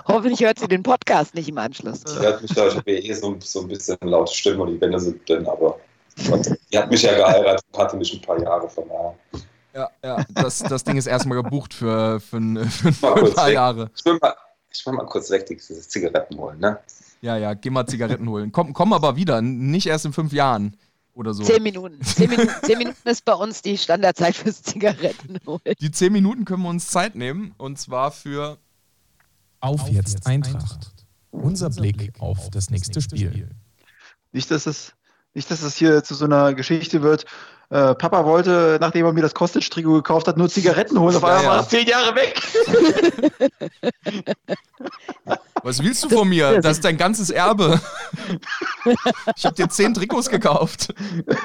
Hoffentlich 0.06 0.40
hört 0.40 0.58
sie 0.58 0.68
den 0.68 0.82
Podcast 0.82 1.34
nicht 1.34 1.48
im 1.48 1.58
Anschluss. 1.58 2.02
Ich 2.06 2.18
hört 2.18 2.42
mich 2.42 2.54
da, 2.54 2.68
ich 2.68 2.76
habe 2.76 2.90
eh 2.90 3.12
so, 3.12 3.36
so 3.40 3.62
ein 3.62 3.68
bisschen 3.68 3.96
laute 4.02 4.32
Stimme 4.32 4.62
und 4.62 4.74
die 4.74 4.80
Wände 4.80 5.00
sind 5.00 5.28
dünn, 5.28 5.46
aber 5.46 5.78
die 6.16 6.78
hat 6.78 6.90
mich 6.90 7.02
ja 7.02 7.14
geheiratet 7.14 7.64
und 7.72 7.78
hatte 7.78 7.96
mich 7.96 8.12
ein 8.14 8.22
paar 8.22 8.40
Jahre 8.40 8.68
von 8.68 8.88
daher. 8.88 9.14
Ja, 9.74 9.90
ja, 10.04 10.24
das, 10.32 10.60
das 10.60 10.84
Ding 10.84 10.96
ist 10.96 11.06
erstmal 11.06 11.42
gebucht 11.42 11.74
für, 11.74 12.20
für, 12.20 12.40
für, 12.40 12.92
für 12.92 13.14
ein 13.14 13.34
paar 13.34 13.46
weg. 13.48 13.54
Jahre. 13.54 13.90
Ich 13.96 14.04
will, 14.04 14.18
mal, 14.20 14.34
ich 14.70 14.86
will 14.86 14.92
mal 14.92 15.06
kurz 15.06 15.30
weg 15.30 15.46
die 15.46 15.56
Zigaretten 15.56 16.38
holen, 16.38 16.60
ne? 16.60 16.78
Ja, 17.24 17.38
ja, 17.38 17.54
geh 17.54 17.70
mal 17.70 17.86
Zigaretten 17.86 18.28
holen. 18.28 18.52
Komm, 18.52 18.74
komm 18.74 18.92
aber 18.92 19.16
wieder, 19.16 19.40
nicht 19.40 19.86
erst 19.86 20.04
in 20.04 20.12
fünf 20.12 20.34
Jahren 20.34 20.76
oder 21.14 21.32
so. 21.32 21.42
Zehn 21.42 21.62
Minuten. 21.62 21.98
Zehn 22.02 22.28
Minuten, 22.28 22.52
zehn 22.62 22.76
Minuten 22.76 23.08
ist 23.08 23.24
bei 23.24 23.32
uns 23.32 23.62
die 23.62 23.78
Standardzeit 23.78 24.36
fürs 24.36 24.62
Zigaretten 24.62 25.38
holen. 25.46 25.74
Die 25.80 25.90
zehn 25.90 26.12
Minuten 26.12 26.44
können 26.44 26.64
wir 26.64 26.68
uns 26.68 26.88
Zeit 26.88 27.14
nehmen 27.14 27.54
und 27.56 27.78
zwar 27.78 28.10
für 28.10 28.58
Auf 29.60 29.88
jetzt 29.88 30.26
Eintracht. 30.26 30.92
Unser 31.30 31.70
Blick 31.70 32.12
auf 32.18 32.50
das 32.50 32.68
nächste 32.68 33.00
Spiel. 33.00 33.48
Nicht, 34.32 34.50
dass 34.50 34.66
es, 34.66 34.92
nicht, 35.32 35.50
dass 35.50 35.62
es 35.62 35.76
hier 35.76 36.04
zu 36.04 36.14
so 36.14 36.26
einer 36.26 36.52
Geschichte 36.52 37.00
wird. 37.00 37.24
Äh, 37.70 37.94
Papa 37.94 38.24
wollte, 38.24 38.78
nachdem 38.80 39.06
er 39.06 39.12
mir 39.12 39.22
das 39.22 39.34
Kostic-Trikot 39.34 39.94
gekauft 39.94 40.28
hat, 40.28 40.36
nur 40.36 40.48
Zigaretten 40.48 40.98
holen. 40.98 41.16
Auf 41.16 41.24
einmal 41.24 41.42
ja, 41.42 41.42
ja. 41.42 41.48
war 41.50 41.56
das 41.58 41.68
zehn 41.68 41.86
Jahre 41.86 42.14
weg. 42.14 42.40
Was 45.62 45.82
willst 45.82 46.04
du 46.04 46.10
von 46.10 46.28
mir? 46.28 46.60
Das 46.60 46.76
ist 46.76 46.84
dein 46.84 46.98
ganzes 46.98 47.30
Erbe. 47.30 47.80
Ich 49.34 49.46
habe 49.46 49.56
dir 49.56 49.68
zehn 49.68 49.94
Trikots 49.94 50.28
gekauft. 50.28 50.92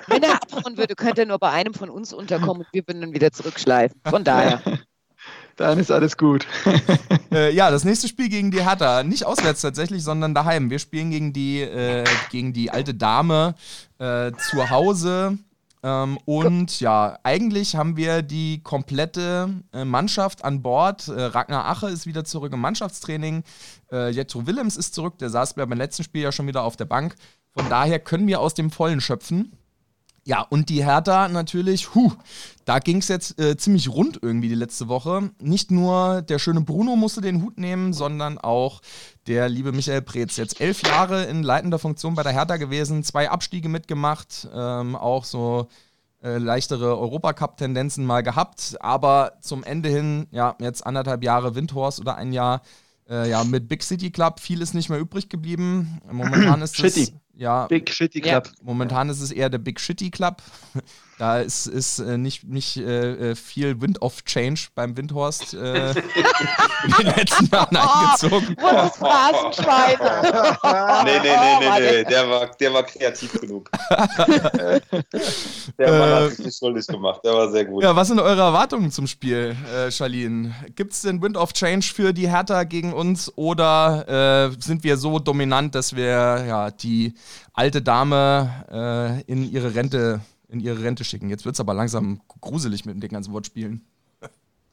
Wenn 0.07 0.23
er 0.23 0.33
abhauen 0.33 0.77
würde, 0.77 0.95
könnte 0.95 1.21
er 1.21 1.27
nur 1.27 1.39
bei 1.39 1.51
einem 1.51 1.73
von 1.73 1.89
uns 1.89 2.11
unterkommen 2.11 2.63
und 2.63 2.67
wir 2.73 2.85
würden 2.85 3.01
dann 3.01 3.13
wieder 3.13 3.31
zurückschleifen. 3.31 3.99
Von 4.09 4.23
daher. 4.23 4.61
Dann 5.55 5.77
ist 5.77 5.91
alles 5.91 6.17
gut. 6.17 6.47
Äh, 7.31 7.53
ja, 7.53 7.69
das 7.69 7.83
nächste 7.83 8.07
Spiel 8.07 8.27
gegen 8.27 8.49
die 8.49 8.63
Hertha. 8.63 9.03
Nicht 9.03 9.23
auswärts 9.23 9.61
tatsächlich, 9.61 10.03
sondern 10.03 10.33
daheim. 10.33 10.71
Wir 10.71 10.79
spielen 10.79 11.11
gegen 11.11 11.31
die, 11.31 11.61
äh, 11.61 12.03
gegen 12.31 12.53
die 12.53 12.71
alte 12.71 12.95
Dame 12.95 13.53
äh, 13.99 14.31
zu 14.31 14.71
Hause. 14.71 15.37
Ähm, 15.81 16.17
und 16.25 16.79
ja, 16.79 17.17
eigentlich 17.23 17.75
haben 17.75 17.95
wir 17.95 18.21
die 18.21 18.61
komplette 18.63 19.49
äh, 19.73 19.85
Mannschaft 19.85 20.43
an 20.43 20.61
Bord. 20.61 21.07
Äh, 21.07 21.21
Ragnar 21.21 21.65
Ache 21.65 21.87
ist 21.87 22.05
wieder 22.05 22.25
zurück 22.25 22.53
im 22.53 22.59
Mannschaftstraining. 22.59 23.43
Äh, 23.91 24.09
Jetro 24.09 24.45
Willems 24.45 24.75
ist 24.75 24.93
zurück. 24.93 25.17
Der 25.19 25.29
saß 25.29 25.53
beim 25.53 25.71
letzten 25.73 26.03
Spiel 26.03 26.23
ja 26.23 26.31
schon 26.31 26.47
wieder 26.47 26.63
auf 26.63 26.75
der 26.75 26.85
Bank. 26.85 27.15
Von 27.51 27.69
daher 27.69 27.99
können 27.99 28.27
wir 28.27 28.41
aus 28.41 28.53
dem 28.53 28.71
Vollen 28.71 29.01
schöpfen. 29.01 29.53
Ja, 30.25 30.41
und 30.41 30.69
die 30.69 30.85
Hertha 30.85 31.27
natürlich, 31.27 31.95
huh, 31.95 32.11
da 32.65 32.77
ging 32.79 32.97
es 32.97 33.07
jetzt 33.07 33.39
äh, 33.39 33.57
ziemlich 33.57 33.89
rund 33.89 34.19
irgendwie 34.21 34.49
die 34.49 34.55
letzte 34.55 34.87
Woche. 34.87 35.31
Nicht 35.41 35.71
nur 35.71 36.21
der 36.21 36.39
schöne 36.39 36.61
Bruno 36.61 36.95
musste 36.95 37.21
den 37.21 37.41
Hut 37.41 37.57
nehmen, 37.57 37.93
sondern 37.93 38.37
auch 38.37 38.81
der 39.29 39.47
liebe 39.47 39.71
Michael 39.71 40.01
Preetz. 40.01 40.37
Jetzt 40.37 40.59
elf 40.59 40.81
Jahre 40.81 41.25
in 41.25 41.43
leitender 41.43 41.77
Funktion 41.77 42.15
bei 42.15 42.23
der 42.23 42.33
Hertha 42.33 42.57
gewesen, 42.57 43.03
zwei 43.03 43.29
Abstiege 43.29 43.69
mitgemacht, 43.69 44.49
ähm, 44.51 44.95
auch 44.95 45.23
so 45.23 45.67
äh, 46.23 46.39
leichtere 46.39 46.97
Europacup-Tendenzen 46.97 48.03
mal 48.05 48.23
gehabt, 48.23 48.75
aber 48.79 49.33
zum 49.39 49.63
Ende 49.63 49.87
hin, 49.89 50.25
ja, 50.31 50.55
jetzt 50.59 50.83
anderthalb 50.83 51.23
Jahre 51.23 51.53
Windhorst 51.53 51.99
oder 51.99 52.15
ein 52.15 52.33
Jahr 52.33 52.63
äh, 53.07 53.29
ja, 53.29 53.43
mit 53.43 53.69
Big 53.69 53.83
City 53.83 54.09
Club, 54.09 54.39
viel 54.39 54.63
ist 54.63 54.73
nicht 54.73 54.89
mehr 54.89 54.99
übrig 54.99 55.29
geblieben. 55.29 56.01
Momentan 56.11 56.61
ist 56.63 56.83
es 56.83 57.13
ja, 57.35 57.67
Big 57.67 57.89
Shitty 57.91 58.21
Club. 58.21 58.49
Momentan 58.63 59.09
ist 59.09 59.21
es 59.21 59.31
eher 59.31 59.51
der 59.51 59.59
Big 59.59 59.79
Shitty 59.79 60.09
Club. 60.09 60.41
Da 61.19 61.39
ist, 61.39 61.67
ist 61.67 61.99
äh, 61.99 62.17
nicht, 62.17 62.45
nicht 62.45 62.77
äh, 62.77 63.31
äh 63.31 63.35
viel 63.35 63.81
Wind 63.81 64.01
of 64.01 64.23
Change 64.23 64.67
beim 64.73 64.95
Windhorst 64.95 65.53
äh, 65.53 65.89
in 65.89 65.95
den 66.97 67.07
letzten 67.07 67.45
Jahren 67.47 67.75
eingezogen. 67.75 68.55
Oh, 68.57 68.71
das 68.71 68.95
Phrasenschweine. 68.99 70.57
nee, 71.03 71.19
nee, 71.19 71.35
nee, 71.35 71.59
nee, 71.59 71.91
nee. 71.91 72.03
Der 72.05 72.29
war, 72.29 72.47
der 72.47 72.73
war 72.73 72.83
kreativ 72.83 73.33
genug. 73.33 73.69
der 75.77 75.91
Mann 75.91 76.09
hat 76.09 76.29
sich 76.31 76.45
nicht 76.45 76.57
schuldig 76.57 76.87
gemacht. 76.87 77.19
Der 77.25 77.33
war 77.33 77.51
sehr 77.51 77.65
gut. 77.65 77.83
Ja, 77.83 77.93
was 77.93 78.07
sind 78.07 78.21
eure 78.21 78.41
Erwartungen 78.41 78.89
zum 78.89 79.05
Spiel, 79.05 79.57
äh, 79.75 79.91
Charlene? 79.91 80.55
Gibt 80.77 80.93
es 80.93 81.01
den 81.01 81.21
Wind 81.21 81.35
of 81.35 81.51
Change 81.51 81.91
für 81.93 82.13
die 82.13 82.29
Hertha 82.29 82.63
gegen 82.63 82.93
uns 82.93 83.29
oder 83.35 84.47
äh, 84.47 84.61
sind 84.61 84.85
wir 84.85 84.95
so 84.95 85.19
dominant, 85.19 85.75
dass 85.75 85.93
wir 85.93 86.45
ja, 86.47 86.71
die 86.71 87.13
alte 87.51 87.81
Dame 87.81 89.25
äh, 89.27 89.29
in 89.29 89.51
ihre 89.51 89.75
Rente 89.75 90.21
in 90.49 90.59
ihre 90.59 90.83
Rente 90.83 91.03
schicken. 91.03 91.29
Jetzt 91.29 91.45
wird 91.45 91.55
es 91.55 91.59
aber 91.59 91.73
langsam 91.73 92.21
gruselig 92.41 92.85
mit 92.85 93.01
den 93.01 93.09
ganzen 93.09 93.31
Wortspielen. 93.33 93.85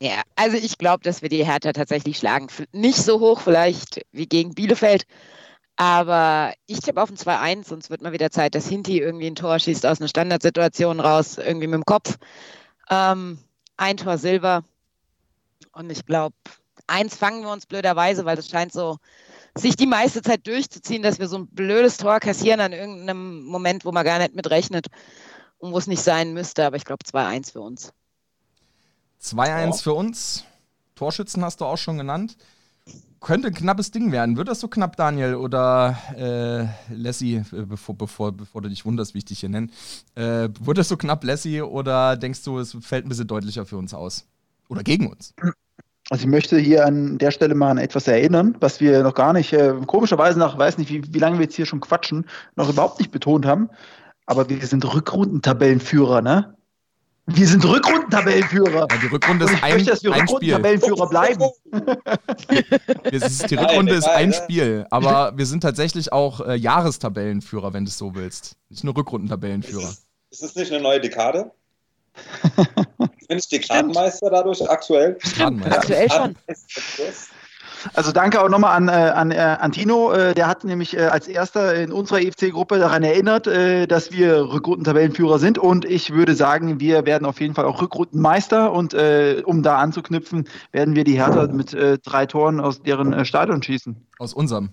Ja, 0.01 0.23
also 0.35 0.57
ich 0.57 0.77
glaube, 0.77 1.03
dass 1.05 1.23
wir 1.23 1.31
die 1.31 1.45
Hertha 1.45 1.73
tatsächlich 1.73 2.19
schlagen. 2.19 2.49
Nicht 2.73 2.99
so 2.99 3.21
hoch 3.21 3.41
vielleicht 3.41 4.05
wie 4.13 4.27
gegen 4.27 4.55
Bielefeld, 4.55 5.07
aber 5.77 6.53
ich 6.67 6.81
tippe 6.81 7.03
auf 7.03 7.11
ein 7.11 7.17
2-1, 7.17 7.69
sonst 7.69 7.91
wird 7.91 8.03
mal 8.03 8.13
wieder 8.13 8.31
Zeit, 8.31 8.55
dass 8.55 8.69
Hinti 8.69 8.99
irgendwie 8.99 9.27
ein 9.27 9.35
Tor 9.35 9.59
schießt 9.59 9.87
aus 9.87 10.01
einer 10.01 10.09
Standardsituation 10.09 11.01
raus, 11.01 11.39
irgendwie 11.39 11.67
mit 11.67 11.77
dem 11.77 11.85
Kopf. 11.85 12.19
Ähm, 12.91 13.39
ein 13.77 13.97
Tor 13.97 14.19
Silber. 14.19 14.65
Und 15.73 15.91
ich 15.91 16.05
glaube, 16.05 16.35
eins 16.87 17.17
fangen 17.17 17.43
wir 17.43 17.53
uns 17.53 17.67
blöderweise, 17.67 18.25
weil 18.25 18.37
das 18.37 18.49
scheint 18.49 18.73
so 18.73 18.99
sich 19.55 19.77
die 19.77 19.87
meiste 19.87 20.21
Zeit 20.21 20.47
durchzuziehen, 20.47 21.03
dass 21.03 21.19
wir 21.19 21.29
so 21.29 21.39
ein 21.39 21.47
blödes 21.47 21.97
Tor 21.97 22.21
kassieren 22.21 22.61
an 22.61 22.73
irgendeinem 22.73 23.45
Moment, 23.45 23.87
wo 23.87 23.93
man 23.93 24.05
gar 24.05 24.19
nicht 24.19 24.35
mit 24.35 24.51
rechnet 24.51 24.87
und 25.59 25.73
wo 25.73 25.79
es 25.79 25.87
nicht 25.87 26.03
sein 26.03 26.35
müsste. 26.35 26.67
Aber 26.67 26.77
ich 26.77 26.85
glaube 26.85 27.05
2-1 27.05 27.53
für 27.53 27.61
uns. 27.61 27.93
2-1 29.23 29.83
für 29.83 29.95
uns. 29.95 30.45
Torschützen 30.95 31.45
hast 31.45 31.61
du 31.61 31.65
auch 31.65 31.79
schon 31.79 31.99
genannt 31.99 32.37
könnte 33.21 33.49
ein 33.49 33.55
knappes 33.55 33.91
Ding 33.91 34.13
werden. 34.13 34.37
Wird 34.37 34.49
das 34.49 34.61
so 34.61 34.69
knapp, 34.69 34.97
Daniel? 34.97 35.35
Oder 35.35 35.97
äh, 36.17 36.95
Lassie, 36.95 37.43
äh, 37.53 37.63
bevor, 37.67 37.97
bevor, 37.97 38.33
bevor 38.33 38.63
du 38.63 38.69
dich 38.69 38.85
wunderst, 38.85 39.15
wie 39.15 39.19
ich 39.19 39.25
dich 39.25 39.41
hier 39.41 39.49
nenne. 39.49 39.69
Äh, 40.15 40.49
wird 40.61 40.79
das 40.79 40.89
so 40.89 40.97
knapp, 40.97 41.25
Lassie? 41.25 41.63
Oder 41.63 42.17
denkst 42.17 42.45
du, 42.45 42.59
es 42.59 42.77
fällt 42.81 43.05
ein 43.05 43.09
bisschen 43.09 43.27
deutlicher 43.27 43.67
für 43.67 43.79
uns 43.79 43.95
aus? 43.95 44.27
Oder 44.69 44.83
gegen 44.83 45.09
uns? 45.09 45.35
Also 46.09 46.23
ich 46.23 46.31
möchte 46.31 46.57
hier 46.57 46.87
an 46.87 47.19
der 47.19 47.33
Stelle 47.33 47.57
mal 47.57 47.71
an 47.71 47.79
etwas 47.79 48.07
erinnern, 48.07 48.57
was 48.61 48.81
wir 48.81 49.03
noch 49.03 49.15
gar 49.15 49.33
nicht, 49.33 49.53
äh, 49.53 49.75
komischerweise 49.87 50.39
nach, 50.39 50.57
weiß 50.57 50.79
nicht, 50.79 50.91
wie, 50.91 51.03
wie 51.13 51.19
lange 51.19 51.39
wir 51.39 51.47
jetzt 51.47 51.57
hier 51.57 51.67
schon 51.67 51.81
quatschen, 51.81 52.27
noch 52.55 52.69
überhaupt 52.69 53.01
nicht 53.01 53.11
betont 53.11 53.45
haben. 53.45 53.71
Aber 54.27 54.49
wir 54.49 54.67
sind 54.67 54.85
Rückrundentabellenführer, 54.85 56.21
ne? 56.21 56.57
Wir 57.29 57.49
sind 57.49 57.65
Rückrundentabellenführer. 57.65 58.87
Ja, 58.89 58.99
die 59.03 59.07
Rückrunde 59.07 59.47
ist 59.47 59.63
ein, 59.63 59.75
möchte, 59.75 59.91
dass 59.91 60.05
wir 60.05 60.13
ein 60.13 60.21
Rückrundentabellenführer 60.21 61.09
bleiben. 61.09 61.45
ist, 63.11 63.51
die 63.51 63.57
Rückrunde 63.57 63.95
ist 63.95 64.09
ein 64.09 64.33
Spiel, 64.33 64.87
aber 64.91 65.37
wir 65.37 65.47
sind 65.47 65.61
tatsächlich 65.61 66.13
auch 66.13 66.41
äh, 66.41 66.55
Jahrestabellenführer, 66.55 67.73
wenn 67.73 67.85
du 67.85 67.89
es 67.89 67.99
so 67.99 68.15
willst. 68.15 68.57
Nicht 68.69 68.85
nur 68.85 68.97
Rückrundentabellenführer. 68.97 69.89
Ist, 69.89 70.07
ist 70.31 70.43
das 70.43 70.55
nicht 70.55 70.73
eine 70.73 70.81
neue 70.81 71.01
Dekade? 71.01 71.51
Bin 73.29 73.39
ich 73.39 73.49
Dekadenmeister 73.49 74.31
dadurch 74.31 74.69
aktuell? 74.71 75.19
Aktuell 75.39 76.09
schon. 76.09 76.37
Also 77.95 78.13
danke 78.13 78.43
auch 78.43 78.49
nochmal 78.49 78.77
an, 78.77 78.89
äh, 78.89 78.93
an, 78.93 79.31
äh, 79.31 79.37
an 79.37 79.73
Tino, 79.73 80.13
äh, 80.13 80.35
der 80.35 80.47
hat 80.47 80.65
nämlich 80.65 80.99
als 81.01 81.29
erster 81.29 81.75
in 81.75 81.93
unserer 81.93 82.21
EFC-Gruppe 82.21 82.79
daran 82.79 83.03
erinnert, 83.03 83.47
dass 83.47 84.13
wir 84.13 84.53
Rückrundentabellenführer 84.53 85.39
sind 85.39 85.59
und 85.59 85.85
ich 85.85 86.13
würde 86.13 86.35
sagen, 86.35 86.81
wir 86.81 87.07
werden 87.07 87.25
auf 87.27 87.41
jeden 87.41 87.55
Fall 87.55 87.65
auch 87.65 87.81
Rückrundenmeister 87.81 88.73
und 88.73 88.95
um 89.45 89.63
da 89.63 89.79
anzuknüpfen, 89.79 90.49
werden 90.73 90.95
wir 90.95 91.05
die 91.05 91.15
Hertha 91.15 91.47
mit 91.49 91.77
drei 92.05 92.27
Toren 92.27 92.61
aus 92.61 92.83
deren 92.83 93.25
Stadion 93.25 93.63
schießen. 93.63 93.97
Aus 94.19 94.35
unserem? 94.35 94.71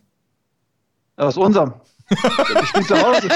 Aus 1.17 1.37
unserem. 1.37 1.73
Wir 2.09 2.65
spielen 2.65 2.85
zu 2.85 3.01
Hause. 3.01 3.29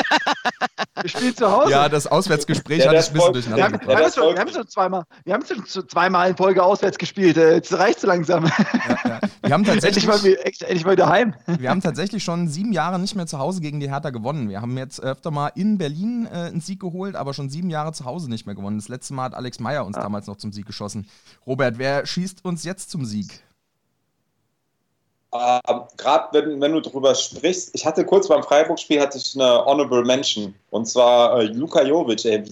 Wir 1.01 1.09
spielen 1.09 1.35
zu 1.35 1.51
Hause. 1.51 1.71
Ja, 1.71 1.89
das 1.89 2.07
Auswärtsgespräch 2.07 2.79
ja, 2.79 2.89
hat 2.89 2.95
es 2.95 3.07
ein 3.09 3.13
bisschen 3.13 3.33
durcheinander 3.33 3.77
gebracht. 3.77 3.87
Wir, 3.87 4.05
haben 4.05 4.11
schon, 4.11 4.33
wir 4.33 4.39
haben 4.39 4.51
schon 4.51 4.67
zweimal, 4.67 5.03
wir 5.25 5.33
haben 5.33 5.45
schon 5.45 5.87
zweimal 5.87 6.29
in 6.29 6.37
Folge 6.37 6.63
auswärts 6.63 6.97
gespielt. 6.97 7.37
Äh, 7.37 7.55
jetzt 7.55 7.73
reicht 7.73 7.99
es 7.99 8.03
langsam. 8.03 8.45
Ja, 8.45 8.97
ja. 9.05 9.19
Wir 9.41 9.53
haben 9.53 9.63
tatsächlich, 9.63 10.03
endlich, 10.05 10.23
mal, 10.23 10.65
endlich 10.65 10.85
mal 10.85 10.91
wieder 10.91 11.09
heim. 11.09 11.33
Wir 11.45 11.69
haben 11.69 11.81
tatsächlich 11.81 12.23
schon 12.23 12.47
sieben 12.47 12.73
Jahre 12.73 12.99
nicht 12.99 13.15
mehr 13.15 13.27
zu 13.27 13.39
Hause 13.39 13.61
gegen 13.61 13.79
die 13.79 13.89
Hertha 13.89 14.09
gewonnen. 14.09 14.49
Wir 14.49 14.61
haben 14.61 14.77
jetzt 14.77 14.99
öfter 15.01 15.31
mal 15.31 15.49
in 15.55 15.77
Berlin 15.77 16.27
äh, 16.31 16.47
einen 16.47 16.61
Sieg 16.61 16.79
geholt, 16.79 17.15
aber 17.15 17.33
schon 17.33 17.49
sieben 17.49 17.69
Jahre 17.69 17.93
zu 17.93 18.05
Hause 18.05 18.29
nicht 18.29 18.45
mehr 18.45 18.55
gewonnen. 18.55 18.77
Das 18.77 18.89
letzte 18.89 19.13
Mal 19.13 19.23
hat 19.23 19.33
Alex 19.35 19.59
Meyer 19.59 19.85
uns 19.85 19.95
damals 19.95 20.27
noch 20.27 20.37
zum 20.37 20.51
Sieg 20.51 20.65
geschossen. 20.65 21.07
Robert, 21.45 21.77
wer 21.77 22.05
schießt 22.05 22.43
uns 22.43 22.63
jetzt 22.63 22.89
zum 22.89 23.05
Sieg? 23.05 23.41
Äh, 25.31 25.59
gerade 25.97 26.27
wenn, 26.31 26.61
wenn 26.61 26.73
du 26.73 26.81
darüber 26.81 27.13
sprichst, 27.15 27.71
ich 27.73 27.85
hatte 27.85 28.05
kurz 28.05 28.27
beim 28.27 28.43
Freiburg-Spiel 28.43 28.99
eine 28.99 29.65
Honorable 29.65 30.03
Mention 30.03 30.55
und 30.69 30.85
zwar 30.85 31.39
äh, 31.39 31.45
Luka 31.45 31.83
Jovic, 31.83 32.25
ey, 32.25 32.43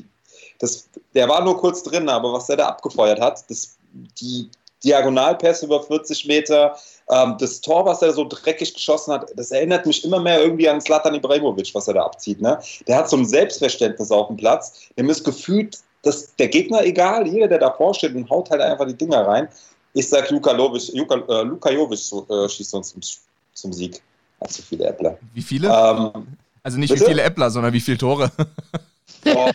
das, 0.59 0.89
der 1.13 1.27
war 1.27 1.43
nur 1.43 1.57
kurz 1.57 1.83
drin, 1.83 2.09
aber 2.09 2.33
was 2.33 2.47
der 2.47 2.57
da 2.57 2.67
abgefeuert 2.67 3.19
hat, 3.19 3.49
das, 3.49 3.77
die 4.19 4.49
Diagonalpässe 4.83 5.65
über 5.65 5.81
40 5.81 6.25
Meter, 6.27 6.75
ähm, 7.09 7.35
das 7.39 7.61
Tor, 7.61 7.85
was 7.85 8.01
er 8.01 8.13
so 8.13 8.25
dreckig 8.27 8.73
geschossen 8.73 9.13
hat, 9.13 9.31
das 9.35 9.51
erinnert 9.51 9.85
mich 9.85 10.03
immer 10.05 10.19
mehr 10.19 10.41
irgendwie 10.41 10.69
an 10.69 10.79
Slatan 10.79 11.15
Ibrahimovic, 11.15 11.73
was 11.73 11.87
er 11.87 11.95
da 11.95 12.03
abzieht. 12.03 12.41
Ne? 12.41 12.59
Der 12.87 12.97
hat 12.97 13.09
so 13.09 13.17
ein 13.17 13.25
Selbstverständnis 13.25 14.11
auf 14.11 14.27
dem 14.27 14.37
Platz, 14.37 14.89
dem 14.97 15.09
ist 15.09 15.23
gefühlt, 15.23 15.79
dass 16.03 16.35
der 16.35 16.49
Gegner 16.49 16.83
egal, 16.83 17.27
jeder, 17.27 17.47
der 17.47 17.57
davor 17.57 17.93
steht 17.93 18.15
und 18.15 18.29
haut 18.29 18.49
halt 18.51 18.61
einfach 18.61 18.85
die 18.85 18.93
Dinger 18.93 19.25
rein. 19.27 19.47
Ich 19.95 20.09
sage, 20.09 20.27
Luka, 20.33 20.51
Lovic, 20.51 20.93
Luka, 20.93 21.15
äh, 21.15 21.43
Luka 21.43 21.71
Jovic 21.71 21.99
äh, 22.29 22.49
schießt 22.49 22.73
uns 22.75 22.89
zum, 22.89 23.01
zum 23.53 23.71
Sieg. 23.71 24.01
Hat 24.41 24.51
zu 24.51 24.61
viele 24.61 24.87
Äppler. 24.87 25.17
Wie 25.33 25.41
viele? 25.41 25.69
Ähm, 25.69 26.37
also 26.61 26.77
nicht 26.77 26.89
bitte? 26.89 27.05
wie 27.05 27.09
viele 27.11 27.21
Äppler, 27.21 27.49
sondern 27.49 27.71
wie 27.73 27.81
viele 27.81 27.97
Tore. 27.97 28.31
Oh, 29.27 29.49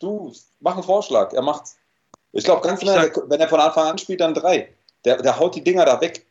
du, 0.00 0.32
mach 0.60 0.72
einen 0.72 0.82
Vorschlag. 0.82 1.34
Er 1.34 1.42
macht, 1.42 1.64
ich 2.32 2.42
glaube, 2.42 2.66
ganz 2.66 2.80
genau, 2.80 2.94
wenn 3.26 3.38
er 3.38 3.48
von 3.48 3.60
Anfang 3.60 3.88
an 3.88 3.98
spielt, 3.98 4.22
dann 4.22 4.32
drei. 4.32 4.72
Der, 5.04 5.20
der 5.20 5.38
haut 5.38 5.54
die 5.54 5.62
Dinger 5.62 5.84
da 5.84 6.00
weg. 6.00 6.24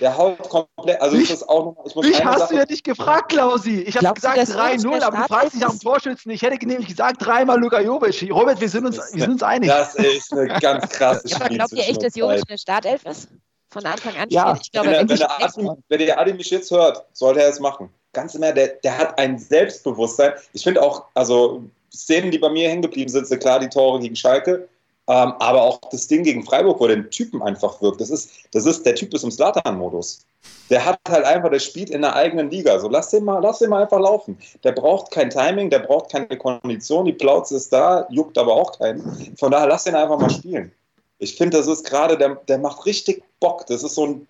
Der 0.00 0.16
haut 0.16 0.38
komplett. 0.48 1.00
Also 1.00 1.16
mich, 1.16 1.30
ist 1.30 1.42
das 1.42 1.48
auch 1.48 1.64
noch. 1.64 1.86
Ich 1.86 1.94
muss 1.94 2.06
mich 2.06 2.24
hast 2.24 2.38
Sache, 2.40 2.54
du 2.54 2.60
ja 2.60 2.66
nicht 2.68 2.84
gefragt, 2.84 3.30
Klausi. 3.30 3.80
Ich 3.82 3.96
habe 3.96 4.14
gesagt 4.14 4.38
3-0, 4.38 5.02
aber 5.02 5.16
du 5.16 5.22
fragst 5.24 5.54
dich 5.54 5.60
nach 5.60 5.70
dem 5.70 5.80
Torschützen. 5.80 6.30
Ich 6.30 6.42
hätte 6.42 6.66
nämlich 6.66 6.88
gesagt 6.88 7.24
dreimal 7.24 7.58
Luka 7.60 7.80
Jovic. 7.80 8.30
Robert, 8.30 8.60
wir 8.60 8.68
sind 8.68 8.86
uns, 8.86 8.96
wir 8.96 9.20
sind 9.22 9.32
uns 9.32 9.42
einig. 9.42 9.68
Das 9.68 9.94
ist 9.94 10.32
eine 10.32 10.48
ganz 10.60 10.88
krasse 10.88 11.28
ja, 11.28 11.36
Aber 11.36 11.48
glaubt 11.48 11.72
ihr 11.72 11.88
echt, 11.88 12.02
dass 12.02 12.14
Jovic 12.14 12.42
eine 12.48 12.58
Startelf 12.58 13.04
ist? 13.06 13.28
Von 13.70 13.84
Anfang 13.86 14.16
an? 14.16 14.28
Ja. 14.30 14.56
Ich 14.60 14.70
glaube, 14.70 14.90
wenn, 14.90 15.08
wenn, 15.08 15.16
der 15.16 15.42
Adi, 15.42 15.68
wenn 15.88 15.98
der 15.98 16.20
Adi 16.20 16.32
mich 16.32 16.50
jetzt 16.50 16.70
hört, 16.70 17.04
sollte 17.12 17.42
er 17.42 17.48
es 17.48 17.58
machen. 17.58 17.90
Ganz 18.12 18.34
im 18.36 18.42
Ernst, 18.44 18.56
der, 18.56 18.68
der 18.68 18.98
hat 18.98 19.18
ein 19.18 19.36
Selbstbewusstsein. 19.36 20.34
Ich 20.52 20.62
finde 20.62 20.80
auch, 20.80 21.06
also 21.14 21.64
Szenen, 21.92 22.30
die 22.30 22.38
bei 22.38 22.48
mir 22.48 22.68
hängen 22.68 22.82
geblieben 22.82 23.10
sind, 23.10 23.26
sind 23.26 23.40
klar 23.40 23.58
die 23.58 23.68
Tore 23.68 23.98
gegen 23.98 24.14
Schalke. 24.14 24.68
Ähm, 25.06 25.34
aber 25.38 25.62
auch 25.62 25.80
das 25.90 26.06
Ding 26.06 26.22
gegen 26.22 26.44
Freiburg, 26.44 26.80
wo 26.80 26.86
der 26.86 27.10
Typen 27.10 27.42
einfach 27.42 27.80
wirkt. 27.82 28.00
Das 28.00 28.08
ist, 28.08 28.30
das 28.52 28.64
ist, 28.64 28.86
der 28.86 28.94
Typ 28.94 29.12
ist 29.12 29.22
im 29.22 29.30
Slatan-Modus. 29.30 30.24
Der 30.70 30.84
hat 30.84 30.98
halt 31.08 31.26
einfach, 31.26 31.50
der 31.50 31.58
spielt 31.58 31.90
in 31.90 32.00
der 32.00 32.16
eigenen 32.16 32.50
Liga. 32.50 32.78
So 32.78 32.88
lass 32.88 33.10
den 33.10 33.24
mal, 33.24 33.40
lass 33.40 33.58
den 33.58 33.68
mal 33.68 33.82
einfach 33.82 34.00
laufen. 34.00 34.38
Der 34.62 34.72
braucht 34.72 35.10
kein 35.10 35.28
Timing, 35.28 35.68
der 35.68 35.80
braucht 35.80 36.10
keine 36.10 36.38
Kondition, 36.38 37.04
die 37.04 37.12
Plauze 37.12 37.56
ist 37.56 37.70
da, 37.70 38.06
juckt 38.08 38.38
aber 38.38 38.54
auch 38.54 38.78
keinen. 38.78 39.36
Von 39.38 39.50
daher 39.50 39.68
lass 39.68 39.84
den 39.84 39.94
einfach 39.94 40.18
mal 40.18 40.30
spielen. 40.30 40.72
Ich 41.18 41.36
finde, 41.36 41.58
das 41.58 41.66
ist 41.66 41.84
gerade, 41.84 42.16
der, 42.16 42.36
der 42.48 42.58
macht 42.58 42.86
richtig 42.86 43.22
Bock. 43.40 43.66
Das 43.66 43.82
ist 43.82 43.94
so 43.94 44.06
ein, 44.06 44.26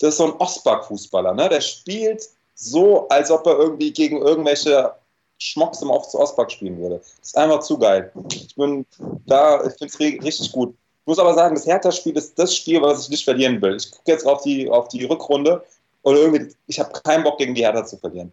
das 0.00 0.10
ist 0.10 0.16
so 0.18 0.26
ein 0.26 0.32
Ostback-Fußballer, 0.38 1.32
ne? 1.32 1.48
Der 1.48 1.60
spielt 1.62 2.28
so, 2.54 3.08
als 3.08 3.30
ob 3.30 3.46
er 3.46 3.58
irgendwie 3.58 3.90
gegen 3.90 4.20
irgendwelche 4.20 4.92
Schmocks 5.40 5.82
im 5.82 5.90
Ostpark 5.90 6.52
spielen 6.52 6.78
würde. 6.78 6.98
Das 6.98 7.30
ist 7.30 7.36
einfach 7.36 7.60
zu 7.60 7.78
geil. 7.78 8.12
Ich 8.32 8.54
bin 8.54 8.86
da, 9.26 9.64
ich 9.64 9.72
finde 9.74 9.86
es 9.86 9.98
richtig 9.98 10.52
gut. 10.52 10.74
Ich 11.00 11.06
muss 11.06 11.18
aber 11.18 11.34
sagen, 11.34 11.54
das 11.54 11.66
Hertha-Spiel 11.66 12.16
ist 12.16 12.38
das 12.38 12.54
Spiel, 12.54 12.80
was 12.82 13.04
ich 13.04 13.10
nicht 13.10 13.24
verlieren 13.24 13.60
will. 13.60 13.76
Ich 13.76 13.90
gucke 13.90 14.12
jetzt 14.12 14.26
auf 14.26 14.42
die, 14.42 14.70
auf 14.70 14.88
die 14.88 15.04
Rückrunde 15.04 15.64
und 16.02 16.16
irgendwie, 16.16 16.54
ich 16.66 16.78
habe 16.78 16.92
keinen 16.92 17.24
Bock 17.24 17.38
gegen 17.38 17.54
die 17.54 17.62
Hertha 17.62 17.84
zu 17.84 17.96
verlieren. 17.96 18.32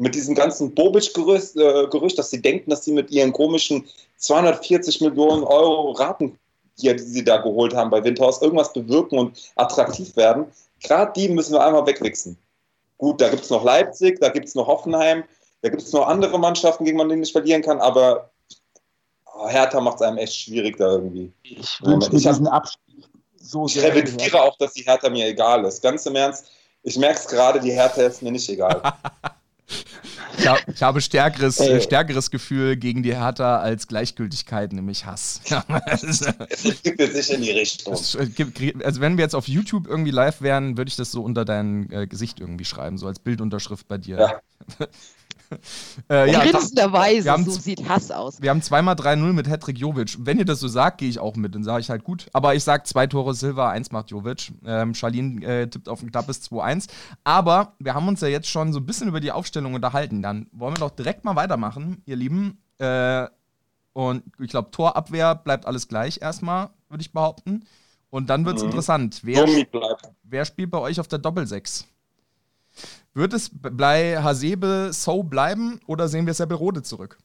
Mit 0.00 0.14
diesem 0.14 0.34
ganzen 0.34 0.74
Bobic-Gerücht, 0.74 1.56
äh, 1.56 1.86
Gerücht, 1.88 2.18
dass 2.18 2.30
sie 2.30 2.42
denken, 2.42 2.70
dass 2.70 2.84
sie 2.84 2.92
mit 2.92 3.10
ihren 3.10 3.32
komischen 3.32 3.86
240 4.18 5.00
Millionen 5.00 5.44
Euro 5.44 5.92
Raten, 5.92 6.38
die, 6.80 6.94
die 6.94 7.02
sie 7.02 7.24
da 7.24 7.38
geholt 7.38 7.74
haben 7.74 7.90
bei 7.90 8.02
Windhaus, 8.02 8.42
irgendwas 8.42 8.72
bewirken 8.72 9.18
und 9.18 9.52
attraktiv 9.56 10.14
werden. 10.16 10.46
Gerade 10.82 11.12
die 11.16 11.28
müssen 11.28 11.54
wir 11.54 11.64
einmal 11.64 11.86
wegwichsen. 11.86 12.36
Gut, 12.98 13.20
da 13.20 13.28
gibt 13.28 13.44
es 13.44 13.50
noch 13.50 13.64
Leipzig, 13.64 14.20
da 14.20 14.28
gibt 14.28 14.48
es 14.48 14.54
noch 14.54 14.66
Hoffenheim, 14.66 15.24
da 15.62 15.68
gibt 15.68 15.82
es 15.82 15.92
noch 15.92 16.06
andere 16.06 16.38
Mannschaften, 16.38 16.84
gegen 16.84 16.98
die 16.98 17.04
man 17.04 17.18
nicht 17.18 17.32
verlieren 17.32 17.62
kann, 17.62 17.80
aber 17.80 18.30
oh, 19.26 19.48
Hertha 19.48 19.80
macht 19.80 19.96
es 19.96 20.02
einem 20.02 20.18
echt 20.18 20.34
schwierig 20.34 20.76
da 20.78 20.92
irgendwie. 20.92 21.32
Ich 21.42 21.80
wünsche 21.82 22.10
mir 22.12 22.18
diesen 22.18 22.46
Abstieg 22.46 22.80
so 23.40 23.66
ich 23.66 23.74
sehr. 23.74 23.88
Ich 23.88 24.02
revidiere 24.02 24.42
auch, 24.42 24.56
dass 24.58 24.74
die 24.74 24.82
Hertha 24.82 25.08
mir 25.10 25.26
egal 25.26 25.64
ist. 25.64 25.82
Ganz 25.82 26.06
im 26.06 26.16
Ernst, 26.16 26.46
ich 26.82 26.96
merke 26.96 27.18
es 27.18 27.26
gerade, 27.26 27.60
die 27.60 27.72
Hertha 27.72 28.02
ist 28.02 28.22
mir 28.22 28.32
nicht 28.32 28.48
egal. 28.48 28.82
Ich, 30.38 30.46
hab, 30.46 30.68
ich 30.68 30.82
habe 30.82 31.00
stärkeres, 31.00 31.58
äh, 31.58 31.80
stärkeres 31.80 32.30
Gefühl 32.30 32.76
gegen 32.76 33.02
die 33.02 33.14
Hertha 33.14 33.58
als 33.58 33.88
Gleichgültigkeit, 33.88 34.72
nämlich 34.72 35.04
Hass. 35.04 35.40
Es 35.88 36.82
gibt 36.82 37.00
jetzt 37.00 37.16
nicht 37.16 37.30
in 37.30 37.42
die 37.42 37.50
Richtung. 37.50 37.92
also 37.92 39.00
wenn 39.00 39.16
wir 39.16 39.24
jetzt 39.24 39.34
auf 39.34 39.48
YouTube 39.48 39.88
irgendwie 39.88 40.12
live 40.12 40.40
wären, 40.40 40.76
würde 40.76 40.88
ich 40.88 40.96
das 40.96 41.10
so 41.10 41.22
unter 41.22 41.44
dein 41.44 41.90
äh, 41.90 42.06
Gesicht 42.06 42.38
irgendwie 42.38 42.64
schreiben, 42.64 42.98
so 42.98 43.08
als 43.08 43.18
Bildunterschrift 43.18 43.88
bei 43.88 43.98
dir. 43.98 44.18
Ja. 44.78 44.86
Äh, 46.10 46.30
ja, 46.32 46.44
Grinsenderweise, 46.44 47.34
so 47.44 47.50
sieht 47.52 47.88
Hass 47.88 48.10
aus. 48.10 48.40
Wir 48.40 48.50
haben 48.50 48.62
zweimal 48.62 48.94
3-0 48.94 49.32
mit 49.32 49.48
Hedrick 49.48 49.78
Jovic. 49.78 50.16
Wenn 50.20 50.38
ihr 50.38 50.44
das 50.44 50.60
so 50.60 50.68
sagt, 50.68 50.98
gehe 50.98 51.08
ich 51.08 51.18
auch 51.18 51.36
mit. 51.36 51.54
Dann 51.54 51.64
sage 51.64 51.80
ich 51.80 51.90
halt 51.90 52.04
gut. 52.04 52.26
Aber 52.32 52.54
ich 52.54 52.64
sage 52.64 52.82
zwei 52.84 53.06
Tore 53.06 53.34
Silva, 53.34 53.70
eins 53.70 53.90
macht 53.92 54.10
Jovic. 54.10 54.52
Ähm, 54.64 54.94
Charlene 54.94 55.44
äh, 55.44 55.66
tippt 55.68 55.88
auf 55.88 56.02
ein 56.02 56.10
knappes 56.10 56.42
2-1. 56.50 56.88
Aber 57.24 57.74
wir 57.78 57.94
haben 57.94 58.08
uns 58.08 58.20
ja 58.20 58.28
jetzt 58.28 58.48
schon 58.48 58.72
so 58.72 58.80
ein 58.80 58.86
bisschen 58.86 59.08
über 59.08 59.20
die 59.20 59.32
Aufstellung 59.32 59.74
unterhalten. 59.74 60.22
Dann 60.22 60.46
wollen 60.52 60.74
wir 60.74 60.80
doch 60.80 60.90
direkt 60.90 61.24
mal 61.24 61.36
weitermachen, 61.36 62.02
ihr 62.06 62.16
Lieben. 62.16 62.58
Äh, 62.78 63.26
und 63.92 64.22
ich 64.38 64.50
glaube, 64.50 64.70
Torabwehr 64.70 65.34
bleibt 65.34 65.66
alles 65.66 65.88
gleich 65.88 66.20
erstmal, 66.22 66.70
würde 66.88 67.00
ich 67.02 67.12
behaupten. 67.12 67.64
Und 68.10 68.30
dann 68.30 68.46
wird 68.46 68.56
es 68.56 68.62
Mhm. 68.62 68.68
interessant. 68.70 69.20
Wer, 69.22 69.46
wer 70.22 70.44
spielt 70.44 70.70
bei 70.70 70.78
euch 70.78 71.00
auf 71.00 71.08
der 71.08 71.18
Doppelsechs? 71.18 71.86
Wird 73.18 73.32
es 73.32 73.50
bei 73.52 74.22
Hasebe 74.22 74.90
So 74.92 75.24
bleiben 75.24 75.80
oder 75.88 76.06
sehen 76.06 76.24
wir 76.26 76.34
Seppelrode 76.34 76.84
zurück? 76.84 77.18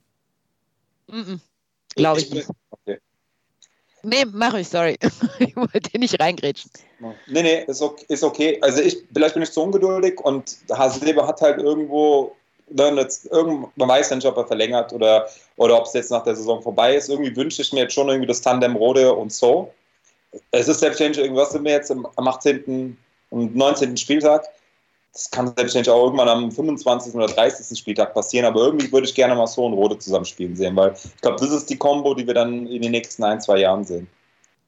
Mhm. 1.05 1.39
Glaube 1.95 2.19
ich 2.19 2.29
bin- 2.31 2.39
nicht. 2.39 2.49
Okay. 2.71 2.99
Nee, 4.01 4.25
mach 4.25 4.55
ich, 4.55 4.67
sorry. 4.67 4.97
ich 5.39 5.55
wollte 5.55 5.99
nicht 5.99 6.19
reingrätschen. 6.19 6.71
Nee, 7.27 7.43
nee, 7.43 7.63
ist 7.67 7.79
okay. 7.83 8.05
Ist 8.07 8.23
okay. 8.23 8.57
Also 8.61 8.81
ich, 8.81 9.03
vielleicht 9.13 9.35
bin 9.35 9.43
ich 9.43 9.51
zu 9.51 9.61
ungeduldig 9.61 10.19
und 10.19 10.57
Hasebe 10.71 11.27
hat 11.27 11.41
halt 11.41 11.59
irgendwo, 11.59 12.35
ne, 12.69 12.89
jetzt, 12.95 13.27
irgend, 13.27 13.77
man 13.77 13.87
weiß 13.87 14.09
ja 14.09 14.15
nicht, 14.15 14.25
ob 14.25 14.35
er 14.37 14.47
verlängert 14.47 14.93
oder, 14.93 15.29
oder 15.57 15.77
ob 15.77 15.85
es 15.85 15.93
jetzt 15.93 16.09
nach 16.09 16.23
der 16.23 16.35
Saison 16.35 16.59
vorbei 16.63 16.95
ist. 16.95 17.09
Irgendwie 17.09 17.35
wünsche 17.35 17.61
ich 17.61 17.71
mir 17.71 17.81
jetzt 17.81 17.93
schon 17.93 18.09
irgendwie 18.09 18.27
das 18.27 18.41
Tandem 18.41 18.75
Rode 18.75 19.13
und 19.13 19.31
so. 19.31 19.71
Es 20.49 20.67
ist 20.67 20.79
selbstverständlich 20.79 21.23
irgendwas, 21.25 21.51
sind 21.51 21.63
wir 21.63 21.73
jetzt 21.73 21.91
im, 21.91 22.07
am 22.15 22.27
18. 22.27 22.97
und 23.29 23.55
19. 23.55 23.95
Spieltag. 23.95 24.47
Das 25.13 25.29
kann 25.29 25.45
selbstverständlich 25.45 25.91
auch 25.91 26.05
irgendwann 26.05 26.27
am 26.27 26.51
25. 26.51 27.13
oder 27.13 27.27
30. 27.27 27.77
Spieltag 27.77 28.15
passieren, 28.15 28.45
aber 28.45 28.61
irgendwie 28.61 28.91
würde 28.91 29.07
ich 29.07 29.13
gerne 29.13 29.35
mal 29.35 29.45
so 29.45 29.65
und 29.65 29.73
Rode 29.73 29.97
zusammenspielen 29.99 30.55
sehen, 30.55 30.75
weil 30.75 30.93
ich 30.93 31.21
glaube, 31.21 31.37
das 31.39 31.51
ist 31.51 31.69
die 31.69 31.77
Kombo, 31.77 32.15
die 32.15 32.25
wir 32.25 32.33
dann 32.33 32.65
in 32.65 32.81
den 32.81 32.91
nächsten 32.91 33.23
ein, 33.23 33.39
zwei 33.39 33.59
Jahren 33.59 33.85
sehen. 33.85 34.07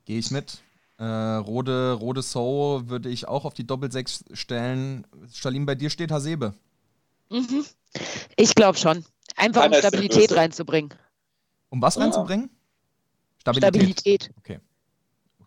Gehe 0.05 0.19
ich 0.19 0.29
mit. 0.29 0.61
Äh, 0.97 1.03
Rode, 1.03 1.93
Rode 1.93 2.21
So 2.21 2.83
würde 2.85 3.09
ich 3.09 3.27
auch 3.27 3.43
auf 3.43 3.55
die 3.55 3.65
Doppelsechs 3.65 4.23
stellen. 4.33 5.05
Stalin, 5.33 5.65
bei 5.65 5.75
dir 5.75 5.89
steht 5.89 6.11
Hasebe. 6.11 6.53
Mhm. 7.31 7.65
Ich 8.35 8.53
glaube 8.53 8.77
schon. 8.77 9.03
Einfach 9.35 9.63
Keiner 9.63 9.77
um 9.77 9.79
Stabilität 9.79 10.29
Böse. 10.29 10.33
Um 10.33 10.39
reinzubringen. 10.39 10.93
was 11.71 11.95
Ja. 11.95 12.03
reinzubringen? 12.03 12.49
Stabilität. 13.39 14.31
Okay. 14.37 14.59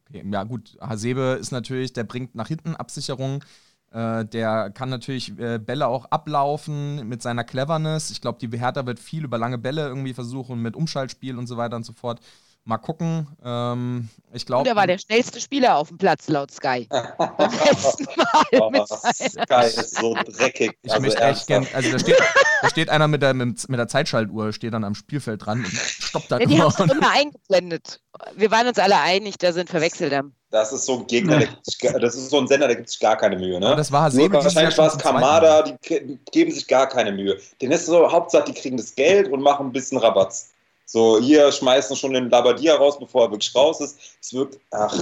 okay. 0.08 0.24
Ja, 0.30 0.42
gut. 0.42 0.76
Hasebe 0.80 1.38
ist 1.40 1.52
natürlich, 1.52 1.92
der 1.92 2.04
bringt 2.04 2.34
nach 2.34 2.48
hinten 2.48 2.74
Absicherung. 2.74 3.44
Äh, 3.90 4.24
der 4.26 4.70
kann 4.70 4.90
natürlich 4.90 5.38
äh, 5.38 5.58
Bälle 5.58 5.86
auch 5.86 6.06
ablaufen 6.06 7.08
mit 7.08 7.22
seiner 7.22 7.44
Cleverness. 7.44 8.10
Ich 8.10 8.20
glaube, 8.20 8.38
die 8.46 8.58
Hertha 8.58 8.84
wird 8.86 8.98
viel 9.00 9.24
über 9.24 9.38
lange 9.38 9.58
Bälle 9.58 9.86
irgendwie 9.88 10.12
versuchen 10.14 10.60
mit 10.60 10.76
Umschaltspiel 10.76 11.38
und 11.38 11.46
so 11.46 11.56
weiter 11.56 11.76
und 11.76 11.84
so 11.84 11.92
fort. 11.94 12.20
Mal 12.64 12.76
gucken. 12.76 13.28
Ähm, 13.42 14.10
ich 14.34 14.42
Und 14.42 14.46
glaube. 14.46 14.68
er 14.68 14.76
war 14.76 14.86
der 14.86 14.98
schnellste 14.98 15.40
Spieler 15.40 15.76
auf 15.78 15.88
dem 15.88 15.96
Platz, 15.96 16.28
laut 16.28 16.50
Sky. 16.50 16.86
Beim 17.16 17.50
letzten 17.64 18.04
Mal 18.14 18.44
Oh, 18.60 18.68
mit. 18.70 18.86
Sky 18.86 19.64
ist 19.64 19.96
so 19.96 20.14
dreckig. 20.14 20.76
Ich 20.82 20.90
Also 20.92 21.02
möchte 21.02 21.22
echt 21.22 21.46
gern, 21.46 21.66
also 21.72 21.90
da 21.90 21.98
steht, 21.98 22.16
da 22.60 22.68
steht 22.68 22.90
einer 22.90 23.08
mit 23.08 23.22
der, 23.22 23.32
mit, 23.32 23.66
der 23.70 23.88
Zeitschaltuhr, 23.88 24.52
steht 24.52 24.74
dann 24.74 24.84
am 24.84 24.94
Spielfeld 24.94 25.46
dran 25.46 25.60
und 25.60 25.68
stoppt 25.72 26.30
da 26.30 26.38
Ja, 26.40 26.44
die 26.44 26.60
haben 26.60 26.68
es 26.68 26.78
immer. 26.78 26.92
immer 26.92 27.10
eingeblendet. 27.10 28.02
Wir 28.36 28.50
waren 28.50 28.66
uns 28.66 28.78
alle 28.78 29.00
einig, 29.00 29.38
da 29.38 29.54
sind 29.54 29.70
verwechselt 29.70 30.12
haben. 30.12 30.34
Das 30.50 30.72
ist 30.72 30.86
so 30.86 30.98
ein 31.00 31.06
Gegner, 31.06 31.38
der 31.38 31.48
gibt 31.48 31.64
sich, 31.66 31.78
gar- 31.78 31.98
das 32.00 32.14
ist 32.14 32.30
so 32.30 32.38
ein 32.38 32.46
Sender, 32.48 32.66
der 32.68 32.76
gibt 32.76 32.88
sich 32.88 32.98
gar 32.98 33.16
keine 33.18 33.36
Mühe. 33.36 33.56
Aber 33.58 33.70
Ne? 33.70 33.76
das 33.76 33.92
war 33.92 34.04
Nur 34.04 34.10
dieses 34.10 34.32
Jahr 34.32 34.44
wahrscheinlich 34.44 34.78
war 34.78 34.86
es 34.88 34.96
Kamada, 34.98 35.62
die 35.62 35.74
ge- 35.82 36.18
geben 36.32 36.50
sich 36.50 36.66
gar 36.66 36.88
keine 36.88 37.12
Mühe. 37.12 37.38
Den 37.60 37.70
ist 37.70 37.84
so, 37.84 38.10
Hauptsache, 38.10 38.44
die 38.44 38.54
kriegen 38.54 38.78
das 38.78 38.94
Geld 38.94 39.28
und 39.30 39.42
machen 39.42 39.66
ein 39.66 39.72
bisschen 39.72 39.98
Rabatz. 39.98 40.52
So, 40.86 41.20
hier 41.20 41.52
schmeißen 41.52 41.94
schon 41.96 42.14
den 42.14 42.30
Labadia 42.30 42.76
raus, 42.76 42.98
bevor 42.98 43.26
er 43.26 43.30
wirklich 43.30 43.54
raus 43.54 43.80
ist. 43.82 43.98
Es 44.22 44.32
wirkt, 44.32 44.58
ach, 44.70 44.96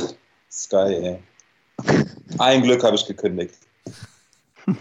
Sky, 0.51 0.77
ey. 0.77 1.23
Ein 2.39 2.63
Glück 2.63 2.83
habe 2.83 2.97
ich 2.97 3.07
gekündigt. 3.07 3.55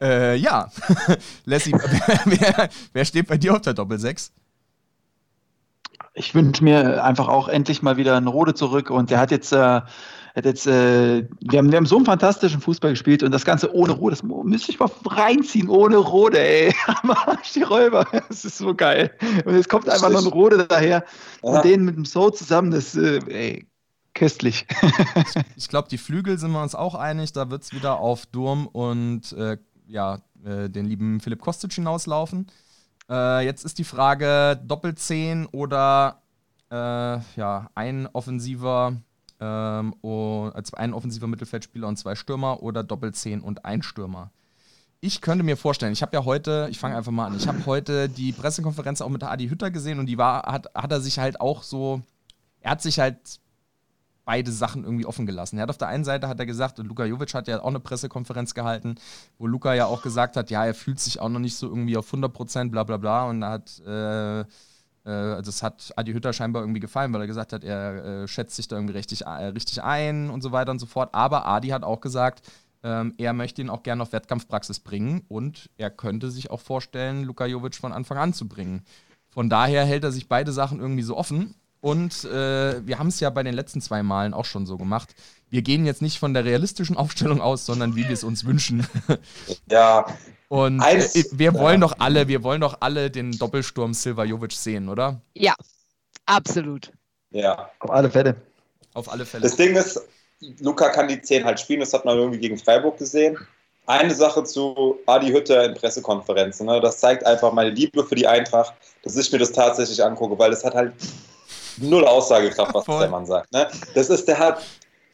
Äh, 0.00 0.34
ja. 0.36 0.70
Lassie, 1.44 1.72
wer, 1.72 2.20
wer, 2.24 2.68
wer 2.92 3.04
steht 3.04 3.28
bei 3.28 3.36
dir 3.36 3.54
auf 3.54 3.60
der 3.60 3.74
Doppelsechs? 3.74 4.32
Ich 6.14 6.34
wünsche 6.34 6.62
mir 6.62 7.02
einfach 7.04 7.28
auch 7.28 7.48
endlich 7.48 7.82
mal 7.82 7.96
wieder 7.96 8.16
einen 8.16 8.28
Rode 8.28 8.54
zurück 8.54 8.90
und 8.90 9.10
der 9.10 9.18
hat 9.18 9.32
jetzt, 9.32 9.52
äh, 9.52 9.56
hat 9.56 10.44
jetzt 10.44 10.66
äh, 10.66 11.26
wir, 11.40 11.58
haben, 11.58 11.72
wir 11.72 11.76
haben 11.76 11.86
so 11.86 11.96
einen 11.96 12.06
fantastischen 12.06 12.60
Fußball 12.60 12.92
gespielt 12.92 13.24
und 13.24 13.32
das 13.32 13.44
Ganze 13.44 13.74
ohne 13.74 13.92
Rode, 13.92 14.16
das 14.16 14.22
müsste 14.22 14.70
ich 14.70 14.78
mal 14.78 14.90
reinziehen, 15.04 15.68
ohne 15.68 15.96
Rode, 15.96 16.38
ey. 16.38 16.74
Am 17.02 17.10
Arsch, 17.10 17.52
die 17.54 17.62
Räuber, 17.62 18.06
das 18.28 18.44
ist 18.44 18.58
so 18.58 18.74
geil. 18.74 19.10
Und 19.44 19.56
jetzt 19.56 19.68
kommt 19.68 19.88
einfach 19.88 20.10
noch 20.10 20.24
ein 20.24 20.32
Rode 20.32 20.66
daher 20.66 21.04
Aha. 21.42 21.56
und 21.56 21.64
den 21.64 21.84
mit 21.84 21.96
dem 21.96 22.04
So 22.04 22.30
zusammen, 22.30 22.70
das, 22.70 22.94
äh, 22.94 23.18
ey, 23.26 23.66
köstlich. 24.14 24.66
Ich 25.56 25.68
glaube, 25.68 25.88
die 25.88 25.98
Flügel 25.98 26.38
sind 26.38 26.52
wir 26.52 26.62
uns 26.62 26.74
auch 26.74 26.94
einig. 26.94 27.32
Da 27.32 27.50
wird 27.50 27.64
es 27.64 27.72
wieder 27.72 27.98
auf 27.98 28.26
Durm 28.26 28.66
und 28.66 29.32
äh, 29.32 29.58
ja, 29.86 30.20
äh, 30.44 30.70
den 30.70 30.86
lieben 30.86 31.20
Philipp 31.20 31.40
Kostic 31.40 31.72
hinauslaufen. 31.72 32.46
Äh, 33.10 33.44
jetzt 33.44 33.64
ist 33.64 33.78
die 33.78 33.84
Frage: 33.84 34.60
Doppelzehn 34.64 35.46
oder 35.46 36.22
äh, 36.70 36.74
ja, 37.36 37.70
ein 37.74 38.08
offensiver, 38.12 38.96
ähm, 39.40 39.94
also 40.02 40.76
ein 40.76 40.94
offensiver 40.94 41.26
Mittelfeldspieler 41.26 41.88
und 41.88 41.98
zwei 41.98 42.14
Stürmer 42.14 42.62
oder 42.62 42.82
Doppelzehn 42.82 43.40
und 43.40 43.64
ein 43.64 43.82
Stürmer. 43.82 44.30
Ich 45.00 45.20
könnte 45.20 45.44
mir 45.44 45.58
vorstellen, 45.58 45.92
ich 45.92 46.00
habe 46.00 46.16
ja 46.16 46.24
heute, 46.24 46.66
ich 46.70 46.78
fange 46.78 46.96
einfach 46.96 47.12
mal 47.12 47.26
an, 47.26 47.36
ich 47.36 47.46
habe 47.46 47.66
heute 47.66 48.08
die 48.08 48.32
Pressekonferenz 48.32 49.02
auch 49.02 49.10
mit 49.10 49.22
Adi 49.22 49.48
Hütter 49.48 49.70
gesehen 49.70 49.98
und 49.98 50.06
die 50.06 50.16
war, 50.16 50.44
hat, 50.44 50.70
hat 50.74 50.90
er 50.90 51.02
sich 51.02 51.18
halt 51.18 51.42
auch 51.42 51.62
so, 51.62 52.00
er 52.60 52.70
hat 52.70 52.80
sich 52.80 52.98
halt 52.98 53.18
beide 54.24 54.50
Sachen 54.52 54.84
irgendwie 54.84 55.06
offen 55.06 55.26
gelassen. 55.26 55.58
Er 55.58 55.62
hat 55.62 55.70
auf 55.70 55.78
der 55.78 55.88
einen 55.88 56.04
Seite 56.04 56.28
hat 56.28 56.38
er 56.38 56.46
gesagt, 56.46 56.78
und 56.78 56.86
Luka 56.86 57.04
Jovic 57.04 57.34
hat 57.34 57.48
ja 57.48 57.60
auch 57.60 57.68
eine 57.68 57.80
Pressekonferenz 57.80 58.54
gehalten, 58.54 58.96
wo 59.38 59.46
Luka 59.46 59.74
ja 59.74 59.86
auch 59.86 60.02
gesagt 60.02 60.36
hat, 60.36 60.50
ja, 60.50 60.64
er 60.64 60.74
fühlt 60.74 61.00
sich 61.00 61.20
auch 61.20 61.28
noch 61.28 61.40
nicht 61.40 61.56
so 61.56 61.68
irgendwie 61.68 61.96
auf 61.96 62.06
100 62.06 62.32
Prozent, 62.32 62.72
bla 62.72 62.84
bla 62.84 62.96
bla. 62.96 63.28
Und 63.28 63.40
da 63.40 63.50
hat, 63.50 63.80
äh, 63.86 64.40
äh, 64.40 65.42
das 65.42 65.62
hat 65.62 65.92
Adi 65.96 66.12
Hütter 66.12 66.32
scheinbar 66.32 66.62
irgendwie 66.62 66.80
gefallen, 66.80 67.12
weil 67.12 67.20
er 67.20 67.26
gesagt 67.26 67.52
hat, 67.52 67.64
er 67.64 68.22
äh, 68.22 68.28
schätzt 68.28 68.56
sich 68.56 68.68
da 68.68 68.76
irgendwie 68.76 68.94
richtig, 68.94 69.22
äh, 69.22 69.46
richtig 69.46 69.82
ein 69.82 70.30
und 70.30 70.42
so 70.42 70.52
weiter 70.52 70.70
und 70.70 70.78
so 70.78 70.86
fort. 70.86 71.10
Aber 71.12 71.46
Adi 71.46 71.68
hat 71.68 71.84
auch 71.84 72.00
gesagt, 72.00 72.46
ähm, 72.82 73.14
er 73.16 73.32
möchte 73.32 73.62
ihn 73.62 73.70
auch 73.70 73.82
gerne 73.82 74.02
auf 74.02 74.12
Wettkampfpraxis 74.12 74.80
bringen 74.80 75.24
und 75.28 75.70
er 75.78 75.90
könnte 75.90 76.30
sich 76.30 76.50
auch 76.50 76.60
vorstellen, 76.60 77.24
Luka 77.24 77.46
Jovic 77.46 77.76
von 77.76 77.92
Anfang 77.92 78.18
an 78.18 78.34
zu 78.34 78.46
bringen. 78.46 78.84
Von 79.28 79.50
daher 79.50 79.84
hält 79.84 80.04
er 80.04 80.12
sich 80.12 80.28
beide 80.28 80.52
Sachen 80.52 80.80
irgendwie 80.80 81.02
so 81.02 81.16
offen. 81.16 81.54
Und 81.84 82.24
äh, 82.24 82.86
wir 82.86 82.98
haben 82.98 83.08
es 83.08 83.20
ja 83.20 83.28
bei 83.28 83.42
den 83.42 83.52
letzten 83.52 83.82
zwei 83.82 84.02
Malen 84.02 84.32
auch 84.32 84.46
schon 84.46 84.64
so 84.64 84.78
gemacht. 84.78 85.14
Wir 85.50 85.60
gehen 85.60 85.84
jetzt 85.84 86.00
nicht 86.00 86.18
von 86.18 86.32
der 86.32 86.46
realistischen 86.46 86.96
Aufstellung 87.02 87.42
aus, 87.42 87.66
sondern 87.66 87.94
wie 87.94 88.04
wir 88.04 88.14
es 88.14 88.24
uns 88.24 88.46
wünschen. 88.46 88.86
Ja, 89.70 90.06
Und 90.48 90.80
Eins- 90.80 91.14
äh, 91.14 91.24
wir 91.32 91.52
ja. 91.52 91.60
wollen 91.60 91.82
doch 91.82 91.96
alle, 91.98 92.26
wir 92.26 92.42
wollen 92.42 92.62
doch 92.62 92.78
alle 92.80 93.10
den 93.10 93.32
Doppelsturm 93.32 93.92
Silva 93.92 94.24
Jovic 94.24 94.52
sehen, 94.52 94.88
oder? 94.88 95.20
Ja, 95.34 95.54
absolut. 96.24 96.90
ja. 97.32 97.68
Auf 97.80 97.90
alle 97.90 98.10
Fälle. 98.10 98.36
Auf 98.94 99.12
alle 99.12 99.26
Fälle. 99.26 99.42
Das 99.42 99.56
Ding 99.56 99.76
ist, 99.76 100.00
Luca 100.60 100.88
kann 100.88 101.08
die 101.08 101.20
10 101.20 101.44
halt 101.44 101.60
spielen, 101.60 101.80
das 101.80 101.92
hat 101.92 102.06
man 102.06 102.16
irgendwie 102.16 102.38
gegen 102.38 102.56
Freiburg 102.56 102.96
gesehen. 102.96 103.36
Eine 103.84 104.14
Sache 104.14 104.42
zu 104.44 104.98
Adi 105.04 105.30
Hütter 105.32 105.62
in 105.66 105.74
Pressekonferenzen. 105.74 106.64
Ne? 106.64 106.80
Das 106.80 106.98
zeigt 107.00 107.26
einfach 107.26 107.52
meine 107.52 107.68
Liebe 107.68 108.02
für 108.06 108.14
die 108.14 108.26
Eintracht, 108.26 108.72
dass 109.02 109.16
ich 109.18 109.30
mir 109.30 109.38
das 109.38 109.52
tatsächlich 109.52 110.02
angucke, 110.02 110.38
weil 110.38 110.50
das 110.50 110.64
hat 110.64 110.74
halt 110.74 110.94
null 111.78 112.04
Aussagekraft, 112.06 112.74
was 112.74 112.84
Voll. 112.84 113.00
der 113.00 113.10
Mann 113.10 113.26
sagt. 113.26 113.52
Ne? 113.52 113.68
Das 113.94 114.10
ist, 114.10 114.26
der 114.26 114.38
hat, 114.38 114.64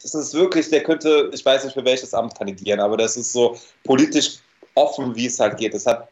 das 0.01 0.13
ist 0.13 0.33
wirklich, 0.33 0.69
der 0.69 0.83
könnte, 0.83 1.29
ich 1.33 1.45
weiß 1.45 1.63
nicht 1.63 1.73
für 1.73 1.85
welches 1.85 2.13
Amt 2.13 2.37
kandidieren, 2.37 2.79
aber 2.79 2.97
das 2.97 3.17
ist 3.17 3.33
so 3.33 3.57
politisch 3.83 4.39
offen, 4.75 5.15
wie 5.15 5.27
es 5.27 5.39
halt 5.39 5.57
geht. 5.57 5.73
Das 5.73 5.85
hat, 5.85 6.07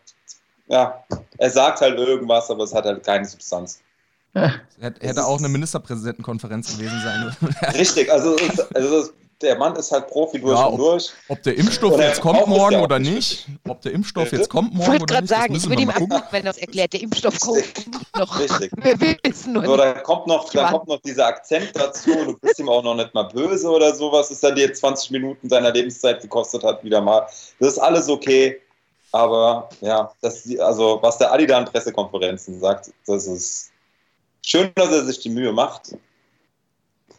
ja, 0.68 1.04
er 1.38 1.50
sagt 1.50 1.82
halt 1.82 1.98
irgendwas, 1.98 2.50
aber 2.50 2.64
es 2.64 2.74
hat 2.74 2.86
halt 2.86 3.04
keine 3.04 3.26
Substanz. 3.26 3.80
Hätte, 4.34 5.08
hätte 5.08 5.26
auch 5.26 5.40
eine 5.40 5.50
Ministerpräsidentenkonferenz 5.50 6.78
gewesen 6.78 7.02
sein. 7.02 7.52
Richtig, 7.74 8.12
also, 8.12 8.36
also 8.74 9.10
der 9.42 9.58
Mann 9.58 9.76
ist 9.76 9.92
halt 9.92 10.08
Profi 10.08 10.40
durch 10.40 10.58
Ja, 10.58 10.66
und 10.66 10.74
ob- 10.74 10.80
durch. 10.80 11.10
Ob 11.30 11.42
der 11.44 11.56
Impfstoff 11.58 11.94
Und 11.94 12.02
jetzt 12.02 12.22
kommt 12.22 12.48
morgen 12.48 12.74
ja 12.74 12.82
oder 12.82 13.00
nicht. 13.00 13.48
nicht, 13.48 13.48
ob 13.68 13.82
der 13.82 13.94
Impfstoff 13.94 14.32
jetzt 14.32 14.50
kommt 14.50 14.72
Ich 14.72 14.78
morgen 14.78 14.92
wollte 14.92 15.04
oder 15.04 15.14
gerade 15.14 15.24
nicht, 15.24 15.32
das 15.32 15.38
sagen, 15.40 15.54
ich 15.54 15.58
müssen 15.60 15.70
würde 15.70 15.82
ihm 15.84 15.90
angucken, 15.90 16.28
wenn 16.32 16.46
er 16.46 16.52
es 16.52 16.58
erklärt. 16.58 16.94
Der 16.94 17.02
Impfstoff 17.02 17.40
kommt 17.40 18.16
noch. 18.18 18.40
Richtig. 18.40 18.72
Wir 18.76 19.00
wissen 19.24 19.54
nur 19.54 19.64
So, 19.66 19.72
nicht. 19.76 19.84
dann 19.84 20.04
kommt 20.04 20.28
noch, 20.28 20.50
dann 20.52 20.66
Ja. 20.66 20.72
kommt 20.72 20.88
noch 20.88 21.02
dieser 21.02 21.28
Akzent 21.28 21.72
dazu. 21.74 22.10
Du 22.26 22.38
bist 22.40 22.60
ihm 22.60 22.70
auch 22.70 22.84
noch 22.84 22.96
nicht 22.96 23.14
mal 23.14 23.24
böse 23.24 23.70
oder 23.70 23.94
sowas, 23.96 24.30
dass 24.30 24.44
er 24.44 24.52
dir 24.52 24.74
20 24.74 25.12
Minuten 25.12 25.48
seiner 25.50 25.72
Lebenszeit 25.72 26.22
gekostet 26.22 26.64
hat, 26.64 26.84
wieder 26.84 27.00
mal. 27.02 27.22
Das 27.60 27.70
ist 27.74 27.80
alles 27.80 28.10
okay. 28.10 28.60
Aber 29.12 29.70
ja, 29.82 30.12
das, 30.22 30.48
also 30.60 31.00
was 31.02 31.18
der 31.18 31.32
Adi 31.34 31.48
da 31.48 31.58
an 31.58 31.66
Pressekonferenzen 31.66 32.60
sagt, 32.60 32.92
das 33.08 33.26
ist 33.26 33.72
schön, 34.46 34.70
dass 34.76 34.90
er 34.92 35.04
sich 35.06 35.20
die 35.20 35.30
Mühe 35.30 35.52
macht. 35.52 35.96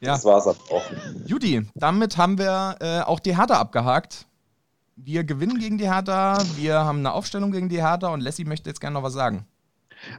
Ja. 0.01 0.13
Das 0.13 0.25
war's 0.25 0.47
aber 0.47 0.59
auch. 0.71 0.83
Judy, 1.27 1.67
damit 1.75 2.17
haben 2.17 2.39
wir 2.39 2.77
äh, 2.81 3.01
auch 3.01 3.21
die 3.21 3.37
Hertha 3.37 3.61
abgehakt. 3.61 4.27
Wir 4.97 5.25
gewinnen 5.25 5.59
gegen 5.59 5.79
die 5.79 5.91
Hertha, 5.91 6.43
wir 6.57 6.81
haben 6.81 6.99
eine 6.99 7.13
Aufstellung 7.13 7.53
gegen 7.53 7.69
die 7.69 7.83
Hertha 7.83 8.09
und 8.09 8.21
Lassie 8.21 8.45
möchte 8.45 8.69
jetzt 8.69 8.81
gerne 8.81 8.95
noch 8.95 9.03
was 9.03 9.15
sagen. 9.15 9.47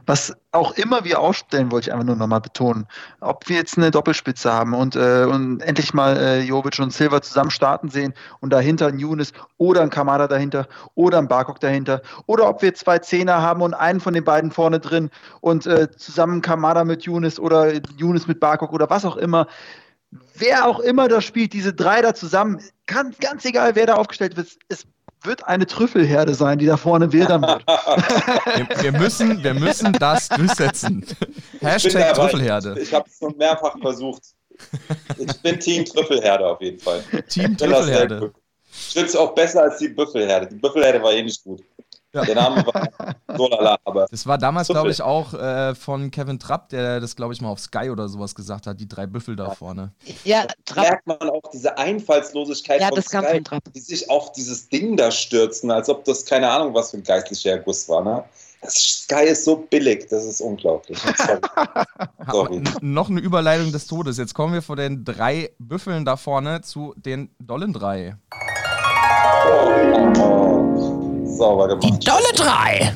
Was 0.06 0.34
auch 0.52 0.72
immer 0.72 1.04
wir 1.04 1.20
aufstellen, 1.20 1.70
wollte 1.70 1.88
ich 1.88 1.92
einfach 1.92 2.06
nur 2.06 2.16
nochmal 2.16 2.40
betonen. 2.40 2.86
Ob 3.20 3.48
wir 3.48 3.56
jetzt 3.56 3.76
eine 3.78 3.90
Doppelspitze 3.90 4.52
haben 4.52 4.74
und, 4.74 4.96
äh, 4.96 5.24
und 5.24 5.60
endlich 5.60 5.94
mal 5.94 6.16
äh, 6.16 6.40
Jovic 6.42 6.78
und 6.78 6.92
Silva 6.92 7.22
zusammen 7.22 7.50
starten 7.50 7.88
sehen 7.88 8.14
und 8.40 8.52
dahinter 8.52 8.88
ein 8.88 8.98
Younes 8.98 9.32
oder 9.58 9.82
ein 9.82 9.90
Kamada 9.90 10.28
dahinter 10.28 10.68
oder 10.94 11.18
ein 11.18 11.28
Barkok 11.28 11.60
dahinter 11.60 12.02
oder 12.26 12.48
ob 12.48 12.62
wir 12.62 12.74
zwei 12.74 12.98
Zehner 12.98 13.42
haben 13.42 13.62
und 13.62 13.74
einen 13.74 14.00
von 14.00 14.14
den 14.14 14.24
beiden 14.24 14.50
vorne 14.50 14.80
drin 14.80 15.10
und 15.40 15.66
äh, 15.66 15.90
zusammen 15.90 16.42
Kamada 16.42 16.84
mit 16.84 17.02
Younes 17.02 17.40
oder 17.40 17.72
Younes 17.96 18.26
mit 18.26 18.40
Barkok 18.40 18.72
oder 18.72 18.88
was 18.90 19.04
auch 19.04 19.16
immer. 19.16 19.46
wer 20.34 20.66
auch 20.66 20.80
immer 20.80 21.08
da 21.08 21.20
spielt, 21.20 21.52
diese 21.52 21.72
drei 21.72 22.02
da 22.02 22.14
zusammen, 22.14 22.60
kann, 22.86 23.14
ganz 23.20 23.44
egal, 23.44 23.74
wer 23.74 23.86
da 23.86 23.94
aufgestellt 23.94 24.36
wird, 24.36 24.58
es 24.68 24.86
wird 25.24 25.44
eine 25.44 25.66
Trüffelherde 25.66 26.34
sein, 26.34 26.58
die 26.58 26.66
da 26.66 26.76
vorne 26.76 27.12
wildern 27.12 27.42
wird. 27.42 27.66
wir, 27.66 28.82
wir, 28.82 28.92
müssen, 28.92 29.42
wir 29.42 29.54
müssen 29.54 29.92
das 29.94 30.28
durchsetzen. 30.28 31.04
Hashtag 31.60 32.14
Trüffelherde. 32.14 32.74
Ich, 32.76 32.88
ich 32.88 32.94
habe 32.94 33.08
es 33.08 33.18
schon 33.18 33.36
mehrfach 33.36 33.76
versucht. 33.80 34.22
Ich 35.18 35.42
bin 35.42 35.58
Team 35.58 35.84
Trüffelherde 35.84 36.46
auf 36.46 36.60
jeden 36.60 36.78
Fall. 36.78 37.02
Team 37.28 37.56
Trüffelherde. 37.56 38.32
Ich 38.72 38.92
finde 38.94 39.08
es 39.08 39.16
auch 39.16 39.34
besser 39.34 39.62
als 39.62 39.78
die 39.78 39.88
Büffelherde. 39.88 40.46
Die 40.48 40.56
Büffelherde 40.56 41.02
war 41.02 41.12
eh 41.12 41.22
nicht 41.22 41.42
gut. 41.44 41.62
Ja. 42.14 42.24
Der 42.24 42.34
Name 42.34 42.66
war 42.66 43.16
so 43.36 43.48
lala, 43.48 43.78
aber. 43.84 44.06
Das 44.10 44.26
war 44.26 44.36
damals, 44.36 44.68
glaube 44.68 44.90
ich, 44.90 45.00
auch 45.00 45.32
äh, 45.32 45.74
von 45.74 46.10
Kevin 46.10 46.38
Trapp, 46.38 46.68
der 46.68 47.00
das, 47.00 47.16
glaube 47.16 47.32
ich, 47.32 47.40
mal 47.40 47.48
auf 47.48 47.58
Sky 47.58 47.90
oder 47.90 48.08
sowas 48.08 48.34
gesagt 48.34 48.66
hat, 48.66 48.78
die 48.80 48.88
drei 48.88 49.06
Büffel 49.06 49.34
da 49.34 49.50
vorne. 49.50 49.92
Ja, 50.24 50.46
da 50.66 50.80
merkt 50.82 51.06
man 51.06 51.30
auch 51.30 51.42
diese 51.52 51.78
Einfallslosigkeit 51.78 52.80
ja, 52.80 52.88
von 52.88 52.96
das 52.96 53.06
Sky, 53.06 53.42
Trapp. 53.42 53.62
die 53.74 53.80
sich 53.80 54.10
auf 54.10 54.32
dieses 54.32 54.68
Ding 54.68 54.96
da 54.96 55.10
stürzen, 55.10 55.70
als 55.70 55.88
ob 55.88 56.04
das 56.04 56.26
keine 56.26 56.50
Ahnung, 56.50 56.74
was 56.74 56.90
für 56.90 56.98
ein 56.98 57.02
geistlicher 57.02 57.58
Guss 57.58 57.88
war. 57.88 58.04
Ne? 58.04 58.24
Das 58.60 58.74
Sky 58.74 59.24
ist 59.24 59.44
so 59.44 59.56
billig, 59.56 60.06
das 60.08 60.24
ist 60.24 60.40
unglaublich. 60.40 60.98
Sorry. 61.16 61.40
Sorry. 62.30 62.62
noch 62.80 63.08
eine 63.08 63.20
Überleitung 63.20 63.72
des 63.72 63.86
Todes. 63.86 64.18
Jetzt 64.18 64.34
kommen 64.34 64.52
wir 64.52 64.62
von 64.62 64.76
den 64.76 65.04
drei 65.04 65.50
Büffeln 65.58 66.04
da 66.04 66.16
vorne 66.16 66.60
zu 66.60 66.94
den 66.96 67.30
Dollen 67.38 67.72
drei. 67.72 68.16
Oh, 69.44 70.12
oh, 70.16 70.20
oh. 70.20 71.01
Sauber 71.26 71.68
gemacht. 71.68 71.84
Die 71.84 72.04
dolle 72.04 72.32
3! 72.34 72.94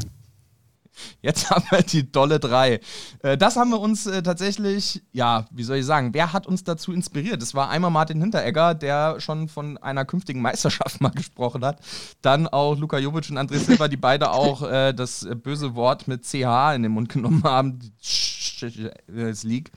Jetzt 1.20 1.50
haben 1.50 1.64
wir 1.70 1.82
die 1.82 2.10
dolle 2.10 2.38
3. 2.38 2.80
Äh, 3.22 3.36
das 3.36 3.56
haben 3.56 3.70
wir 3.70 3.80
uns 3.80 4.06
äh, 4.06 4.22
tatsächlich, 4.22 5.02
ja, 5.12 5.46
wie 5.50 5.64
soll 5.64 5.78
ich 5.78 5.86
sagen, 5.86 6.14
wer 6.14 6.32
hat 6.32 6.46
uns 6.46 6.64
dazu 6.64 6.92
inspiriert? 6.92 7.42
Es 7.42 7.54
war 7.54 7.68
einmal 7.68 7.90
Martin 7.90 8.20
Hinteregger, 8.20 8.74
der 8.74 9.20
schon 9.20 9.48
von 9.48 9.76
einer 9.78 10.04
künftigen 10.04 10.40
Meisterschaft 10.40 11.00
mal 11.00 11.10
gesprochen 11.10 11.64
hat. 11.64 11.80
Dann 12.22 12.46
auch 12.46 12.76
Luka 12.76 12.98
Jovic 12.98 13.28
und 13.30 13.38
André 13.38 13.58
Silva, 13.58 13.88
die 13.88 13.96
beide 13.96 14.30
auch 14.30 14.62
äh, 14.62 14.92
das 14.92 15.26
böse 15.42 15.74
Wort 15.74 16.06
mit 16.08 16.24
CH 16.24 16.74
in 16.74 16.82
den 16.82 16.92
Mund 16.92 17.08
genommen 17.08 17.42
haben. 17.42 17.80
Das 19.08 19.42
League. 19.42 19.70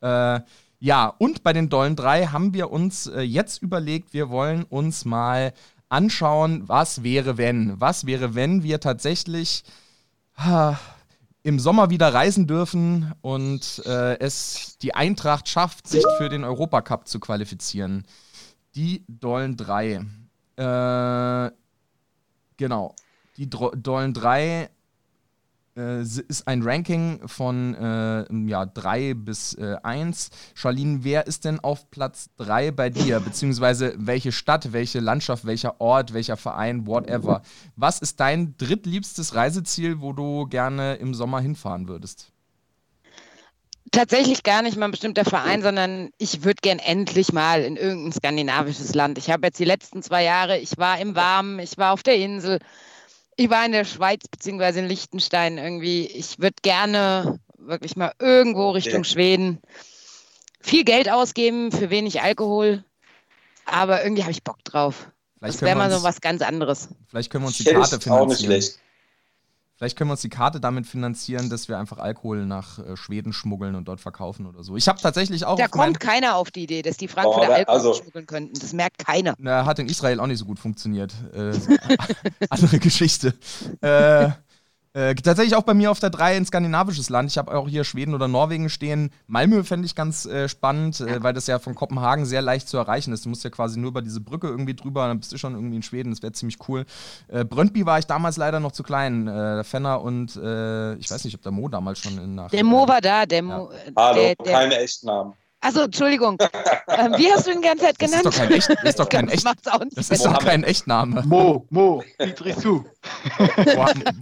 Äh, 0.00 0.40
ja, 0.82 1.14
und 1.18 1.42
bei 1.42 1.52
den 1.52 1.68
Dollen 1.68 1.96
3 1.96 2.26
haben 2.26 2.54
wir 2.54 2.70
uns 2.70 3.06
äh, 3.06 3.20
jetzt 3.20 3.62
überlegt, 3.62 4.14
wir 4.14 4.30
wollen 4.30 4.64
uns 4.64 5.04
mal 5.04 5.52
anschauen, 5.90 6.66
was 6.68 7.02
wäre, 7.02 7.36
wenn. 7.36 7.78
Was 7.80 8.06
wäre, 8.06 8.34
wenn 8.34 8.62
wir 8.62 8.80
tatsächlich 8.80 9.64
im 11.42 11.58
Sommer 11.58 11.90
wieder 11.90 12.14
reisen 12.14 12.46
dürfen 12.46 13.12
und 13.20 13.82
äh, 13.84 14.18
es 14.18 14.78
die 14.78 14.94
Eintracht 14.94 15.48
schafft, 15.48 15.86
sich 15.86 16.04
für 16.16 16.30
den 16.30 16.44
Europacup 16.44 17.06
zu 17.06 17.20
qualifizieren. 17.20 18.06
Die 18.74 19.04
Dollen 19.08 19.56
3. 19.56 20.06
Äh, 20.56 21.50
genau. 22.56 22.94
Die 23.36 23.50
Dollen 23.50 24.14
3 24.14 24.70
äh, 25.80 26.02
ist 26.02 26.46
ein 26.46 26.62
Ranking 26.62 27.26
von 27.26 27.74
äh, 27.74 28.24
ja, 28.48 28.66
3 28.66 29.14
bis 29.14 29.54
äh, 29.54 29.76
1. 29.82 30.30
Charlene, 30.54 31.02
wer 31.02 31.26
ist 31.26 31.44
denn 31.44 31.60
auf 31.60 31.90
Platz 31.90 32.28
3 32.36 32.70
bei 32.70 32.90
dir? 32.90 33.20
Beziehungsweise 33.20 33.94
welche 33.96 34.32
Stadt, 34.32 34.72
welche 34.72 35.00
Landschaft, 35.00 35.46
welcher 35.46 35.80
Ort, 35.80 36.12
welcher 36.12 36.36
Verein, 36.36 36.86
whatever. 36.86 37.42
Was 37.76 37.98
ist 38.00 38.20
dein 38.20 38.56
drittliebstes 38.58 39.34
Reiseziel, 39.34 40.00
wo 40.00 40.12
du 40.12 40.46
gerne 40.46 40.96
im 40.96 41.14
Sommer 41.14 41.40
hinfahren 41.40 41.88
würdest? 41.88 42.32
Tatsächlich 43.92 44.44
gar 44.44 44.62
nicht 44.62 44.76
mal 44.76 44.84
ein 44.84 44.92
bestimmter 44.92 45.24
Verein, 45.24 45.62
sondern 45.62 46.10
ich 46.16 46.44
würde 46.44 46.60
gern 46.62 46.78
endlich 46.78 47.32
mal 47.32 47.62
in 47.62 47.76
irgendein 47.76 48.12
skandinavisches 48.12 48.94
Land. 48.94 49.18
Ich 49.18 49.30
habe 49.30 49.48
jetzt 49.48 49.58
die 49.58 49.64
letzten 49.64 50.02
zwei 50.02 50.22
Jahre, 50.22 50.58
ich 50.58 50.78
war 50.78 51.00
im 51.00 51.16
Warmen, 51.16 51.58
ich 51.58 51.76
war 51.76 51.92
auf 51.92 52.04
der 52.04 52.16
Insel, 52.16 52.60
ich 53.36 53.50
war 53.50 53.64
in 53.64 53.72
der 53.72 53.84
Schweiz 53.84 54.28
beziehungsweise 54.28 54.80
in 54.80 54.88
Liechtenstein 54.88 55.58
irgendwie. 55.58 56.06
Ich 56.06 56.38
würde 56.38 56.56
gerne 56.62 57.40
wirklich 57.56 57.96
mal 57.96 58.12
irgendwo 58.18 58.70
Richtung 58.70 59.00
okay. 59.00 59.10
Schweden 59.10 59.60
viel 60.60 60.84
Geld 60.84 61.10
ausgeben 61.10 61.72
für 61.72 61.90
wenig 61.90 62.20
Alkohol, 62.20 62.84
aber 63.64 64.02
irgendwie 64.02 64.22
habe 64.22 64.32
ich 64.32 64.44
Bock 64.44 64.62
drauf. 64.64 65.10
Vielleicht 65.38 65.54
das 65.56 65.62
wäre 65.62 65.76
mal 65.76 65.90
so 65.90 66.02
was 66.02 66.20
ganz 66.20 66.42
anderes. 66.42 66.88
Vielleicht 67.08 67.30
können 67.30 67.44
wir 67.44 67.48
uns 67.48 67.56
die 67.56 67.64
Karte 67.64 68.00
finanzieren. 68.00 68.18
Auch 68.18 68.26
nicht 68.26 68.44
schlecht. 68.44 68.78
Vielleicht 69.80 69.96
können 69.96 70.10
wir 70.10 70.12
uns 70.12 70.20
die 70.20 70.28
Karte 70.28 70.60
damit 70.60 70.86
finanzieren, 70.86 71.48
dass 71.48 71.66
wir 71.68 71.78
einfach 71.78 71.96
Alkohol 71.96 72.44
nach 72.44 72.78
äh, 72.80 72.98
Schweden 72.98 73.32
schmuggeln 73.32 73.74
und 73.74 73.88
dort 73.88 73.98
verkaufen 73.98 74.44
oder 74.44 74.62
so. 74.62 74.76
Ich 74.76 74.86
habe 74.88 75.00
tatsächlich 75.00 75.46
auch. 75.46 75.56
Da 75.56 75.68
kommt 75.68 75.98
keiner 75.98 76.36
auf 76.36 76.50
die 76.50 76.64
Idee, 76.64 76.82
dass 76.82 76.98
die 76.98 77.08
Frankfurter 77.08 77.48
oh, 77.48 77.54
Alkohol 77.54 77.78
also, 77.78 77.94
schmuggeln 77.94 78.26
könnten. 78.26 78.60
Das 78.60 78.74
merkt 78.74 78.98
keiner. 78.98 79.32
Na, 79.38 79.64
hat 79.64 79.78
in 79.78 79.88
Israel 79.88 80.20
auch 80.20 80.26
nicht 80.26 80.38
so 80.38 80.44
gut 80.44 80.58
funktioniert. 80.58 81.14
Äh, 81.32 81.52
andere 82.50 82.78
Geschichte. 82.78 83.32
Äh, 83.80 84.28
äh, 84.92 85.14
tatsächlich 85.14 85.54
auch 85.54 85.62
bei 85.62 85.74
mir 85.74 85.90
auf 85.90 86.00
der 86.00 86.10
3 86.10 86.36
ein 86.36 86.44
skandinavisches 86.44 87.10
Land. 87.10 87.30
Ich 87.30 87.38
habe 87.38 87.54
auch 87.54 87.68
hier 87.68 87.84
Schweden 87.84 88.14
oder 88.14 88.26
Norwegen 88.26 88.68
stehen. 88.68 89.10
Malmö 89.28 89.62
fände 89.62 89.86
ich 89.86 89.94
ganz 89.94 90.26
äh, 90.26 90.48
spannend, 90.48 91.00
äh, 91.00 91.22
weil 91.22 91.32
das 91.32 91.46
ja 91.46 91.58
von 91.60 91.74
Kopenhagen 91.74 92.26
sehr 92.26 92.42
leicht 92.42 92.68
zu 92.68 92.76
erreichen 92.76 93.12
ist. 93.12 93.24
Du 93.24 93.28
musst 93.28 93.44
ja 93.44 93.50
quasi 93.50 93.78
nur 93.78 93.90
über 93.90 94.02
diese 94.02 94.20
Brücke 94.20 94.48
irgendwie 94.48 94.74
drüber, 94.74 95.06
dann 95.06 95.20
bist 95.20 95.32
du 95.32 95.38
schon 95.38 95.54
irgendwie 95.54 95.76
in 95.76 95.82
Schweden. 95.82 96.10
Das 96.10 96.22
wäre 96.22 96.32
ziemlich 96.32 96.58
cool. 96.68 96.86
Äh, 97.28 97.44
Brøndby 97.44 97.86
war 97.86 97.98
ich 97.98 98.06
damals 98.06 98.36
leider 98.36 98.58
noch 98.58 98.72
zu 98.72 98.82
klein. 98.82 99.28
Äh, 99.28 99.62
Fenner 99.62 100.02
und 100.02 100.34
äh, 100.36 100.94
ich 100.96 101.10
weiß 101.10 101.24
nicht, 101.24 101.36
ob 101.36 101.42
der 101.42 101.52
Mo 101.52 101.68
damals 101.68 102.00
schon 102.00 102.18
in 102.18 102.34
nach. 102.34 102.50
Der 102.50 102.64
Mo 102.64 102.88
war 102.88 103.00
da, 103.00 103.26
der 103.26 103.42
Mo. 103.42 103.70
Ja. 103.72 103.92
Hallo, 103.96 104.20
der, 104.20 104.34
der, 104.34 104.52
keine 104.52 104.78
echten 104.78 105.06
Namen. 105.06 105.34
Also 105.60 105.82
Entschuldigung. 105.82 106.38
ähm, 106.88 107.12
wie 107.16 107.30
hast 107.30 107.46
du 107.46 107.52
ihn 107.52 107.60
die 107.60 107.68
ganze 107.68 107.84
Zeit 107.84 107.98
genannt? 107.98 108.24
Das 108.24 108.34
ist 108.34 108.40
doch 108.40 108.48
kein, 108.48 108.52
echt, 108.52 108.68
das 108.70 108.84
ist 108.84 108.98
doch 108.98 109.08
kein, 109.08 109.28
echt, 109.28 109.46
das 109.96 110.10
ist 110.10 110.24
doch 110.24 110.38
kein 110.38 110.64
Echtname. 110.64 111.22
Mo, 111.26 111.66
Mo, 111.70 112.02
Idrisu. 112.18 112.84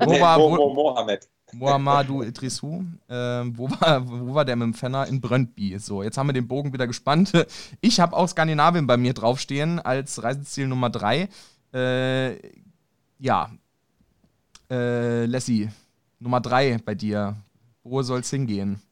Mo, 0.04 0.72
Mohammed. 0.74 1.28
Mohamedou 1.52 2.22
Idrisu. 2.22 2.84
Äh, 3.08 3.14
wo, 3.14 3.70
war, 3.70 4.06
wo 4.06 4.34
war 4.34 4.44
der 4.44 4.56
mit 4.56 4.66
dem 4.66 4.74
Fenner? 4.74 5.06
In 5.06 5.20
Brøndby. 5.20 5.78
So, 5.78 6.02
jetzt 6.02 6.18
haben 6.18 6.26
wir 6.26 6.32
den 6.32 6.48
Bogen 6.48 6.72
wieder 6.72 6.86
gespannt. 6.86 7.32
Ich 7.80 8.00
habe 8.00 8.16
auch 8.16 8.28
Skandinavien 8.28 8.86
bei 8.86 8.96
mir 8.96 9.14
draufstehen 9.14 9.78
als 9.78 10.22
Reiseziel 10.22 10.66
Nummer 10.66 10.90
3. 10.90 11.28
Äh, 11.72 12.36
ja. 13.18 13.50
Äh, 14.70 15.24
Lassie, 15.26 15.70
Nummer 16.18 16.40
3 16.40 16.78
bei 16.84 16.94
dir. 16.94 17.36
Wo 17.82 18.02
soll 18.02 18.20
es 18.20 18.30
hingehen? 18.30 18.82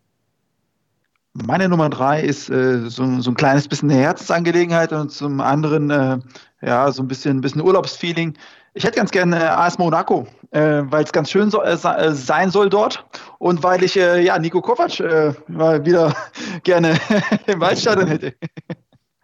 Meine 1.44 1.68
Nummer 1.68 1.90
drei 1.90 2.22
ist 2.22 2.48
äh, 2.48 2.88
so, 2.88 3.20
so, 3.20 3.30
ein 3.30 3.34
kleines 3.34 3.68
bisschen 3.68 3.90
eine 3.90 4.00
Herzensangelegenheit 4.00 4.92
und 4.92 5.10
zum 5.10 5.40
anderen 5.40 5.90
äh, 5.90 6.18
ja 6.62 6.90
so 6.92 7.02
ein 7.02 7.08
bisschen, 7.08 7.38
ein 7.38 7.40
bisschen 7.40 7.62
Urlaubsfeeling. 7.62 8.34
Ich 8.74 8.84
hätte 8.84 8.96
ganz 8.96 9.10
gerne 9.10 9.40
äh, 9.40 9.46
AS 9.46 9.78
Monaco, 9.78 10.26
äh, 10.50 10.82
weil 10.84 11.04
es 11.04 11.12
ganz 11.12 11.30
schön 11.30 11.50
so, 11.50 11.62
äh, 11.62 11.74
äh, 11.74 12.12
sein 12.12 12.50
soll 12.50 12.70
dort 12.70 13.04
und 13.38 13.62
weil 13.62 13.82
ich 13.82 13.94
ja 13.94 14.38
Nico 14.38 14.60
Kovac 14.60 15.00
mal 15.48 15.84
wieder 15.84 16.14
gerne 16.62 16.98
im 17.46 17.60
Waldstadion 17.60 18.08
hätte. 18.08 18.34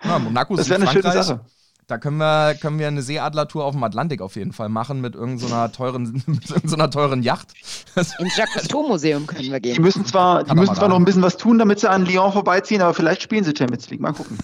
Ja, 0.04 0.18
Monaco 0.18 0.56
das 0.56 0.68
wäre 0.68 0.82
eine 0.82 0.90
schöne 0.90 1.12
Sache. 1.12 1.40
Da 1.88 1.98
können 1.98 2.18
wir, 2.18 2.54
können 2.54 2.78
wir 2.78 2.86
eine 2.86 3.02
Seeadlertour 3.02 3.64
auf 3.64 3.74
dem 3.74 3.82
Atlantik 3.82 4.22
auf 4.22 4.36
jeden 4.36 4.52
Fall 4.52 4.68
machen 4.68 5.00
mit 5.00 5.14
irgendeiner 5.14 5.68
so 5.68 5.74
teuren, 5.74 6.22
mit 6.26 6.48
irgendeiner 6.48 6.90
teuren 6.90 7.22
Yacht. 7.22 7.48
Ins 7.96 8.36
Jacques 8.36 8.54
Cousteau 8.54 8.86
Museum 8.86 9.26
können 9.26 9.50
wir 9.50 9.60
gehen. 9.60 9.74
Die 9.74 9.80
müssen 9.80 10.06
zwar, 10.06 10.44
die 10.44 10.54
müssen 10.54 10.74
zwar 10.74 10.88
noch 10.88 10.96
ein 10.96 11.04
bisschen 11.04 11.22
was 11.22 11.36
tun, 11.36 11.58
damit 11.58 11.80
sie 11.80 11.90
an 11.90 12.06
Lyon 12.06 12.32
vorbeiziehen, 12.32 12.80
aber 12.82 12.94
vielleicht 12.94 13.22
spielen 13.22 13.44
sie 13.44 13.52
Champions 13.56 13.90
League. 13.90 14.00
Mal 14.00 14.12
gucken. 14.12 14.38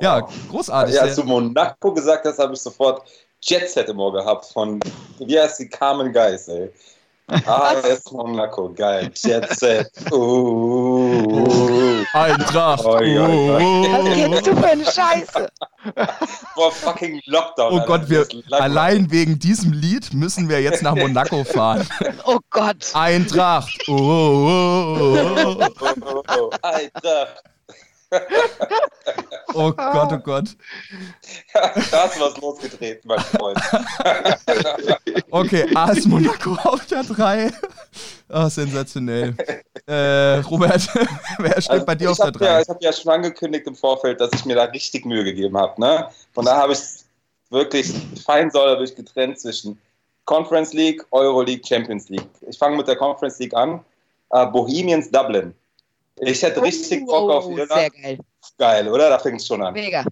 ja, 0.00 0.26
großartig. 0.50 0.94
Ja, 0.94 1.02
als 1.02 1.16
du 1.16 1.24
Monaco 1.24 1.92
gesagt 1.92 2.24
hast, 2.24 2.38
habe 2.38 2.54
ich 2.54 2.60
sofort 2.60 3.02
Jet 3.42 3.68
Set 3.68 3.88
im 3.88 3.98
Ohr 3.98 4.12
gehabt 4.12 4.46
von, 4.46 4.80
wie 5.18 5.38
heißt 5.38 5.60
die, 5.60 5.68
Carmen 5.68 6.12
Geis, 6.12 6.48
ey. 6.48 6.70
Ah, 7.46 7.74
AS 7.82 8.10
Monaco, 8.12 8.72
geil. 8.74 9.10
Jet 9.14 9.48
Set. 9.58 9.90
Uh, 10.10 12.04
Eintracht. 12.12 12.84
Oh, 12.84 12.98
uh, 12.98 13.92
Was 13.92 14.14
kennst 14.14 14.46
du 14.46 14.56
für 14.56 14.66
eine 14.66 14.84
Scheiße? 14.84 15.48
Boah, 16.54 16.70
fucking 16.70 17.20
Lockdown. 17.26 17.72
Oh 17.72 17.78
Alter. 17.78 17.86
Gott, 17.86 18.10
wir, 18.10 18.26
allein 18.50 19.10
wegen 19.10 19.38
diesem 19.38 19.72
Lied 19.72 20.12
müssen 20.12 20.48
wir 20.48 20.60
jetzt 20.60 20.82
nach 20.82 20.94
Monaco 20.94 21.44
fahren. 21.44 21.86
Oh 22.24 22.38
Gott. 22.50 22.90
Eintracht. 22.94 23.78
Oh, 23.88 23.92
oh, 23.92 25.66
oh, 25.80 26.22
oh. 26.28 26.50
Eintracht. 26.62 27.42
oh 29.54 29.72
Gott, 29.72 30.12
oh 30.12 30.18
Gott. 30.18 30.56
da 31.54 31.74
hast 31.74 32.16
du 32.16 32.20
was 32.20 32.36
losgedreht, 32.38 33.04
mein 33.04 33.18
Freund. 33.20 33.58
okay, 35.30 35.66
AS 35.74 36.04
Monaco 36.04 36.54
auf 36.64 36.84
der 36.86 37.02
3. 37.04 37.50
Oh, 38.28 38.48
sensationell. 38.48 39.34
Äh, 39.86 40.38
Robert, 40.40 40.88
wer 41.38 41.60
steht 41.60 41.70
also 41.70 41.86
bei 41.86 41.94
dir 41.94 42.10
auf 42.10 42.18
der 42.18 42.32
3? 42.32 42.44
Ja, 42.44 42.60
ich 42.60 42.68
habe 42.68 42.78
ja 42.82 42.92
schon 42.92 43.12
angekündigt 43.12 43.66
im 43.66 43.74
Vorfeld, 43.74 44.20
dass 44.20 44.30
ich 44.34 44.44
mir 44.44 44.56
da 44.56 44.64
richtig 44.64 45.04
Mühe 45.04 45.24
gegeben 45.24 45.56
habe. 45.56 45.80
Ne? 45.80 46.08
Von 46.32 46.44
da 46.44 46.56
habe 46.56 46.74
ich 46.74 46.80
wirklich 47.50 47.92
fein 48.24 48.50
säuberlich 48.50 48.94
getrennt 48.94 49.38
zwischen 49.38 49.78
Conference 50.24 50.72
League, 50.72 51.04
Euro 51.10 51.42
League, 51.42 51.66
Champions 51.66 52.08
League. 52.08 52.28
Ich 52.48 52.58
fange 52.58 52.76
mit 52.76 52.88
der 52.88 52.96
Conference 52.96 53.38
League 53.38 53.54
an. 53.54 53.84
Uh, 54.34 54.46
Bohemians 54.46 55.10
Dublin 55.10 55.54
Ich 56.24 56.40
hätte 56.42 56.62
richtig 56.62 57.04
Bock 57.06 57.30
auf 57.30 57.46
Oh, 57.46 57.50
Irland. 57.50 57.72
Sehr 57.72 57.90
geil. 57.90 58.18
Geil, 58.56 58.88
oder? 58.88 59.10
Da 59.10 59.18
fängt 59.18 59.40
es 59.40 59.46
schon 59.46 59.60
an. 59.60 59.74
Mega. 59.74 60.04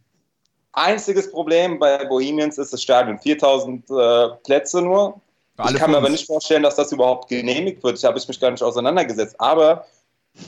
Einziges 0.72 1.30
Problem 1.30 1.78
bei 1.78 2.04
Bohemians 2.04 2.58
ist 2.58 2.72
das 2.72 2.82
Stadion. 2.82 3.18
4000 3.18 3.88
äh, 3.90 4.28
Plätze 4.42 4.82
nur. 4.82 5.20
Ich 5.68 5.74
kann 5.76 5.90
mir 5.90 5.98
aber 5.98 6.08
nicht 6.08 6.26
vorstellen, 6.26 6.62
dass 6.62 6.74
das 6.74 6.90
überhaupt 6.90 7.28
genehmigt 7.28 7.82
wird. 7.84 7.98
Ich 7.98 8.04
habe 8.04 8.18
ich 8.18 8.26
mich 8.26 8.40
gar 8.40 8.50
nicht 8.50 8.62
auseinandergesetzt. 8.62 9.36
Aber 9.38 9.86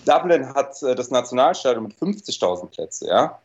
Dublin 0.04 0.52
hat 0.52 0.82
äh, 0.82 0.96
das 0.96 1.10
Nationalstadion 1.10 1.84
mit 1.84 1.94
50.000 1.96 2.66
Plätze, 2.66 3.06
ja. 3.08 3.38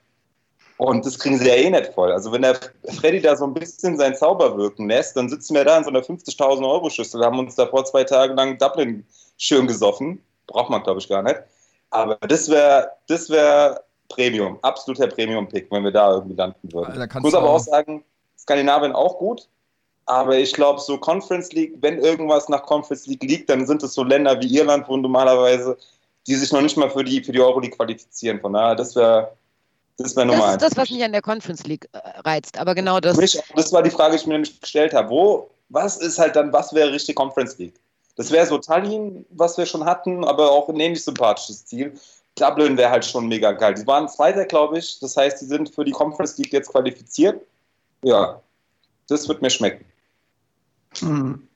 Und 0.78 1.06
das 1.06 1.20
kriegen 1.20 1.38
sie 1.38 1.48
ja 1.48 1.56
eh 1.56 1.70
nicht 1.70 1.94
voll. 1.94 2.12
Also 2.12 2.32
wenn 2.32 2.44
der 2.44 2.58
Freddy 3.00 3.22
da 3.22 3.36
so 3.36 3.46
ein 3.46 3.54
bisschen 3.54 3.98
seinen 3.98 4.16
Zauber 4.16 4.58
wirken 4.58 4.88
lässt, 4.88 5.18
dann 5.18 5.30
sitzen 5.30 5.56
wir 5.56 5.66
da 5.66 5.78
in 5.78 5.84
so 5.84 5.90
einer 5.90 6.02
50.000 6.02 6.68
Euro 6.68 6.90
Schüssel, 6.90 7.24
haben 7.24 7.40
uns 7.40 7.56
da 7.56 7.68
vor 7.68 7.86
zwei 7.86 8.04
Tagen 8.04 8.36
lang 8.36 8.58
Dublin 8.58 9.06
schön 9.38 9.68
gesoffen. 9.68 10.24
Braucht 10.48 10.70
man, 10.70 10.82
glaube 10.84 11.00
ich, 11.00 11.10
gar 11.10 11.22
nicht. 11.22 11.42
Aber 11.90 12.16
das 12.28 12.50
wäre 12.50 12.92
das 13.08 13.30
wär 13.30 13.84
Premium, 14.10 14.58
absoluter 14.62 15.08
Premium-Pick, 15.08 15.70
wenn 15.72 15.84
wir 15.84 15.92
da 15.92 16.14
irgendwie 16.14 16.36
landen 16.36 16.72
würden. 16.74 16.96
Da 16.98 17.06
Ich 17.06 17.14
muss 17.24 17.34
aber 17.34 17.50
auch- 17.50 17.60
sagen, 17.60 18.04
Skandinavien 18.40 18.94
auch 18.94 19.18
gut. 19.18 19.48
Aber 20.06 20.38
ich 20.38 20.54
glaube, 20.54 20.80
so 20.80 20.98
Conference 20.98 21.52
League, 21.52 21.74
wenn 21.82 21.98
irgendwas 22.00 22.48
nach 22.48 22.64
Conference 22.64 23.08
League 23.08 23.24
liegt, 23.24 23.50
dann 23.50 23.68
sind 23.68 23.84
es 23.84 23.94
so 23.94 24.04
Länder 24.06 24.40
wie 24.42 24.48
Irland, 24.56 24.88
wo 24.88 24.96
normalerweise, 24.96 25.78
die 26.26 26.36
sich 26.36 26.50
noch 26.54 26.62
nicht 26.62 26.78
mal 26.78 26.90
für 26.90 27.04
die, 27.04 27.22
für 27.22 27.34
die 27.34 27.42
Euroleague 27.42 27.76
qualifizieren. 27.76 28.40
Von 28.40 28.54
daher, 28.54 28.76
das 28.76 28.96
wäre 28.96 29.34
das 29.98 30.16
wär 30.16 30.24
Nummer 30.24 30.38
Das 30.40 30.48
ist 30.48 30.54
eins. 30.54 30.64
das, 30.64 30.78
was 30.78 30.90
mich 30.92 31.04
an 31.04 31.12
der 31.12 31.22
Conference 31.22 31.64
League 31.66 31.90
äh, 31.92 31.98
reizt. 32.22 32.58
Aber 32.58 32.74
genau 32.74 33.02
das. 33.02 33.18
Mich, 33.18 33.38
das 33.56 33.74
war 33.74 33.84
die 33.84 33.90
Frage, 33.90 34.12
die 34.12 34.22
ich 34.22 34.28
mir 34.28 34.34
nämlich 34.36 34.62
gestellt 34.62 34.94
habe. 34.94 35.10
Wo, 35.10 35.50
was 35.68 35.98
ist 35.98 36.18
halt 36.20 36.38
dann, 36.38 36.54
was 36.54 36.74
wäre 36.74 36.90
richtig 36.94 37.16
Conference 37.16 37.58
League? 37.58 37.74
Das 38.18 38.32
wäre 38.32 38.46
so 38.46 38.58
Tallinn, 38.58 39.26
was 39.30 39.58
wir 39.58 39.66
schon 39.66 39.86
hatten, 39.86 40.26
aber 40.26 40.52
auch 40.52 40.68
ein 40.70 40.80
ähnlich 40.80 41.04
sympathisches 41.04 41.66
Ziel. 41.66 41.94
Dublin 42.36 42.78
wäre 42.78 42.92
halt 42.92 43.06
schon 43.06 43.28
mega 43.28 43.52
geil. 43.52 43.76
Die 43.76 43.88
waren 43.88 44.10
Zweiter, 44.10 44.46
glaube 44.46 44.80
ich. 44.80 45.00
Das 45.00 45.16
heißt, 45.16 45.42
die 45.42 45.46
sind 45.46 45.70
für 45.70 45.86
die 45.86 45.92
Conference 45.92 46.38
League 46.38 46.52
jetzt 46.52 46.70
qualifiziert. 46.70 47.42
Ja, 48.04 48.42
das 49.08 49.28
wird 49.28 49.42
mir 49.42 49.50
schmecken. 49.50 49.86
Hm. 51.00 51.48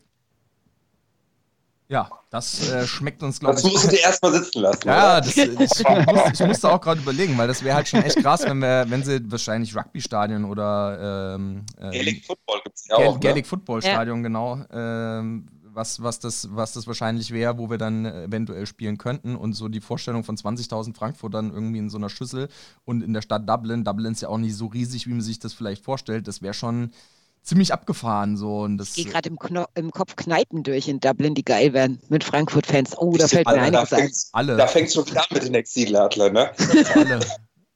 Ja, 1.87 2.09
das 2.29 2.71
äh, 2.71 2.87
schmeckt 2.87 3.21
uns, 3.21 3.39
glaube 3.39 3.55
Das 3.55 3.65
ich. 3.65 3.73
musst 3.73 3.85
du 3.85 3.89
dir 3.89 3.99
erstmal 3.99 4.31
sitzen 4.31 4.61
lassen. 4.61 4.87
Ja, 4.87 5.17
oder? 5.17 5.21
das, 5.21 5.35
ich, 5.35 5.57
muss, 5.57 6.39
ich 6.39 6.47
musste 6.47 6.71
auch 6.71 6.79
gerade 6.79 7.01
überlegen, 7.01 7.37
weil 7.37 7.49
das 7.49 7.61
wäre 7.63 7.75
halt 7.75 7.87
schon 7.89 8.01
echt 8.01 8.15
krass, 8.17 8.45
wenn 8.45 8.59
wir, 8.59 8.85
wenn 8.87 9.03
sie 9.03 9.19
wahrscheinlich 9.29 9.75
Rugby-Stadion 9.75 10.45
oder 10.45 11.35
ähm, 11.35 11.65
ähm, 11.81 11.91
Gaelic 11.91 12.25
Football 12.25 12.61
gibt 12.63 12.77
es 12.77 12.87
ja 12.87 12.95
auch. 12.95 13.15
Ne? 13.15 13.19
Gaelic 13.19 13.45
Football 13.45 13.81
Stadion, 13.81 14.23
genau, 14.23 14.63
ähm, 14.71 15.47
was, 15.73 16.01
was, 16.01 16.19
das, 16.19 16.47
was 16.51 16.73
das 16.73 16.87
wahrscheinlich 16.87 17.31
wäre, 17.31 17.57
wo 17.57 17.69
wir 17.69 17.77
dann 17.77 18.05
äh, 18.05 18.23
eventuell 18.23 18.65
spielen 18.65 18.97
könnten. 18.97 19.35
Und 19.35 19.53
so 19.53 19.67
die 19.67 19.81
Vorstellung 19.81 20.23
von 20.23 20.37
20.000 20.37 20.95
Frankfurtern 20.95 21.51
irgendwie 21.51 21.79
in 21.79 21.89
so 21.89 21.97
einer 21.97 22.09
Schüssel 22.09 22.49
und 22.85 23.01
in 23.01 23.13
der 23.13 23.21
Stadt 23.21 23.47
Dublin. 23.49 23.83
Dublin 23.83 24.13
ist 24.13 24.21
ja 24.21 24.29
auch 24.29 24.37
nicht 24.37 24.55
so 24.55 24.67
riesig, 24.67 25.07
wie 25.07 25.11
man 25.11 25.21
sich 25.21 25.39
das 25.39 25.53
vielleicht 25.53 25.83
vorstellt. 25.83 26.27
Das 26.27 26.41
wäre 26.41 26.53
schon 26.53 26.91
ziemlich 27.43 27.73
abgefahren. 27.73 28.37
So. 28.37 28.61
Und 28.61 28.77
das, 28.77 28.89
Ich 28.97 29.05
gehe 29.05 29.13
gerade 29.13 29.29
im, 29.29 29.37
im 29.75 29.91
Kopf 29.91 30.15
Kneipen 30.15 30.63
durch 30.63 30.87
in 30.87 30.99
Dublin, 30.99 31.35
die 31.35 31.43
geil 31.43 31.73
werden 31.73 31.99
mit 32.09 32.23
Frankfurt-Fans. 32.23 32.97
Oh, 32.97 33.15
da 33.17 33.27
fällt 33.27 33.47
mir 33.47 33.53
einiges 33.53 33.91
ein. 33.91 34.11
alle. 34.33 34.57
Da 34.57 34.67
fängt 34.67 34.87
es 34.87 34.93
schon 34.93 35.05
an 35.17 35.25
mit 35.31 35.43
den 35.43 35.55
Exiladlern, 35.55 36.33
ne? 36.33 36.51
alle. 36.95 37.19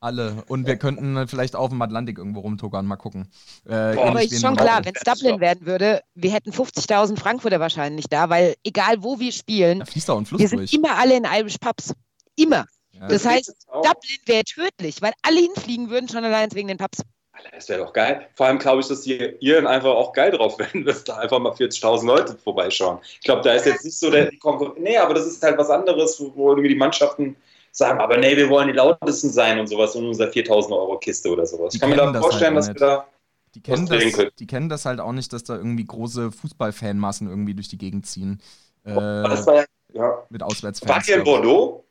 Alle. 0.06 0.44
Und 0.48 0.68
wir 0.68 0.77
könnten 0.77 1.27
vielleicht 1.27 1.56
auf 1.56 1.69
dem 1.69 1.82
Atlantik 1.82 2.19
irgendwo 2.19 2.41
rumtuckern, 2.41 2.86
mal 2.86 2.95
gucken. 2.95 3.23
Äh, 3.65 3.95
Boah, 3.95 4.10
Aber 4.10 4.22
ist 4.22 4.40
schon 4.40 4.56
klar, 4.56 4.86
wenn 4.86 4.94
es 4.94 5.02
Dublin 5.02 5.40
werden 5.40 5.65
würde, 5.65 6.02
wir 6.14 6.32
hätten 6.32 6.52
50.000 6.52 7.18
Frankfurter 7.18 7.60
wahrscheinlich 7.60 8.06
da, 8.07 8.30
weil 8.30 8.53
egal 8.64 9.02
wo 9.02 9.19
wir 9.19 9.32
spielen, 9.32 9.80
Da 9.80 9.86
fließt 9.86 10.07
da 10.07 10.14
auch 10.14 10.19
ein 10.19 10.27
Fluss 10.27 10.40
wir 10.40 10.48
sind 10.48 10.60
durch. 10.60 10.73
immer 10.73 10.95
alle 10.99 11.18
in 11.18 11.23
Irish 11.26 11.57
Pubs. 11.57 11.94
Immer. 12.36 12.68
Ja. 12.91 13.07
Das 13.07 13.26
heißt, 13.26 13.52
auch. 13.68 13.82
Dublin 13.82 14.19
wäre 14.27 14.44
tödlich, 14.44 15.02
weil 15.02 15.14
alle 15.23 15.40
hinfliegen 15.40 15.90
würden, 15.90 16.07
schon 16.07 16.23
allein 16.23 16.53
wegen 16.53 16.68
den 16.68 16.77
Pubs. 16.77 17.02
Alter, 17.32 17.49
Das 17.56 17.68
wäre 17.68 17.84
doch 17.84 17.91
geil. 17.91 18.27
Vor 18.36 18.45
allem 18.45 18.60
glaube 18.60 18.82
ich, 18.82 18.88
dass 18.88 19.02
die 19.02 19.18
Iren 19.40 19.65
einfach 19.65 19.90
auch 19.90 20.14
geil 20.14 20.30
drauf 20.30 20.60
wären, 20.60 20.86
dass 20.86 21.03
da 21.03 21.18
einfach 21.18 21.40
mal 21.40 21.52
40.000 21.52 22.06
Leute 22.06 22.38
vorbeischauen. 22.38 22.99
Ich 23.03 23.22
glaube, 23.22 23.41
da 23.41 23.53
ist 23.53 23.65
jetzt 23.65 23.84
nicht 23.84 23.98
so 23.98 24.11
der 24.11 24.30
Konkurrenz. 24.38 24.77
Nee, 24.80 24.98
aber 24.98 25.15
das 25.15 25.26
ist 25.26 25.41
halt 25.41 25.57
was 25.57 25.72
anderes, 25.72 26.19
wo, 26.19 26.32
wo 26.36 26.49
irgendwie 26.52 26.69
die 26.69 26.76
Mannschaften 26.76 27.36
sagen, 27.76 27.99
aber 27.99 28.18
nee, 28.18 28.38
wir 28.38 28.49
wollen 28.49 28.68
die 28.69 28.73
lautesten 28.73 29.30
sein 29.30 29.60
und 29.60 29.68
sowas 29.68 29.95
in 29.95 30.06
unserer 30.06 30.30
4.000 30.30 30.72
Euro 30.72 30.97
Kiste 30.97 31.30
oder 31.30 31.45
sowas. 31.45 31.72
Die 31.72 31.77
ich 31.77 31.81
kann 31.81 31.89
mir 31.89 31.97
da 31.97 32.11
das 32.11 32.22
vorstellen, 32.22 32.56
halt 32.56 32.68
dass 32.68 32.68
wir 32.69 32.73
da. 32.76 33.07
Die 33.53 33.61
kennen, 33.61 33.85
das, 33.85 34.03
die 34.38 34.47
kennen 34.47 34.68
das 34.68 34.85
halt 34.85 34.99
auch 34.99 35.14
nicht, 35.14 35.31
dass 35.31 35.43
da 35.43 35.56
irgendwie 35.56 35.85
große 35.85 36.31
Fußballfanmassen 36.31 37.30
irgendwie 37.30 37.53
durch 37.53 37.69
die 37.69 37.77
Gegend 37.77 38.06
ziehen. 38.06 38.41
Äh, 38.84 38.93
das 38.93 39.47
war 39.47 39.56
ja, 39.56 39.65
ja. 39.93 40.23
mit 40.30 40.43
Auswärtsfans. 40.43 40.89
Wart 40.89 41.07
ihr 41.07 41.18
in. 41.18 41.23
Bordeaux? 41.23 41.84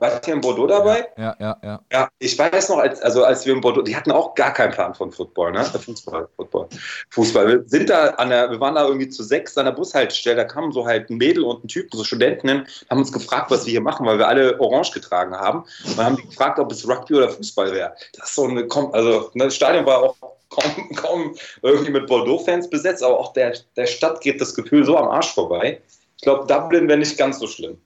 Wart 0.00 0.28
ihr 0.28 0.34
in 0.34 0.40
Bordeaux 0.40 0.68
dabei? 0.68 1.08
Ja, 1.16 1.36
ja, 1.40 1.58
ja. 1.60 1.80
Ja, 1.92 2.08
ich 2.20 2.38
weiß 2.38 2.68
noch, 2.68 2.78
als, 2.78 3.02
also 3.02 3.24
als 3.24 3.44
wir 3.44 3.52
in 3.52 3.60
Bordeaux, 3.60 3.82
die 3.82 3.96
hatten 3.96 4.12
auch 4.12 4.36
gar 4.36 4.52
keinen 4.52 4.70
Plan 4.70 4.94
von 4.94 5.10
Football, 5.10 5.50
ne? 5.50 5.60
Äh, 5.60 5.78
Fußball, 5.78 6.28
Football. 6.36 6.68
Fußball. 7.10 7.48
Wir 7.48 7.64
sind 7.66 7.90
da 7.90 8.10
an 8.10 8.28
der, 8.28 8.48
wir 8.48 8.60
waren 8.60 8.76
da 8.76 8.86
irgendwie 8.86 9.08
zu 9.08 9.24
sechs 9.24 9.58
an 9.58 9.64
der 9.64 9.72
Bushaltestelle, 9.72 10.36
da 10.36 10.44
kamen 10.44 10.70
so 10.70 10.86
halt 10.86 11.10
ein 11.10 11.16
Mädel 11.16 11.42
und 11.42 11.64
ein 11.64 11.68
Typ, 11.68 11.88
so 11.92 12.04
Studenten, 12.04 12.64
haben 12.88 12.98
uns 12.98 13.12
gefragt, 13.12 13.50
was 13.50 13.66
wir 13.66 13.72
hier 13.72 13.80
machen, 13.80 14.06
weil 14.06 14.18
wir 14.18 14.28
alle 14.28 14.60
orange 14.60 14.92
getragen 14.92 15.34
haben. 15.34 15.64
Und 15.84 15.96
haben 15.96 16.16
die 16.16 16.28
gefragt, 16.28 16.60
ob 16.60 16.70
es 16.70 16.88
Rugby 16.88 17.16
oder 17.16 17.30
Fußball 17.30 17.72
wäre. 17.72 17.92
Das 18.16 18.28
ist 18.28 18.36
so 18.36 18.44
eine, 18.44 18.68
also 18.92 19.30
ne, 19.34 19.46
das 19.46 19.56
Stadion 19.56 19.84
war 19.84 19.98
auch 20.00 20.16
kaum, 20.48 20.92
kaum 20.94 21.34
irgendwie 21.62 21.90
mit 21.90 22.06
Bordeaux-Fans 22.06 22.70
besetzt, 22.70 23.02
aber 23.02 23.18
auch 23.18 23.32
der, 23.32 23.54
der 23.74 23.86
Stadt 23.86 24.20
geht 24.20 24.40
das 24.40 24.54
Gefühl 24.54 24.84
so 24.84 24.96
am 24.96 25.08
Arsch 25.08 25.34
vorbei. 25.34 25.80
Ich 26.16 26.22
glaube, 26.22 26.46
Dublin 26.46 26.86
wäre 26.86 26.98
nicht 26.98 27.18
ganz 27.18 27.40
so 27.40 27.48
schlimm. 27.48 27.80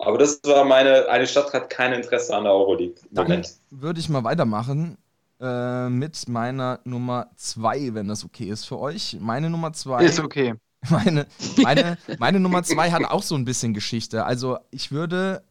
Aber 0.00 0.16
das 0.18 0.40
war 0.44 0.64
meine, 0.64 1.08
eine 1.08 1.26
Stadt 1.26 1.52
hat 1.52 1.68
kein 1.70 1.92
Interesse 1.92 2.34
an 2.34 2.44
der 2.44 2.52
Euroleague. 2.52 2.94
im 3.10 3.14
Dann 3.14 3.24
Moment. 3.26 3.54
würde 3.70 4.00
ich 4.00 4.08
mal 4.08 4.24
weitermachen 4.24 4.96
äh, 5.40 5.88
mit 5.88 6.28
meiner 6.28 6.80
Nummer 6.84 7.30
zwei, 7.36 7.92
wenn 7.94 8.08
das 8.08 8.24
okay 8.24 8.48
ist 8.48 8.64
für 8.64 8.78
euch. 8.78 9.18
Meine 9.20 9.50
Nummer 9.50 9.72
zwei. 9.72 10.04
Ist 10.04 10.20
okay. 10.20 10.54
Meine, 10.88 11.26
meine, 11.58 11.98
meine 12.18 12.40
Nummer 12.40 12.62
zwei 12.62 12.90
hat 12.90 13.04
auch 13.04 13.22
so 13.22 13.34
ein 13.34 13.44
bisschen 13.44 13.74
Geschichte. 13.74 14.24
Also 14.24 14.56
ich 14.70 14.90
würde 14.90 15.42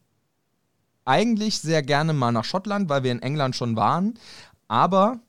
eigentlich 1.04 1.60
sehr 1.60 1.84
gerne 1.84 2.12
mal 2.12 2.32
nach 2.32 2.44
Schottland, 2.44 2.88
weil 2.88 3.04
wir 3.04 3.12
in 3.12 3.22
England 3.22 3.54
schon 3.54 3.76
waren. 3.76 4.14
Aber 4.66 5.20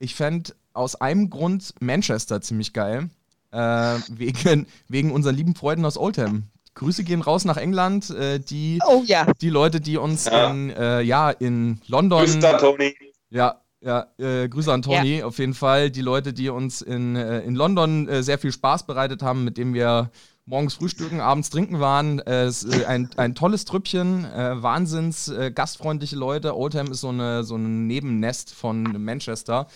ich 0.00 0.16
fände 0.16 0.54
aus 0.72 0.96
einem 0.96 1.30
Grund 1.30 1.72
Manchester 1.78 2.40
ziemlich 2.40 2.72
geil. 2.72 3.08
Äh, 3.52 3.58
wegen, 4.08 4.66
wegen 4.88 5.12
unseren 5.12 5.36
lieben 5.36 5.54
Freunden 5.54 5.84
aus 5.84 5.96
Oldham. 5.96 6.48
Grüße 6.76 7.02
gehen 7.04 7.22
raus 7.22 7.44
nach 7.44 7.56
England. 7.56 8.10
Äh, 8.10 8.38
die, 8.38 8.78
Oh 8.86 9.02
ja. 9.04 9.26
die 9.40 9.50
Leute, 9.50 9.80
die 9.80 9.96
uns 9.96 10.26
Ja. 10.26 10.50
in, 10.50 10.70
äh, 10.70 11.00
ja, 11.02 11.30
in 11.30 11.80
London. 11.88 12.20
Grüß 12.20 12.38
da, 12.38 12.58
Toni. 12.58 12.94
Ja, 13.30 13.60
ja, 13.80 14.06
äh, 14.18 14.48
Grüße 14.48 14.72
an 14.72 14.82
Toni, 14.82 15.22
auf 15.22 15.38
jeden 15.38 15.54
Fall. 15.54 15.90
Die 15.90 16.00
Leute, 16.02 16.32
die 16.32 16.48
uns 16.48 16.82
in, 16.82 17.16
äh, 17.16 17.40
in 17.40 17.54
London 17.54 18.08
äh, 18.08 18.22
sehr 18.22 18.38
viel 18.38 18.52
Spaß 18.52 18.86
bereitet 18.86 19.22
haben, 19.22 19.44
mit 19.44 19.56
dem 19.58 19.74
wir 19.74 20.10
morgens 20.44 20.74
frühstücken, 20.74 21.20
abends 21.20 21.50
trinken 21.50 21.80
waren. 21.80 22.20
Äh, 22.20 22.44
es 22.44 22.62
ist, 22.62 22.84
ein, 22.84 23.10
ein 23.16 23.34
tolles 23.34 23.64
Trüppchen, 23.64 24.24
äh, 24.24 24.62
wahnsinns 24.62 25.28
äh, 25.28 25.50
gastfreundliche 25.50 26.16
Leute. 26.16 26.56
Oldham 26.56 26.90
ist 26.90 27.00
so, 27.00 27.08
eine, 27.08 27.42
so 27.42 27.56
ein 27.56 27.86
Nebennest 27.86 28.54
von 28.54 28.82
Manchester. 29.02 29.66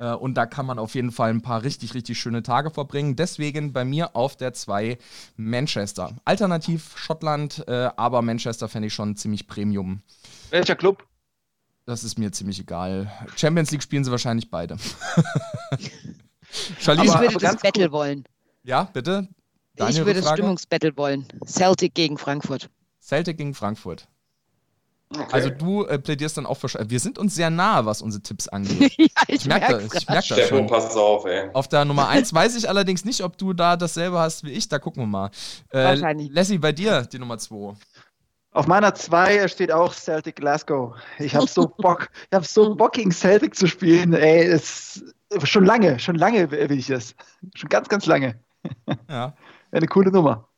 Äh, 0.00 0.12
und 0.14 0.34
da 0.34 0.46
kann 0.46 0.64
man 0.66 0.78
auf 0.78 0.94
jeden 0.94 1.12
Fall 1.12 1.30
ein 1.30 1.42
paar 1.42 1.62
richtig, 1.62 1.94
richtig 1.94 2.18
schöne 2.18 2.42
Tage 2.42 2.70
verbringen. 2.70 3.14
Deswegen 3.16 3.72
bei 3.72 3.84
mir 3.84 4.16
auf 4.16 4.34
der 4.36 4.52
2 4.54 4.98
Manchester. 5.36 6.16
Alternativ 6.24 6.96
Schottland, 6.96 7.62
äh, 7.68 7.90
aber 7.96 8.22
Manchester 8.22 8.68
fände 8.68 8.88
ich 8.88 8.94
schon 8.94 9.14
ziemlich 9.16 9.46
Premium. 9.46 10.02
Welcher 10.50 10.74
Club? 10.74 11.04
Das 11.86 12.02
ist 12.04 12.18
mir 12.18 12.32
ziemlich 12.32 12.60
egal. 12.60 13.10
Champions 13.36 13.70
League 13.72 13.82
spielen 13.82 14.04
sie 14.04 14.10
wahrscheinlich 14.10 14.50
beide. 14.50 14.76
Ich 16.52 16.78
Charlie, 16.80 17.08
Aber- 17.08 17.20
würde 17.20 17.38
das 17.38 17.56
Battle 17.58 17.84
kurz- 17.84 17.92
wollen. 17.92 18.24
ja, 18.64 18.82
bitte. 18.84 19.28
Deine 19.76 19.90
ich 19.92 20.04
würde 20.04 20.20
das? 20.20 20.30
Stimmungsbattle 20.32 20.96
wollen. 20.96 21.26
Celtic 21.46 21.94
gegen 21.94 22.18
Frankfurt. 22.18 22.68
Celtic 23.00 23.38
gegen 23.38 23.54
Frankfurt. 23.54 24.08
Okay. 25.12 25.26
Also 25.32 25.50
du 25.50 25.84
äh, 25.86 25.98
plädierst 25.98 26.36
dann 26.36 26.46
auch 26.46 26.54
für. 26.56 26.68
Sch- 26.68 26.88
Wir 26.88 27.00
sind 27.00 27.18
uns 27.18 27.34
sehr 27.34 27.50
nahe, 27.50 27.84
was 27.84 28.00
unsere 28.00 28.22
Tipps 28.22 28.46
angeht. 28.46 28.92
ja, 28.98 29.06
Ich 29.26 29.44
merke 29.44 29.72
das, 29.78 29.94
ich 29.94 30.06
merk 30.08 30.18
das 30.18 30.26
Stefan, 30.26 30.58
schon. 30.58 30.66
pass 30.68 30.94
auf, 30.96 31.24
ey. 31.24 31.50
Auf 31.52 31.66
der 31.66 31.84
Nummer 31.84 32.08
1 32.08 32.32
weiß 32.32 32.56
ich 32.56 32.68
allerdings 32.68 33.04
nicht, 33.04 33.22
ob 33.24 33.36
du 33.36 33.52
da 33.52 33.76
dasselbe 33.76 34.18
hast 34.20 34.44
wie 34.44 34.52
ich. 34.52 34.68
Da 34.68 34.78
gucken 34.78 35.02
wir 35.02 35.06
mal. 35.08 35.30
Äh, 35.70 35.82
Wahrscheinlich. 35.84 36.30
Lassie, 36.32 36.58
bei 36.58 36.70
dir 36.70 37.02
die 37.02 37.18
Nummer 37.18 37.38
2. 37.38 37.74
Auf 38.52 38.66
meiner 38.68 38.94
2 38.94 39.48
steht 39.48 39.72
auch 39.72 39.92
Celtic 39.94 40.36
Glasgow. 40.36 40.94
Ich 41.18 41.34
habe 41.34 41.46
so 41.48 41.66
Bock, 41.78 42.08
ich 42.30 42.34
habe 42.36 42.44
so 42.46 42.76
Bock 42.76 42.92
gegen 42.92 43.10
Celtic 43.10 43.56
zu 43.56 43.66
spielen. 43.66 44.12
Ey, 44.14 44.44
es, 44.46 45.02
schon 45.42 45.64
lange, 45.64 45.98
schon 45.98 46.14
lange 46.16 46.50
will 46.52 46.70
ich 46.70 46.86
das. 46.86 47.16
Schon 47.56 47.68
ganz, 47.68 47.88
ganz 47.88 48.06
lange. 48.06 48.38
Ja. 49.08 49.34
Eine 49.72 49.86
coole 49.86 50.12
Nummer. 50.12 50.48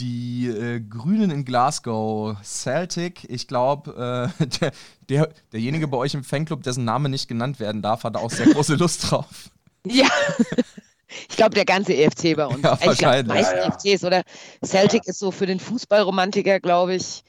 Die 0.00 0.46
äh, 0.48 0.80
Grünen 0.80 1.30
in 1.30 1.44
Glasgow, 1.44 2.36
Celtic, 2.42 3.24
ich 3.28 3.46
glaube, 3.48 4.30
äh, 4.40 4.46
der, 4.60 4.72
der, 5.08 5.28
derjenige 5.52 5.86
bei 5.88 5.96
euch 5.98 6.14
im 6.14 6.24
Fanclub, 6.24 6.62
dessen 6.62 6.84
Name 6.84 7.08
nicht 7.08 7.28
genannt 7.28 7.60
werden 7.60 7.82
darf, 7.82 8.04
hat 8.04 8.14
da 8.16 8.20
auch 8.20 8.30
sehr 8.30 8.46
große 8.46 8.74
Lust 8.76 9.10
drauf. 9.10 9.50
Ja. 9.86 10.06
Ich 11.28 11.36
glaube, 11.36 11.56
der 11.56 11.64
ganze 11.64 11.92
EFC 11.92 12.36
bei 12.36 12.46
uns. 12.46 12.62
Ja, 12.62 12.74
ich 12.74 12.78
glaube, 12.80 12.84
die 12.84 13.02
wahrscheinlich. 13.02 13.26
meisten 13.26 13.56
Ja, 13.56 13.62
ja. 13.64 13.68
EFCs 13.92 14.04
oder 14.04 14.22
Celtic 14.64 15.08
ist 15.08 15.18
so 15.18 15.32
für 15.32 15.44
den 15.46 15.58
Fußballromantiker, 15.58 16.60
glaube 16.60 16.94
ich. 16.94 17.24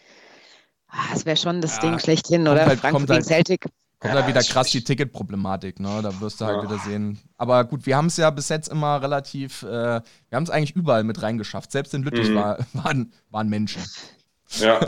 Ah, 0.88 0.98
Das 1.12 1.26
wäre 1.26 1.36
schon 1.36 1.62
das 1.62 1.78
Ja, 1.78 1.82
Ding 1.82 1.98
schlechthin, 1.98 2.48
oder? 2.48 2.68
halt- 2.68 2.80
Frankfurt 2.80 3.08
gegen 3.08 3.14
halt- 3.14 3.26
Celtic. 3.26 3.66
Kommt 4.02 4.16
Ja, 4.16 4.22
da 4.22 4.28
wieder 4.28 4.42
krass 4.44 4.72
die. 4.72 4.84
Ticketproblematik, 4.84 5.80
ne? 5.80 6.02
Da 6.02 6.20
wirst 6.22 6.42
du 6.42 6.46
halt 6.46 6.58
Ja. 6.58 6.64
wieder 6.64 6.80
sehen. 6.80 7.20
Aber 7.38 7.64
gut, 7.66 7.86
wir 7.86 7.96
haben 7.96 8.08
es 8.08 8.18
ja 8.18 8.32
bis 8.32 8.50
jetzt 8.50 8.68
immer 8.68 9.00
relativ, 9.02 9.62
äh, 9.62 9.68
wir 9.68 10.02
haben 10.34 10.44
es 10.44 10.50
eigentlich 10.50 10.76
überall 10.76 11.04
mit 11.04 11.22
reingeschafft. 11.22 11.72
Selbst 11.72 11.94
in 11.94 12.02
Lüttich 12.02 12.30
Mhm. 12.30 12.36
war, 12.36 12.58
waren, 12.74 13.14
waren 13.30 13.48
Menschen. 13.48 13.84
Ja, 14.60 14.80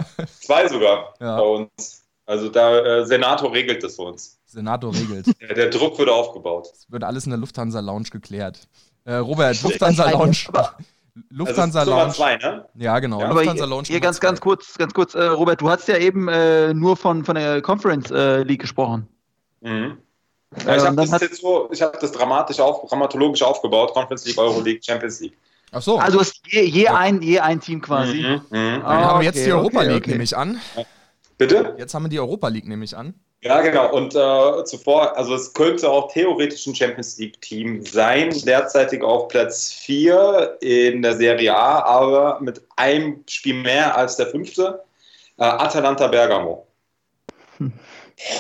zwei 0.42 0.68
sogar 0.68 1.14
Ja. 1.22 1.38
bei 1.38 1.44
uns. 1.44 2.02
Also 2.26 2.50
da 2.50 2.80
äh, 2.80 3.06
Senator 3.06 3.54
regelt 3.54 3.84
das 3.84 3.98
für 3.98 4.02
uns. 4.04 4.40
Senator 4.46 4.94
regelt. 4.94 5.28
Der, 5.42 5.54
der 5.54 5.70
Druck 5.70 6.00
wird 6.00 6.10
aufgebaut. 6.10 6.68
Es 6.74 6.90
wird 6.90 7.04
alles 7.04 7.26
in 7.26 7.30
der 7.32 7.40
Lufthansa 7.40 7.82
Lounge 7.82 8.10
geklärt. 8.12 8.68
Äh, 9.06 9.16
Robert, 9.16 9.62
Lufthansa 9.62 10.10
Lounge. 10.10 10.38
Aber- 11.16 11.26
Lufthansa 11.30 11.80
also 11.82 11.92
Lounge. 11.92 12.14
zwei, 12.14 12.38
ne? 12.38 12.66
Ja, 12.76 13.00
genau. 13.00 13.20
Ja. 13.20 13.26
Aber 13.26 13.36
Lufthansa 13.42 13.64
hier, 13.66 13.70
Lounge. 13.70 13.88
hier 13.88 14.00
ganz, 14.00 14.20
ganz 14.20 14.42
kurz, 14.42 14.78
ganz 14.78 14.94
kurz, 14.94 15.14
äh, 15.14 15.24
Robert, 15.24 15.62
du 15.62 15.70
hast 15.70 15.88
ja 15.88 15.98
eben 15.98 16.28
äh, 16.28 16.74
nur 16.74 16.98
von, 16.98 17.24
von 17.24 17.36
der 17.36 17.62
Conference 17.62 18.10
äh, 18.12 18.44
League 18.44 18.62
gesprochen. 18.62 19.08
Mhm. 19.62 19.98
Äh, 20.56 20.66
Ja, 20.66 20.76
ich 20.78 20.84
habe 20.86 20.96
das 20.96 21.22
jetzt 21.22 21.42
so, 21.42 21.70
ich 21.72 21.82
habe 21.82 21.98
das 22.00 22.12
dramatisch 22.12 22.60
auf, 22.60 22.88
dramatologisch 22.90 23.44
aufgebaut. 23.44 23.94
Conference 23.94 24.26
League, 24.26 24.38
Euro 24.38 24.60
League, 24.62 24.84
Champions 24.84 25.20
League. 25.20 25.38
Ach 25.72 25.82
so. 25.82 25.98
Also 25.98 26.20
ist 26.20 26.40
je, 26.48 26.64
je, 26.64 26.84
Ja. 26.84 26.96
ein, 26.98 27.22
je 27.22 27.40
ein 27.40 27.60
Team 27.60 27.82
quasi. 27.82 28.22
Mhm. 28.22 28.42
Mhm. 28.50 28.84
haben 28.84 29.20
wir 29.20 29.26
jetzt 29.26 29.38
okay, 29.38 29.46
die 29.46 29.54
Europa 29.54 29.80
okay, 29.80 29.88
League, 29.88 30.04
okay. 30.04 30.12
nehme 30.12 30.24
ich 30.24 30.38
an. 30.38 30.60
Bitte? 31.38 31.76
Jetzt 31.78 31.94
haben 31.96 32.04
wir 32.04 32.10
die 32.10 32.20
Europa 32.20 32.48
League, 32.48 32.68
nehme 32.68 32.86
ich 32.86 32.96
an. 32.96 33.14
Ja, 33.44 33.60
genau. 33.62 33.92
Und 33.94 34.16
äh, 34.16 34.64
zuvor, 34.64 35.18
also 35.18 35.36
es 35.36 35.54
könnte 35.54 35.90
auch 35.90 36.12
theoretisch 36.14 36.66
ein 36.66 36.74
Champions 36.76 37.18
League-Team 37.18 37.86
sein, 37.86 38.30
derzeitig 38.46 39.04
auf 39.04 39.28
Platz 39.28 39.74
4 39.74 40.58
in 40.62 41.02
der 41.02 41.18
Serie 41.18 41.54
A, 41.54 41.80
aber 41.84 42.40
mit 42.40 42.62
einem 42.78 43.22
Spiel 43.28 43.56
mehr 43.56 43.98
als 43.98 44.16
der 44.16 44.28
fünfte. 44.28 44.82
Äh, 45.38 45.44
Atalanta 45.44 46.08
Bergamo. 46.08 46.66
Hm. 47.58 47.74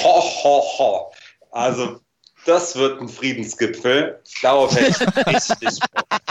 Ho, 0.04 0.22
ho, 0.22 0.64
ho. 0.80 1.12
Also, 1.52 2.00
das 2.46 2.76
wird 2.78 3.02
ein 3.02 3.10
Friedensgipfel. 3.10 4.22
Darauf 4.42 4.74
hätte 4.74 5.06
ich 5.28 5.28
richtig 5.28 5.80
Bock. 5.94 6.22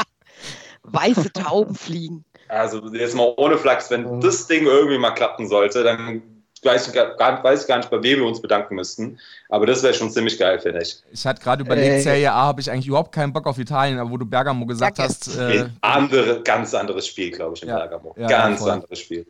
Weiße 0.85 1.31
Tauben 1.32 1.74
fliegen. 1.74 2.24
Also, 2.49 2.81
jetzt 2.94 3.15
mal 3.15 3.35
ohne 3.36 3.59
Flachs, 3.59 3.90
wenn 3.90 4.07
Oh. 4.07 4.20
das 4.20 4.47
Ding 4.47 4.65
irgendwie 4.66 4.99
mal 4.99 5.12
klappen 5.12 5.47
sollte, 5.49 5.82
dann 5.85 6.23
weiß 6.64 6.89
ich 6.89 6.93
gar, 6.94 7.43
weiß 7.43 7.66
gar 7.66 7.78
nicht, 7.78 7.90
bei 7.90 8.02
wem 8.02 8.20
wir 8.20 8.26
uns 8.26 8.40
bedanken 8.40 8.74
müssten. 8.76 9.18
Aber 9.48 9.66
das 9.66 9.82
wäre 9.82 9.94
schon 9.94 10.10
ziemlich 10.10 10.39
geil, 10.39 10.59
finde 10.60 10.82
ich. 10.82 10.97
Ich 11.10 11.26
hatte 11.26 11.43
gerade 11.43 11.62
überlegt, 11.64 11.89
Ey. 11.93 12.01
Serie 12.02 12.32
A 12.32 12.43
habe 12.47 12.60
ich 12.60 12.70
eigentlich 12.70 12.86
überhaupt 12.86 13.12
keinen 13.12 13.32
Bock 13.32 13.47
auf 13.47 13.59
Italien, 13.59 13.98
aber 13.98 14.10
wo 14.10 14.16
du 14.16 14.24
Bergamo 14.26 14.64
gesagt 14.66 14.98
Danke. 14.98 15.12
hast, 15.12 15.36
äh, 15.39 15.68
andere, 15.80 16.43
ganz 16.43 16.72
anderes 16.74 17.06
Spiel, 17.06 17.30
glaube 17.30 17.55
ich, 17.56 17.62
in 17.62 17.68
Ja. 17.68 17.78
Bergamo. 17.78 18.14
Ja, 18.18 18.26
ganz 18.28 18.60
voll. 18.60 18.70
anderes 18.70 18.98
Spiel. 18.98 19.26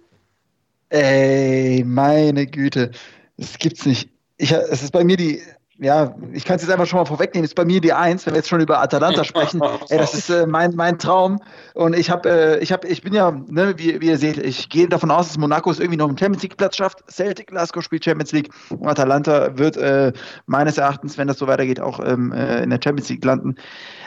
Ey, 0.90 1.82
meine 1.86 2.46
Güte. 2.46 2.90
Das 3.38 3.56
gibt's 3.58 3.86
nicht. 3.86 4.10
Ich, 4.36 4.52
es 4.52 4.82
ist 4.82 4.92
bei 4.92 5.04
mir 5.04 5.16
die, 5.16 5.40
ja, 5.82 6.14
ich 6.32 6.44
kann 6.44 6.56
es 6.56 6.62
jetzt 6.62 6.70
einfach 6.70 6.86
schon 6.86 7.00
mal 7.00 7.06
vorwegnehmen, 7.06 7.44
ist 7.44 7.56
bei 7.56 7.64
mir 7.64 7.80
die 7.80 7.92
Eins, 7.92 8.24
wenn 8.24 8.34
wir 8.34 8.38
jetzt 8.38 8.48
schon 8.48 8.60
über 8.60 8.80
Atalanta 8.80 9.24
sprechen. 9.24 9.60
Ey, 9.88 9.98
das 9.98 10.14
ist 10.14 10.30
äh, 10.30 10.46
mein, 10.46 10.76
mein 10.76 10.96
Traum. 10.96 11.40
Und 11.74 11.96
ich 11.96 12.08
habe, 12.08 12.30
äh, 12.30 12.58
ich 12.60 12.70
habe, 12.70 12.86
ich 12.86 13.02
bin 13.02 13.12
ja, 13.12 13.32
ne, 13.32 13.74
wie, 13.78 14.00
wie 14.00 14.06
ihr 14.06 14.16
seht, 14.16 14.38
ich 14.38 14.68
gehe 14.68 14.88
davon 14.88 15.10
aus, 15.10 15.26
dass 15.26 15.38
Monaco 15.38 15.72
es 15.72 15.80
irgendwie 15.80 15.96
noch 15.96 16.06
einen 16.06 16.16
Champions 16.16 16.44
League 16.44 16.56
Platz 16.56 16.76
schafft. 16.76 17.02
Celtic 17.10 17.48
Glasgow 17.48 17.82
spielt 17.82 18.04
Champions 18.04 18.30
League. 18.30 18.50
Und 18.70 18.86
Atalanta 18.86 19.58
wird 19.58 19.76
äh, 19.76 20.12
meines 20.46 20.78
Erachtens, 20.78 21.18
wenn 21.18 21.26
das 21.26 21.38
so 21.38 21.48
weitergeht, 21.48 21.80
auch 21.80 21.98
ähm, 21.98 22.30
äh, 22.30 22.62
in 22.62 22.70
der 22.70 22.78
Champions 22.82 23.08
League 23.08 23.24
landen. 23.24 23.56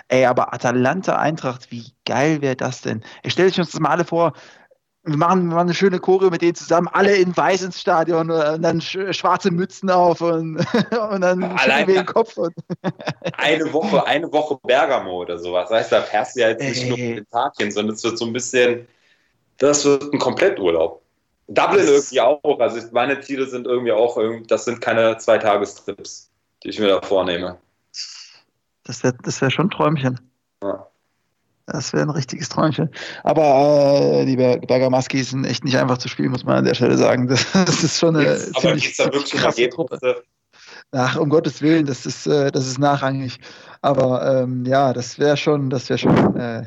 Ey, 0.07 0.25
aber 0.25 0.53
Atalanta 0.53 1.17
Eintracht, 1.17 1.71
wie 1.71 1.91
geil 2.05 2.41
wäre 2.41 2.55
das 2.55 2.81
denn? 2.81 3.03
Ich 3.23 3.33
stelle 3.33 3.49
euch 3.49 3.59
uns 3.59 3.71
das 3.71 3.81
mal 3.81 3.89
alle 3.89 4.05
vor. 4.05 4.31
Wir 5.07 5.17
machen, 5.17 5.49
wir 5.49 5.55
machen 5.55 5.67
eine 5.67 5.73
schöne 5.75 5.99
Choreo 5.99 6.31
mit 6.31 6.41
denen 6.41 6.55
zusammen, 6.55 6.87
alle 6.91 7.15
in 7.15 7.35
weiß 7.37 7.61
ins 7.61 7.79
Stadion 7.79 8.29
äh, 8.31 8.53
und 8.55 8.61
dann 8.63 8.81
sch 8.81 8.97
schwarze 9.11 9.51
Mützen 9.51 9.89
auf 9.91 10.19
und, 10.21 10.57
und 11.11 11.21
dann 11.21 11.43
Allein- 11.43 11.87
wir 11.87 11.95
den 11.95 12.05
Kopf. 12.07 12.37
Und, 12.37 12.55
Eine 13.37 13.71
Woche, 13.71 14.05
eine 14.07 14.31
Woche 14.31 14.57
Bergamo 14.63 15.21
oder 15.21 15.37
sowas. 15.37 15.69
Das 15.69 15.79
heißt, 15.79 15.91
da 15.91 16.01
fährst 16.01 16.35
du 16.35 16.41
ja 16.41 16.49
jetzt 16.49 16.63
nicht 16.63 16.83
Ey. 16.83 16.89
nur 16.89 16.97
mit 16.97 17.17
den 17.19 17.29
Tag 17.29 17.53
hin, 17.57 17.71
sondern 17.71 17.95
es 17.95 18.03
wird 18.03 18.17
so 18.17 18.25
ein 18.25 18.33
bisschen, 18.33 18.87
das 19.59 19.85
wird 19.85 20.11
ein 20.11 20.19
Kompletturlaub. 20.19 21.01
Dublin 21.47 21.85
irgendwie 21.87 22.21
auch. 22.21 22.59
Also 22.59 22.79
meine 22.91 23.19
Ziele 23.19 23.45
sind 23.45 23.67
irgendwie 23.67 23.91
auch, 23.91 24.17
das 24.47 24.65
sind 24.65 24.81
keine 24.81 25.17
Zweitagestrips, 25.17 26.31
die 26.63 26.69
ich 26.69 26.79
mir 26.79 26.87
da 26.87 27.01
vornehme. 27.03 27.59
das 28.83 29.03
wäre 29.03 29.15
das 29.21 29.39
wär 29.41 29.51
schon 29.51 29.67
ein 29.67 29.69
Träumchen. 29.71 30.19
Ja. 30.63 30.87
Das 31.67 31.93
wäre 31.93 32.03
ein 32.03 32.11
richtiges 32.11 32.49
Träumchen. 32.49 32.89
Aber 33.23 34.21
äh, 34.21 34.25
die 34.25 34.35
Ber 34.35 34.57
Bergamaskis 34.57 35.31
sind 35.31 35.45
echt 35.45 35.63
nicht 35.63 35.77
einfach 35.77 35.97
zu 35.97 36.07
spielen, 36.07 36.31
muss 36.31 36.43
man 36.43 36.57
an 36.57 36.65
der 36.65 36.75
Stelle 36.75 36.97
sagen. 36.97 37.27
Das, 37.27 37.45
das 37.53 37.83
ist 37.83 37.99
schon 37.99 38.15
eine 38.15 38.29
Aber 38.29 38.59
ziemlich 38.59 38.83
geht 38.83 38.91
es 38.91 38.97
da 38.97 39.05
wirklich 39.05 39.31
krasse 39.31 39.69
Truppe. 39.69 40.23
Ach, 40.91 41.17
um 41.17 41.29
Gottes 41.29 41.61
Willen, 41.61 41.85
das 41.85 42.05
ist, 42.05 42.27
äh, 42.27 42.51
das 42.51 42.67
ist 42.67 42.77
nachrangig. 42.77 43.39
Aber 43.81 44.41
ähm, 44.43 44.65
ja, 44.65 44.93
das 44.93 45.17
wäre 45.19 45.37
schon, 45.37 45.69
das 45.69 45.89
wäre 45.89 45.97
schon 45.97 46.35
äh, 46.37 46.63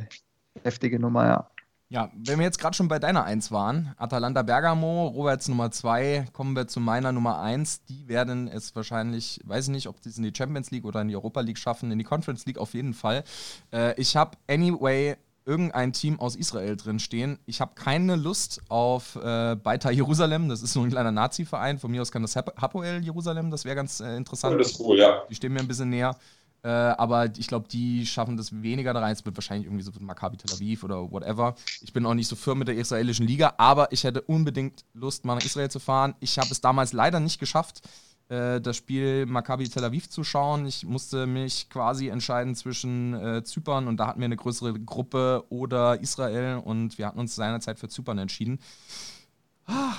heftige 0.64 0.98
Nummer, 0.98 1.26
ja. 1.26 1.50
Ja, 1.90 2.10
wenn 2.15 2.39
wir 2.39 2.44
jetzt 2.44 2.59
gerade 2.59 2.77
schon 2.77 2.89
bei 2.89 2.98
deiner 2.98 3.24
Eins 3.24 3.51
waren, 3.51 3.94
Atalanta 3.97 4.43
Bergamo, 4.43 5.06
Roberts 5.06 5.48
Nummer 5.48 5.70
zwei, 5.70 6.27
kommen 6.35 6.55
wir 6.55 6.69
zu 6.69 6.81
meiner 6.81 7.12
Nummer 7.12 7.40
eins. 7.40 7.82
Die 7.85 8.06
werden 8.09 8.47
es 8.47 8.77
wahrscheinlich, 8.77 9.40
weiß 9.44 9.65
ich 9.69 9.70
nicht, 9.70 9.89
ob 9.89 9.97
sie 10.02 10.10
es 10.10 10.19
in 10.19 10.23
die 10.23 10.35
Champions 10.36 10.70
League 10.70 10.85
oder 10.85 11.01
in 11.01 11.09
die 11.09 11.16
Europa 11.16 11.40
League 11.40 11.56
schaffen, 11.56 11.90
in 11.90 11.98
die 11.98 12.05
Conference 12.05 12.44
League 12.44 12.59
auf 12.59 12.74
jeden 12.74 12.93
Fall. 12.93 13.24
Äh, 13.73 13.98
ich 13.98 14.16
habe 14.16 14.36
anyway 14.51 15.16
irgendein 15.47 15.94
Team 15.94 16.20
aus 16.20 16.36
Israel 16.36 16.77
drin 16.77 16.98
stehen. 16.98 17.39
Ich 17.47 17.62
habe 17.62 17.73
keine 17.74 18.16
Lust 18.16 18.60
auf 18.69 19.16
äh, 19.16 19.56
Beitar 19.56 19.90
Jerusalem, 19.90 20.51
das 20.51 20.60
ist 20.60 20.74
so 20.74 20.82
ein 20.82 20.90
kleiner 20.90 21.10
Nazi-Verein. 21.10 21.78
Von 21.78 21.90
mir 21.90 22.02
aus 22.02 22.12
kann 22.12 22.20
das 22.20 22.36
Hap- 22.36 22.55
Hapoel 22.60 23.02
Jerusalem, 23.02 23.51
das 23.51 23.65
wäre 23.65 23.77
ganz 23.77 24.01
äh, 24.01 24.15
interessant. 24.15 24.60
Das 24.60 24.73
ist 24.73 24.81
cool, 24.81 24.98
ja. 24.98 25.23
Die 25.31 25.35
stehen 25.35 25.55
mir 25.55 25.60
ein 25.60 25.69
bisschen 25.69 25.89
näher. 25.89 26.15
Äh, 26.62 26.68
aber 26.68 27.26
ich 27.36 27.47
glaube, 27.47 27.68
die 27.68 28.05
schaffen 28.05 28.36
das 28.36 28.62
weniger 28.62 28.93
da 28.93 29.01
rein. 29.01 29.12
Es 29.12 29.24
wird 29.24 29.36
wahrscheinlich 29.36 29.66
irgendwie 29.66 29.85
so 29.85 29.93
Maccabi 30.01 30.36
Tel 30.36 30.52
Aviv 30.55 30.82
oder 30.82 31.10
whatever. 31.10 31.55
Ich 31.80 31.93
bin 31.93 32.05
auch 32.05 32.14
nicht 32.14 32.28
so 32.28 32.36
firm 32.36 32.59
mit 32.59 32.68
der 32.68 32.76
israelischen 32.76 33.26
Liga, 33.26 33.55
aber 33.59 33.93
ich 33.93 34.05
hätte 34.05 34.22
unbedingt 34.22 34.85
Lust, 34.93 35.24
mal 35.24 35.36
nach 35.36 35.44
Israel 35.44 35.70
zu 35.70 35.78
fahren. 35.78 36.14
Ich 36.20 36.39
habe 36.39 36.51
es 36.51 36.60
damals 36.60 36.93
leider 36.93 37.20
nicht 37.20 37.39
geschafft, 37.39 37.82
äh, 38.28 38.60
das 38.60 38.76
Spiel 38.76 39.26
Maccabi 39.26 39.68
Tel 39.68 39.85
Aviv 39.85 40.10
zu 40.10 40.24
schauen. 40.24 40.66
Ich 40.66 40.85
musste 40.85 41.26
mich 41.26 41.70
quasi 41.70 42.09
entscheiden 42.09 42.56
zwischen 42.56 43.14
äh, 43.14 43.44
Zypern 43.44 43.86
und 43.86 43.98
da 43.98 44.09
hatten 44.09 44.20
wir 44.20 44.26
eine 44.26 44.36
größere 44.36 44.74
Gruppe 44.80 45.44
oder 45.51 46.01
Israel 46.01 46.60
und 46.64 46.98
wir 46.98 47.06
hatten 47.06 47.20
uns 47.20 47.35
seinerzeit 47.36 47.78
für 47.78 47.89
Zypern 47.89 48.18
entschieden. 48.18 48.59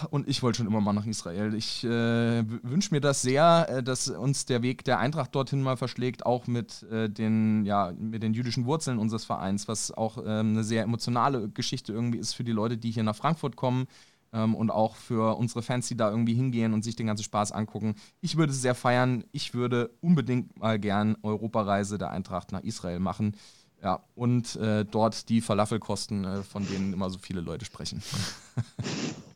Und 0.10 0.28
ich 0.28 0.42
wollte 0.42 0.58
schon 0.58 0.68
immer 0.68 0.82
mal 0.82 0.94
nach 0.94 1.06
Israel. 1.06 1.54
Ich 1.54 1.84
äh, 1.84 2.44
wünsche 2.64 2.94
mir 2.94 3.02
das 3.02 3.22
sehr, 3.22 3.68
äh, 3.70 3.84
dass 3.84 4.08
uns 4.08 4.46
der 4.46 4.64
Weg 4.64 4.84
der 4.84 5.00
Eintracht 5.00 5.36
dorthin 5.36 5.62
mal 5.62 5.78
verschlägt, 5.78 6.26
auch 6.26 6.48
mit, 6.48 6.84
äh, 6.92 7.10
den, 7.10 7.66
ja, 7.66 7.94
mit 7.98 8.24
den 8.24 8.34
jüdischen 8.34 8.66
Wurzeln 8.66 8.98
unseres 8.98 9.26
Vereins, 9.26 9.68
was 9.68 9.92
auch 9.92 10.18
ähm, 10.18 10.52
eine 10.52 10.64
sehr 10.64 10.84
emotionale 10.84 11.50
Geschichte 11.50 11.94
irgendwie 11.94 12.18
ist 12.18 12.34
für 12.34 12.44
die 12.44 12.52
Leute, 12.52 12.78
die 12.78 12.92
hier 12.92 13.04
nach 13.04 13.16
Frankfurt 13.16 13.56
kommen 13.56 13.88
ähm, 14.34 14.56
und 14.56 14.72
auch 14.72 14.96
für 14.96 15.38
unsere 15.38 15.62
Fans, 15.62 15.88
die 15.88 15.98
da 15.98 16.10
irgendwie 16.10 16.34
hingehen 16.34 16.74
und 16.74 16.84
sich 16.84 16.96
den 16.96 17.08
ganzen 17.08 17.24
Spaß 17.24 17.52
angucken. 17.52 17.96
Ich 18.22 18.38
würde 18.38 18.52
es 18.52 18.62
sehr 18.62 18.76
feiern. 18.76 19.24
Ich 19.32 19.54
würde 19.54 19.92
unbedingt 20.02 20.58
mal 20.58 20.80
gern 20.80 21.16
Europareise 21.22 21.98
der 21.98 22.12
Eintracht 22.12 22.52
nach 22.52 22.62
Israel 22.62 23.00
machen. 23.00 23.36
Ja, 23.82 24.04
und 24.16 24.56
äh, 24.58 24.84
dort 24.84 25.30
die 25.30 25.42
Falafelkosten, 25.42 26.26
äh, 26.26 26.44
von 26.44 26.68
denen 26.68 26.92
immer 26.92 27.10
so 27.10 27.18
viele 27.18 27.42
Leute 27.42 27.66
sprechen. 27.66 28.02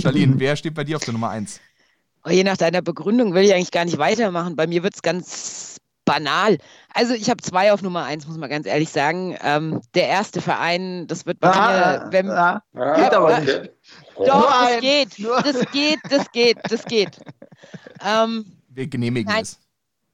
Charlene, 0.00 0.34
wer 0.38 0.56
steht 0.56 0.74
bei 0.74 0.84
dir 0.84 0.96
auf 0.96 1.04
der 1.04 1.12
Nummer 1.12 1.30
1? 1.30 1.60
Oh, 2.24 2.30
je 2.30 2.44
nach 2.44 2.56
deiner 2.56 2.82
Begründung 2.82 3.34
will 3.34 3.44
ich 3.44 3.54
eigentlich 3.54 3.70
gar 3.70 3.84
nicht 3.84 3.98
weitermachen. 3.98 4.56
Bei 4.56 4.66
mir 4.66 4.82
wird 4.82 4.94
es 4.94 5.02
ganz 5.02 5.76
banal. 6.04 6.58
Also 6.94 7.14
ich 7.14 7.28
habe 7.30 7.42
zwei 7.42 7.72
auf 7.72 7.82
Nummer 7.82 8.04
eins, 8.04 8.26
muss 8.26 8.38
man 8.38 8.48
ganz 8.48 8.66
ehrlich 8.66 8.88
sagen. 8.88 9.36
Ähm, 9.42 9.80
der 9.94 10.08
erste 10.08 10.40
Verein, 10.40 11.06
das 11.06 11.26
wird 11.26 11.38
bei 11.38 11.48
mir, 11.50 12.08
wenn, 12.10 12.30
ah, 12.30 12.62
Ah, 12.74 12.94
Geht 12.96 13.14
aber 13.14 13.40
nicht. 13.40 13.70
Doch, 14.16 14.50
das 14.50 14.80
geht, 14.80 15.08
das 15.44 15.70
geht, 15.70 15.98
das 16.10 16.32
geht, 16.32 16.58
das 16.68 16.84
geht. 16.86 17.18
Ähm, 18.04 18.46
Wir 18.68 18.86
genehmigen 18.86 19.30
Nein. 19.30 19.42
es. 19.42 19.58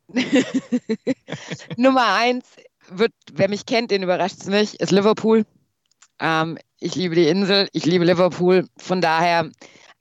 Nummer 1.76 2.14
eins 2.14 2.44
wird, 2.88 3.12
wer 3.32 3.48
mich 3.48 3.64
kennt, 3.64 3.90
den 3.90 4.02
überrascht 4.02 4.40
es 4.40 4.46
nicht, 4.46 4.74
ist 4.74 4.90
Liverpool. 4.90 5.46
Ähm, 6.20 6.58
ich 6.84 6.94
liebe 6.94 7.14
die 7.14 7.28
Insel, 7.28 7.68
ich 7.72 7.86
liebe 7.86 8.04
Liverpool. 8.04 8.68
Von 8.76 9.00
daher, 9.00 9.50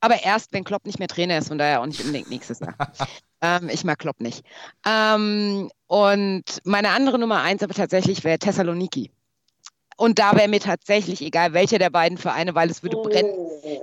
aber 0.02 0.22
erst, 0.22 0.52
wenn 0.52 0.66
Klopp 0.66 0.86
nicht 0.86 1.00
mehr 1.00 1.08
Trainer 1.08 1.38
ist, 1.38 1.48
von 1.48 1.58
daher 1.58 1.82
auch 1.82 1.86
nicht 1.86 2.02
unbedingt 2.02 2.30
nächstes 2.30 2.60
Jahr. 2.60 2.76
ähm, 3.42 3.70
ich 3.70 3.86
mag 3.86 4.00
Klopp 4.00 4.20
nicht. 4.20 4.44
Ähm, 4.86 5.72
und 5.88 6.44
meine 6.66 6.90
andere 6.90 7.18
Nummer 7.18 7.42
eins 7.42 7.64
aber 7.64 7.74
tatsächlich 7.74 8.26
wäre 8.26 8.38
Thessaloniki. 8.38 9.12
Und 9.96 10.20
da 10.20 10.36
wäre 10.36 10.50
mir 10.50 10.60
tatsächlich 10.60 11.22
egal, 11.22 11.54
welcher 11.54 11.80
der 11.80 11.90
beiden 11.90 12.18
Vereine, 12.18 12.54
weil 12.54 12.70
es 12.70 12.84
würde 12.84 12.98
brennen. 12.98 13.34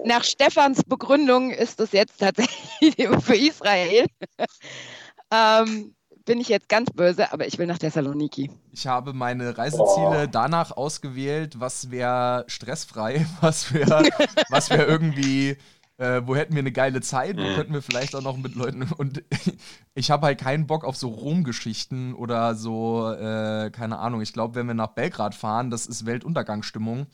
Nach 0.05 0.22
Stefans 0.22 0.82
Begründung 0.85 1.52
ist 1.52 1.81
das 1.81 1.93
jetzt 1.93 2.18
tatsächlich 2.18 2.97
für 3.22 3.36
Israel. 3.36 4.06
ähm, 5.32 5.94
bin 6.31 6.40
ich 6.40 6.48
jetzt 6.48 6.69
ganz 6.69 6.90
böse, 6.90 7.32
aber 7.32 7.47
ich 7.47 7.59
will 7.59 7.66
nach 7.66 7.78
Thessaloniki. 7.78 8.51
Ich 8.73 8.86
habe 8.86 9.12
meine 9.12 9.57
Reiseziele 9.59 10.24
Oh. 10.24 10.31
danach 10.31 10.70
ausgewählt, 10.73 11.59
was 11.61 11.90
wäre 11.90 12.44
stressfrei, 12.47 13.27
was 13.40 13.73
wäre 13.74 14.09
was 14.48 14.70
wär 14.70 14.86
irgendwie 14.89 15.57
Äh, 15.98 16.23
wo 16.27 16.35
hätten 16.35 16.55
wir 16.55 16.61
eine 16.61 16.73
geile 16.73 17.02
Zeit? 17.02 17.36
Wo 17.36 17.43
Mhm. 17.43 17.55
könnten 17.57 17.74
wir 17.74 17.82
vielleicht 17.82 18.15
auch 18.15 18.23
noch 18.23 18.39
mit 18.39 18.55
Leuten. 18.55 18.85
Und 18.97 19.23
ich 19.94 20.11
habe 20.11 20.28
halt 20.28 20.40
keinen 20.40 20.66
Bock 20.66 20.82
auf 20.85 20.97
so 20.97 21.09
Rom-Geschichten 21.09 22.15
oder 22.15 22.55
so, 22.55 23.12
äh, 23.12 23.70
keine 23.70 23.98
Ahnung. 23.98 24.23
Ich 24.23 24.32
glaube, 24.32 24.55
wenn 24.55 24.66
wir 24.66 24.73
nach 24.73 24.94
Belgrad 24.94 25.35
fahren, 25.35 25.70
das 25.70 25.85
ist 25.85 26.07
Weltuntergangsstimmung. 26.07 27.07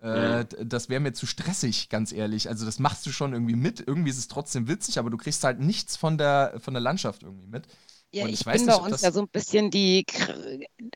Äh, 0.00 0.44
d- 0.44 0.64
Das 0.66 0.88
wäre 0.88 1.00
mir 1.00 1.14
zu 1.14 1.26
stressig, 1.26 1.88
ganz 1.88 2.12
ehrlich. 2.12 2.48
Also, 2.48 2.64
das 2.64 2.78
machst 2.78 3.04
du 3.06 3.10
schon 3.10 3.32
irgendwie 3.32 3.56
mit. 3.56 3.82
Irgendwie 3.84 4.10
ist 4.10 4.18
es 4.18 4.28
trotzdem 4.28 4.68
witzig, 4.68 5.00
aber 5.00 5.10
du 5.10 5.16
kriegst 5.16 5.42
halt 5.42 5.58
nichts 5.58 5.96
von 5.96 6.16
der, 6.16 6.54
von 6.60 6.74
der 6.74 6.80
Landschaft 6.80 7.24
irgendwie 7.24 7.48
mit. 7.48 7.66
Ja, 8.10 8.24
Und 8.24 8.30
ich, 8.30 8.40
ich 8.40 8.46
weiß 8.46 8.56
bin 8.58 8.66
nicht, 8.66 8.78
bei 8.78 8.84
uns 8.86 9.02
ja 9.02 9.12
so 9.12 9.20
ein 9.20 9.28
bisschen 9.28 9.70
die, 9.70 10.06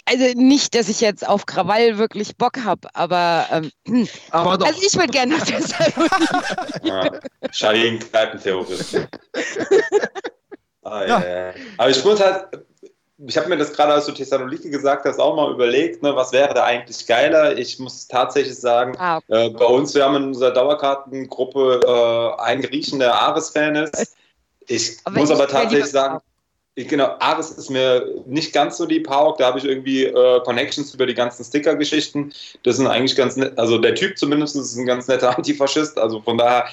also 0.07 0.25
nicht, 0.35 0.75
dass 0.75 0.89
ich 0.89 1.01
jetzt 1.03 1.29
auf 1.29 1.45
Krawall 1.45 1.99
wirklich 1.99 2.37
Bock 2.37 2.59
habe, 2.65 2.89
aber 2.95 3.47
ähm, 3.87 4.09
Aber 4.31 4.57
doch. 4.57 4.67
also 4.67 4.81
ich 4.83 4.95
würde 4.95 5.13
gerne 5.13 5.37
nach 5.37 5.45
Thessaloniki. 5.45 6.09
Ja. 6.89 7.11
Shahin 7.51 7.99
Kneipenterrorist. 7.99 8.97
Ah, 10.83 11.05
Ja. 11.05 11.21
ja. 11.21 11.47
ja. 11.49 11.53
Aber 11.79 11.91
ich 11.91 12.05
muss 12.05 12.21
halt, 12.21 12.47
ich 13.27 13.37
habe 13.37 13.49
mir 13.49 13.57
das 13.57 13.73
gerade, 13.73 13.93
als 13.93 14.07
du 14.07 14.13
Thessaloniki 14.13 14.71
gesagt 14.71 15.05
hast, 15.05 15.19
auch 15.21 15.37
mal 15.37 15.53
überlegt, 15.53 16.03
ne, 16.03 16.17
was 16.17 16.33
wäre 16.33 16.55
da 16.55 16.65
eigentlich 16.65 17.07
geiler? 17.07 17.57
Ich 17.57 17.79
muss 17.79 18.09
tatsächlich 18.09 18.59
sagen, 18.59 18.97
Ah, 18.99 19.19
okay. 19.19 19.47
äh, 19.47 19.51
bei 19.51 19.67
uns, 19.67 19.95
wir 19.95 20.05
haben 20.05 20.17
in 20.17 20.25
unserer 20.25 20.51
Dauerkartengruppe 20.53 21.81
äh, 22.39 22.43
einen 22.43 22.63
Griechen, 22.63 22.99
der 22.99 23.15
Ares-Fan 23.15 23.77
ist. 23.77 24.17
Ich 24.67 24.97
Aber 25.05 25.19
muss 25.21 25.29
ich 25.31 25.37
aber 25.37 25.47
tatsächlich 25.47 25.91
sagen, 25.91 26.21
genau, 26.77 27.17
Ares 27.21 27.51
ist 27.51 27.71
mir 27.71 28.07
nicht 28.27 28.53
ganz 28.53 28.77
so 28.79 28.87
die 28.87 29.01
Pauk. 29.01 29.39
Da 29.39 29.47
habe 29.47 29.59
ich 29.59 29.65
irgendwie 29.65 30.05
äh, 30.05 30.41
Connections 30.45 30.95
über 30.95 31.07
die 31.07 31.15
ganzen 31.15 31.45
Sticker-Geschichten. 31.45 32.33
Das 32.63 32.77
sind 32.77 32.87
eigentlich 32.87 33.17
ganz 33.17 33.37
nett. 33.37 33.59
Also 33.59 33.79
der 33.79 33.95
Typ 33.95 34.17
zumindest 34.19 34.57
ist 34.57 34.77
ein 34.77 34.87
ganz 34.87 35.09
netter 35.09 35.37
Antifaschist. 35.37 35.99
Also 35.99 36.21
von 36.21 36.39
daher 36.39 36.67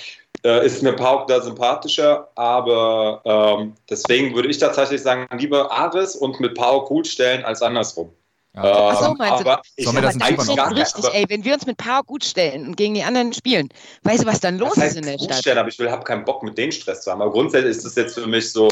äh, 0.45 0.65
ist 0.65 0.81
mir 0.83 0.93
Pauk 0.93 1.27
da 1.27 1.41
sympathischer. 1.41 2.29
Aber 2.35 3.21
ähm, 3.25 3.73
deswegen 3.89 4.33
würde 4.35 4.49
ich 4.49 4.57
tatsächlich 4.57 5.01
sagen, 5.01 5.27
lieber 5.37 5.71
Ares 5.71 6.15
und 6.15 6.39
mit 6.39 6.55
Pauk 6.55 6.87
gut 6.87 7.07
stellen 7.07 7.43
als 7.43 7.61
andersrum. 7.61 8.09
Ja. 8.55 8.63
Ach 8.63 8.99
so, 9.03 9.11
Ähm, 9.11 9.15
meinst 9.19 9.45
du? 9.45 9.49
aber 9.49 9.61
ich 9.75 9.85
Sollen 9.85 9.97
wir 9.97 10.01
das 10.01 10.15
nicht 10.15 10.31
ist 10.31 10.47
noch 10.47 10.71
richtig, 10.75 11.05
ey, 11.13 11.25
wenn 11.29 11.43
wir 11.43 11.53
uns 11.53 11.65
mit 11.65 11.77
Paar 11.77 12.03
gut 12.03 12.23
stellen 12.23 12.67
und 12.67 12.77
gegen 12.77 12.95
die 12.95 13.03
anderen 13.03 13.31
spielen, 13.31 13.69
weißt 14.03 14.23
du, 14.23 14.27
was 14.27 14.39
dann 14.39 14.57
los 14.57 14.69
Das 14.69 14.77
ist 14.77 14.83
heißt, 14.83 14.97
in 14.97 15.03
der 15.03 15.17
gut 15.17 15.25
Stadt? 15.25 15.39
stellen, 15.39 15.57
aber 15.59 15.69
ich 15.69 15.77
will, 15.77 15.91
habe 15.91 16.03
keinen 16.03 16.25
Bock, 16.25 16.41
mit 16.41 16.57
denen 16.57 16.71
Stress 16.71 17.01
zu 17.03 17.11
haben. 17.11 17.21
Aber 17.21 17.31
grundsätzlich 17.31 17.77
ist 17.77 17.85
das 17.85 17.95
jetzt 17.95 18.15
für 18.15 18.25
mich 18.27 18.51
so, 18.51 18.67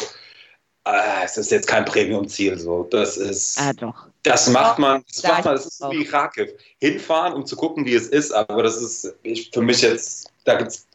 äh, 0.93 1.25
es 1.25 1.37
ist 1.37 1.51
jetzt 1.51 1.67
kein 1.67 1.85
Premium-Ziel. 1.85 2.57
So. 2.57 2.87
Das 2.89 3.17
ist, 3.17 3.59
Ah, 3.59 3.73
doch. 3.73 4.07
das 4.23 4.49
macht 4.49 4.79
man, 4.79 5.03
das, 5.07 5.21
Da 5.21 5.29
macht 5.29 5.45
man, 5.45 5.55
das 5.55 5.65
ist 5.65 5.77
so 5.79 5.85
auch. 5.85 5.91
wie 5.91 6.03
Rakiv. 6.07 6.49
Hinfahren, 6.79 7.33
um 7.33 7.45
zu 7.45 7.55
gucken, 7.55 7.85
wie 7.85 7.93
es 7.95 8.07
ist, 8.07 8.31
aber 8.31 8.63
das 8.63 8.77
ist 8.81 9.13
ich, 9.23 9.49
für 9.53 9.61
mich 9.61 9.81
jetzt, 9.81 10.29
da 10.45 10.55
gibt 10.55 10.71
es 10.71 10.85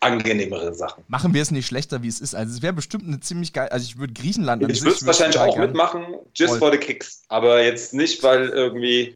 angenehmere 0.00 0.74
Sachen. 0.74 1.04
Machen 1.08 1.32
wir 1.34 1.42
es 1.42 1.50
nicht 1.50 1.66
schlechter, 1.66 2.02
wie 2.02 2.08
es 2.08 2.20
ist. 2.20 2.34
Also, 2.34 2.54
es 2.54 2.62
wäre 2.62 2.72
bestimmt 2.72 3.06
eine 3.06 3.20
ziemlich 3.20 3.52
geil. 3.52 3.68
Also, 3.68 3.84
ich 3.84 3.98
würde 3.98 4.12
Griechenland 4.12 4.64
an 4.64 4.70
Ich 4.70 4.78
sich 4.78 4.84
würde 4.84 4.96
es 4.96 5.06
wahrscheinlich 5.06 5.38
auch 5.38 5.56
mitmachen, 5.56 6.04
just 6.34 6.50
Voll. 6.54 6.58
for 6.58 6.72
the 6.72 6.78
kicks. 6.78 7.22
Aber 7.28 7.62
jetzt 7.62 7.94
nicht, 7.94 8.22
weil 8.22 8.48
irgendwie, 8.48 9.14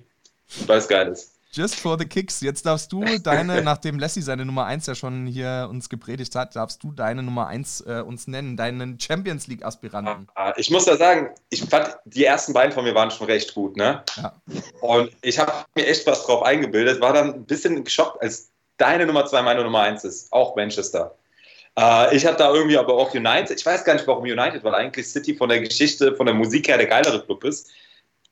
weil 0.66 0.78
es 0.78 0.86
geil 0.88 1.08
ist. 1.08 1.32
Just 1.56 1.80
for 1.80 1.98
the 1.98 2.04
kicks. 2.04 2.42
Jetzt 2.42 2.66
darfst 2.66 2.92
du 2.92 3.02
deine, 3.22 3.62
nachdem 3.62 3.98
Lassie 3.98 4.20
seine 4.20 4.44
Nummer 4.44 4.66
1 4.66 4.86
ja 4.86 4.94
schon 4.94 5.26
hier 5.26 5.68
uns 5.70 5.88
gepredigt 5.88 6.34
hat, 6.34 6.54
darfst 6.54 6.82
du 6.82 6.92
deine 6.92 7.22
Nummer 7.22 7.46
1 7.46 7.80
äh, 7.80 8.02
uns 8.06 8.26
nennen, 8.26 8.58
deinen 8.58 9.00
Champions 9.00 9.46
League-Aspiranten. 9.46 10.28
Ah, 10.34 10.52
Ich 10.58 10.70
muss 10.70 10.84
da 10.84 10.98
sagen, 10.98 11.30
ich 11.48 11.64
fand, 11.64 11.96
die 12.04 12.26
ersten 12.26 12.52
beiden 12.52 12.72
von 12.72 12.84
mir 12.84 12.94
waren 12.94 13.10
schon 13.10 13.26
recht 13.26 13.54
gut, 13.54 13.76
ne? 13.78 14.02
Ja. 14.16 14.34
Und 14.82 15.10
ich 15.22 15.38
habe 15.38 15.52
mir 15.74 15.86
echt 15.86 16.06
was 16.06 16.26
drauf 16.26 16.42
eingebildet, 16.42 17.00
war 17.00 17.14
dann 17.14 17.32
ein 17.32 17.44
bisschen 17.46 17.82
geschockt, 17.82 18.20
als 18.20 18.50
deine 18.76 19.06
Nummer 19.06 19.24
zwei 19.24 19.40
meine 19.40 19.62
Nummer 19.62 19.80
eins 19.80 20.04
ist, 20.04 20.30
auch 20.34 20.56
Manchester. 20.56 21.14
Äh, 21.78 22.14
ich 22.14 22.26
habe 22.26 22.36
da 22.36 22.52
irgendwie 22.52 22.76
aber 22.76 22.92
auch 22.92 23.14
United, 23.14 23.58
ich 23.58 23.64
weiß 23.64 23.82
gar 23.84 23.94
nicht 23.94 24.06
warum 24.06 24.24
United, 24.24 24.62
weil 24.62 24.74
eigentlich 24.74 25.08
City 25.08 25.34
von 25.34 25.48
der 25.48 25.60
Geschichte, 25.60 26.14
von 26.16 26.26
der 26.26 26.34
Musik 26.34 26.68
her 26.68 26.76
der 26.76 26.86
geilere 26.86 27.24
Club 27.24 27.44
ist. 27.44 27.70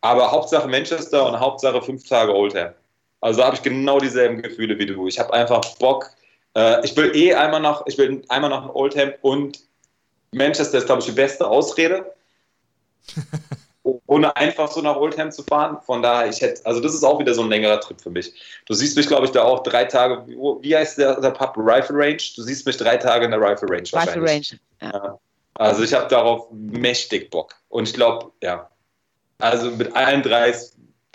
Aber 0.02 0.30
Hauptsache 0.30 0.68
Manchester 0.68 1.26
und 1.26 1.40
Hauptsache 1.40 1.80
fünf 1.80 2.06
Tage 2.06 2.34
Oldham. 2.34 2.74
Also 3.24 3.40
da 3.40 3.46
habe 3.46 3.56
ich 3.56 3.62
genau 3.62 3.98
dieselben 3.98 4.42
Gefühle 4.42 4.78
wie 4.78 4.84
du. 4.84 5.09
Ich 5.09 5.18
habe 5.18 5.32
einfach 5.32 5.62
Bock. 5.76 6.10
Äh, 6.55 6.84
ich 6.84 6.94
will 6.94 7.16
eh 7.16 7.32
einmal 7.32 7.60
nach, 7.60 7.82
ich 7.86 7.96
will 7.96 8.22
einmal 8.28 8.51
nach 8.51 8.74
Oldham 8.74 9.14
und 9.22 9.60
Manchester 10.32 10.76
ist, 10.76 10.84
glaube 10.84 11.01
ich, 11.01 11.06
die 11.06 11.12
beste 11.12 11.46
Ausrede, 11.46 12.12
ohne 14.06 14.36
einfach 14.36 14.70
so 14.70 14.82
nach 14.82 14.96
Oldham 14.96 15.32
zu 15.32 15.42
fahren. 15.42 15.78
Von 15.86 16.02
daher, 16.02 16.28
ich 16.28 16.42
hätte, 16.42 16.66
also 16.66 16.80
das 16.80 16.92
ist 16.92 17.02
auch 17.02 17.18
wieder 17.18 17.32
so 17.32 17.40
ein 17.40 17.48
längerer 17.48 17.80
Trip 17.80 17.98
für 17.98 18.10
mich. 18.10 18.30
Du 18.66 18.74
siehst 18.74 18.94
mich, 18.94 19.06
glaube 19.06 19.24
ich, 19.24 19.32
da 19.32 19.42
auch 19.42 19.62
drei 19.62 19.86
Tage, 19.86 20.26
wie 20.60 20.76
heißt 20.76 20.98
der, 20.98 21.18
der 21.18 21.30
Pub? 21.30 21.56
Rifle 21.56 21.96
Range? 21.96 22.20
Du 22.36 22.42
siehst 22.42 22.66
mich 22.66 22.76
drei 22.76 22.98
Tage 22.98 23.24
in 23.24 23.30
der 23.30 23.40
Rifle 23.40 23.70
Range 23.70 23.84
Rifle 23.84 24.20
wahrscheinlich. 24.20 24.59
Range. 24.82 24.92
Ja. 24.92 25.18
Also 25.55 25.82
ich 25.82 25.94
habe 25.94 26.09
darauf 26.09 26.48
mächtig 26.52 27.30
Bock. 27.30 27.55
Und 27.70 27.88
ich 27.88 27.94
glaube, 27.94 28.32
ja, 28.42 28.68
also 29.38 29.70
mit 29.70 29.96
allen 29.96 30.22
drei 30.22 30.55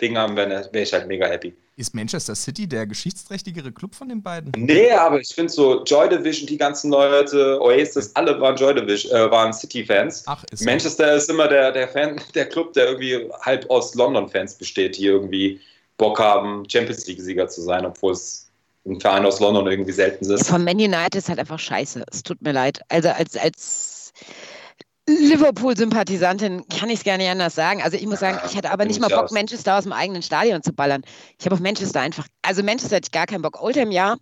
Dingern 0.00 0.34
wäre 0.34 0.68
wär 0.72 0.82
ich 0.82 0.92
halt 0.92 1.06
mega 1.06 1.28
happy. 1.28 1.54
Ist 1.80 1.94
Manchester 1.94 2.34
City 2.34 2.68
der 2.68 2.86
geschichtsträchtigere 2.86 3.72
Club 3.72 3.94
von 3.94 4.10
den 4.10 4.22
beiden? 4.22 4.52
Nee, 4.54 4.92
aber 4.92 5.18
ich 5.18 5.34
finde 5.34 5.50
so 5.50 5.82
Joy 5.84 6.10
Division, 6.10 6.46
die 6.46 6.58
ganzen 6.58 6.90
Leute, 6.90 7.58
Oasis, 7.58 8.14
alle 8.14 8.38
waren 8.38 8.54
Joy 8.54 8.74
Division, 8.74 9.10
äh, 9.16 9.30
waren 9.30 9.50
City-Fans. 9.54 10.24
Ach, 10.26 10.44
ist 10.52 10.62
Manchester 10.66 11.14
ist 11.14 11.30
immer 11.30 11.48
der, 11.48 11.72
der 11.72 11.88
Fan, 11.88 12.20
der 12.34 12.46
Club, 12.50 12.74
der 12.74 12.88
irgendwie 12.88 13.30
halb 13.40 13.64
aus 13.70 13.94
London-Fans 13.94 14.56
besteht, 14.56 14.98
die 14.98 15.06
irgendwie 15.06 15.58
Bock 15.96 16.18
haben, 16.18 16.68
Champions 16.68 17.06
League-Sieger 17.06 17.48
zu 17.48 17.62
sein, 17.62 17.86
obwohl 17.86 18.12
es 18.12 18.50
ein 18.84 19.00
Verein 19.00 19.24
aus 19.24 19.40
London 19.40 19.66
irgendwie 19.66 19.92
selten 19.92 20.26
Ja, 20.26 20.34
ist. 20.34 20.48
von 20.48 20.62
Man 20.62 20.76
United 20.76 21.14
ist 21.14 21.30
halt 21.30 21.38
einfach 21.38 21.58
scheiße. 21.58 22.04
Es 22.12 22.22
tut 22.22 22.42
mir 22.42 22.52
leid. 22.52 22.80
Also 22.90 23.08
als, 23.08 23.38
als 23.38 24.12
Liverpool-Sympathisantin 25.18 26.64
kann 26.68 26.88
ich 26.90 26.98
es 27.00 27.04
gar 27.04 27.16
nicht 27.16 27.28
anders 27.28 27.54
sagen. 27.54 27.82
Also 27.82 27.96
ich 27.96 28.06
muss 28.06 28.20
sagen, 28.20 28.38
ich 28.46 28.56
hatte 28.56 28.70
aber 28.70 28.84
nicht 28.84 28.96
ich 28.96 29.00
mal 29.00 29.08
Bock, 29.08 29.24
aus. 29.24 29.30
Manchester 29.30 29.76
aus 29.78 29.84
dem 29.84 29.92
eigenen 29.92 30.22
Stadion 30.22 30.62
zu 30.62 30.72
ballern. 30.72 31.02
Ich 31.38 31.44
habe 31.46 31.54
auf 31.54 31.60
Manchester 31.60 32.00
einfach, 32.00 32.26
also 32.42 32.62
Manchester 32.62 32.96
hätte 32.96 33.06
ich 33.08 33.12
gar 33.12 33.26
keinen 33.26 33.42
Bock. 33.42 33.62
Oldham 33.62 33.90
ja, 33.90 34.16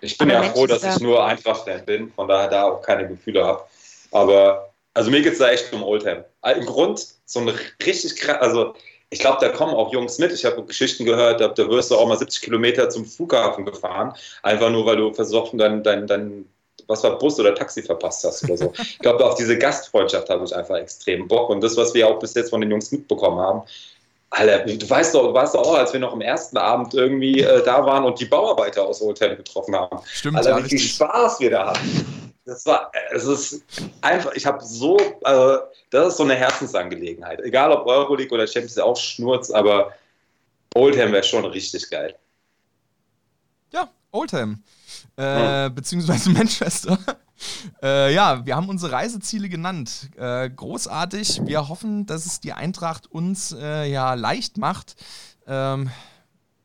Ich 0.00 0.18
bin 0.18 0.30
Aber 0.30 0.44
ja 0.44 0.50
froh, 0.52 0.66
dass 0.66 0.82
Manchester- 0.82 1.02
ich 1.02 1.08
nur 1.08 1.24
Eintracht-Fan 1.24 1.84
bin, 1.84 2.12
von 2.12 2.28
daher 2.28 2.48
da 2.48 2.64
auch 2.64 2.82
keine 2.82 3.06
Gefühle 3.08 3.44
habe. 3.44 3.62
Aber 4.10 4.72
also 4.94 5.10
mir 5.10 5.22
geht 5.22 5.32
es 5.34 5.38
da 5.38 5.50
echt 5.50 5.72
um 5.72 5.82
Oldham. 5.82 6.24
Im 6.56 6.66
Grund 6.66 7.04
so 7.24 7.40
ein 7.40 7.48
richtig 7.84 8.16
krass, 8.16 8.38
also 8.40 8.74
ich 9.10 9.20
glaube, 9.20 9.38
da 9.40 9.48
kommen 9.50 9.74
auch 9.74 9.92
Jungs 9.92 10.18
mit. 10.18 10.32
Ich 10.32 10.44
habe 10.44 10.64
Geschichten 10.64 11.04
gehört, 11.04 11.40
da, 11.40 11.56
wirst 11.68 11.90
du 11.90 11.96
auch 11.96 12.08
mal 12.08 12.18
70 12.18 12.42
Kilometer 12.42 12.88
zum 12.90 13.04
Flughafen 13.04 13.64
gefahren, 13.64 14.12
einfach 14.42 14.70
nur, 14.70 14.86
weil 14.86 14.96
du 14.96 15.12
versoffen 15.12 15.58
dein, 15.58 15.82
dein, 15.84 16.06
dein 16.06 16.46
was 16.86 17.02
war 17.02 17.18
Bus 17.18 17.38
oder 17.40 17.54
Taxi 17.54 17.82
verpasst 17.82 18.24
hast 18.24 18.44
oder 18.44 18.56
so. 18.56 18.72
Ich 18.78 18.98
glaube, 18.98 19.24
auf 19.24 19.34
diese 19.34 19.58
Gastfreundschaft 19.58 20.28
habe 20.30 20.44
ich 20.44 20.54
einfach 20.54 20.76
extrem 20.76 21.28
Bock. 21.28 21.50
Und 21.50 21.62
das, 21.62 21.76
was 21.76 21.94
wir 21.94 22.08
auch 22.08 22.18
bis 22.18 22.34
jetzt 22.34 22.50
von 22.50 22.60
den 22.60 22.70
Jungs 22.70 22.92
mitbekommen 22.92 23.38
haben, 23.38 23.62
Alter, 24.30 24.64
du 24.64 24.90
weißt 24.90 25.14
doch, 25.14 25.28
du 25.28 25.34
weißt 25.34 25.54
doch 25.54 25.62
auch, 25.62 25.78
als 25.78 25.92
wir 25.92 26.00
noch 26.00 26.12
am 26.12 26.20
ersten 26.20 26.56
Abend 26.56 26.92
irgendwie 26.94 27.40
äh, 27.40 27.64
da 27.64 27.86
waren 27.86 28.04
und 28.04 28.18
die 28.18 28.24
Bauarbeiter 28.24 28.84
aus 28.84 29.00
Hotel 29.00 29.36
getroffen 29.36 29.76
haben. 29.76 29.98
Stimmt, 30.06 30.36
Alter, 30.36 30.50
ja, 30.50 30.64
wie 30.64 30.68
viel. 30.68 30.78
Spaß 30.78 31.40
wir 31.40 31.50
da 31.50 31.68
hatten. 31.68 32.32
Das 32.44 32.66
war, 32.66 32.90
es 33.12 33.24
ist 33.24 33.62
einfach, 34.02 34.32
ich 34.34 34.44
habe 34.44 34.62
so, 34.62 34.98
äh, 34.98 35.58
das 35.90 36.08
ist 36.08 36.16
so 36.16 36.24
eine 36.24 36.34
Herzensangelegenheit. 36.34 37.40
Egal 37.40 37.72
ob 37.72 37.86
Euroleague 37.86 38.34
oder 38.34 38.46
Champions 38.46 38.78
auch 38.78 38.96
Schnurz, 38.96 39.50
aber 39.50 39.92
Oldham 40.74 41.12
wäre 41.12 41.22
schon 41.22 41.44
richtig 41.46 41.88
geil. 41.88 42.14
Ja, 43.72 43.88
Oldham. 44.10 44.62
Äh, 45.16 45.70
Beziehungsweise 45.70 46.30
Manchester. 46.32 46.98
Äh, 47.82 48.14
ja, 48.14 48.44
wir 48.46 48.56
haben 48.56 48.68
unsere 48.68 48.92
Reiseziele 48.92 49.48
genannt. 49.48 50.10
Äh, 50.16 50.50
großartig. 50.50 51.42
Wir 51.44 51.68
hoffen, 51.68 52.06
dass 52.06 52.26
es 52.26 52.40
die 52.40 52.52
Eintracht 52.52 53.10
uns 53.10 53.52
äh, 53.52 53.90
ja 53.90 54.14
leicht 54.14 54.56
macht. 54.56 54.96
Ähm, 55.46 55.90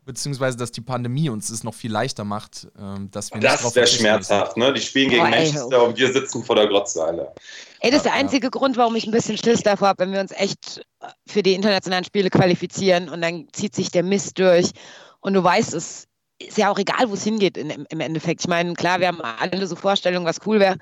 beziehungsweise, 0.05 0.57
dass 0.57 0.71
die 0.71 0.81
Pandemie 0.81 1.29
uns 1.29 1.49
es 1.51 1.63
noch 1.63 1.73
viel 1.75 1.91
leichter 1.91 2.23
macht. 2.23 2.67
Ähm, 2.79 3.11
dass 3.11 3.31
wir 3.31 3.37
nicht 3.37 3.47
Das 3.47 3.75
wäre 3.75 3.85
schmerzhaft, 3.85 4.57
ne? 4.57 4.73
Die 4.73 4.81
spielen 4.81 5.09
gegen 5.09 5.25
ey, 5.25 5.31
Manchester 5.31 5.83
und 5.83 5.97
wir 5.97 6.11
sitzen 6.11 6.43
vor 6.43 6.55
der 6.55 6.67
Glotze, 6.67 7.03
Alter. 7.03 7.33
Ey, 7.79 7.91
das 7.91 7.97
ist 7.99 8.03
der 8.05 8.13
Ja, 8.13 8.17
ja. 8.17 8.23
einzige 8.23 8.49
Grund, 8.49 8.75
warum 8.77 8.95
ich 8.95 9.05
ein 9.05 9.11
bisschen 9.11 9.37
Schiss 9.37 9.61
davor 9.61 9.89
habe, 9.89 10.03
wenn 10.03 10.11
wir 10.11 10.19
uns 10.19 10.31
echt 10.31 10.81
für 11.27 11.43
die 11.43 11.53
internationalen 11.53 12.03
Spiele 12.03 12.29
qualifizieren 12.29 13.09
und 13.09 13.21
dann 13.21 13.47
zieht 13.53 13.75
sich 13.75 13.91
der 13.91 14.03
Mist 14.03 14.39
durch 14.39 14.71
und 15.19 15.33
du 15.33 15.43
weißt, 15.43 15.73
es 15.75 16.07
ist 16.41 16.57
ja 16.57 16.71
auch 16.71 16.79
egal, 16.79 17.09
wo 17.09 17.13
es 17.13 17.23
hingeht 17.23 17.57
in, 17.57 17.69
im, 17.69 17.99
Endeffekt. 17.99 18.41
Ich 18.41 18.47
meine, 18.47 18.73
klar, 18.73 18.99
wir 18.99 19.07
haben 19.07 19.21
alle 19.21 19.67
so 19.67 19.75
Vorstellungen, 19.75 20.25
was 20.25 20.39
cool 20.45 20.59
wäre, 20.59 20.77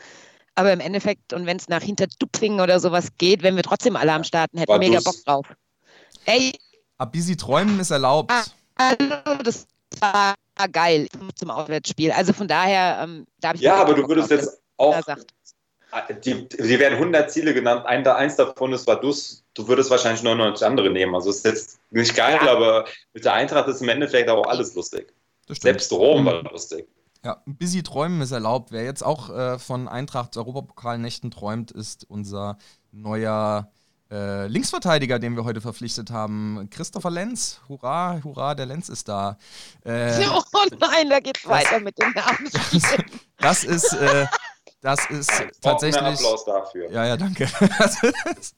aber 0.55 0.71
im 0.71 0.79
Endeffekt 0.79 1.33
und 1.33 1.45
wenn 1.45 1.57
es 1.57 1.67
nach 1.67 1.81
Hinterdupfingen 1.81 2.59
oder 2.61 2.79
sowas 2.79 3.09
geht, 3.17 3.43
wenn 3.43 3.55
wir 3.55 3.63
trotzdem 3.63 3.95
alle 3.95 4.13
am 4.13 4.23
Starten, 4.23 4.57
hätten 4.57 4.71
War 4.71 4.79
mega. 4.79 4.99
Bock 4.99 5.15
drauf. 5.25 5.47
Ey, 6.25 6.53
Ab 6.97 7.11
busy 7.11 7.37
träumen 7.37 7.79
ist 7.79 7.91
erlaubt. 7.91 8.31
Ah. 8.31 8.43
hallo, 8.79 9.43
das 9.43 9.67
war 9.99 10.35
geil 10.71 11.07
zum 11.35 11.51
Auswärtsspiel. 11.51 12.11
Also 12.11 12.33
von 12.33 12.47
daher, 12.47 12.99
ähm, 13.03 13.25
da 13.39 13.49
habe 13.49 13.57
ich 13.57 13.63
Ja, 13.63 13.75
aber 13.75 13.93
du 13.93 14.07
würdest 14.07 14.31
drauf, 14.31 14.39
jetzt 14.39 14.61
auch, 14.77 15.03
sagt. 15.03 15.27
die, 16.25 16.47
die 16.49 16.79
werden 16.79 16.95
100 16.95 17.31
Ziele 17.31 17.53
genannt, 17.53 17.85
ein, 17.85 18.05
eins 18.07 18.35
davon 18.35 18.73
ist 18.73 18.87
Vaduz, 18.87 19.43
du 19.53 19.67
würdest 19.67 19.91
wahrscheinlich 19.91 20.23
99 20.23 20.65
andere 20.65 20.89
nehmen. 20.89 21.13
Also 21.13 21.29
ist 21.29 21.45
jetzt 21.45 21.79
nicht 21.91 22.15
geil, 22.15 22.39
Ja. 22.43 22.51
aber 22.51 22.85
mit 23.13 23.25
der 23.25 23.33
Eintracht 23.33 23.67
ist 23.67 23.81
im 23.81 23.89
Endeffekt 23.89 24.29
auch 24.29 24.45
alles 24.47 24.73
lustig. 24.73 25.13
Das. 25.47 25.57
Selbst 25.59 25.91
Rom 25.91 26.25
war 26.25 26.43
lustig. 26.43 26.87
Ja, 27.25 27.41
ein 27.45 27.57
busy 27.57 27.83
träumen 27.83 28.21
ist 28.21 28.31
erlaubt. 28.31 28.71
Wer 28.71 28.83
jetzt 28.83 29.03
auch 29.03 29.29
äh, 29.29 29.57
von 29.57 29.87
Eintracht 29.87 30.37
Europapokalnächten 30.37 31.31
träumt, 31.31 31.71
ist 31.71 32.05
unser 32.09 32.57
neuer 32.91 33.71
äh, 34.11 34.47
Linksverteidiger, 34.47 35.19
den 35.19 35.35
wir 35.35 35.43
heute 35.43 35.59
verpflichtet 35.59 36.11
haben, 36.11 36.69
Christopher 36.69 37.09
Lenz. 37.09 37.59
Hurra, 37.67 38.21
hurra, 38.23 38.55
der 38.55 38.65
Lenz 38.65 38.87
ist 38.89 39.09
da. 39.09 39.37
Äh, 39.83 40.25
oh 40.31 40.41
nein, 40.79 41.09
da 41.09 41.19
geht's 41.19 41.45
weiter 41.45 41.79
mit 41.79 41.97
dem 41.97 42.11
Namen. 42.11 42.49
Das 43.39 43.63
ist, 43.63 43.93
äh, 43.93 44.25
das 44.81 45.09
ist 45.09 45.31
tatsächlich. 45.61 46.01
Applaus 46.01 46.45
dafür. 46.45 46.91
Ja, 46.91 47.05
ja, 47.05 47.17
danke. 47.17 47.47
Das 47.79 48.03
ist, 48.03 48.55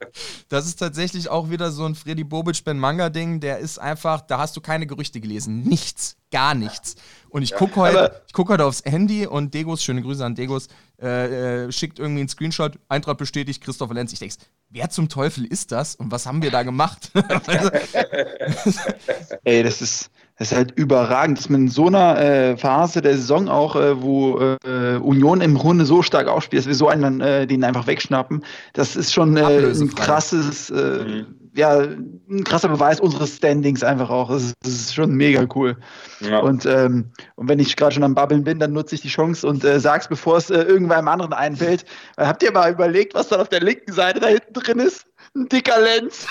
das 0.49 0.67
ist 0.67 0.77
tatsächlich 0.77 1.29
auch 1.29 1.49
wieder 1.49 1.71
so 1.71 1.85
ein 1.85 1.95
Freddy 1.95 2.23
Bobic 2.23 2.63
Ben 2.63 2.77
Manga 2.77 3.09
Ding. 3.09 3.39
Der 3.39 3.59
ist 3.59 3.79
einfach, 3.79 4.21
da 4.21 4.39
hast 4.39 4.55
du 4.55 4.61
keine 4.61 4.85
Gerüchte 4.85 5.19
gelesen, 5.19 5.63
nichts, 5.63 6.17
gar 6.31 6.55
nichts. 6.55 6.95
Und 7.29 7.43
ich 7.43 7.53
gucke 7.53 7.75
heute, 7.77 8.21
ich 8.27 8.33
guck 8.33 8.49
heute 8.49 8.65
aufs 8.65 8.83
Handy 8.85 9.27
und 9.27 9.53
Degos, 9.53 9.83
schöne 9.83 10.01
Grüße 10.01 10.25
an 10.25 10.35
Degos, 10.35 10.67
äh, 11.01 11.65
äh, 11.65 11.71
schickt 11.71 11.99
irgendwie 11.99 12.21
einen 12.21 12.29
Screenshot, 12.29 12.79
Eintracht 12.89 13.17
bestätigt, 13.17 13.63
Christopher 13.63 13.93
Lenz. 13.93 14.11
Ich 14.13 14.19
denke, 14.19 14.35
wer 14.69 14.89
zum 14.89 15.09
Teufel 15.09 15.45
ist 15.45 15.71
das 15.71 15.95
und 15.95 16.11
was 16.11 16.25
haben 16.25 16.41
wir 16.41 16.51
da 16.51 16.63
gemacht? 16.63 17.11
Ey, 19.43 19.63
das 19.63 19.81
ist, 19.81 20.09
das 20.39 20.53
ist 20.53 20.57
halt 20.57 20.71
überragend, 20.77 21.37
dass 21.37 21.49
man 21.49 21.63
in 21.63 21.67
so 21.67 21.87
einer 21.87 22.17
äh, 22.17 22.57
Phase 22.57 23.01
der 23.01 23.15
Saison 23.15 23.49
auch, 23.49 23.75
äh, 23.75 24.01
wo 24.01 24.39
äh, 24.39 24.95
Union 24.95 25.41
im 25.41 25.55
Grunde 25.55 25.85
so 25.85 26.01
stark 26.01 26.29
aufspielt, 26.29 26.61
dass 26.61 26.67
wir 26.67 26.75
so 26.75 26.87
einen 26.87 27.19
äh, 27.19 27.45
den 27.45 27.65
einfach 27.65 27.87
wegschnappen, 27.87 28.45
das 28.71 28.95
ist 28.95 29.13
schon 29.13 29.35
äh, 29.35 29.43
ein 29.43 29.93
krasses, 29.95 30.69
äh, 30.69 31.03
mhm. 31.03 31.25
ja, 31.55 31.79
ein 31.79 32.45
krasser 32.45 32.69
Beweis 32.69 33.01
unseres 33.01 33.35
Standings 33.35 33.83
einfach 33.83 34.09
auch. 34.09 34.29
Das 34.29 34.43
ist, 34.43 34.53
das 34.63 34.71
ist 34.71 34.95
schon 34.95 35.13
mega 35.13 35.45
cool. 35.55 35.75
Ja. 36.21 36.39
Und, 36.39 36.65
ähm, 36.65 37.11
und 37.35 37.49
wenn 37.49 37.59
ich 37.59 37.75
gerade 37.75 37.95
schon 37.95 38.03
am 38.03 38.15
Babbeln 38.15 38.45
bin, 38.45 38.59
dann 38.59 38.71
nutze 38.71 38.95
ich 38.95 39.01
die 39.01 39.09
Chance 39.09 39.45
und 39.45 39.65
äh, 39.65 39.77
sag's, 39.81 40.07
bevor 40.07 40.37
es 40.37 40.49
äh, 40.49 40.61
irgendwann 40.61 41.09
anderen 41.09 41.33
einfällt. 41.33 41.83
Habt 42.17 42.43
ihr 42.43 42.53
mal 42.53 42.71
überlegt, 42.71 43.13
was 43.13 43.27
dann 43.27 43.41
auf 43.41 43.49
der 43.49 43.59
linken 43.59 43.91
Seite 43.91 44.21
da 44.21 44.27
hinten 44.27 44.53
drin 44.53 44.79
ist? 44.79 45.05
Ein 45.39 45.47
dicker 45.47 45.79
Lenz. 45.79 46.27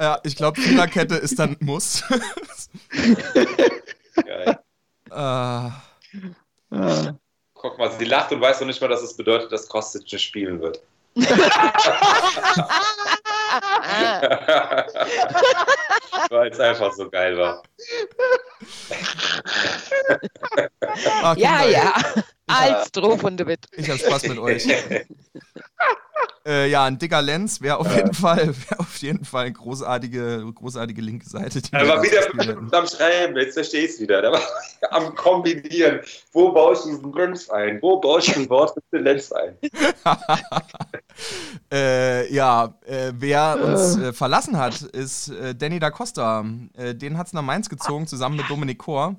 ja, 0.00 0.18
ich 0.24 0.34
glaube, 0.34 0.60
Viererkette 0.60 1.14
ist 1.14 1.38
dann 1.38 1.56
Muss. 1.60 2.02
Geil. 4.16 4.58
Uh. 5.12 5.70
Guck 7.54 7.78
mal, 7.78 7.92
sie 7.96 8.04
lacht 8.04 8.32
und 8.32 8.40
weiß 8.40 8.58
noch 8.60 8.66
nicht 8.66 8.80
mal, 8.80 8.88
dass 8.88 9.02
es 9.02 9.16
bedeutet, 9.16 9.52
dass 9.52 9.68
Kostic 9.68 10.12
nicht 10.12 10.24
spielen 10.24 10.60
wird. 10.60 10.82
Weil 16.30 16.50
es 16.50 16.58
einfach 16.58 16.90
so 16.94 17.10
geil 17.10 17.36
war. 17.36 17.62
Ach, 21.22 21.36
ja, 21.36 21.64
ja. 21.64 21.92
Als 22.46 22.90
und 22.96 23.36
David. 23.38 23.66
Ich 23.72 23.88
hab 23.88 23.98
Spaß 23.98 24.28
mit 24.28 24.38
euch. 24.38 24.66
äh, 26.46 26.68
ja, 26.68 26.84
ein 26.84 26.98
dicker 26.98 27.22
Lenz 27.22 27.60
wäre 27.60 27.78
auf, 27.78 27.94
jeden 27.94 28.14
Fall, 28.14 28.48
wär 28.48 28.80
auf 28.80 28.96
jeden 28.98 29.24
Fall 29.24 29.44
eine 29.44 29.52
großartige, 29.52 30.44
großartige 30.54 31.00
linke 31.00 31.28
Seite. 31.28 31.62
er 31.70 31.88
war 31.88 32.02
wieder 32.02 32.76
am 32.76 32.86
Schreiben, 32.86 33.36
jetzt 33.36 33.54
verstehe 33.54 33.84
ich 33.84 33.92
es 33.92 34.00
wieder. 34.00 34.22
Der 34.22 34.32
war 34.32 34.40
am 34.90 35.14
Kombinieren. 35.14 36.00
Wo 36.32 36.52
baue 36.52 36.74
ich 36.74 36.80
diesen 36.80 37.12
Lenz 37.12 37.48
ein? 37.50 37.80
Wo 37.80 38.00
baue 38.00 38.20
ich 38.20 38.36
ein 38.36 38.48
Wort 38.50 38.74
für 38.74 38.96
den 38.96 39.04
Lenz 39.04 39.32
ein? 39.32 39.56
äh, 41.72 42.32
ja, 42.32 42.74
äh, 42.86 43.12
wer 43.14 43.58
uns 43.62 43.96
äh, 43.96 44.12
verlassen 44.12 44.58
hat, 44.58 44.82
ist 44.82 45.28
äh, 45.28 45.54
Danny 45.54 45.78
da 45.78 45.90
Costa. 45.90 46.44
Äh, 46.76 46.94
den 46.94 47.18
hat 47.18 47.28
es 47.28 47.32
nach 47.32 47.42
Mainz 47.42 47.68
gezogen, 47.68 48.06
zusammen 48.06 48.36
mit 48.36 48.50
Dominik 48.50 48.78
Kor. 48.78 49.16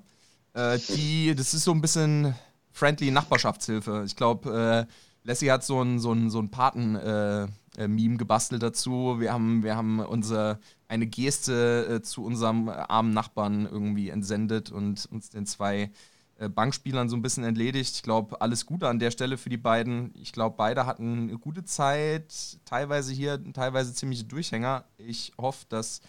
die, 0.90 1.34
das 1.36 1.56
ist 1.56 1.64
so 1.64 1.72
ein 1.72 1.82
bisschen 1.82 2.36
friendly 2.74 3.12
Nachbarschaftshilfe. 3.12 4.04
Ich 4.06 4.16
glaube, 4.16 4.88
Lassie 5.24 5.52
hat 5.52 5.64
so 5.64 5.82
ein, 5.82 6.00
so 6.00 6.12
ein, 6.12 6.30
so 6.30 6.40
ein 6.40 6.50
Paten-Meme 6.50 7.54
äh, 7.78 8.18
gebastelt 8.18 8.62
dazu. 8.62 9.20
Wir 9.20 9.32
haben, 9.32 9.64
wir 9.64 9.76
haben 9.76 10.00
unsere, 10.00 10.60
eine 10.88 11.08
Geste 11.08 11.88
äh, 11.88 12.02
zu 12.02 12.24
unserem 12.24 12.68
armen 12.70 13.14
Nachbarn 13.14 13.66
irgendwie 13.66 14.10
entsendet 14.10 14.72
und 14.72 15.08
uns 15.12 15.30
den 15.30 15.46
zwei 15.46 15.92
äh, 16.38 16.50
Bankspielern 16.50 17.08
so 17.08 17.16
ein 17.16 17.22
bisschen 17.22 17.46
entledigt. 17.46 17.96
Ich 17.96 18.04
glaube, 18.04 18.42
alles 18.42 18.66
Gute 18.66 18.90
an 18.90 19.00
der 19.00 19.12
Stelle 19.12 19.38
für 19.38 19.50
die 19.50 19.58
beiden. 19.58 20.14
Ich 20.16 20.34
glaube, 20.34 20.56
beide 20.58 20.86
hatten 20.86 21.30
eine 21.30 21.38
gute 21.38 21.64
Zeit, 21.64 22.60
teilweise 22.66 23.14
hier, 23.14 23.42
teilweise 23.54 23.94
ziemliche 23.94 24.26
Durchhänger. 24.26 24.84
Ich 24.98 25.32
hoffe, 25.38 25.66
dass 25.70 26.02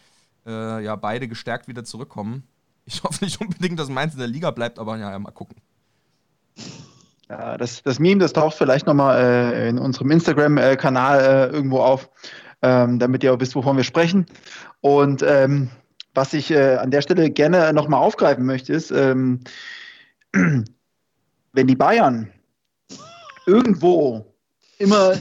äh, 0.44 0.84
ja, 0.84 0.96
beide 0.96 1.28
gestärkt 1.28 1.68
wieder 1.68 1.84
zurückkommen. 1.84 2.42
Ich 2.86 3.02
hoffe 3.02 3.24
nicht 3.24 3.40
unbedingt, 3.40 3.78
dass 3.78 3.88
Mainz 3.88 4.12
in 4.12 4.18
der 4.18 4.28
Liga 4.28 4.50
bleibt, 4.50 4.78
aber 4.78 4.98
ja, 4.98 5.10
ja 5.10 5.18
mal 5.18 5.30
gucken. 5.30 5.56
Ja, 7.28 7.56
das, 7.56 7.82
das 7.82 7.98
Meme, 7.98 8.20
das 8.20 8.32
taucht 8.32 8.56
vielleicht 8.56 8.86
nochmal 8.86 9.18
äh, 9.18 9.68
in 9.68 9.78
unserem 9.78 10.10
Instagram-Kanal 10.10 11.20
äh, 11.20 11.54
irgendwo 11.54 11.80
auf, 11.80 12.10
ähm, 12.62 12.98
damit 12.98 13.24
ihr 13.24 13.32
auch 13.32 13.40
wisst, 13.40 13.54
wovon 13.54 13.76
wir 13.76 13.84
sprechen. 13.84 14.26
Und 14.80 15.22
ähm, 15.22 15.70
was 16.14 16.32
ich 16.32 16.50
äh, 16.50 16.76
an 16.76 16.90
der 16.90 17.02
Stelle 17.02 17.30
gerne 17.30 17.72
nochmal 17.72 18.00
aufgreifen 18.00 18.44
möchte, 18.44 18.72
ist, 18.72 18.90
ähm, 18.90 19.40
wenn 20.32 21.66
die 21.66 21.76
Bayern 21.76 22.30
irgendwo 23.46 24.34
immer 24.78 25.14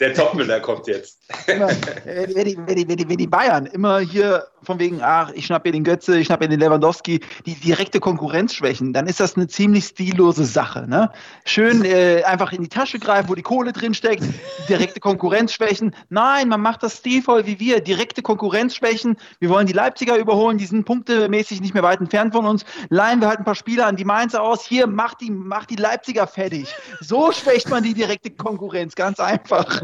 der 0.00 0.14
Topmüller 0.14 0.60
kommt 0.60 0.86
jetzt. 0.88 1.20
Immer, 1.48 1.68
wenn, 2.04 2.44
die, 2.44 2.56
wenn, 2.56 2.76
die, 2.76 3.08
wenn, 3.08 3.16
die, 3.16 3.26
Bayern 3.26 3.66
immer 3.66 3.98
hier 3.98 4.46
von 4.62 4.78
wegen, 4.78 5.00
ach, 5.02 5.32
ich 5.34 5.46
schnapp 5.46 5.64
mir 5.64 5.72
den 5.72 5.82
Götze, 5.82 6.20
ich 6.20 6.26
schnapp 6.26 6.38
mir 6.38 6.48
den 6.48 6.60
Lewandowski, 6.60 7.20
die 7.46 7.54
direkte 7.54 7.98
Konkurrenz 7.98 8.54
schwächen, 8.54 8.92
dann 8.92 9.08
ist 9.08 9.18
das 9.18 9.36
eine 9.36 9.48
ziemlich 9.48 9.86
stillose 9.86 10.44
Sache. 10.44 10.86
Ne? 10.88 11.10
Schön 11.44 11.84
äh, 11.84 12.22
einfach 12.22 12.52
in 12.52 12.62
die 12.62 12.68
Tasche 12.68 13.00
greifen, 13.00 13.28
wo 13.28 13.34
die 13.34 13.42
Kohle 13.42 13.72
drin 13.72 13.92
steckt, 13.92 14.22
direkte 14.68 15.00
Konkurrenz 15.00 15.52
schwächen. 15.52 15.96
Nein, 16.10 16.48
man 16.48 16.60
macht 16.60 16.84
das 16.84 16.98
stilvoll 16.98 17.44
wie 17.46 17.58
wir, 17.58 17.80
direkte 17.80 18.22
Konkurrenz 18.22 18.76
schwächen. 18.76 19.16
Wir 19.40 19.48
wollen 19.48 19.66
die 19.66 19.72
Leipziger 19.72 20.16
überholen, 20.18 20.58
die 20.58 20.66
sind 20.66 20.84
punktemäßig 20.84 21.60
nicht 21.60 21.74
mehr 21.74 21.82
weit 21.82 22.00
entfernt 22.00 22.34
von 22.34 22.46
uns. 22.46 22.64
Leihen 22.88 23.20
wir 23.20 23.26
halt 23.26 23.40
ein 23.40 23.44
paar 23.44 23.56
Spieler 23.56 23.88
an 23.88 23.96
die 23.96 24.04
Mainzer 24.04 24.42
aus. 24.42 24.64
Hier, 24.64 24.86
mach 24.86 25.14
die, 25.14 25.32
mach 25.32 25.66
die 25.66 25.76
Leipziger 25.76 26.28
fertig. 26.28 26.72
So 27.00 27.32
schwächt 27.32 27.68
man 27.68 27.82
die 27.82 27.94
direkte 27.94 28.30
Konkurrenz, 28.30 28.94
ganz 28.94 29.18
einfach. 29.18 29.82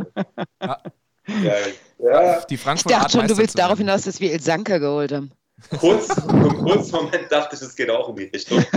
Ja. 0.63 0.79
Ja, 1.27 1.53
ja. 1.99 2.41
Die 2.49 2.57
Frankfurt 2.57 2.93
ich 2.93 2.99
dachte 2.99 3.19
schon, 3.19 3.29
du 3.29 3.37
willst 3.37 3.59
darauf 3.59 3.79
hinaus, 3.79 4.03
dass 4.03 4.21
wir 4.21 4.33
Il 4.33 4.41
Sanka 4.41 4.79
geholt 4.79 5.13
haben. 5.13 5.31
Kurz, 5.79 6.09
im 6.09 6.65
kurzen 6.65 6.97
Moment 6.97 7.31
dachte 7.31 7.55
ich, 7.55 7.63
es 7.63 7.77
geht 7.77 7.89
auch 7.89 8.09
in 8.09 8.17
die 8.17 8.25
Richtung. 8.25 8.65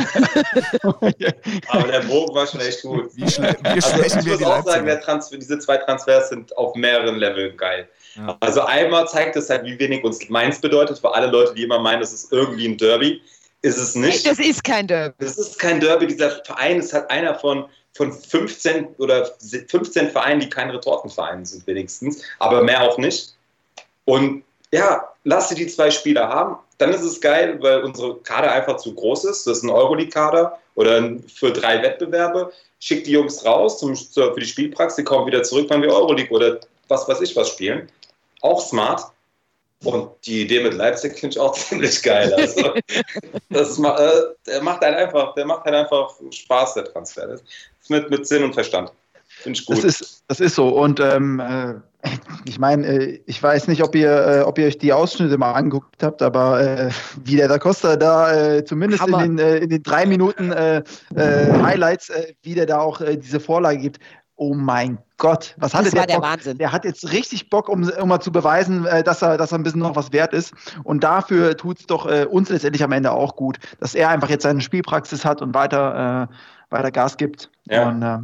Aber 0.84 1.88
der 1.88 2.00
Bogen 2.02 2.36
war 2.36 2.46
schon 2.46 2.60
echt 2.62 2.84
gut. 2.84 3.16
Wie, 3.16 3.30
schle 3.30 3.56
wie 3.62 3.68
also 3.70 4.04
ich 4.04 4.26
muss 4.26 4.44
auch 4.44 4.64
sagen, 4.64 5.02
Transfer, 5.02 5.38
diese 5.38 5.58
zwei 5.60 5.78
Transfers 5.78 6.30
sind 6.30 6.56
auf 6.58 6.76
mehreren 6.76 7.16
Leveln 7.16 7.58
geil. 7.58 7.90
Ja. 8.16 8.38
Also 8.40 8.62
einmal 8.62 9.08
zeigt 9.08 9.36
es 9.36 9.50
halt, 9.50 9.66
wie 9.66 9.80
wenig 9.80 10.04
uns 10.04 10.30
Mainz 10.30 10.62
bedeutet, 10.62 11.00
für 11.00 11.14
alle 11.14 11.28
Leute, 11.28 11.54
die 11.56 11.64
immer 11.64 11.80
meinen, 11.80 12.02
das 12.02 12.14
ist 12.14 12.32
irgendwie 12.32 12.68
ein 12.68 12.78
Derby. 12.78 13.22
Ist 13.62 13.78
es 13.78 13.96
nicht. 13.96 14.28
Das 14.28 14.38
ist 14.38 14.64
kein 14.64 14.88
Derby. 14.88 15.16
Das 15.20 15.38
ist 15.38 15.58
kein 15.58 15.80
Derby. 15.80 16.06
Dieser 16.08 16.30
Verein 16.46 16.80
ist 16.80 16.94
halt 16.94 17.10
einer 17.10 17.34
von 17.34 17.66
von 17.96 18.12
15 18.12 18.88
oder 18.98 19.26
15 19.26 20.12
Vereinen, 20.12 20.42
die 20.42 20.50
keine 20.50 20.74
Retortenvereine 20.74 21.46
sind, 21.46 21.66
wenigstens, 21.66 22.22
aber 22.40 22.62
mehr 22.62 22.84
auch 22.84 22.98
nicht. 22.98 23.36
Und 24.04 24.44
ja, 24.72 25.10
lass 25.24 25.50
sie 25.50 25.56
die 25.56 25.68
zwei 25.68 25.90
Spieler 25.90 26.28
haben, 26.28 26.58
dann 26.78 26.92
ist 26.92 27.04
es 27.04 27.22
geil, 27.22 27.58
weil 27.62 27.84
unsere 27.84 28.18
Kader 28.18 28.52
einfach 28.52 28.78
zu 28.78 28.94
groß 28.94 29.26
ist. 29.26 29.48
Das 29.48 29.58
ist 29.58 29.64
ein 29.64 29.70
Euroleague-Kader 29.70 30.60
oder 30.76 31.16
für 31.34 31.52
drei 31.52 31.82
Wettbewerbe. 31.82 32.52
Schickt 32.80 33.08
die 33.08 33.14
Jungs 33.14 33.46
raus 33.46 33.80
zum, 33.80 33.96
für 33.96 34.36
die 34.38 34.46
Spielpraxis, 34.46 34.98
die 34.98 35.04
kommen 35.04 35.26
wieder 35.26 35.44
zurück, 35.44 35.70
wenn 35.70 35.82
wir 35.82 35.94
Euroleague 35.94 36.36
oder 36.36 36.60
was 36.90 37.08
weiß 37.08 37.22
ich 37.22 37.36
was 37.36 37.50
spielen. 37.50 37.90
Auch 38.42 38.60
smart. 38.60 39.06
Und 39.84 40.10
die 40.26 40.42
Idee 40.42 40.64
mit 40.64 40.74
Leipzig 40.74 41.20
finde 41.20 41.36
ich 41.36 41.40
auch 41.40 41.54
ziemlich 41.58 42.02
geil. 42.02 42.34
Also, 42.34 42.74
das 43.50 43.78
macht, 43.78 44.00
äh, 44.00 44.10
der 44.48 44.64
macht 44.64 44.82
halt 44.82 44.96
einfach, 44.96 45.34
der 45.36 45.46
macht 45.46 45.66
halt 45.66 45.76
einfach 45.76 46.14
Spaß, 46.32 46.76
der 46.76 46.86
Transfer. 46.86 47.28
Das 47.28 47.42
ist 47.42 47.90
mit, 47.90 48.10
mit 48.10 48.28
Sinn 48.28 48.44
und 48.44 48.54
Verstand. 48.54 48.92
Finde 49.28 49.60
ich 49.60 49.66
gut. 49.66 49.78
Das 49.78 49.84
ist, 49.84 50.24
das 50.28 50.40
ist 50.40 50.56
so. 50.56 50.70
Und 50.70 51.00
ähm, 51.00 51.40
äh, 51.40 51.76
ich 52.46 52.58
meine, 52.58 52.88
äh, 52.88 53.22
ich 53.26 53.42
weiß 53.42 53.68
nicht, 53.68 53.84
ob 53.84 53.96
ihr, 53.96 54.10
äh, 54.10 54.42
ob 54.42 54.58
ihr 54.58 54.68
euch 54.68 54.78
die 54.78 54.94
Ausschnitte 54.94 55.38
mal 55.38 55.52
angeguckt 55.54 56.02
habt, 56.02 56.22
aber 56.22 56.62
äh, 56.62 56.90
wie 57.24 57.36
der 57.36 57.48
Da 57.48 57.60
Costa 57.60 57.96
da 57.96 58.56
äh, 58.56 58.64
zumindest 58.64 59.06
in 59.08 59.18
den, 59.18 59.40
äh, 59.40 59.58
in 59.58 59.70
den 59.70 59.84
drei 59.84 60.06
Minuten 60.06 60.52
Highlights, 61.16 62.12
wie 62.44 62.56
der 62.56 62.66
da 62.66 62.80
auch 62.80 63.02
diese 63.02 63.40
Vorlage 63.40 63.80
gibt, 63.80 64.00
oh 64.38 64.54
mein 64.54 64.98
Gott, 65.18 65.56
was 65.58 65.74
hatte 65.74 65.86
das 65.86 65.94
der 65.94 66.02
war 66.02 66.08
der 66.08 66.16
Bock? 66.16 66.24
Wahnsinn. 66.24 66.58
Der 66.58 66.72
hat 66.72 66.84
jetzt 66.84 67.12
richtig 67.12 67.50
Bock, 67.50 67.70
um, 67.70 67.90
um 67.90 68.10
mal 68.10 68.20
zu 68.20 68.32
beweisen, 68.32 68.86
äh, 68.86 69.04
dass, 69.04 69.22
er, 69.22 69.38
dass 69.38 69.52
er 69.52 69.60
ein 69.60 69.64
bisschen 69.64 69.80
noch 69.80 69.96
was 69.96 70.12
wert 70.12 70.34
ist. 70.34 70.54
Und 70.84 71.04
dafür 71.04 71.56
tut 71.56 71.80
es 71.80 71.86
doch 71.86 72.06
äh, 72.06 72.26
uns 72.26 72.50
letztendlich 72.50 72.84
am 72.84 72.92
Ende 72.92 73.12
auch 73.12 73.36
gut, 73.36 73.58
dass 73.80 73.96
er 73.96 74.10
einfach 74.10 74.30
jetzt 74.30 74.44
seine 74.44 74.62
Spielpraxis 74.62 75.24
hat 75.24 75.42
und 75.42 75.54
weiter, 75.54 76.30
äh, 76.30 76.74
weiter 76.76 76.92
Gas 76.92 77.18
gibt. 77.18 77.50
Ja. 77.66 77.88
Und, 77.88 78.02
äh, 78.02 78.18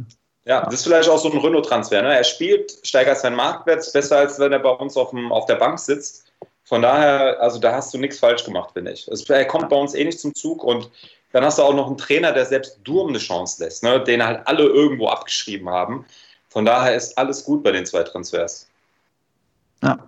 Ja, 0.44 0.64
das 0.64 0.74
ist 0.74 0.84
vielleicht 0.84 1.08
auch 1.08 1.18
so 1.18 1.30
ein 1.32 1.38
Renault-Transfer. 1.38 2.02
Ne? 2.02 2.16
Er 2.16 2.24
spielt, 2.24 2.72
steigert 2.82 3.18
seinen 3.18 3.36
Marktwert, 3.36 3.90
besser, 3.92 4.18
als 4.18 4.38
wenn 4.38 4.52
er 4.52 4.58
bei 4.58 4.70
uns 4.70 4.96
auf, 4.96 5.10
dem, 5.10 5.32
auf 5.32 5.46
der 5.46 5.56
Bank 5.56 5.78
sitzt. 5.78 6.32
Von 6.64 6.82
daher, 6.82 7.40
also 7.40 7.58
da 7.58 7.72
hast 7.72 7.92
du 7.92 7.98
nichts 7.98 8.18
falsch 8.18 8.44
gemacht, 8.44 8.70
finde 8.72 8.92
ich. 8.92 9.10
Also, 9.10 9.32
er 9.32 9.44
kommt 9.46 9.68
bei 9.68 9.76
uns 9.76 9.94
eh 9.94 10.04
nicht 10.04 10.20
zum 10.20 10.34
Zug 10.34 10.62
und 10.62 10.90
dann 11.32 11.44
hast 11.44 11.58
du 11.58 11.62
auch 11.62 11.74
noch 11.74 11.86
einen 11.86 11.98
Trainer, 11.98 12.32
der 12.32 12.46
selbst 12.46 12.78
Durm 12.84 13.08
eine 13.08 13.18
Chance 13.18 13.62
lässt, 13.64 13.82
ne? 13.82 14.02
den 14.02 14.24
halt 14.24 14.46
alle 14.46 14.64
irgendwo 14.64 15.08
abgeschrieben 15.08 15.68
haben. 15.68 16.06
Von 16.48 16.64
daher 16.64 16.94
ist 16.94 17.16
alles 17.16 17.44
gut 17.44 17.62
bei 17.62 17.72
den 17.72 17.86
zwei 17.86 18.02
Transfers. 18.02 18.68
Ja. 19.82 19.98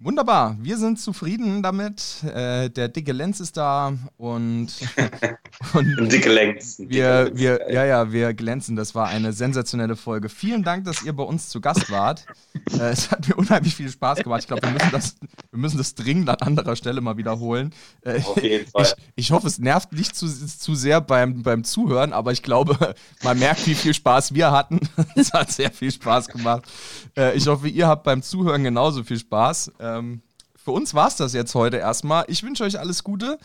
Wunderbar, 0.00 0.56
wir 0.60 0.78
sind 0.78 1.00
zufrieden 1.00 1.60
damit. 1.60 2.22
Äh, 2.22 2.70
der 2.70 2.86
dicke 2.86 3.10
Lenz 3.10 3.40
ist 3.40 3.56
da 3.56 3.94
und, 4.16 4.68
und 5.74 6.12
dicke 6.12 6.32
Lenz. 6.32 6.78
Wir, 6.78 7.32
wir, 7.34 7.72
ja, 7.72 7.84
ja, 7.84 8.12
wir 8.12 8.32
glänzen. 8.32 8.76
Das 8.76 8.94
war 8.94 9.08
eine 9.08 9.32
sensationelle 9.32 9.96
Folge. 9.96 10.28
Vielen 10.28 10.62
Dank, 10.62 10.84
dass 10.84 11.02
ihr 11.02 11.12
bei 11.12 11.24
uns 11.24 11.48
zu 11.48 11.60
Gast 11.60 11.90
wart. 11.90 12.26
Äh, 12.74 12.90
es 12.90 13.10
hat 13.10 13.26
mir 13.26 13.34
unheimlich 13.34 13.74
viel 13.74 13.90
Spaß 13.90 14.22
gemacht. 14.22 14.42
Ich 14.42 14.46
glaube, 14.46 14.62
wir, 14.62 14.70
müssen 14.70 14.92
das, 14.92 15.16
wir 15.50 15.58
müssen 15.58 15.78
das 15.78 15.96
dringend 15.96 16.28
an 16.28 16.36
anderer 16.42 16.76
Stelle 16.76 17.00
mal 17.00 17.16
wiederholen. 17.16 17.74
Äh, 18.02 18.20
Auf 18.22 18.40
jeden 18.40 18.66
Fall. 18.70 18.84
Ich, 19.16 19.24
ich 19.26 19.30
hoffe, 19.32 19.48
es 19.48 19.58
nervt 19.58 19.92
nicht 19.92 20.14
zu, 20.14 20.28
zu 20.28 20.76
sehr 20.76 21.00
beim, 21.00 21.42
beim 21.42 21.64
Zuhören, 21.64 22.12
aber 22.12 22.30
ich 22.30 22.44
glaube, 22.44 22.94
man 23.24 23.36
merkt, 23.40 23.66
wie 23.66 23.74
viel 23.74 23.94
Spaß 23.94 24.32
wir 24.32 24.52
hatten. 24.52 24.78
es 25.16 25.32
hat 25.32 25.50
sehr 25.50 25.72
viel 25.72 25.90
Spaß 25.90 26.28
gemacht. 26.28 26.68
Äh, 27.16 27.36
ich 27.36 27.48
hoffe, 27.48 27.66
ihr 27.66 27.88
habt 27.88 28.04
beim 28.04 28.22
Zuhören 28.22 28.62
genauso 28.62 29.02
viel 29.02 29.18
Spaß. 29.18 29.72
Ähm, 29.96 30.22
für 30.68 30.72
uns 30.72 30.92
war 30.92 31.08
es 31.08 31.16
das 31.16 31.32
jetzt 31.32 31.54
heute 31.54 31.78
erstmal. 31.78 32.26
Ich 32.28 32.42
wünsche 32.42 32.62
euch 32.62 32.78
alles 32.78 33.02
Gute. 33.02 33.38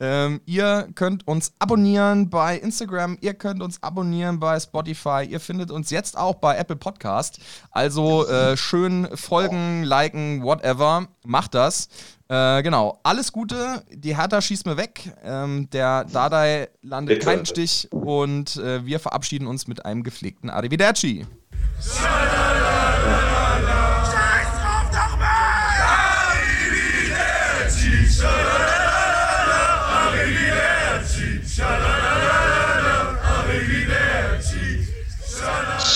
Ähm, 0.00 0.40
ihr 0.46 0.88
könnt 0.94 1.28
uns 1.28 1.52
abonnieren 1.58 2.30
bei 2.30 2.56
Instagram, 2.56 3.18
ihr 3.20 3.34
könnt 3.34 3.62
uns 3.62 3.82
abonnieren 3.82 4.40
bei 4.40 4.58
Spotify, 4.58 5.26
ihr 5.28 5.40
findet 5.40 5.70
uns 5.70 5.90
jetzt 5.90 6.16
auch 6.16 6.36
bei 6.36 6.56
Apple 6.56 6.76
Podcast. 6.76 7.38
Also 7.70 8.26
äh, 8.26 8.56
schön 8.56 9.08
folgen, 9.14 9.82
liken, 9.82 10.42
whatever. 10.42 11.06
Macht 11.22 11.54
das. 11.54 11.90
Äh, 12.28 12.62
genau, 12.62 12.98
alles 13.02 13.30
Gute. 13.30 13.82
Die 13.92 14.16
Hertha 14.16 14.40
schießt 14.40 14.64
mir 14.64 14.78
weg. 14.78 15.12
Ähm, 15.22 15.68
der 15.70 16.04
Dadai 16.04 16.70
landet 16.80 17.18
Bitte. 17.18 17.26
keinen 17.26 17.44
Stich 17.44 17.88
und 17.90 18.56
äh, 18.56 18.86
wir 18.86 19.00
verabschieden 19.00 19.46
uns 19.46 19.66
mit 19.66 19.84
einem 19.84 20.02
gepflegten 20.02 20.48
Arrivederci. 20.48 21.26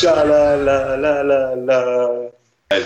Sha 0.04 0.22
la 0.22 0.54
la 0.54 0.96
la 0.96 1.22
la 1.22 1.54
la. 1.68 2.43